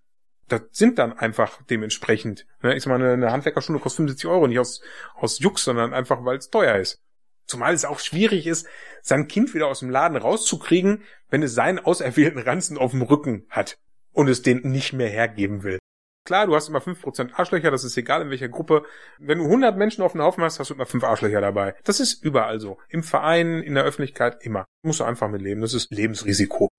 Das 0.48 0.62
sind 0.72 1.00
dann 1.00 1.12
einfach 1.12 1.62
dementsprechend. 1.64 2.46
Ne? 2.62 2.76
Ich 2.76 2.86
meine, 2.86 3.12
eine 3.12 3.32
Handwerkerstunde 3.32 3.82
kostet 3.82 3.98
75 3.98 4.30
Euro, 4.30 4.48
nicht 4.48 4.60
aus, 4.60 4.82
aus 5.16 5.40
Jux, 5.40 5.66
sondern 5.66 5.94
einfach, 5.94 6.24
weil 6.24 6.38
es 6.38 6.50
teuer 6.50 6.78
ist. 6.78 7.02
Zumal 7.46 7.74
es 7.74 7.84
auch 7.84 8.00
schwierig 8.00 8.48
ist, 8.48 8.68
sein 9.02 9.28
Kind 9.28 9.54
wieder 9.54 9.68
aus 9.68 9.80
dem 9.80 9.90
Laden 9.90 10.16
rauszukriegen, 10.16 11.04
wenn 11.30 11.44
es 11.44 11.54
seinen 11.54 11.80
auserwählten 11.80 12.40
Ranzen 12.40 12.78
auf 12.78 12.92
dem 12.92 13.02
Rücken 13.02 13.46
hat 13.50 13.78
und 14.14 14.30
es 14.30 14.44
den 14.44 14.62
nicht 14.62 14.94
mehr 14.94 15.10
hergeben 15.10 15.64
will. 15.64 15.80
Klar, 16.26 16.48
du 16.48 16.56
hast 16.56 16.70
immer 16.70 16.80
5% 16.80 17.34
Arschlöcher, 17.34 17.70
das 17.70 17.84
ist 17.84 17.98
egal 17.98 18.22
in 18.22 18.30
welcher 18.30 18.48
Gruppe. 18.48 18.86
Wenn 19.20 19.40
du 19.40 19.46
100 19.46 19.78
Menschen 19.78 20.04
auf 20.04 20.14
dem 20.14 20.22
Haufen 20.22 20.42
hast, 20.44 20.58
hast 20.60 20.70
du 20.70 20.74
immer 20.74 20.86
5 20.86 21.04
Arschlöcher 21.04 21.42
dabei. 21.42 21.76
Das 21.84 22.00
ist 22.00 22.24
überall 22.24 22.62
so. 22.62 22.78
Im 22.88 23.04
Verein, 23.04 23.62
in 23.62 23.76
der 23.76 23.84
Öffentlichkeit, 23.84 24.38
immer. 24.42 24.66
Musst 24.84 25.02
du 25.02 25.04
einfach 25.04 25.30
mit 25.30 25.42
leben. 25.42 25.60
Das 25.60 25.74
ist 25.74 25.92
Lebensrisiko. 25.92 26.70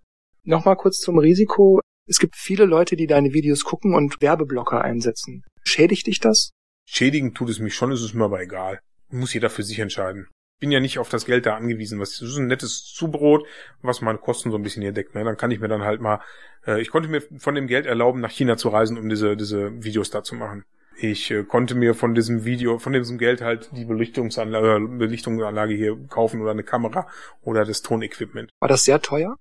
Nochmal 0.44 0.76
kurz 0.76 0.98
zum 0.98 1.18
Risiko. 1.18 1.80
Es 2.08 2.18
gibt 2.18 2.36
viele 2.36 2.64
Leute, 2.64 2.96
die 2.96 3.06
deine 3.06 3.34
Videos 3.34 3.64
gucken 3.64 3.94
und 3.94 4.22
Werbeblocker 4.22 4.80
einsetzen. 4.80 5.42
Schädigt 5.62 6.06
dich 6.06 6.20
das? 6.20 6.50
Schädigen 6.86 7.34
tut 7.34 7.50
es 7.50 7.58
mich 7.58 7.74
schon, 7.74 7.92
ist 7.92 8.02
es 8.02 8.14
mir 8.14 8.24
aber 8.24 8.40
egal. 8.40 8.80
Muss 9.08 9.34
jeder 9.34 9.50
für 9.50 9.62
sich 9.62 9.78
entscheiden 9.78 10.28
bin 10.60 10.70
ja 10.70 10.80
nicht 10.80 10.98
auf 10.98 11.08
das 11.08 11.26
Geld 11.26 11.46
da 11.46 11.56
angewiesen. 11.56 12.00
Was 12.00 12.18
das 12.18 12.28
ist 12.30 12.36
ein 12.38 12.46
nettes 12.46 12.84
Zubrot, 12.84 13.46
was 13.82 14.00
meine 14.00 14.18
Kosten 14.18 14.50
so 14.50 14.56
ein 14.56 14.62
bisschen 14.62 14.82
hier 14.82 14.92
deckt. 14.92 15.14
Ne? 15.14 15.24
Dann 15.24 15.36
kann 15.36 15.50
ich 15.50 15.60
mir 15.60 15.68
dann 15.68 15.82
halt 15.82 16.00
mal, 16.00 16.20
äh, 16.66 16.80
ich 16.80 16.90
konnte 16.90 17.08
mir 17.08 17.22
von 17.38 17.54
dem 17.54 17.66
Geld 17.66 17.86
erlauben, 17.86 18.20
nach 18.20 18.30
China 18.30 18.56
zu 18.56 18.68
reisen, 18.68 18.98
um 18.98 19.08
diese 19.08 19.36
diese 19.36 19.82
Videos 19.82 20.10
da 20.10 20.22
zu 20.22 20.34
machen. 20.34 20.64
Ich 20.96 21.30
äh, 21.30 21.42
konnte 21.42 21.74
mir 21.74 21.94
von 21.94 22.14
diesem 22.14 22.44
Video, 22.44 22.78
von 22.78 22.92
diesem 22.92 23.18
Geld 23.18 23.40
halt 23.40 23.70
die 23.72 23.84
Belichtungsanlage, 23.84 24.86
Belichtungsanlage 24.86 25.74
hier 25.74 25.98
kaufen 26.08 26.40
oder 26.40 26.52
eine 26.52 26.62
Kamera 26.62 27.08
oder 27.42 27.64
das 27.64 27.82
Tonequipment. 27.82 28.50
War 28.60 28.68
das 28.68 28.84
sehr 28.84 29.00
teuer? 29.02 29.36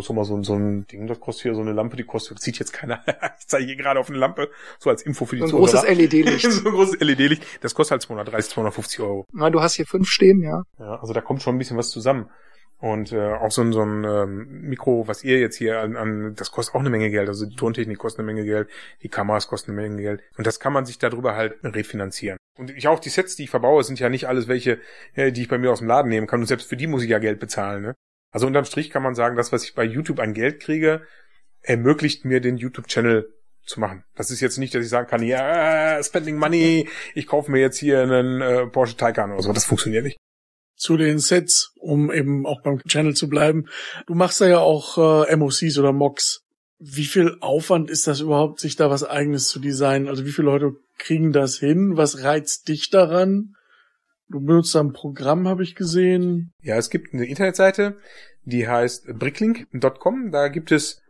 So 0.00 0.12
mal 0.12 0.24
so, 0.24 0.42
so 0.42 0.54
ein 0.54 0.86
Ding, 0.88 1.06
das 1.06 1.20
kostet 1.20 1.44
hier 1.44 1.54
so 1.54 1.60
eine 1.60 1.72
Lampe, 1.72 1.96
die 1.96 2.02
kostet, 2.02 2.40
sieht 2.40 2.58
jetzt 2.58 2.72
keiner. 2.72 3.02
ich 3.38 3.46
zeige 3.46 3.64
hier 3.64 3.76
gerade 3.76 4.00
auf 4.00 4.08
eine 4.08 4.18
Lampe, 4.18 4.50
so 4.78 4.90
als 4.90 5.02
Info 5.02 5.24
für 5.24 5.36
die 5.36 5.40
so 5.40 5.46
ein 5.46 5.50
Zuhörer. 5.50 5.82
großes 5.82 5.88
LED-Licht. 5.88 6.42
so 6.52 6.68
ein 6.68 6.74
großes 6.74 7.00
LED-Licht. 7.00 7.44
Das 7.60 7.74
kostet 7.74 7.92
halt 7.92 8.02
230, 8.02 8.50
250 8.52 9.00
Euro. 9.00 9.26
Na, 9.32 9.50
du 9.50 9.60
hast 9.60 9.74
hier 9.74 9.86
fünf 9.86 10.08
stehen, 10.08 10.42
ja. 10.42 10.62
Ja, 10.78 11.00
also 11.00 11.12
da 11.12 11.20
kommt 11.20 11.42
schon 11.42 11.54
ein 11.54 11.58
bisschen 11.58 11.76
was 11.76 11.90
zusammen. 11.90 12.28
Und 12.82 13.12
äh, 13.12 13.34
auch 13.34 13.52
so 13.52 13.62
ein, 13.62 13.72
so 13.72 13.82
ein 13.82 14.02
ähm, 14.02 14.62
Mikro, 14.62 15.06
was 15.06 15.22
ihr 15.22 15.38
jetzt 15.38 15.56
hier 15.56 15.78
an, 15.78 15.96
an, 15.96 16.34
das 16.34 16.50
kostet 16.50 16.74
auch 16.74 16.80
eine 16.80 16.90
Menge 16.90 17.10
Geld. 17.10 17.28
Also 17.28 17.46
die 17.46 17.54
Tontechnik 17.54 17.96
kostet 17.96 18.18
eine 18.18 18.26
Menge 18.26 18.44
Geld, 18.44 18.68
die 19.04 19.08
Kameras 19.08 19.46
kosten 19.46 19.70
eine 19.70 19.80
Menge 19.80 20.02
Geld. 20.02 20.22
Und 20.36 20.48
das 20.48 20.58
kann 20.58 20.72
man 20.72 20.84
sich 20.84 20.98
darüber 20.98 21.36
halt 21.36 21.54
refinanzieren. 21.62 22.38
Und 22.58 22.70
ich 22.70 22.88
auch 22.88 22.98
die 22.98 23.08
Sets, 23.08 23.36
die 23.36 23.44
ich 23.44 23.50
verbaue, 23.50 23.84
sind 23.84 24.00
ja 24.00 24.08
nicht 24.08 24.26
alles 24.26 24.48
welche, 24.48 24.80
äh, 25.14 25.30
die 25.30 25.42
ich 25.42 25.48
bei 25.48 25.58
mir 25.58 25.70
aus 25.70 25.78
dem 25.78 25.86
Laden 25.86 26.08
nehmen 26.08 26.26
kann. 26.26 26.40
Und 26.40 26.46
selbst 26.46 26.68
für 26.68 26.76
die 26.76 26.88
muss 26.88 27.04
ich 27.04 27.10
ja 27.10 27.20
Geld 27.20 27.38
bezahlen. 27.38 27.82
Ne? 27.82 27.94
Also 28.32 28.46
unterm 28.46 28.64
Strich 28.64 28.90
kann 28.90 29.02
man 29.02 29.14
sagen, 29.14 29.36
das, 29.36 29.52
was 29.52 29.64
ich 29.64 29.74
bei 29.74 29.84
YouTube 29.84 30.18
an 30.18 30.34
Geld 30.34 30.60
kriege, 30.60 31.02
ermöglicht 31.60 32.24
mir 32.24 32.40
den 32.40 32.56
YouTube-Channel 32.56 33.32
zu 33.64 33.78
machen. 33.78 34.04
Das 34.16 34.30
ist 34.30 34.40
jetzt 34.40 34.58
nicht, 34.58 34.74
dass 34.74 34.82
ich 34.82 34.90
sagen 34.90 35.06
kann, 35.06 35.22
ja, 35.22 36.02
spending 36.02 36.36
money, 36.36 36.88
ich 37.14 37.28
kaufe 37.28 37.50
mir 37.50 37.60
jetzt 37.60 37.78
hier 37.78 38.00
einen 38.00 38.40
äh, 38.40 38.66
Porsche 38.66 38.96
Taycan 38.96 39.30
oder 39.30 39.42
so. 39.42 39.52
Das 39.52 39.66
funktioniert 39.66 40.04
nicht 40.04 40.18
zu 40.82 40.96
den 40.96 41.20
Sets, 41.20 41.72
um 41.76 42.10
eben 42.10 42.44
auch 42.44 42.60
beim 42.62 42.82
Channel 42.82 43.14
zu 43.14 43.28
bleiben. 43.28 43.68
Du 44.08 44.14
machst 44.14 44.40
da 44.40 44.48
ja 44.48 44.58
auch 44.58 44.98
äh, 45.28 45.36
MOCs 45.36 45.78
oder 45.78 45.92
Mocks. 45.92 46.42
Wie 46.80 47.04
viel 47.04 47.36
Aufwand 47.40 47.88
ist 47.88 48.08
das 48.08 48.18
überhaupt, 48.18 48.58
sich 48.58 48.74
da 48.74 48.90
was 48.90 49.04
eigenes 49.04 49.46
zu 49.46 49.60
designen? 49.60 50.08
Also 50.08 50.26
wie 50.26 50.32
viele 50.32 50.46
Leute 50.46 50.72
kriegen 50.98 51.32
das 51.32 51.56
hin? 51.56 51.96
Was 51.96 52.24
reizt 52.24 52.66
dich 52.66 52.90
daran? 52.90 53.54
Du 54.32 54.40
benutzt 54.40 54.74
ein 54.76 54.94
Programm, 54.94 55.46
habe 55.46 55.62
ich 55.62 55.74
gesehen. 55.74 56.54
Ja, 56.62 56.76
es 56.76 56.88
gibt 56.88 57.12
eine 57.12 57.26
Internetseite, 57.26 57.98
die 58.44 58.66
heißt 58.66 59.18
bricklink.com. 59.18 60.30
Da 60.32 60.48
gibt 60.48 60.72
es 60.72 61.02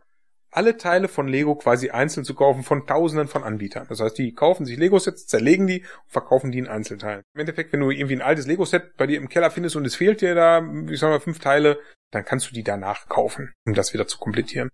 alle 0.51 0.75
Teile 0.75 1.07
von 1.07 1.29
Lego 1.29 1.55
quasi 1.55 1.89
einzeln 1.89 2.25
zu 2.25 2.35
kaufen 2.35 2.63
von 2.63 2.85
tausenden 2.85 3.29
von 3.29 3.45
Anbietern. 3.45 3.85
Das 3.87 4.01
heißt, 4.01 4.17
die 4.17 4.33
kaufen 4.33 4.65
sich 4.65 4.77
Lego-Sets, 4.77 5.25
zerlegen 5.25 5.67
die 5.67 5.79
und 5.79 6.11
verkaufen 6.11 6.51
die 6.51 6.59
in 6.59 6.67
Einzelteilen. 6.67 7.23
Im 7.33 7.39
Endeffekt, 7.39 7.71
wenn 7.71 7.79
du 7.79 7.91
irgendwie 7.91 8.17
ein 8.17 8.21
altes 8.21 8.45
Lego-Set 8.45 8.97
bei 8.97 9.07
dir 9.07 9.17
im 9.17 9.29
Keller 9.29 9.51
findest 9.51 9.77
und 9.77 9.85
es 9.85 9.95
fehlt 9.95 10.19
dir 10.19 10.35
da, 10.35 10.61
ich 10.89 10.99
sag 10.99 11.09
mal, 11.09 11.21
fünf 11.21 11.39
Teile, 11.39 11.79
dann 12.11 12.25
kannst 12.25 12.51
du 12.51 12.53
die 12.53 12.63
danach 12.63 13.07
kaufen, 13.07 13.53
um 13.65 13.73
das 13.73 13.93
wieder 13.93 14.05
zu 14.05 14.17
komplettieren. 14.17 14.69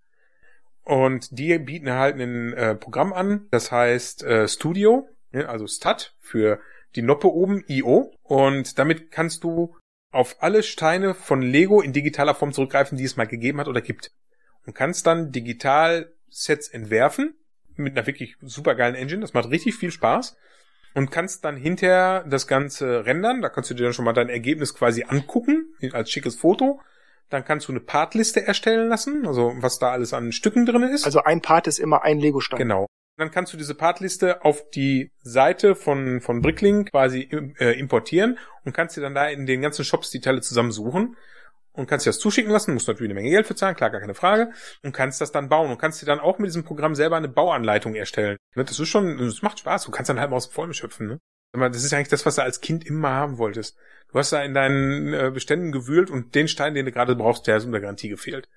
Und 0.84 1.38
die 1.38 1.58
bieten 1.60 1.92
halt 1.92 2.20
ein 2.20 2.54
äh, 2.54 2.74
Programm 2.74 3.14
an, 3.14 3.48
das 3.52 3.72
heißt 3.72 4.24
äh, 4.24 4.48
Studio, 4.48 5.08
ja, 5.32 5.46
also 5.46 5.68
Stat 5.68 6.16
für 6.20 6.60
die 6.96 7.02
Noppe 7.02 7.28
oben, 7.28 7.64
IO. 7.68 8.14
Und 8.24 8.80
damit 8.80 9.12
kannst 9.12 9.44
du 9.44 9.76
auf 10.12 10.38
alle 10.40 10.64
Steine 10.64 11.14
von 11.14 11.42
Lego 11.42 11.82
in 11.82 11.94
digitaler 11.94 12.36
Form 12.36 12.52
zurückgreifen, 12.52 12.98
die 12.98 13.04
es 13.04 13.18
mal 13.18 13.28
gegeben 13.28 13.60
hat 13.60 13.68
oder 13.68 13.82
gibt 13.82 14.12
und 14.66 14.74
kannst 14.74 15.08
dann 15.08 15.32
digital 15.32 16.14
Sets 16.30 16.68
entwerfen 16.68 17.36
mit 17.76 17.98
einer 17.98 18.08
wirklich 18.08 18.36
supergeilen 18.42 18.96
Engine. 18.96 19.22
Das 19.22 19.34
macht 19.34 19.50
richtig 19.50 19.76
viel 19.76 19.92
Spaß 19.92 20.38
und 20.94 21.12
kannst 21.12 21.46
dann 21.46 21.58
hinterher 21.58 22.24
das 22.28 22.48
Ganze 22.48 23.06
rendern. 23.06 23.42
Da 23.42 23.50
kannst 23.50 23.70
du 23.70 23.74
dir 23.74 23.84
dann 23.84 23.94
schon 23.94 24.06
mal 24.06 24.14
dein 24.14 24.30
Ergebnis 24.30 24.74
quasi 24.76 25.06
angucken 25.08 25.74
als 25.94 26.12
schickes 26.12 26.36
Foto. 26.36 26.82
Dann 27.30 27.46
kannst 27.46 27.68
du 27.68 27.72
eine 27.72 27.80
Partliste 27.80 28.46
erstellen 28.46 28.90
lassen, 28.90 29.28
also 29.28 29.54
was 29.58 29.78
da 29.78 29.92
alles 29.92 30.14
an 30.14 30.32
Stücken 30.32 30.66
drin 30.66 30.84
ist. 30.84 31.06
Also 31.06 31.24
ein 31.24 31.42
Part 31.42 31.68
ist 31.68 31.80
immer 31.80 32.04
ein 32.04 32.20
Lego-Stein. 32.20 32.58
Genau. 32.58 32.88
Dann 33.20 33.32
kannst 33.32 33.52
du 33.52 33.58
diese 33.58 33.76
Partliste 33.76 34.46
auf 34.46 34.70
die 34.70 35.12
Seite 35.22 35.76
von, 35.76 36.22
von 36.22 36.42
Bricklink 36.42 36.92
quasi 36.92 37.30
äh, 37.60 37.78
importieren 37.78 38.38
und 38.64 38.72
kannst 38.72 38.96
dir 38.96 39.02
dann 39.02 39.14
da 39.14 39.28
in 39.28 39.46
den 39.46 39.62
ganzen 39.62 39.84
Shops 39.84 40.10
die 40.10 40.22
Teile 40.22 40.40
zusammensuchen 40.40 41.18
und 41.74 41.88
kannst 41.88 42.06
dir 42.06 42.12
das 42.12 42.20
zuschicken 42.20 42.50
lassen, 42.50 42.74
musst 42.74 42.88
natürlich 42.88 43.10
eine 43.10 43.20
Menge 43.20 43.32
Geld 43.32 43.46
bezahlen, 43.46 43.76
klar, 43.76 43.90
gar 43.90 44.00
keine 44.00 44.14
Frage, 44.14 44.54
und 44.84 44.94
kannst 44.94 45.20
das 45.20 45.34
dann 45.34 45.50
bauen 45.50 45.70
und 45.70 45.78
kannst 45.78 46.02
dir 46.02 46.06
dann 46.06 46.22
auch 46.22 46.40
mit 46.40 46.48
diesem 46.48 46.64
Programm 46.64 46.96
selber 46.96 47.18
eine 47.18 47.28
Bauanleitung 47.28 47.94
erstellen. 47.94 48.38
Das 48.56 48.80
ist 48.80 48.88
schon, 48.88 49.18
das 49.18 49.42
macht 49.42 49.60
Spaß, 49.60 49.84
du 49.84 49.92
kannst 49.92 50.10
dann 50.10 50.20
halt 50.20 50.30
mal 50.30 50.38
aus 50.38 50.48
dem 50.50 50.54
Vollen 50.54 50.74
schöpfen, 50.74 51.08
ne? 51.08 51.20
Das 51.52 51.84
ist 51.84 51.94
eigentlich 51.94 52.10
das, 52.10 52.26
was 52.26 52.36
du 52.36 52.44
als 52.44 52.62
Kind 52.62 52.86
immer 52.86 53.10
haben 53.10 53.38
wolltest. 53.38 53.76
Du 54.12 54.20
hast 54.20 54.32
da 54.32 54.44
in 54.44 54.54
deinen 54.54 55.14
äh, 55.14 55.32
Beständen 55.34 55.72
gewühlt 55.72 56.10
und 56.10 56.36
den 56.36 56.48
Stein, 56.48 56.74
den 56.74 56.86
du 56.86 56.92
gerade 56.92 57.16
brauchst, 57.16 57.48
der 57.48 57.58
ist 57.58 57.66
unter 57.66 57.82
Garantie 57.82 58.08
gefehlt. 58.08 58.48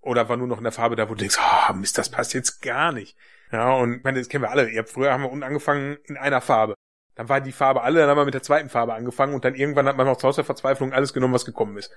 Oder 0.00 0.28
war 0.28 0.36
nur 0.36 0.46
noch 0.46 0.58
in 0.58 0.64
der 0.64 0.72
Farbe 0.72 0.96
da, 0.96 1.08
wo 1.08 1.14
du 1.14 1.20
denkst, 1.20 1.38
ah, 1.38 1.68
oh, 1.70 1.74
Mist, 1.74 1.98
das 1.98 2.08
passt 2.08 2.34
jetzt 2.34 2.60
gar 2.60 2.92
nicht. 2.92 3.16
Ja, 3.54 3.72
und 3.74 3.98
ich 3.98 4.02
meine, 4.02 4.18
das 4.18 4.28
kennen 4.28 4.42
wir 4.42 4.50
alle. 4.50 4.68
Ihr 4.68 4.80
habt 4.80 4.90
früher 4.90 5.12
haben 5.12 5.22
wir 5.22 5.30
unten 5.30 5.44
angefangen 5.44 5.96
in 6.06 6.16
einer 6.16 6.40
Farbe. 6.40 6.74
Dann 7.14 7.28
war 7.28 7.40
die 7.40 7.52
Farbe 7.52 7.82
alle, 7.82 8.00
dann 8.00 8.08
haben 8.08 8.16
wir 8.16 8.24
mit 8.24 8.34
der 8.34 8.42
zweiten 8.42 8.68
Farbe 8.68 8.94
angefangen 8.94 9.32
und 9.32 9.44
dann 9.44 9.54
irgendwann 9.54 9.86
hat 9.86 9.96
man 9.96 10.06
noch 10.08 10.24
aus 10.24 10.34
der 10.34 10.44
Verzweiflung 10.44 10.92
alles 10.92 11.12
genommen, 11.12 11.34
was 11.34 11.44
gekommen 11.44 11.76
ist. 11.76 11.92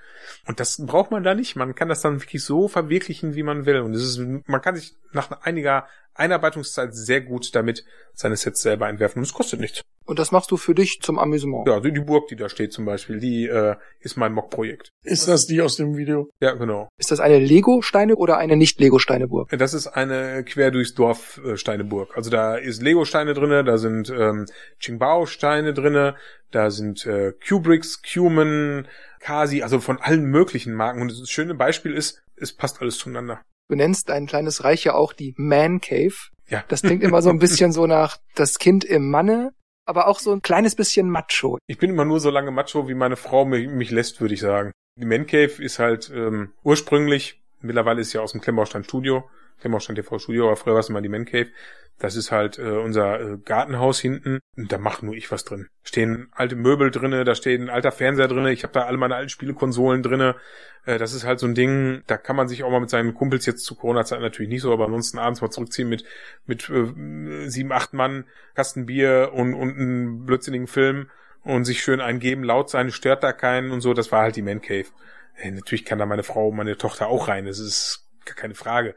Und 0.46 0.60
das 0.60 0.80
braucht 0.86 1.10
man 1.10 1.24
da 1.24 1.34
nicht. 1.34 1.56
Man 1.56 1.74
kann 1.74 1.88
das 1.88 2.00
dann 2.00 2.22
wirklich 2.22 2.44
so 2.44 2.68
verwirklichen, 2.68 3.34
wie 3.34 3.42
man 3.42 3.66
will. 3.66 3.80
Und 3.80 3.92
es 3.94 4.04
ist, 4.04 4.18
man 4.46 4.62
kann 4.62 4.76
sich 4.76 4.94
nach 5.10 5.32
einiger 5.42 5.88
Einarbeitungszeit 6.14 6.94
sehr 6.94 7.22
gut 7.22 7.52
damit 7.56 7.84
seine 8.14 8.36
Sets 8.36 8.62
selber 8.62 8.88
entwerfen. 8.88 9.18
Und 9.18 9.24
es 9.24 9.34
kostet 9.34 9.58
nichts. 9.58 9.82
Und 10.08 10.18
das 10.18 10.32
machst 10.32 10.50
du 10.50 10.56
für 10.56 10.74
dich 10.74 11.00
zum 11.02 11.18
Amüsement? 11.18 11.68
Ja, 11.68 11.80
die 11.80 11.90
Burg, 12.00 12.28
die 12.28 12.36
da 12.36 12.48
steht 12.48 12.72
zum 12.72 12.86
Beispiel, 12.86 13.20
die 13.20 13.46
äh, 13.46 13.76
ist 14.00 14.16
mein 14.16 14.32
Mock-Projekt. 14.32 14.90
Ist 15.04 15.28
das 15.28 15.46
die 15.46 15.60
aus 15.60 15.76
dem 15.76 15.98
Video? 15.98 16.30
Ja, 16.40 16.54
genau. 16.54 16.88
Ist 16.96 17.10
das 17.10 17.20
eine 17.20 17.38
Lego-Steine 17.38 18.16
oder 18.16 18.38
eine 18.38 18.56
Nicht-Lego-Steineburg? 18.56 19.50
Das 19.50 19.74
ist 19.74 19.86
eine 19.86 20.44
quer 20.44 20.70
durchs 20.70 20.94
Dorf 20.94 21.38
äh, 21.44 21.58
Steineburg. 21.58 22.16
Also 22.16 22.30
da 22.30 22.56
ist 22.56 22.80
Lego-Steine 22.80 23.34
drinne, 23.34 23.64
da 23.64 23.76
sind 23.76 24.08
ähm, 24.08 24.46
Qingbao-Steine 24.80 25.74
drinne, 25.74 26.16
da 26.52 26.70
sind 26.70 27.04
äh, 27.04 27.34
Kubricks, 27.46 28.00
Cuman, 28.00 28.88
Kasi, 29.20 29.62
also 29.62 29.78
von 29.78 29.98
allen 30.00 30.24
möglichen 30.24 30.72
Marken. 30.72 31.02
Und 31.02 31.10
das 31.10 31.28
schöne 31.28 31.54
Beispiel 31.54 31.92
ist, 31.92 32.22
es 32.34 32.54
passt 32.54 32.80
alles 32.80 32.96
zueinander. 32.96 33.42
Du 33.68 33.76
nennst 33.76 34.08
dein 34.08 34.26
kleines 34.26 34.64
Reich 34.64 34.84
ja 34.84 34.94
auch 34.94 35.12
die 35.12 35.34
Man 35.36 35.82
Cave. 35.82 36.14
Ja. 36.48 36.64
Das 36.68 36.80
klingt 36.80 37.02
immer 37.02 37.20
so 37.20 37.28
ein 37.28 37.38
bisschen 37.38 37.72
so 37.72 37.86
nach 37.86 38.16
das 38.34 38.58
Kind 38.58 38.86
im 38.86 39.10
Manne, 39.10 39.52
aber 39.88 40.06
auch 40.06 40.20
so 40.20 40.32
ein 40.32 40.42
kleines 40.42 40.74
bisschen 40.74 41.08
Macho. 41.08 41.58
Ich 41.66 41.78
bin 41.78 41.90
immer 41.90 42.04
nur 42.04 42.20
so 42.20 42.30
lange 42.30 42.50
Macho, 42.50 42.88
wie 42.88 42.94
meine 42.94 43.16
Frau 43.16 43.44
mich, 43.46 43.68
mich 43.68 43.90
lässt, 43.90 44.20
würde 44.20 44.34
ich 44.34 44.40
sagen. 44.40 44.72
Die 44.96 45.06
Man 45.06 45.26
Cave 45.26 45.62
ist 45.62 45.78
halt 45.78 46.10
ähm, 46.14 46.52
ursprünglich, 46.62 47.42
mittlerweile 47.60 48.02
ist 48.02 48.12
ja 48.12 48.20
aus 48.20 48.32
dem 48.32 48.40
Klemmbaustein 48.40 48.84
Studio, 48.84 49.24
Klemmbaustein 49.60 49.96
TV 49.96 50.18
Studio, 50.18 50.46
aber 50.46 50.56
früher 50.56 50.74
war 50.74 50.80
es 50.80 50.88
immer 50.88 51.02
die 51.02 51.08
Man 51.08 51.24
Cave. 51.24 51.48
Das 51.98 52.14
ist 52.14 52.30
halt 52.30 52.58
äh, 52.58 52.62
unser 52.62 53.20
äh, 53.20 53.38
Gartenhaus 53.44 53.98
hinten. 53.98 54.38
Und 54.56 54.70
da 54.70 54.78
macht 54.78 55.02
nur 55.02 55.14
ich 55.14 55.32
was 55.32 55.44
drin. 55.44 55.68
Stehen 55.82 56.28
alte 56.30 56.54
Möbel 56.54 56.90
drinne, 56.92 57.24
da 57.24 57.34
steht 57.34 57.60
ein 57.60 57.70
alter 57.70 57.90
Fernseher 57.90 58.28
drinne. 58.28 58.52
Ich 58.52 58.62
habe 58.62 58.72
da 58.72 58.82
alle 58.82 58.98
meine 58.98 59.16
alten 59.16 59.30
Spielekonsolen 59.30 60.02
drinne. 60.04 60.36
Äh, 60.86 60.98
das 60.98 61.12
ist 61.12 61.24
halt 61.24 61.40
so 61.40 61.46
ein 61.46 61.54
Ding, 61.54 62.02
da 62.06 62.16
kann 62.16 62.36
man 62.36 62.46
sich 62.46 62.62
auch 62.62 62.70
mal 62.70 62.80
mit 62.80 62.90
seinen 62.90 63.14
Kumpels 63.14 63.46
jetzt 63.46 63.64
zu 63.64 63.74
Corona-Zeit 63.74 64.20
natürlich 64.20 64.48
nicht 64.48 64.62
so, 64.62 64.72
aber 64.72 64.84
ansonsten 64.84 65.18
abends 65.18 65.40
mal 65.40 65.50
zurückziehen 65.50 65.88
mit 65.88 66.04
mit 66.46 66.70
äh, 66.70 67.48
sieben, 67.48 67.72
acht 67.72 67.94
Mann, 67.94 68.24
Kasten 68.54 68.86
Bier 68.86 69.32
und, 69.34 69.54
und 69.54 69.76
einen 69.76 70.24
blödsinnigen 70.24 70.68
Film 70.68 71.10
und 71.42 71.64
sich 71.64 71.82
schön 71.82 72.00
eingeben, 72.00 72.44
laut 72.44 72.70
sein, 72.70 72.90
stört 72.92 73.24
da 73.24 73.32
keinen 73.32 73.72
und 73.72 73.80
so. 73.80 73.92
Das 73.92 74.12
war 74.12 74.22
halt 74.22 74.36
die 74.36 74.42
Man 74.42 74.60
Cave. 74.60 74.86
Äh, 75.36 75.50
natürlich 75.50 75.84
kann 75.84 75.98
da 75.98 76.06
meine 76.06 76.22
Frau 76.22 76.52
meine 76.52 76.76
Tochter 76.76 77.08
auch 77.08 77.26
rein. 77.26 77.46
Das 77.46 77.58
ist 77.58 78.06
gar 78.24 78.36
keine 78.36 78.54
Frage. 78.54 78.94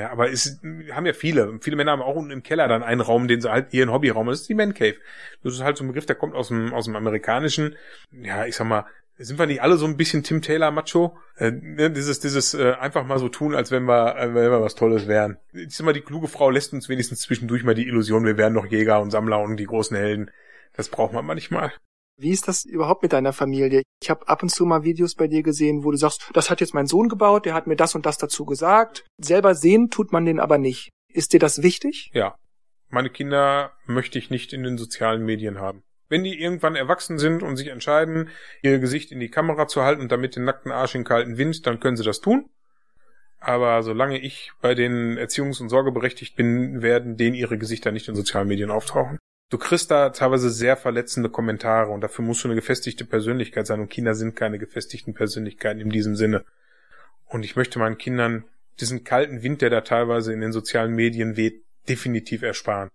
Ja, 0.00 0.10
aber 0.12 0.30
es 0.30 0.58
haben 0.92 1.04
ja 1.04 1.12
viele. 1.12 1.58
Viele 1.60 1.76
Männer 1.76 1.92
haben 1.92 2.00
auch 2.00 2.14
unten 2.14 2.30
im 2.30 2.42
Keller 2.42 2.68
dann 2.68 2.82
einen 2.82 3.02
Raum, 3.02 3.28
den 3.28 3.42
sie 3.42 3.50
halt 3.50 3.74
ihren 3.74 3.92
Hobbyraum. 3.92 4.28
Das 4.28 4.40
ist 4.40 4.48
die 4.48 4.54
Man 4.54 4.72
Cave. 4.72 4.96
Das 5.42 5.52
ist 5.52 5.60
halt 5.60 5.76
so 5.76 5.84
ein 5.84 5.88
Begriff, 5.88 6.06
der 6.06 6.16
kommt 6.16 6.34
aus 6.34 6.48
dem, 6.48 6.72
aus 6.72 6.86
dem 6.86 6.96
amerikanischen. 6.96 7.76
Ja, 8.10 8.46
ich 8.46 8.56
sag 8.56 8.66
mal, 8.66 8.86
sind 9.18 9.38
wir 9.38 9.44
nicht 9.44 9.60
alle 9.60 9.76
so 9.76 9.84
ein 9.84 9.98
bisschen 9.98 10.22
Tim 10.22 10.40
Taylor 10.40 10.70
Macho? 10.70 11.18
Äh, 11.36 11.50
ne, 11.50 11.90
dieses, 11.90 12.18
dieses 12.18 12.54
äh, 12.54 12.72
einfach 12.80 13.04
mal 13.04 13.18
so 13.18 13.28
tun, 13.28 13.54
als 13.54 13.70
wenn 13.70 13.84
wir, 13.84 14.16
äh, 14.16 14.34
wenn 14.34 14.50
wir 14.50 14.62
was 14.62 14.74
Tolles 14.74 15.06
wären. 15.06 15.36
Ich 15.52 15.76
sag 15.76 15.84
mal, 15.84 15.92
die 15.92 16.00
kluge 16.00 16.28
Frau 16.28 16.48
lässt 16.48 16.72
uns 16.72 16.88
wenigstens 16.88 17.20
zwischendurch 17.20 17.62
mal 17.62 17.74
die 17.74 17.86
Illusion, 17.86 18.24
wir 18.24 18.38
wären 18.38 18.54
noch 18.54 18.64
Jäger 18.64 19.02
und 19.02 19.10
Sammler 19.10 19.40
und 19.40 19.58
die 19.58 19.66
großen 19.66 19.94
Helden. 19.94 20.30
Das 20.74 20.88
braucht 20.88 21.12
man 21.12 21.26
manchmal. 21.26 21.74
Wie 22.20 22.32
ist 22.32 22.48
das 22.48 22.66
überhaupt 22.66 23.02
mit 23.02 23.14
deiner 23.14 23.32
Familie? 23.32 23.82
Ich 24.02 24.10
habe 24.10 24.28
ab 24.28 24.42
und 24.42 24.50
zu 24.50 24.66
mal 24.66 24.84
Videos 24.84 25.14
bei 25.14 25.26
dir 25.26 25.42
gesehen, 25.42 25.84
wo 25.84 25.90
du 25.90 25.96
sagst, 25.96 26.30
das 26.34 26.50
hat 26.50 26.60
jetzt 26.60 26.74
mein 26.74 26.86
Sohn 26.86 27.08
gebaut, 27.08 27.46
der 27.46 27.54
hat 27.54 27.66
mir 27.66 27.76
das 27.76 27.94
und 27.94 28.04
das 28.04 28.18
dazu 28.18 28.44
gesagt. 28.44 29.06
Selber 29.16 29.54
sehen 29.54 29.88
tut 29.88 30.12
man 30.12 30.26
den 30.26 30.38
aber 30.38 30.58
nicht. 30.58 30.90
Ist 31.10 31.32
dir 31.32 31.40
das 31.40 31.62
wichtig? 31.62 32.10
Ja. 32.12 32.34
Meine 32.90 33.08
Kinder 33.08 33.72
möchte 33.86 34.18
ich 34.18 34.28
nicht 34.28 34.52
in 34.52 34.64
den 34.64 34.76
sozialen 34.76 35.24
Medien 35.24 35.60
haben. 35.60 35.82
Wenn 36.10 36.22
die 36.22 36.38
irgendwann 36.38 36.76
erwachsen 36.76 37.18
sind 37.18 37.42
und 37.42 37.56
sich 37.56 37.68
entscheiden, 37.68 38.28
ihr 38.60 38.80
Gesicht 38.80 39.12
in 39.12 39.20
die 39.20 39.30
Kamera 39.30 39.66
zu 39.66 39.82
halten 39.82 40.02
und 40.02 40.12
damit 40.12 40.36
den 40.36 40.44
nackten 40.44 40.72
Arsch 40.72 40.94
in 40.94 41.04
kalten 41.04 41.38
Wind, 41.38 41.66
dann 41.66 41.80
können 41.80 41.96
sie 41.96 42.04
das 42.04 42.20
tun. 42.20 42.50
Aber 43.38 43.82
solange 43.82 44.18
ich 44.18 44.52
bei 44.60 44.74
den 44.74 45.16
Erziehungs- 45.16 45.62
und 45.62 45.70
Sorgeberechtigt 45.70 46.36
bin, 46.36 46.82
werden 46.82 47.16
denen 47.16 47.34
ihre 47.34 47.56
Gesichter 47.56 47.92
nicht 47.92 48.08
in 48.08 48.14
sozialen 48.14 48.48
Medien 48.48 48.70
auftauchen. 48.70 49.18
Du 49.50 49.58
kriegst 49.58 49.90
da 49.90 50.10
teilweise 50.10 50.48
sehr 50.48 50.76
verletzende 50.76 51.28
Kommentare 51.28 51.90
und 51.90 52.02
dafür 52.02 52.24
musst 52.24 52.44
du 52.44 52.48
eine 52.48 52.54
gefestigte 52.54 53.04
Persönlichkeit 53.04 53.66
sein 53.66 53.80
und 53.80 53.90
Kinder 53.90 54.14
sind 54.14 54.36
keine 54.36 54.58
gefestigten 54.58 55.12
Persönlichkeiten 55.12 55.80
in 55.80 55.90
diesem 55.90 56.14
Sinne. 56.14 56.44
Und 57.26 57.44
ich 57.44 57.56
möchte 57.56 57.80
meinen 57.80 57.98
Kindern 57.98 58.44
diesen 58.78 59.02
kalten 59.02 59.42
Wind, 59.42 59.60
der 59.60 59.70
da 59.70 59.80
teilweise 59.80 60.32
in 60.32 60.40
den 60.40 60.52
sozialen 60.52 60.94
Medien 60.94 61.36
weht, 61.36 61.64
definitiv 61.88 62.42
ersparen. 62.42 62.90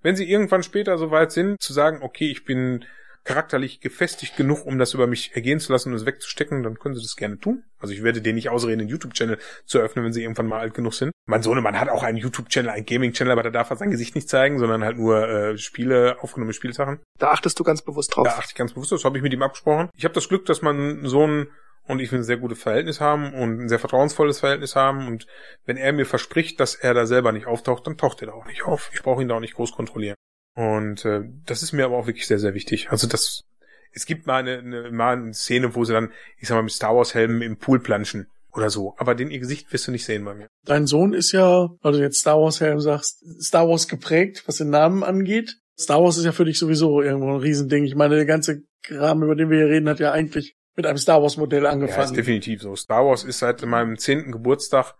Wenn 0.00 0.14
sie 0.14 0.30
irgendwann 0.30 0.62
später 0.62 0.96
soweit 0.98 1.32
sind, 1.32 1.60
zu 1.60 1.72
sagen, 1.72 1.98
okay, 2.02 2.30
ich 2.30 2.44
bin 2.44 2.84
charakterlich 3.28 3.80
gefestigt 3.80 4.36
genug, 4.36 4.64
um 4.64 4.78
das 4.78 4.94
über 4.94 5.06
mich 5.06 5.36
ergehen 5.36 5.60
zu 5.60 5.70
lassen 5.70 5.90
und 5.90 5.96
es 5.96 6.06
wegzustecken, 6.06 6.62
dann 6.62 6.78
können 6.78 6.94
sie 6.94 7.02
das 7.02 7.14
gerne 7.14 7.38
tun. 7.38 7.62
Also 7.78 7.92
ich 7.92 8.02
werde 8.02 8.22
denen 8.22 8.36
nicht 8.36 8.48
ausreden, 8.48 8.80
einen 8.80 8.88
YouTube-Channel 8.88 9.38
zu 9.66 9.78
eröffnen, 9.78 10.06
wenn 10.06 10.14
sie 10.14 10.22
irgendwann 10.22 10.46
mal 10.46 10.60
alt 10.60 10.72
genug 10.72 10.94
sind. 10.94 11.12
Mein 11.26 11.42
Sohnemann 11.42 11.78
hat 11.78 11.90
auch 11.90 12.02
einen 12.02 12.16
YouTube-Channel, 12.16 12.70
einen 12.70 12.86
Gaming-Channel, 12.86 13.30
aber 13.30 13.42
da 13.42 13.50
darf 13.50 13.68
er 13.68 13.76
sein 13.76 13.90
Gesicht 13.90 14.14
nicht 14.14 14.30
zeigen, 14.30 14.58
sondern 14.58 14.82
halt 14.82 14.96
nur 14.96 15.28
äh, 15.28 15.58
Spiele, 15.58 16.16
aufgenommene 16.22 16.54
Spielsachen. 16.54 17.00
Da 17.18 17.30
achtest 17.30 17.60
du 17.60 17.64
ganz 17.64 17.82
bewusst 17.82 18.16
drauf. 18.16 18.24
Da 18.24 18.32
achte 18.32 18.48
ich 18.48 18.54
ganz 18.54 18.72
bewusst, 18.72 18.92
das 18.92 19.04
habe 19.04 19.18
ich 19.18 19.22
mit 19.22 19.34
ihm 19.34 19.42
abgesprochen. 19.42 19.90
Ich 19.94 20.04
habe 20.04 20.14
das 20.14 20.30
Glück, 20.30 20.46
dass 20.46 20.62
mein 20.62 21.04
Sohn 21.04 21.48
und 21.86 22.00
ich 22.00 22.12
ein 22.12 22.22
sehr 22.22 22.38
gutes 22.38 22.62
Verhältnis 22.62 23.00
haben 23.02 23.34
und 23.34 23.60
ein 23.60 23.68
sehr 23.68 23.78
vertrauensvolles 23.78 24.40
Verhältnis 24.40 24.74
haben 24.74 25.06
und 25.06 25.26
wenn 25.66 25.76
er 25.76 25.92
mir 25.92 26.06
verspricht, 26.06 26.60
dass 26.60 26.74
er 26.74 26.94
da 26.94 27.04
selber 27.04 27.32
nicht 27.32 27.46
auftaucht, 27.46 27.86
dann 27.86 27.98
taucht 27.98 28.22
er 28.22 28.28
da 28.28 28.32
auch 28.32 28.46
nicht 28.46 28.62
auf. 28.62 28.90
Ich 28.94 29.02
brauche 29.02 29.20
ihn 29.20 29.28
da 29.28 29.36
auch 29.36 29.40
nicht 29.40 29.54
groß 29.54 29.72
kontrollieren. 29.72 30.16
Und 30.58 31.04
äh, 31.04 31.20
das 31.46 31.62
ist 31.62 31.72
mir 31.72 31.84
aber 31.84 31.96
auch 31.96 32.08
wirklich 32.08 32.26
sehr, 32.26 32.40
sehr 32.40 32.52
wichtig. 32.52 32.90
Also 32.90 33.06
das, 33.06 33.44
es 33.92 34.06
gibt 34.06 34.26
mal 34.26 34.40
eine, 34.40 34.58
eine, 34.58 34.90
mal 34.90 35.16
eine 35.16 35.32
Szene, 35.32 35.76
wo 35.76 35.84
sie 35.84 35.92
dann, 35.92 36.10
ich 36.36 36.48
sag 36.48 36.56
mal, 36.56 36.64
mit 36.64 36.72
Star 36.72 36.96
Wars 36.96 37.14
Helmen 37.14 37.42
im 37.42 37.58
Pool 37.58 37.78
planschen 37.78 38.26
oder 38.52 38.68
so. 38.68 38.94
Aber 38.98 39.14
den 39.14 39.30
ihr 39.30 39.38
Gesicht 39.38 39.72
wirst 39.72 39.86
du 39.86 39.92
nicht 39.92 40.04
sehen 40.04 40.24
bei 40.24 40.34
mir. 40.34 40.48
Dein 40.64 40.88
Sohn 40.88 41.12
ist 41.14 41.30
ja, 41.30 41.68
weil 41.80 41.92
du 41.92 42.00
jetzt 42.00 42.18
Star 42.18 42.40
Wars 42.40 42.60
Helm 42.60 42.80
sagst, 42.80 43.22
Star 43.40 43.68
Wars 43.68 43.86
geprägt, 43.86 44.42
was 44.46 44.56
den 44.56 44.70
Namen 44.70 45.04
angeht. 45.04 45.58
Star 45.78 46.02
Wars 46.02 46.18
ist 46.18 46.24
ja 46.24 46.32
für 46.32 46.44
dich 46.44 46.58
sowieso 46.58 47.02
irgendwo 47.02 47.34
ein 47.34 47.40
Riesending. 47.40 47.84
Ich 47.84 47.94
meine, 47.94 48.16
der 48.16 48.26
ganze 48.26 48.62
Kram, 48.82 49.22
über 49.22 49.36
den 49.36 49.50
wir 49.50 49.58
hier 49.58 49.68
reden, 49.68 49.88
hat 49.88 50.00
ja 50.00 50.10
eigentlich 50.10 50.56
mit 50.74 50.86
einem 50.86 50.98
Star 50.98 51.22
Wars 51.22 51.36
Modell 51.36 51.66
angefangen. 51.66 52.00
Ja, 52.00 52.04
ist 52.06 52.16
definitiv 52.16 52.62
so. 52.62 52.74
Star 52.74 53.06
Wars 53.06 53.22
ist 53.22 53.38
seit 53.38 53.64
meinem 53.64 53.96
zehnten 53.96 54.32
Geburtstag 54.32 54.96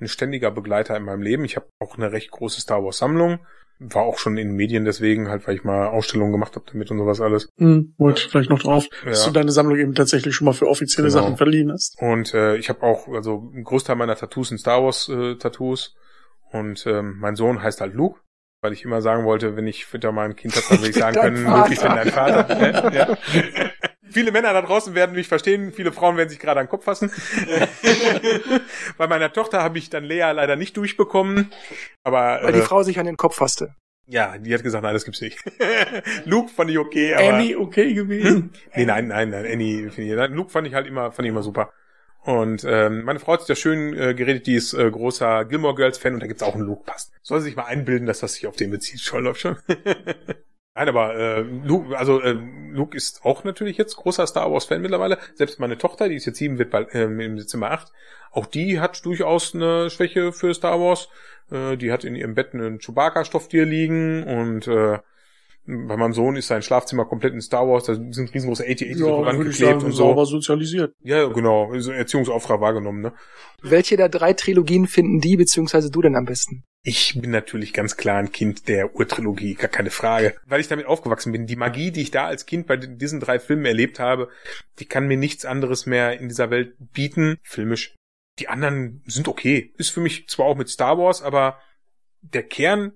ein 0.00 0.08
ständiger 0.08 0.50
Begleiter 0.50 0.98
in 0.98 1.04
meinem 1.04 1.22
Leben. 1.22 1.46
Ich 1.46 1.56
habe 1.56 1.70
auch 1.78 1.96
eine 1.96 2.12
recht 2.12 2.30
große 2.30 2.60
Star 2.60 2.84
Wars 2.84 2.98
Sammlung. 2.98 3.38
War 3.80 4.02
auch 4.02 4.18
schon 4.18 4.36
in 4.36 4.48
den 4.48 4.56
Medien 4.56 4.84
deswegen, 4.84 5.28
halt, 5.28 5.46
weil 5.46 5.54
ich 5.54 5.64
mal 5.64 5.86
Ausstellungen 5.86 6.32
gemacht 6.32 6.56
habe 6.56 6.66
damit 6.70 6.90
und 6.90 6.98
sowas 6.98 7.20
alles. 7.20 7.48
Hm, 7.58 7.94
wollte 7.96 8.22
ich 8.22 8.30
vielleicht 8.30 8.50
noch 8.50 8.58
drauf, 8.58 8.86
ja. 9.04 9.10
dass 9.10 9.24
du 9.24 9.30
deine 9.30 9.52
Sammlung 9.52 9.78
eben 9.78 9.94
tatsächlich 9.94 10.34
schon 10.34 10.46
mal 10.46 10.52
für 10.52 10.66
offizielle 10.66 11.08
genau. 11.08 11.22
Sachen 11.22 11.36
verliehen 11.36 11.70
hast. 11.70 11.96
Und 12.00 12.34
äh, 12.34 12.56
ich 12.56 12.68
habe 12.68 12.82
auch, 12.82 13.08
also 13.08 13.50
ein 13.54 13.64
Großteil 13.64 13.96
meiner 13.96 14.16
Tattoos 14.16 14.48
sind 14.48 14.58
Star 14.58 14.82
Wars 14.82 15.08
äh, 15.08 15.36
Tattoos. 15.36 15.94
Und 16.50 16.86
ähm, 16.86 17.16
mein 17.18 17.36
Sohn 17.36 17.62
heißt 17.62 17.80
halt 17.80 17.94
Luke 17.94 18.20
weil 18.60 18.72
ich 18.72 18.84
immer 18.84 19.00
sagen 19.00 19.24
wollte, 19.24 19.56
wenn 19.56 19.66
ich 19.66 19.92
wieder 19.92 20.12
mal 20.12 20.24
ein 20.24 20.36
Kind 20.36 20.56
habe, 20.56 20.66
dann 20.68 20.82
will 20.82 20.90
ich 20.90 20.96
sagen 20.96 21.16
können, 21.16 21.44
Luke, 21.44 21.72
ich 21.72 21.80
bin 21.80 21.94
dein 21.94 22.10
Vater. 22.10 22.92
ja. 22.94 23.16
Viele 24.10 24.32
Männer 24.32 24.52
da 24.52 24.62
draußen 24.62 24.94
werden 24.94 25.14
mich 25.14 25.28
verstehen, 25.28 25.72
viele 25.72 25.92
Frauen 25.92 26.16
werden 26.16 26.28
sich 26.28 26.38
gerade 26.38 26.60
an 26.60 26.66
den 26.66 26.70
Kopf 26.70 26.84
fassen. 26.84 27.10
Bei 28.98 29.06
meiner 29.06 29.32
Tochter 29.32 29.62
habe 29.62 29.78
ich 29.78 29.90
dann 29.90 30.04
Lea 30.04 30.30
leider 30.32 30.56
nicht 30.56 30.76
durchbekommen, 30.76 31.50
aber 32.04 32.40
weil 32.42 32.52
die 32.52 32.60
äh, 32.60 32.62
Frau 32.62 32.82
sich 32.82 32.98
an 32.98 33.06
den 33.06 33.16
Kopf 33.16 33.36
fasste. 33.36 33.74
Ja, 34.06 34.38
die 34.38 34.54
hat 34.54 34.62
gesagt, 34.62 34.82
nein, 34.82 34.94
das 34.94 35.04
gibt's 35.04 35.20
nicht. 35.20 35.38
Luke 36.24 36.48
fand 36.48 36.70
ich 36.70 36.78
okay, 36.78 37.14
aber 37.14 37.34
Annie 37.34 37.58
okay 37.58 37.92
gewesen? 37.92 38.52
nee, 38.74 38.86
nein, 38.86 39.08
nein, 39.08 39.28
nein, 39.30 39.44
Annie 39.44 39.90
finde 39.90 40.24
ich. 40.24 40.30
Luke 40.30 40.50
fand 40.50 40.66
ich 40.66 40.74
halt 40.74 40.86
immer, 40.86 41.12
fand 41.12 41.26
ich 41.26 41.30
immer 41.30 41.42
super. 41.42 41.72
Und 42.22 42.64
ähm, 42.64 43.04
meine 43.04 43.20
Frau 43.20 43.34
hat 43.34 43.40
sich 43.40 43.48
da 43.48 43.54
schön 43.54 43.94
äh, 43.94 44.14
geredet, 44.14 44.46
die 44.46 44.54
ist 44.54 44.72
äh, 44.74 44.90
großer 44.90 45.44
Gilmore 45.44 45.74
Girls 45.74 45.98
Fan 45.98 46.14
und 46.14 46.20
da 46.20 46.26
gibt's 46.26 46.42
auch 46.42 46.54
einen 46.54 46.64
Luke 46.64 46.84
passt. 46.84 47.12
Soll 47.22 47.40
sie 47.40 47.46
sich 47.46 47.56
mal 47.56 47.64
einbilden, 47.64 48.06
dass 48.06 48.20
das 48.20 48.34
sich 48.34 48.46
auf 48.46 48.56
den 48.56 48.70
bezieht, 48.70 49.00
schon 49.00 49.24
läuft 49.24 49.40
schon. 49.40 49.56
Nein, 50.78 50.90
aber 50.90 51.16
äh, 51.16 51.40
Luke, 51.40 51.98
also 51.98 52.20
äh, 52.22 52.36
Luke 52.70 52.96
ist 52.96 53.24
auch 53.24 53.42
natürlich 53.42 53.76
jetzt 53.78 53.96
großer 53.96 54.24
Star 54.28 54.52
Wars 54.52 54.66
Fan 54.66 54.80
mittlerweile. 54.80 55.18
Selbst 55.34 55.58
meine 55.58 55.76
Tochter, 55.76 56.08
die 56.08 56.14
ist 56.14 56.26
jetzt 56.26 56.38
sieben, 56.38 56.56
wird 56.58 56.70
bald 56.70 56.94
äh, 56.94 57.02
im 57.02 57.36
Dezember 57.36 57.72
acht. 57.72 57.90
Auch 58.30 58.46
die 58.46 58.78
hat 58.78 59.04
durchaus 59.04 59.56
eine 59.56 59.90
Schwäche 59.90 60.32
für 60.32 60.54
Star 60.54 60.78
Wars. 60.78 61.08
Äh, 61.50 61.76
die 61.76 61.90
hat 61.90 62.04
in 62.04 62.14
ihrem 62.14 62.36
Bett 62.36 62.54
einen 62.54 62.78
Chewbacca-Stofftier 62.78 63.64
liegen 63.64 64.22
und 64.22 64.68
äh, 64.68 65.00
bei 65.68 65.98
meinem 65.98 66.14
Sohn 66.14 66.36
ist 66.36 66.46
sein 66.46 66.62
Schlafzimmer 66.62 67.04
komplett 67.04 67.34
in 67.34 67.42
Star 67.42 67.68
Wars, 67.68 67.84
da 67.84 67.94
sind 67.94 68.32
riesengroße 68.32 68.64
80 68.64 68.88
ja, 68.88 68.96
so 68.96 69.20
rangeklebt 69.20 69.82
und 69.82 69.92
so. 69.92 70.04
Sauber 70.04 70.24
sozialisiert. 70.24 70.94
Ja, 71.02 71.26
genau, 71.26 71.70
so 71.78 71.92
Erziehungsauftrag 71.92 72.60
wahrgenommen, 72.60 73.02
ne? 73.02 73.12
Welche 73.60 73.98
der 73.98 74.08
drei 74.08 74.32
Trilogien 74.32 74.86
finden 74.86 75.20
die 75.20 75.36
beziehungsweise 75.36 75.90
du 75.90 76.00
denn 76.00 76.16
am 76.16 76.24
besten? 76.24 76.64
Ich 76.84 77.20
bin 77.20 77.30
natürlich 77.30 77.74
ganz 77.74 77.98
klar 77.98 78.16
ein 78.18 78.32
Kind 78.32 78.66
der 78.68 78.94
Urtrilogie, 78.94 79.54
gar 79.54 79.68
keine 79.68 79.90
Frage. 79.90 80.36
Weil 80.46 80.60
ich 80.60 80.68
damit 80.68 80.86
aufgewachsen 80.86 81.32
bin. 81.32 81.46
Die 81.46 81.56
Magie, 81.56 81.90
die 81.90 82.00
ich 82.00 82.10
da 82.10 82.26
als 82.26 82.46
Kind 82.46 82.66
bei 82.66 82.76
diesen 82.78 83.20
drei 83.20 83.38
Filmen 83.38 83.66
erlebt 83.66 83.98
habe, 83.98 84.30
die 84.78 84.86
kann 84.86 85.06
mir 85.06 85.18
nichts 85.18 85.44
anderes 85.44 85.84
mehr 85.84 86.18
in 86.18 86.28
dieser 86.28 86.50
Welt 86.50 86.76
bieten, 86.78 87.36
filmisch. 87.42 87.94
Die 88.38 88.48
anderen 88.48 89.02
sind 89.06 89.28
okay. 89.28 89.74
Ist 89.76 89.90
für 89.90 90.00
mich 90.00 90.28
zwar 90.28 90.46
auch 90.46 90.56
mit 90.56 90.70
Star 90.70 90.96
Wars, 90.96 91.20
aber 91.20 91.58
der 92.22 92.44
Kern 92.44 92.92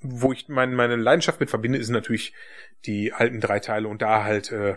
wo 0.00 0.32
ich 0.32 0.48
mein, 0.48 0.74
meine 0.74 0.96
Leidenschaft 0.96 1.40
mit 1.40 1.50
verbinde, 1.50 1.78
ist 1.78 1.88
natürlich 1.88 2.34
die 2.86 3.12
alten 3.12 3.40
drei 3.40 3.60
Teile 3.60 3.88
und 3.88 4.02
da 4.02 4.24
halt 4.24 4.52
äh, 4.52 4.76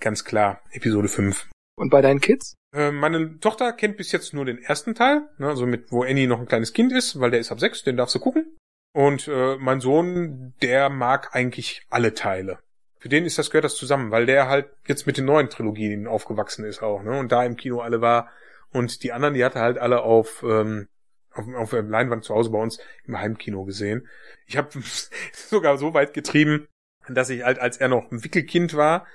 ganz 0.00 0.24
klar 0.24 0.60
Episode 0.72 1.08
5. 1.08 1.48
Und 1.76 1.90
bei 1.90 2.00
deinen 2.00 2.20
Kids? 2.20 2.54
Äh, 2.74 2.90
meine 2.90 3.38
Tochter 3.38 3.72
kennt 3.72 3.96
bis 3.96 4.12
jetzt 4.12 4.34
nur 4.34 4.44
den 4.44 4.58
ersten 4.58 4.94
Teil, 4.94 5.28
ne, 5.38 5.48
also 5.48 5.66
mit 5.66 5.92
wo 5.92 6.02
Annie 6.02 6.26
noch 6.26 6.40
ein 6.40 6.46
kleines 6.46 6.72
Kind 6.72 6.92
ist, 6.92 7.20
weil 7.20 7.30
der 7.30 7.40
ist 7.40 7.52
ab 7.52 7.60
sechs, 7.60 7.84
den 7.84 7.96
darfst 7.96 8.14
du 8.14 8.20
gucken. 8.20 8.56
Und 8.92 9.28
äh, 9.28 9.56
mein 9.58 9.80
Sohn, 9.80 10.54
der 10.62 10.88
mag 10.88 11.34
eigentlich 11.34 11.82
alle 11.90 12.14
Teile. 12.14 12.58
Für 12.98 13.10
den 13.10 13.26
ist 13.26 13.38
das 13.38 13.50
gehört 13.50 13.66
das 13.66 13.76
zusammen, 13.76 14.10
weil 14.10 14.24
der 14.24 14.48
halt 14.48 14.70
jetzt 14.86 15.06
mit 15.06 15.18
den 15.18 15.26
neuen 15.26 15.50
Trilogien 15.50 16.06
aufgewachsen 16.06 16.64
ist 16.64 16.82
auch, 16.82 17.02
ne? 17.02 17.18
Und 17.18 17.30
da 17.30 17.44
im 17.44 17.56
Kino 17.56 17.80
alle 17.80 18.00
war. 18.00 18.30
Und 18.72 19.02
die 19.02 19.12
anderen, 19.12 19.34
die 19.34 19.44
hatte 19.44 19.60
halt 19.60 19.78
alle 19.78 20.02
auf 20.02 20.42
ähm, 20.42 20.88
auf, 21.36 21.46
auf 21.54 21.70
der 21.70 21.82
Leinwand 21.82 22.24
zu 22.24 22.34
Hause 22.34 22.50
bei 22.50 22.58
uns 22.58 22.78
im 23.04 23.18
Heimkino 23.18 23.64
gesehen. 23.64 24.08
Ich 24.46 24.56
habe 24.56 24.70
sogar 25.32 25.78
so 25.78 25.94
weit 25.94 26.14
getrieben, 26.14 26.66
dass 27.08 27.30
ich 27.30 27.42
halt, 27.42 27.58
als 27.58 27.76
er 27.76 27.88
noch 27.88 28.10
ein 28.10 28.24
Wickelkind 28.24 28.74
war, 28.74 29.06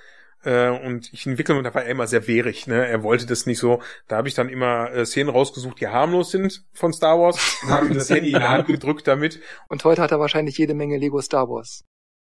äh, 0.44 0.68
und 0.70 1.12
ich 1.12 1.26
entwickle 1.26 1.56
und 1.56 1.64
da 1.64 1.74
war 1.74 1.84
er 1.84 1.90
immer 1.90 2.06
sehr 2.06 2.26
wehrig, 2.26 2.66
ne? 2.66 2.86
Er 2.86 3.02
wollte 3.02 3.26
das 3.26 3.46
nicht 3.46 3.58
so. 3.58 3.80
Da 4.08 4.16
habe 4.16 4.28
ich 4.28 4.34
dann 4.34 4.48
immer 4.48 4.90
äh, 4.90 5.06
Szenen 5.06 5.30
rausgesucht, 5.30 5.80
die 5.80 5.88
harmlos 5.88 6.30
sind 6.30 6.64
von 6.72 6.92
Star 6.92 7.18
Wars 7.18 7.60
und 7.62 7.70
habe 7.70 7.86
ihm 7.86 7.94
das 7.94 8.10
Handy 8.10 8.32
in 8.32 8.38
die 8.40 8.44
Hand 8.44 8.66
gedrückt 8.66 9.06
damit. 9.06 9.40
Und 9.68 9.84
heute 9.84 10.02
hat 10.02 10.10
er 10.10 10.20
wahrscheinlich 10.20 10.58
jede 10.58 10.74
Menge 10.74 10.98
Lego 10.98 11.20
Star 11.20 11.48
Wars. 11.48 11.84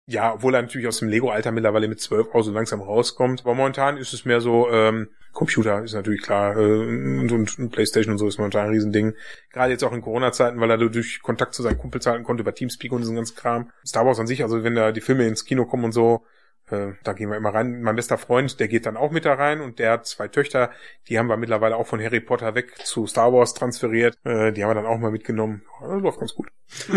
Ja, 0.10 0.34
obwohl 0.34 0.56
er 0.56 0.62
natürlich 0.62 0.88
aus 0.88 1.00
dem 1.00 1.10
Lego-Alter 1.10 1.52
mittlerweile 1.52 1.90
mit 1.90 2.00
zwölf 2.00 2.34
auch 2.34 2.42
so 2.42 2.52
langsam 2.52 2.82
rauskommt. 2.82 3.42
Aber 3.42 3.56
momentan 3.56 3.98
ist 3.98 4.14
es 4.14 4.24
mehr 4.24 4.40
so, 4.40 4.72
ähm, 4.72 5.10
Computer 5.34 5.84
ist 5.84 5.94
natürlich 5.94 6.22
klar 6.22 6.56
äh, 6.56 7.20
und, 7.20 7.30
und, 7.30 7.60
und 7.60 7.70
Playstation 7.72 8.14
und 8.14 8.18
so 8.18 8.26
ist 8.26 8.38
momentan 8.38 8.68
ein 8.68 8.72
Riesending. 8.72 9.16
Gerade 9.52 9.74
jetzt 9.74 9.84
auch 9.84 9.92
in 9.92 10.02
Corona-Zeiten, 10.02 10.62
weil 10.62 10.72
er 10.72 10.78
durch 10.78 11.22
Kontakt 11.22 11.54
zu 11.54 11.62
seinen 11.62 11.78
Kumpels 11.78 12.06
halten 12.06 12.24
konnte 12.24 12.42
über 12.42 12.56
Teamspeak 12.56 12.94
und 12.94 13.02
diesen 13.02 13.18
ganzen 13.18 13.36
Kram. 13.36 13.70
Star 13.86 14.06
Wars 14.06 14.18
an 14.18 14.28
sich, 14.28 14.44
also 14.44 14.64
wenn 14.64 14.76
da 14.76 14.94
die 14.94 15.02
Filme 15.02 15.28
ins 15.28 15.44
Kino 15.44 15.66
kommen 15.66 15.84
und 15.84 15.92
so, 15.92 16.26
äh, 16.70 16.94
da 17.04 17.14
gehen 17.14 17.30
wir 17.30 17.38
immer 17.38 17.54
rein. 17.54 17.82
Mein 17.82 17.96
bester 17.96 18.18
Freund, 18.18 18.60
der 18.60 18.68
geht 18.68 18.86
dann 18.86 18.98
auch 18.98 19.12
mit 19.12 19.26
da 19.26 19.34
rein 19.34 19.62
und 19.62 19.80
der 19.80 19.92
hat 19.92 20.06
zwei 20.06 20.28
Töchter, 20.28 20.72
die 21.08 21.18
haben 21.18 21.28
wir 21.28 21.38
mittlerweile 21.38 21.76
auch 21.76 21.88
von 21.88 22.02
Harry 22.02 22.20
Potter 22.20 22.56
weg 22.56 22.76
zu 22.84 23.08
Star 23.08 23.34
Wars 23.34 23.54
transferiert. 23.54 24.18
Äh, 24.24 24.52
die 24.52 24.64
haben 24.64 24.72
wir 24.72 24.76
dann 24.76 24.86
auch 24.86 24.98
mal 24.98 25.12
mitgenommen. 25.12 25.64
Das 25.82 26.02
läuft 26.02 26.20
ganz 26.20 26.34
gut. 26.34 26.48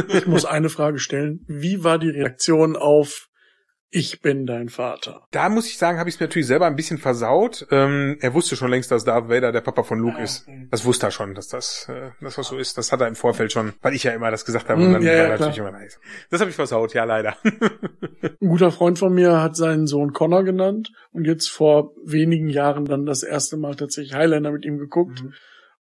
Ich 0.09 0.27
muss 0.27 0.45
eine 0.45 0.69
Frage 0.69 0.99
stellen. 0.99 1.45
Wie 1.47 1.85
war 1.85 1.99
die 1.99 2.11
Reaktion 2.11 2.77
auf 2.77 3.30
ich 3.93 4.21
bin 4.21 4.47
dein 4.47 4.69
Vater. 4.69 5.27
Da 5.33 5.49
muss 5.49 5.67
ich 5.67 5.77
sagen, 5.77 5.99
habe 5.99 6.09
ich 6.09 6.15
es 6.15 6.21
mir 6.21 6.27
natürlich 6.27 6.47
selber 6.47 6.67
ein 6.67 6.77
bisschen 6.77 6.99
versaut. 6.99 7.67
Ähm, 7.73 8.19
er 8.21 8.35
wusste 8.35 8.55
schon 8.55 8.71
längst, 8.71 8.91
dass 8.93 9.05
Darth 9.05 9.29
Vader 9.29 9.51
der 9.51 9.63
Papa 9.63 9.83
von 9.83 9.99
Luke 9.99 10.19
ja, 10.19 10.25
ist. 10.25 10.47
Das 10.71 10.85
wusste 10.85 11.09
er 11.09 11.11
schon, 11.11 11.35
dass 11.35 11.49
das, 11.49 11.89
äh, 11.89 12.11
das 12.21 12.39
was 12.39 12.47
so 12.47 12.57
ist. 12.57 12.79
Das 12.79 12.93
hat 12.93 13.01
er 13.01 13.09
im 13.09 13.17
Vorfeld 13.17 13.51
schon, 13.51 13.73
weil 13.83 13.95
ich 13.95 14.05
ja 14.05 14.13
immer 14.13 14.31
das 14.31 14.45
gesagt 14.45 14.69
habe. 14.69 14.81
Und 14.81 14.91
mm, 14.91 14.93
dann 14.93 15.03
ja, 15.03 15.13
ja, 15.15 15.29
natürlich 15.29 15.59
immer 15.59 15.73
nice. 15.73 15.99
Das 16.31 16.41
habe 16.41 16.51
ich 16.51 16.57
versaut, 16.57 16.95
ja 16.95 17.03
leider. 17.03 17.37
Ein 17.43 18.49
guter 18.49 18.71
Freund 18.71 18.99
von 18.99 19.13
mir 19.13 19.43
hat 19.43 19.57
seinen 19.57 19.89
Sohn 19.89 20.13
Connor 20.13 20.45
genannt 20.45 20.93
und 21.11 21.25
jetzt 21.25 21.49
vor 21.51 21.93
wenigen 22.05 22.49
Jahren 22.49 22.85
dann 22.85 23.07
das 23.07 23.25
erste 23.25 23.57
Mal 23.57 23.75
tatsächlich 23.75 24.15
Highlander 24.15 24.53
mit 24.53 24.65
ihm 24.65 24.79
geguckt. 24.79 25.25
Mhm. 25.25 25.35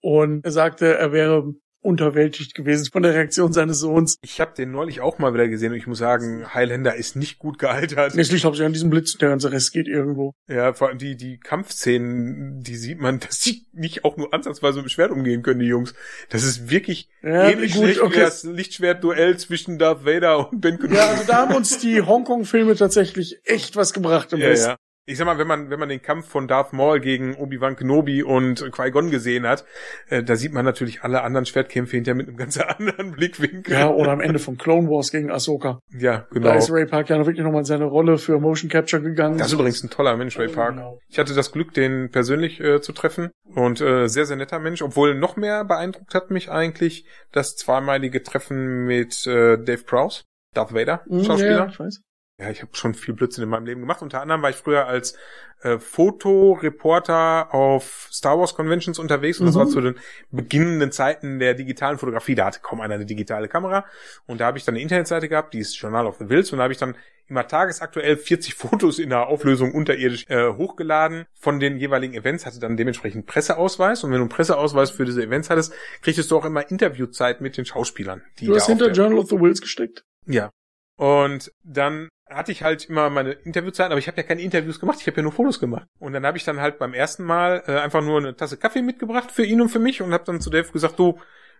Und 0.01 0.45
er 0.45 0.53
sagte, 0.53 0.97
er 0.97 1.11
wäre 1.11 1.55
unterwältigt 1.87 2.55
gewesen 2.55 2.89
von 2.93 3.03
der 3.03 3.15
Reaktion 3.15 3.53
seines 3.53 3.79
Sohns. 3.79 4.19
Ich 4.23 4.41
habe 4.41 4.53
den 4.57 4.73
neulich 4.73 5.01
auch 5.01 5.19
mal 5.19 5.33
wieder 5.33 5.49
gesehen 5.49 5.73
und 5.73 5.79
ich 5.79 5.87
muss 5.87 5.99
sagen, 5.99 6.53
Highlander 6.53 6.97
ist 6.97 7.17
nicht 7.17 7.39
gut 7.39 7.59
gealtert. 7.59 8.15
Es 8.17 8.31
liegt 8.33 8.45
hauptsächlich 8.45 8.67
an 8.67 8.73
diesem 8.73 8.91
Blitz, 8.91 9.17
der 9.17 9.31
ganze 9.31 9.53
Rest 9.53 9.73
geht 9.73 9.87
irgendwo. 9.87 10.35
Ja, 10.49 10.73
vor 10.73 10.89
allem 10.89 10.99
die, 10.99 11.17
die 11.17 11.39
Kampfszenen, 11.39 12.61
die 12.63 12.77
sieht 12.77 13.01
man, 13.01 13.21
dass 13.27 13.39
die 13.39 13.67
nicht 13.73 14.05
auch 14.05 14.17
nur 14.17 14.35
ansatzweise 14.35 14.79
mit 14.79 14.87
dem 14.87 14.91
Schwert 14.91 15.11
umgehen 15.11 15.43
können, 15.43 15.61
die 15.61 15.67
Jungs. 15.67 15.95
Das 16.29 16.43
ist 16.43 16.71
wirklich 16.71 17.09
ja, 17.23 17.49
ähnlich 17.49 17.75
gut, 17.75 17.85
schlecht 17.85 18.01
okay. 18.01 18.17
wie 18.17 18.21
das 18.21 18.45
Lichtschwert-Duell 18.45 19.39
zwischen 19.39 19.79
Darth 19.79 20.05
Vader 20.05 20.51
und 20.51 20.61
Ben 20.61 20.79
Kenobi. 20.79 20.97
Ja, 20.97 21.07
also 21.09 21.25
da 21.27 21.37
haben 21.37 21.55
uns 21.55 21.79
die 21.79 22.03
Hongkong-Filme 22.07 22.75
tatsächlich 22.75 23.39
echt 23.45 23.77
was 23.77 23.93
gebracht 23.93 24.33
im 24.33 24.41
ja, 24.41 24.53
Ja 24.53 24.77
ich 25.09 25.19
sag 25.19 25.25
mal, 25.25 25.39
wenn 25.39 25.47
man, 25.47 25.71
wenn 25.71 25.79
man 25.79 25.89
den 25.89 26.03
Kampf 26.03 26.27
von 26.29 26.49
Darth 26.49 26.73
Maul 26.73 26.99
gegen 26.99 27.37
Obi-Wan 27.37 27.77
Kenobi 27.77 28.25
und 28.25 28.73
Qui-Gon 28.73 29.11
gesehen 29.11 29.47
hat, 29.47 29.65
äh, 30.09 30.25
da 30.25 30.35
sieht 30.35 30.53
man 30.53 30.65
natürlich 30.65 31.03
alle 31.03 31.23
anderen 31.23 31.47
Schwertkämpfe 31.47 31.97
hinterher 31.97 32.17
mit 32.17 32.27
einem 32.27 32.37
ganz 32.37 32.59
anderen 32.59 33.13
Blickwinkel. 33.13 33.73
Ja, 33.73 33.89
oder 33.89 34.11
am 34.11 34.21
Ende 34.21 34.41
von 34.41 34.59
Clone 34.59 34.89
Wars 34.89 35.13
gegen 35.13 35.31
Ahsoka. 35.31 35.79
Ja, 35.97 36.27
genau. 36.33 36.49
Da 36.49 36.55
ist 36.57 36.73
Ray 36.73 36.87
Park 36.87 37.09
ja 37.09 37.19
noch 37.19 37.27
wirklich 37.27 37.45
nochmal 37.45 37.61
in 37.61 37.67
seine 37.67 37.85
Rolle 37.85 38.19
für 38.19 38.41
Motion 38.41 38.69
Capture 38.69 39.01
gegangen. 39.01 39.39
Das 39.39 39.49
ist 39.49 39.53
übrigens 39.53 39.83
ein 39.85 39.91
toller 39.91 40.17
Mensch, 40.17 40.37
Ray 40.39 40.49
Park. 40.49 40.75
Genau. 40.75 40.99
Ich 41.09 41.21
hatte 41.21 41.35
das 41.35 41.53
Glück, 41.53 41.73
den 41.73 42.11
persönlich 42.11 42.59
äh, 42.61 42.81
zu 42.81 42.93
treffen 42.93 43.31
und 43.55 43.81
äh, 43.81 44.09
sehr, 44.09 44.27
sehr 44.27 44.37
netter 44.37 44.59
Mensch, 44.59 44.83
obwohl 44.83 45.15
noch 45.15 45.37
mehr 45.37 45.65
beeindruckt 45.65 46.15
hat 46.17 46.33
mich 46.33 46.51
eigentlich 46.51 47.07
das 47.31 47.55
zweimalige 47.55 48.25
Treffen 48.25 48.87
mit 48.87 49.25
äh, 49.29 49.57
Dave 49.57 49.85
Prowse. 49.85 50.25
Darth 50.53 50.75
Vader, 50.75 51.05
Schauspieler. 51.11 51.51
Ja, 51.51 51.67
ich 51.67 51.79
weiß 51.79 52.01
ja, 52.39 52.51
ich 52.51 52.61
habe 52.61 52.77
schon 52.77 52.95
viel 52.95 53.15
Blödsinn 53.15 53.45
in 53.45 53.51
meinem 53.51 53.65
Leben 53.65 53.81
gemacht. 53.81 54.03
Unter 54.03 54.21
anderem 54.21 54.43
war 54.43 54.51
ich 54.51 54.57
früher 54.57 54.87
als 54.87 55.17
äh, 55.63 55.79
Fotoreporter 55.79 57.55
auf 57.55 58.09
Star 58.13 58.39
Wars 58.39 58.55
Conventions 58.55 58.99
unterwegs 58.99 59.41
und 59.41 59.47
das 59.47 59.55
war 59.55 59.65
mhm. 59.65 59.71
zu 59.71 59.81
den 59.81 59.95
beginnenden 60.31 60.93
Zeiten 60.93 61.39
der 61.39 61.55
digitalen 61.55 61.97
Fotografie. 61.97 62.35
Da 62.35 62.47
hatte 62.47 62.61
kaum 62.61 62.83
einer 62.83 62.95
eine 62.95 63.07
digitale 63.07 63.49
Kamera 63.49 63.87
und 64.27 64.41
da 64.41 64.47
habe 64.47 64.59
ich 64.59 64.65
dann 64.67 64.75
eine 64.75 64.83
Internetseite 64.83 65.31
gehabt, 65.31 65.55
die 65.55 65.61
ist 65.61 65.79
Journal 65.79 66.07
of 66.07 66.19
the 66.19 66.29
Wills 66.29 66.53
und 66.53 66.59
da 66.59 66.65
habe 66.65 66.75
ich 66.75 66.79
dann 66.79 66.95
immer 67.27 67.49
tagesaktuell 67.49 68.19
40 68.19 68.55
Fotos 68.55 68.99
in 68.99 69.09
der 69.09 69.29
Auflösung 69.29 69.73
unterirdisch 69.73 70.27
äh, 70.29 70.53
hochgeladen 70.53 71.25
von 71.33 71.59
den 71.59 71.79
jeweiligen 71.79 72.13
Events, 72.13 72.45
hatte 72.45 72.61
dann 72.61 72.77
dementsprechend 72.77 73.25
Presseausweis 73.25 74.05
und 74.05 74.11
wenn 74.11 74.19
du 74.19 74.25
einen 74.25 74.29
Presseausweis 74.29 74.91
für 74.91 75.07
diese 75.07 75.23
Events 75.23 75.49
hattest, 75.49 75.73
kriegtest 76.03 76.31
du 76.31 76.37
auch 76.37 76.45
immer 76.45 76.71
Interviewzeit 76.71 77.41
mit 77.41 77.57
den 77.57 77.65
Schauspielern. 77.65 78.23
Die 78.41 78.47
du 78.47 78.55
hast 78.55 78.67
hinter 78.67 78.91
Journal 78.91 79.19
of 79.21 79.31
the 79.31 79.41
Wills 79.41 79.63
gesteckt? 79.63 80.05
Ja. 80.27 80.51
Und 80.99 81.53
dann 81.63 82.09
hatte 82.29 82.53
ich 82.53 82.63
halt 82.63 82.85
immer 82.87 83.09
meine 83.09 83.33
Interviewzeit, 83.33 83.91
aber 83.91 83.99
ich 83.99 84.09
habe 84.09 84.17
ja 84.17 84.23
keine 84.25 84.43
Interviews 84.43 84.81
gemacht, 84.81 84.99
ich 85.01 85.07
habe 85.07 85.19
ja 85.19 85.23
nur 85.23 85.33
Fotos 85.33 85.61
gemacht. 85.61 85.87
Und 85.99 86.13
dann 86.13 86.27
habe 86.27 86.37
ich 86.37 86.45
dann 86.45 86.61
halt 86.61 86.79
beim 86.79 86.93
ersten 86.93 87.25
Mal 87.25 87.63
äh, 87.67 87.79
einfach 87.79 88.03
nur 88.03 88.19
eine 88.19 88.37
Tasse 88.37 88.57
Kaffee 88.57 88.83
mitgebracht 88.83 89.31
für 89.31 89.45
ihn 89.45 89.61
und 89.61 89.69
für 89.69 89.79
mich 89.79 90.03
und 90.03 90.13
habe 90.13 90.25
dann 90.25 90.41
zu 90.41 90.51
Dave 90.51 90.71
gesagt, 90.73 90.99
du, 90.99 91.19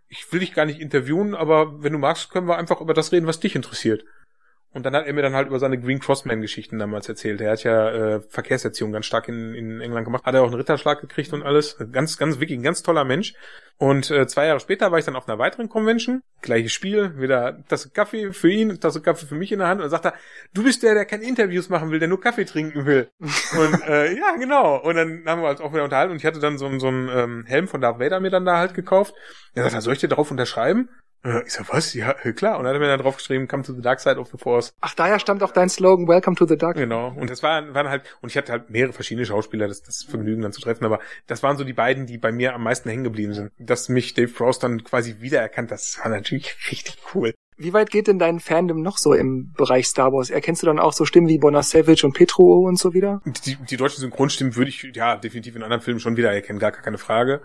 ich 0.09 0.31
will 0.33 0.41
dich 0.41 0.55
gar 0.55 0.67
nicht 0.67 0.81
interviewen, 0.81 1.35
aber 1.35 1.83
wenn 1.83 1.93
du 1.93 1.99
magst, 1.99 2.31
können 2.31 2.49
wir 2.49 2.59
einfach 2.59 2.81
über 2.81 2.95
das 2.95 3.13
reden, 3.13 3.27
was 3.27 3.41
dich 3.41 3.55
interessiert. 3.57 4.05
Und 4.77 4.83
dann 4.83 4.95
hat 4.95 5.07
er 5.07 5.15
mir 5.15 5.23
dann 5.23 5.35
halt 5.35 5.49
über 5.49 5.59
seine 5.59 5.81
Green 5.81 6.01
Crossman-Geschichten 6.01 6.79
damals 6.79 7.09
erzählt. 7.09 7.41
Er 7.41 7.53
hat 7.53 7.65
ja 7.65 8.17
äh, 8.17 8.21
Verkehrserziehung 8.21 8.93
ganz 8.93 9.07
stark 9.07 9.27
in, 9.27 9.55
in 9.55 9.81
England 9.81 10.05
gemacht. 10.05 10.27
Hat 10.27 10.35
er 10.35 10.43
auch 10.43 10.49
einen 10.49 10.57
Ritterschlag 10.57 11.01
gekriegt 11.01 11.33
und 11.33 11.43
alles. 11.43 11.79
Ganz, 11.93 12.19
ganz, 12.19 12.41
wirklich 12.41 12.59
ein 12.59 12.63
ganz 12.63 12.83
toller 12.83 13.07
Mensch. 13.07 13.33
Und 13.79 14.11
äh, 14.11 14.27
zwei 14.27 14.45
Jahre 14.45 14.61
später 14.61 14.93
war 14.93 14.99
ich 14.99 15.07
dann 15.07 15.17
auf 15.17 15.29
einer 15.29 15.39
weiteren 15.39 15.71
Convention. 15.71 16.21
Gleiches 16.43 16.73
Spiel, 16.73 17.19
wieder 17.19 17.65
Tasse 17.69 17.89
Kaffee 17.89 18.35
für 18.35 18.51
ihn, 18.51 18.79
Tasse 18.79 19.01
Kaffee 19.01 19.25
für 19.25 19.35
mich 19.35 19.51
in 19.51 19.61
der 19.61 19.69
Hand. 19.69 19.81
Und 19.81 19.85
dann 19.85 19.91
sagt 19.91 20.05
er, 20.05 20.15
du 20.53 20.63
bist 20.63 20.83
der, 20.83 20.93
der 20.93 21.07
keine 21.07 21.25
Interviews 21.25 21.71
machen 21.71 21.91
will, 21.91 21.99
der 21.99 22.09
nur 22.09 22.21
Kaffee 22.21 22.45
trinken 22.45 22.85
will. 22.85 23.09
und 23.19 23.83
äh, 23.89 24.15
ja, 24.15 24.37
genau. 24.37 24.77
Und 24.77 24.97
dann 24.97 25.23
haben 25.25 25.41
wir 25.41 25.49
uns 25.49 25.63
auch 25.63 25.73
wieder 25.73 25.85
unterhalten. 25.85 26.13
Und 26.13 26.19
ich 26.19 26.27
hatte 26.27 26.39
dann 26.39 26.59
so, 26.59 26.79
so 26.79 26.89
einen 26.89 27.09
ähm, 27.09 27.45
Helm 27.47 27.67
von 27.67 27.81
Darth 27.81 27.99
Vader 27.99 28.21
mir 28.21 28.31
dann 28.31 28.45
da 28.45 28.59
halt 28.59 28.75
gekauft. 28.75 29.15
Er 29.55 29.71
sagt, 29.71 29.83
soll 29.83 29.95
ich 29.95 30.01
dir 30.01 30.09
darauf 30.09 30.31
unterschreiben? 30.31 30.91
Äh, 31.27 31.43
ich 31.45 31.53
sag, 31.53 31.73
was? 31.73 31.93
Ja, 31.95 32.13
klar. 32.15 32.59
Und 32.59 32.65
dann 32.65 32.75
hat 32.75 32.81
er 32.81 32.81
mir 32.81 32.87
dann 32.87 33.01
drauf 33.01 33.17
geschrieben, 33.17 33.49
come 33.49 33.63
to 33.63 33.73
the 33.73 33.83
dark 33.83 34.01
side 34.01 34.19
of 34.19 34.29
the 34.31 34.39
force. 34.39 34.73
Ach, 34.81 34.95
daher 34.95 35.19
stammt 35.19 35.43
auch 35.43 35.53
dein 35.53 35.69
Slogan, 35.69 36.07
welcome 36.07 36.37
to 36.37 36.47
the 36.47 36.57
dark. 36.57 36.77
Genau. 36.77 37.13
Und 37.17 37.31
das 37.31 37.43
waren, 37.43 37.75
waren 37.75 37.89
halt, 37.89 38.03
und 38.23 38.31
ich 38.31 38.37
hatte 38.37 38.53
halt 38.53 38.71
mehrere 38.71 38.93
verschiedene 38.93 39.27
Schauspieler, 39.27 39.67
das, 39.67 39.83
das 39.83 40.05
Vergnügen 40.05 40.43
dann 40.43 40.53
zu 40.53 40.61
treffen, 40.61 40.85
aber 40.85 41.01
das 41.27 41.43
waren 41.43 41.57
so 41.57 41.65
die 41.65 41.73
beiden, 41.73 42.07
die 42.07 42.19
bei 42.19 42.31
mir 42.31 42.55
am 42.55 42.63
meisten 42.63 42.89
hängen 42.89 43.05
geblieben 43.05 43.35
sind. 43.35 43.51
Dass 43.59 43.89
mich 43.89 44.15
Dave 44.15 44.29
Frost 44.29 44.63
dann 44.63 44.85
quasi 44.85 45.17
wiedererkannt, 45.21 45.71
das 45.71 45.99
war 46.03 46.11
natürlich 46.11 46.57
richtig 46.71 46.99
cool. 47.15 47.35
Wie 47.59 47.73
weit 47.73 47.91
geht 47.91 48.07
denn 48.07 48.19
dein 48.19 48.39
Fandom 48.39 48.83
noch 48.83 48.99
so 48.99 49.15
im 49.15 49.53
Bereich 49.57 49.87
Star 49.87 50.13
Wars? 50.13 50.29
Erkennst 50.29 50.63
du 50.63 50.67
dann 50.67 50.79
auch 50.79 50.93
so 50.93 51.07
Stimmen 51.07 51.27
wie 51.27 51.39
Bonner 51.39 51.63
Savage 51.63 52.05
und 52.05 52.13
Petro 52.13 52.61
und 52.67 52.79
so 52.79 52.93
wieder? 52.93 53.23
Die, 53.47 53.57
die 53.57 53.79
deutschen 53.79 54.01
Synchronstimmen 54.01 54.57
würde 54.57 54.69
ich 54.69 54.83
ja 54.95 55.17
definitiv 55.17 55.57
in 55.57 55.63
anderen 55.63 55.81
Filmen 55.81 55.99
schon 55.99 56.19
wieder 56.19 56.31
erkennen, 56.31 56.59
gar 56.59 56.73
keine 56.73 56.99
Frage. 56.99 57.41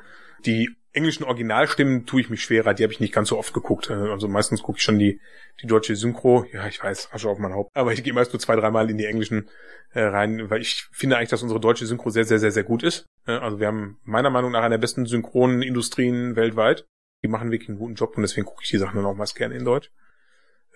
Die 0.46 0.76
englischen 0.94 1.24
Originalstimmen 1.24 2.06
tue 2.06 2.22
ich 2.22 2.30
mich 2.30 2.44
schwerer, 2.44 2.74
die 2.74 2.84
habe 2.84 2.94
ich 2.94 3.00
nicht 3.00 3.14
ganz 3.14 3.30
so 3.30 3.38
oft 3.38 3.54
geguckt. 3.54 3.90
Äh, 3.90 3.94
also 3.94 4.28
meistens 4.28 4.62
gucke 4.62 4.78
ich 4.78 4.84
schon 4.84 5.00
die, 5.00 5.20
die 5.62 5.68
deutsche 5.68 5.96
Synchro. 5.96 6.46
Ja, 6.52 6.68
ich 6.68 6.84
weiß, 6.84 7.10
Asche 7.14 7.30
auf 7.30 7.40
mein 7.40 7.54
Haupt. 7.54 7.72
Aber 7.74 7.94
ich 7.94 8.04
gehe 8.04 8.14
meist 8.14 8.34
nur 8.34 8.40
zwei, 8.40 8.56
dreimal 8.56 8.90
in 8.90 8.98
die 8.98 9.06
englischen 9.06 9.50
äh, 9.94 10.02
rein, 10.02 10.50
weil 10.50 10.62
ich 10.62 10.88
finde 10.92 11.18
eigentlich, 11.18 11.30
dass 11.30 11.44
unsere 11.44 11.60
deutsche 11.60 11.86
Synchro 11.86 12.10
sehr, 12.10 12.26
sehr, 12.26 12.40
sehr, 12.40 12.52
sehr 12.52 12.64
gut 12.64 12.84
ist. 12.84 13.06
Also 13.26 13.60
wir 13.60 13.68
haben 13.68 14.00
meiner 14.04 14.30
Meinung 14.30 14.52
nach 14.52 14.64
eine 14.64 14.76
der 14.76 14.80
besten 14.80 15.06
synchronen 15.06 15.62
Industrien 15.62 16.36
weltweit. 16.36 16.86
Die 17.24 17.28
machen 17.28 17.52
wirklich 17.52 17.70
einen 17.70 17.78
guten 17.78 17.96
Job 17.96 18.16
und 18.16 18.24
deswegen 18.24 18.48
gucke 18.48 18.64
ich 18.64 18.70
die 18.72 18.78
Sachen 18.78 18.96
dann 18.96 19.06
auch 19.06 19.16
meist 19.16 19.36
gerne 19.36 19.56
in 19.56 19.66
Deutsch. 19.66 19.92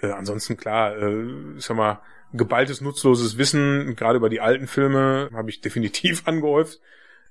Äh, 0.01 0.11
ansonsten 0.11 0.57
klar, 0.57 0.95
äh, 0.97 1.57
ich 1.57 1.65
sag 1.65 1.77
mal, 1.77 2.01
geballtes, 2.33 2.81
nutzloses 2.81 3.37
Wissen, 3.37 3.95
gerade 3.95 4.17
über 4.17 4.29
die 4.29 4.41
alten 4.41 4.67
Filme, 4.67 5.29
habe 5.33 5.49
ich 5.49 5.61
definitiv 5.61 6.23
angehäuft. 6.27 6.79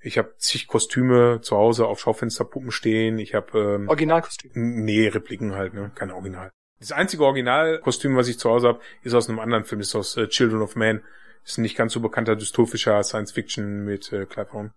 Ich 0.05 0.19
habe 0.19 0.35
zig 0.37 0.67
Kostüme 0.67 1.41
zu 1.41 1.57
Hause 1.57 1.87
auf 1.87 1.99
Schaufensterpuppen 1.99 2.71
stehen. 2.71 3.19
Ich 3.19 3.35
habe 3.35 3.59
ähm, 3.59 3.89
Originalkostüm. 3.89 4.51
Nee, 4.55 5.09
Repliken 5.09 5.55
halt, 5.55 5.73
ne, 5.73 5.93
keine 5.95 6.15
Original. 6.15 6.51
Das 6.79 6.93
einzige 6.93 7.25
Originalkostüm, 7.25 8.15
was 8.15 8.29
ich 8.29 8.39
zu 8.39 8.51
Hause 8.51 8.69
habe, 8.69 8.81
ist 9.03 9.15
aus 9.15 9.31
einem 9.31 9.39
anderen 9.39 9.65
Film, 9.65 9.81
ist 9.81 9.95
aus 9.95 10.19
äh, 10.19 10.29
Children 10.29 10.61
of 10.61 10.77
Man. 10.77 11.03
Ist 11.43 11.57
ein 11.57 11.63
nicht 11.63 11.77
ganz 11.77 11.95
so 11.95 12.01
bekannter 12.01 12.37
dystopischer 12.37 13.03
Science 13.03 13.33
Fiction 13.33 13.85
mit 13.85 14.13
äh, 14.13 14.27
Clive 14.27 14.53
Owen. 14.53 14.73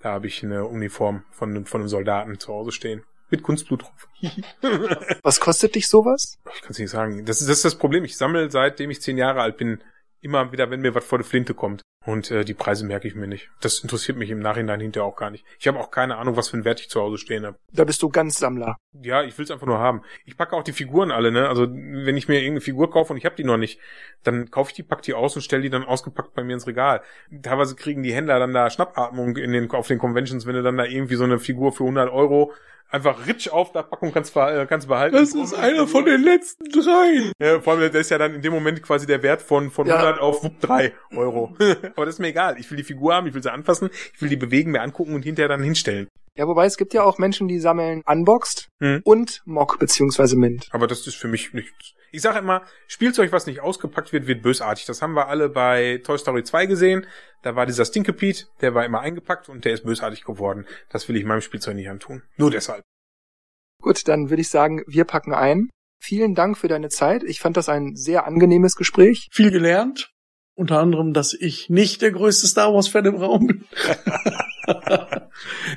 Da 0.00 0.10
habe 0.10 0.26
ich 0.26 0.42
eine 0.42 0.66
Uniform 0.66 1.24
von, 1.30 1.64
von 1.64 1.82
einem 1.82 1.88
Soldaten 1.88 2.40
zu 2.40 2.52
Hause 2.52 2.72
stehen. 2.72 3.04
Mit 3.30 3.44
Kunstblut 3.44 3.82
drauf. 3.82 4.08
was 5.22 5.38
kostet 5.38 5.76
dich 5.76 5.88
sowas? 5.88 6.38
Ich 6.54 6.62
kann 6.62 6.72
es 6.72 6.78
nicht 6.80 6.90
sagen. 6.90 7.24
Das 7.24 7.40
ist, 7.40 7.48
das 7.48 7.58
ist 7.58 7.64
das 7.64 7.74
Problem. 7.76 8.04
Ich 8.04 8.16
sammle, 8.16 8.50
seitdem 8.50 8.90
ich 8.90 9.00
zehn 9.00 9.16
Jahre 9.16 9.42
alt 9.42 9.58
bin, 9.58 9.80
immer 10.20 10.50
wieder, 10.50 10.70
wenn 10.70 10.80
mir 10.80 10.96
was 10.96 11.04
vor 11.04 11.18
der 11.18 11.24
Flinte 11.24 11.54
kommt. 11.54 11.82
Und 12.04 12.30
äh, 12.30 12.44
die 12.44 12.54
Preise 12.54 12.84
merke 12.84 13.06
ich 13.06 13.14
mir 13.14 13.28
nicht. 13.28 13.50
Das 13.60 13.78
interessiert 13.80 14.18
mich 14.18 14.30
im 14.30 14.40
Nachhinein 14.40 14.80
hinterher 14.80 15.06
auch 15.06 15.16
gar 15.16 15.30
nicht. 15.30 15.44
Ich 15.60 15.68
habe 15.68 15.78
auch 15.78 15.90
keine 15.90 16.16
Ahnung, 16.16 16.36
was 16.36 16.48
für 16.48 16.54
einen 16.54 16.64
Wert 16.64 16.80
ich 16.80 16.90
zu 16.90 17.00
Hause 17.00 17.18
stehen 17.18 17.46
habe. 17.46 17.58
Da 17.72 17.84
bist 17.84 18.02
du 18.02 18.08
ganz 18.08 18.38
Sammler. 18.38 18.76
Ja, 19.00 19.22
ich 19.22 19.38
will 19.38 19.44
es 19.44 19.50
einfach 19.50 19.66
nur 19.66 19.78
haben. 19.78 20.02
Ich 20.24 20.36
packe 20.36 20.56
auch 20.56 20.64
die 20.64 20.72
Figuren 20.72 21.12
alle, 21.12 21.30
ne? 21.30 21.48
Also 21.48 21.68
wenn 21.70 22.16
ich 22.16 22.26
mir 22.26 22.40
irgendeine 22.40 22.60
Figur 22.60 22.90
kaufe 22.90 23.12
und 23.12 23.18
ich 23.18 23.24
habe 23.24 23.36
die 23.36 23.44
noch 23.44 23.56
nicht, 23.56 23.78
dann 24.24 24.50
kaufe 24.50 24.70
ich 24.70 24.74
die, 24.74 24.82
pack 24.82 25.02
die 25.02 25.14
aus 25.14 25.36
und 25.36 25.42
stelle 25.42 25.62
die 25.62 25.70
dann 25.70 25.84
ausgepackt 25.84 26.34
bei 26.34 26.42
mir 26.42 26.54
ins 26.54 26.66
Regal. 26.66 27.02
Teilweise 27.42 27.76
kriegen 27.76 28.02
die 28.02 28.12
Händler 28.12 28.38
dann 28.40 28.52
da 28.52 28.68
Schnappatmung 28.68 29.36
in 29.36 29.52
den, 29.52 29.70
auf 29.70 29.86
den 29.86 29.98
Conventions, 29.98 30.46
wenn 30.46 30.54
du 30.54 30.62
dann 30.62 30.76
da 30.76 30.84
irgendwie 30.84 31.14
so 31.14 31.24
eine 31.24 31.38
Figur 31.38 31.72
für 31.72 31.84
100 31.84 32.10
Euro 32.10 32.52
einfach 32.92 33.26
ritsch 33.26 33.48
auf 33.48 33.72
der 33.72 33.82
Packung 33.82 34.12
kannst, 34.12 34.36
äh, 34.36 34.66
kannst 34.68 34.86
behalten. 34.86 35.16
Das 35.16 35.34
ist 35.34 35.54
einer 35.54 35.86
von 35.86 36.04
den 36.04 36.22
letzten 36.22 36.64
drei. 36.70 37.32
Ja, 37.40 37.60
vor 37.60 37.74
allem, 37.74 37.90
der 37.90 38.00
ist 38.00 38.10
ja 38.10 38.18
dann 38.18 38.34
in 38.34 38.42
dem 38.42 38.52
Moment 38.52 38.82
quasi 38.82 39.06
der 39.06 39.22
Wert 39.22 39.42
von, 39.42 39.70
von 39.70 39.86
ja. 39.86 39.96
100 39.96 40.20
auf 40.20 40.48
3 40.60 40.92
Euro. 41.16 41.56
Aber 41.96 42.06
das 42.06 42.16
ist 42.16 42.18
mir 42.20 42.28
egal. 42.28 42.58
Ich 42.58 42.70
will 42.70 42.76
die 42.76 42.84
Figur 42.84 43.14
haben, 43.14 43.26
ich 43.26 43.34
will 43.34 43.42
sie 43.42 43.52
anfassen, 43.52 43.90
ich 44.14 44.20
will 44.20 44.28
die 44.28 44.36
bewegen, 44.36 44.70
mir 44.70 44.82
angucken 44.82 45.14
und 45.14 45.22
hinterher 45.22 45.48
dann 45.48 45.62
hinstellen. 45.62 46.08
Ja, 46.36 46.46
wobei 46.48 46.64
es 46.64 46.76
gibt 46.76 46.94
ja 46.94 47.02
auch 47.02 47.18
Menschen, 47.18 47.46
die 47.46 47.58
sammeln 47.58 48.02
Unboxed 48.06 48.68
hm. 48.80 49.02
und 49.04 49.42
Mock 49.44 49.78
beziehungsweise 49.78 50.36
Mint. 50.36 50.68
Aber 50.70 50.86
das 50.86 51.06
ist 51.06 51.16
für 51.16 51.28
mich 51.28 51.52
nichts. 51.52 51.94
Ich 52.10 52.22
sage 52.22 52.38
immer, 52.38 52.62
Spielzeug, 52.88 53.32
was 53.32 53.46
nicht 53.46 53.60
ausgepackt 53.60 54.12
wird, 54.12 54.26
wird 54.26 54.42
bösartig. 54.42 54.84
Das 54.84 55.00
haben 55.00 55.14
wir 55.14 55.28
alle 55.28 55.48
bei 55.48 56.00
Toy 56.04 56.18
Story 56.18 56.44
2 56.44 56.66
gesehen. 56.66 57.06
Da 57.42 57.56
war 57.56 57.64
dieser 57.64 57.86
Stinkepete, 57.86 58.46
der 58.60 58.74
war 58.74 58.84
immer 58.84 59.00
eingepackt 59.00 59.48
und 59.48 59.64
der 59.64 59.72
ist 59.72 59.84
bösartig 59.84 60.24
geworden. 60.24 60.66
Das 60.90 61.08
will 61.08 61.16
ich 61.16 61.24
meinem 61.24 61.40
Spielzeug 61.40 61.74
nicht 61.74 61.88
antun. 61.88 62.22
Nur 62.36 62.50
deshalb. 62.50 62.82
Gut, 63.80 64.06
dann 64.08 64.30
würde 64.30 64.42
ich 64.42 64.50
sagen, 64.50 64.82
wir 64.86 65.04
packen 65.04 65.34
ein. 65.34 65.70
Vielen 66.00 66.34
Dank 66.34 66.58
für 66.58 66.68
deine 66.68 66.88
Zeit. 66.88 67.22
Ich 67.24 67.40
fand 67.40 67.56
das 67.56 67.68
ein 67.68 67.94
sehr 67.94 68.26
angenehmes 68.26 68.76
Gespräch. 68.76 69.28
Viel 69.32 69.50
gelernt. 69.50 70.10
Unter 70.54 70.80
anderem, 70.80 71.14
dass 71.14 71.32
ich 71.32 71.70
nicht 71.70 72.02
der 72.02 72.12
größte 72.12 72.46
Star 72.46 72.74
Wars 72.74 72.88
Fan 72.88 73.06
im 73.06 73.16
Raum 73.16 73.46
bin. 73.46 73.64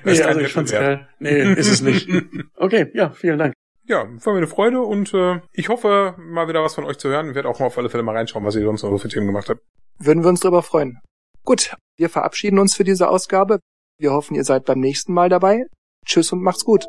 nee, 0.04 0.22
also 0.22 0.40
ich 0.40 0.54
fand's 0.54 0.72
geil. 0.72 1.08
Nee, 1.20 1.54
ist 1.54 1.70
es 1.70 1.82
nicht. 1.82 2.08
Okay, 2.58 2.90
ja, 2.94 3.10
vielen 3.10 3.38
Dank. 3.38 3.54
Ja, 3.88 4.08
war 4.08 4.34
mir 4.34 4.38
eine 4.38 4.48
Freude 4.48 4.82
und 4.82 5.14
äh, 5.14 5.42
ich 5.54 5.70
hoffe, 5.70 6.16
mal 6.18 6.48
wieder 6.48 6.64
was 6.64 6.74
von 6.74 6.86
euch 6.86 6.98
zu 6.98 7.10
hören. 7.10 7.30
Ich 7.30 7.36
werde 7.36 7.50
auch 7.50 7.60
mal 7.60 7.68
auf 7.68 7.78
alle 7.78 7.90
Fälle 7.90 8.04
mal 8.04 8.16
reinschauen, 8.16 8.44
was 8.44 8.56
ihr 8.56 8.64
sonst 8.64 8.84
noch 8.84 8.98
für 8.98 9.10
Themen 9.10 9.28
gemacht 9.28 9.50
habt. 9.50 9.62
Würden 10.00 10.24
wir 10.24 10.30
uns 10.30 10.40
darüber 10.40 10.64
freuen. 10.64 11.00
Gut, 11.44 11.76
wir 11.98 12.10
verabschieden 12.10 12.58
uns 12.58 12.76
für 12.76 12.84
diese 12.84 13.10
Ausgabe. 13.10 13.60
Wir 14.00 14.12
hoffen, 14.12 14.36
ihr 14.36 14.44
seid 14.44 14.66
beim 14.66 14.80
nächsten 14.80 15.14
Mal 15.14 15.30
dabei. 15.30 15.66
Tschüss 16.06 16.32
und 16.32 16.42
macht's 16.42 16.66
gut. 16.66 16.88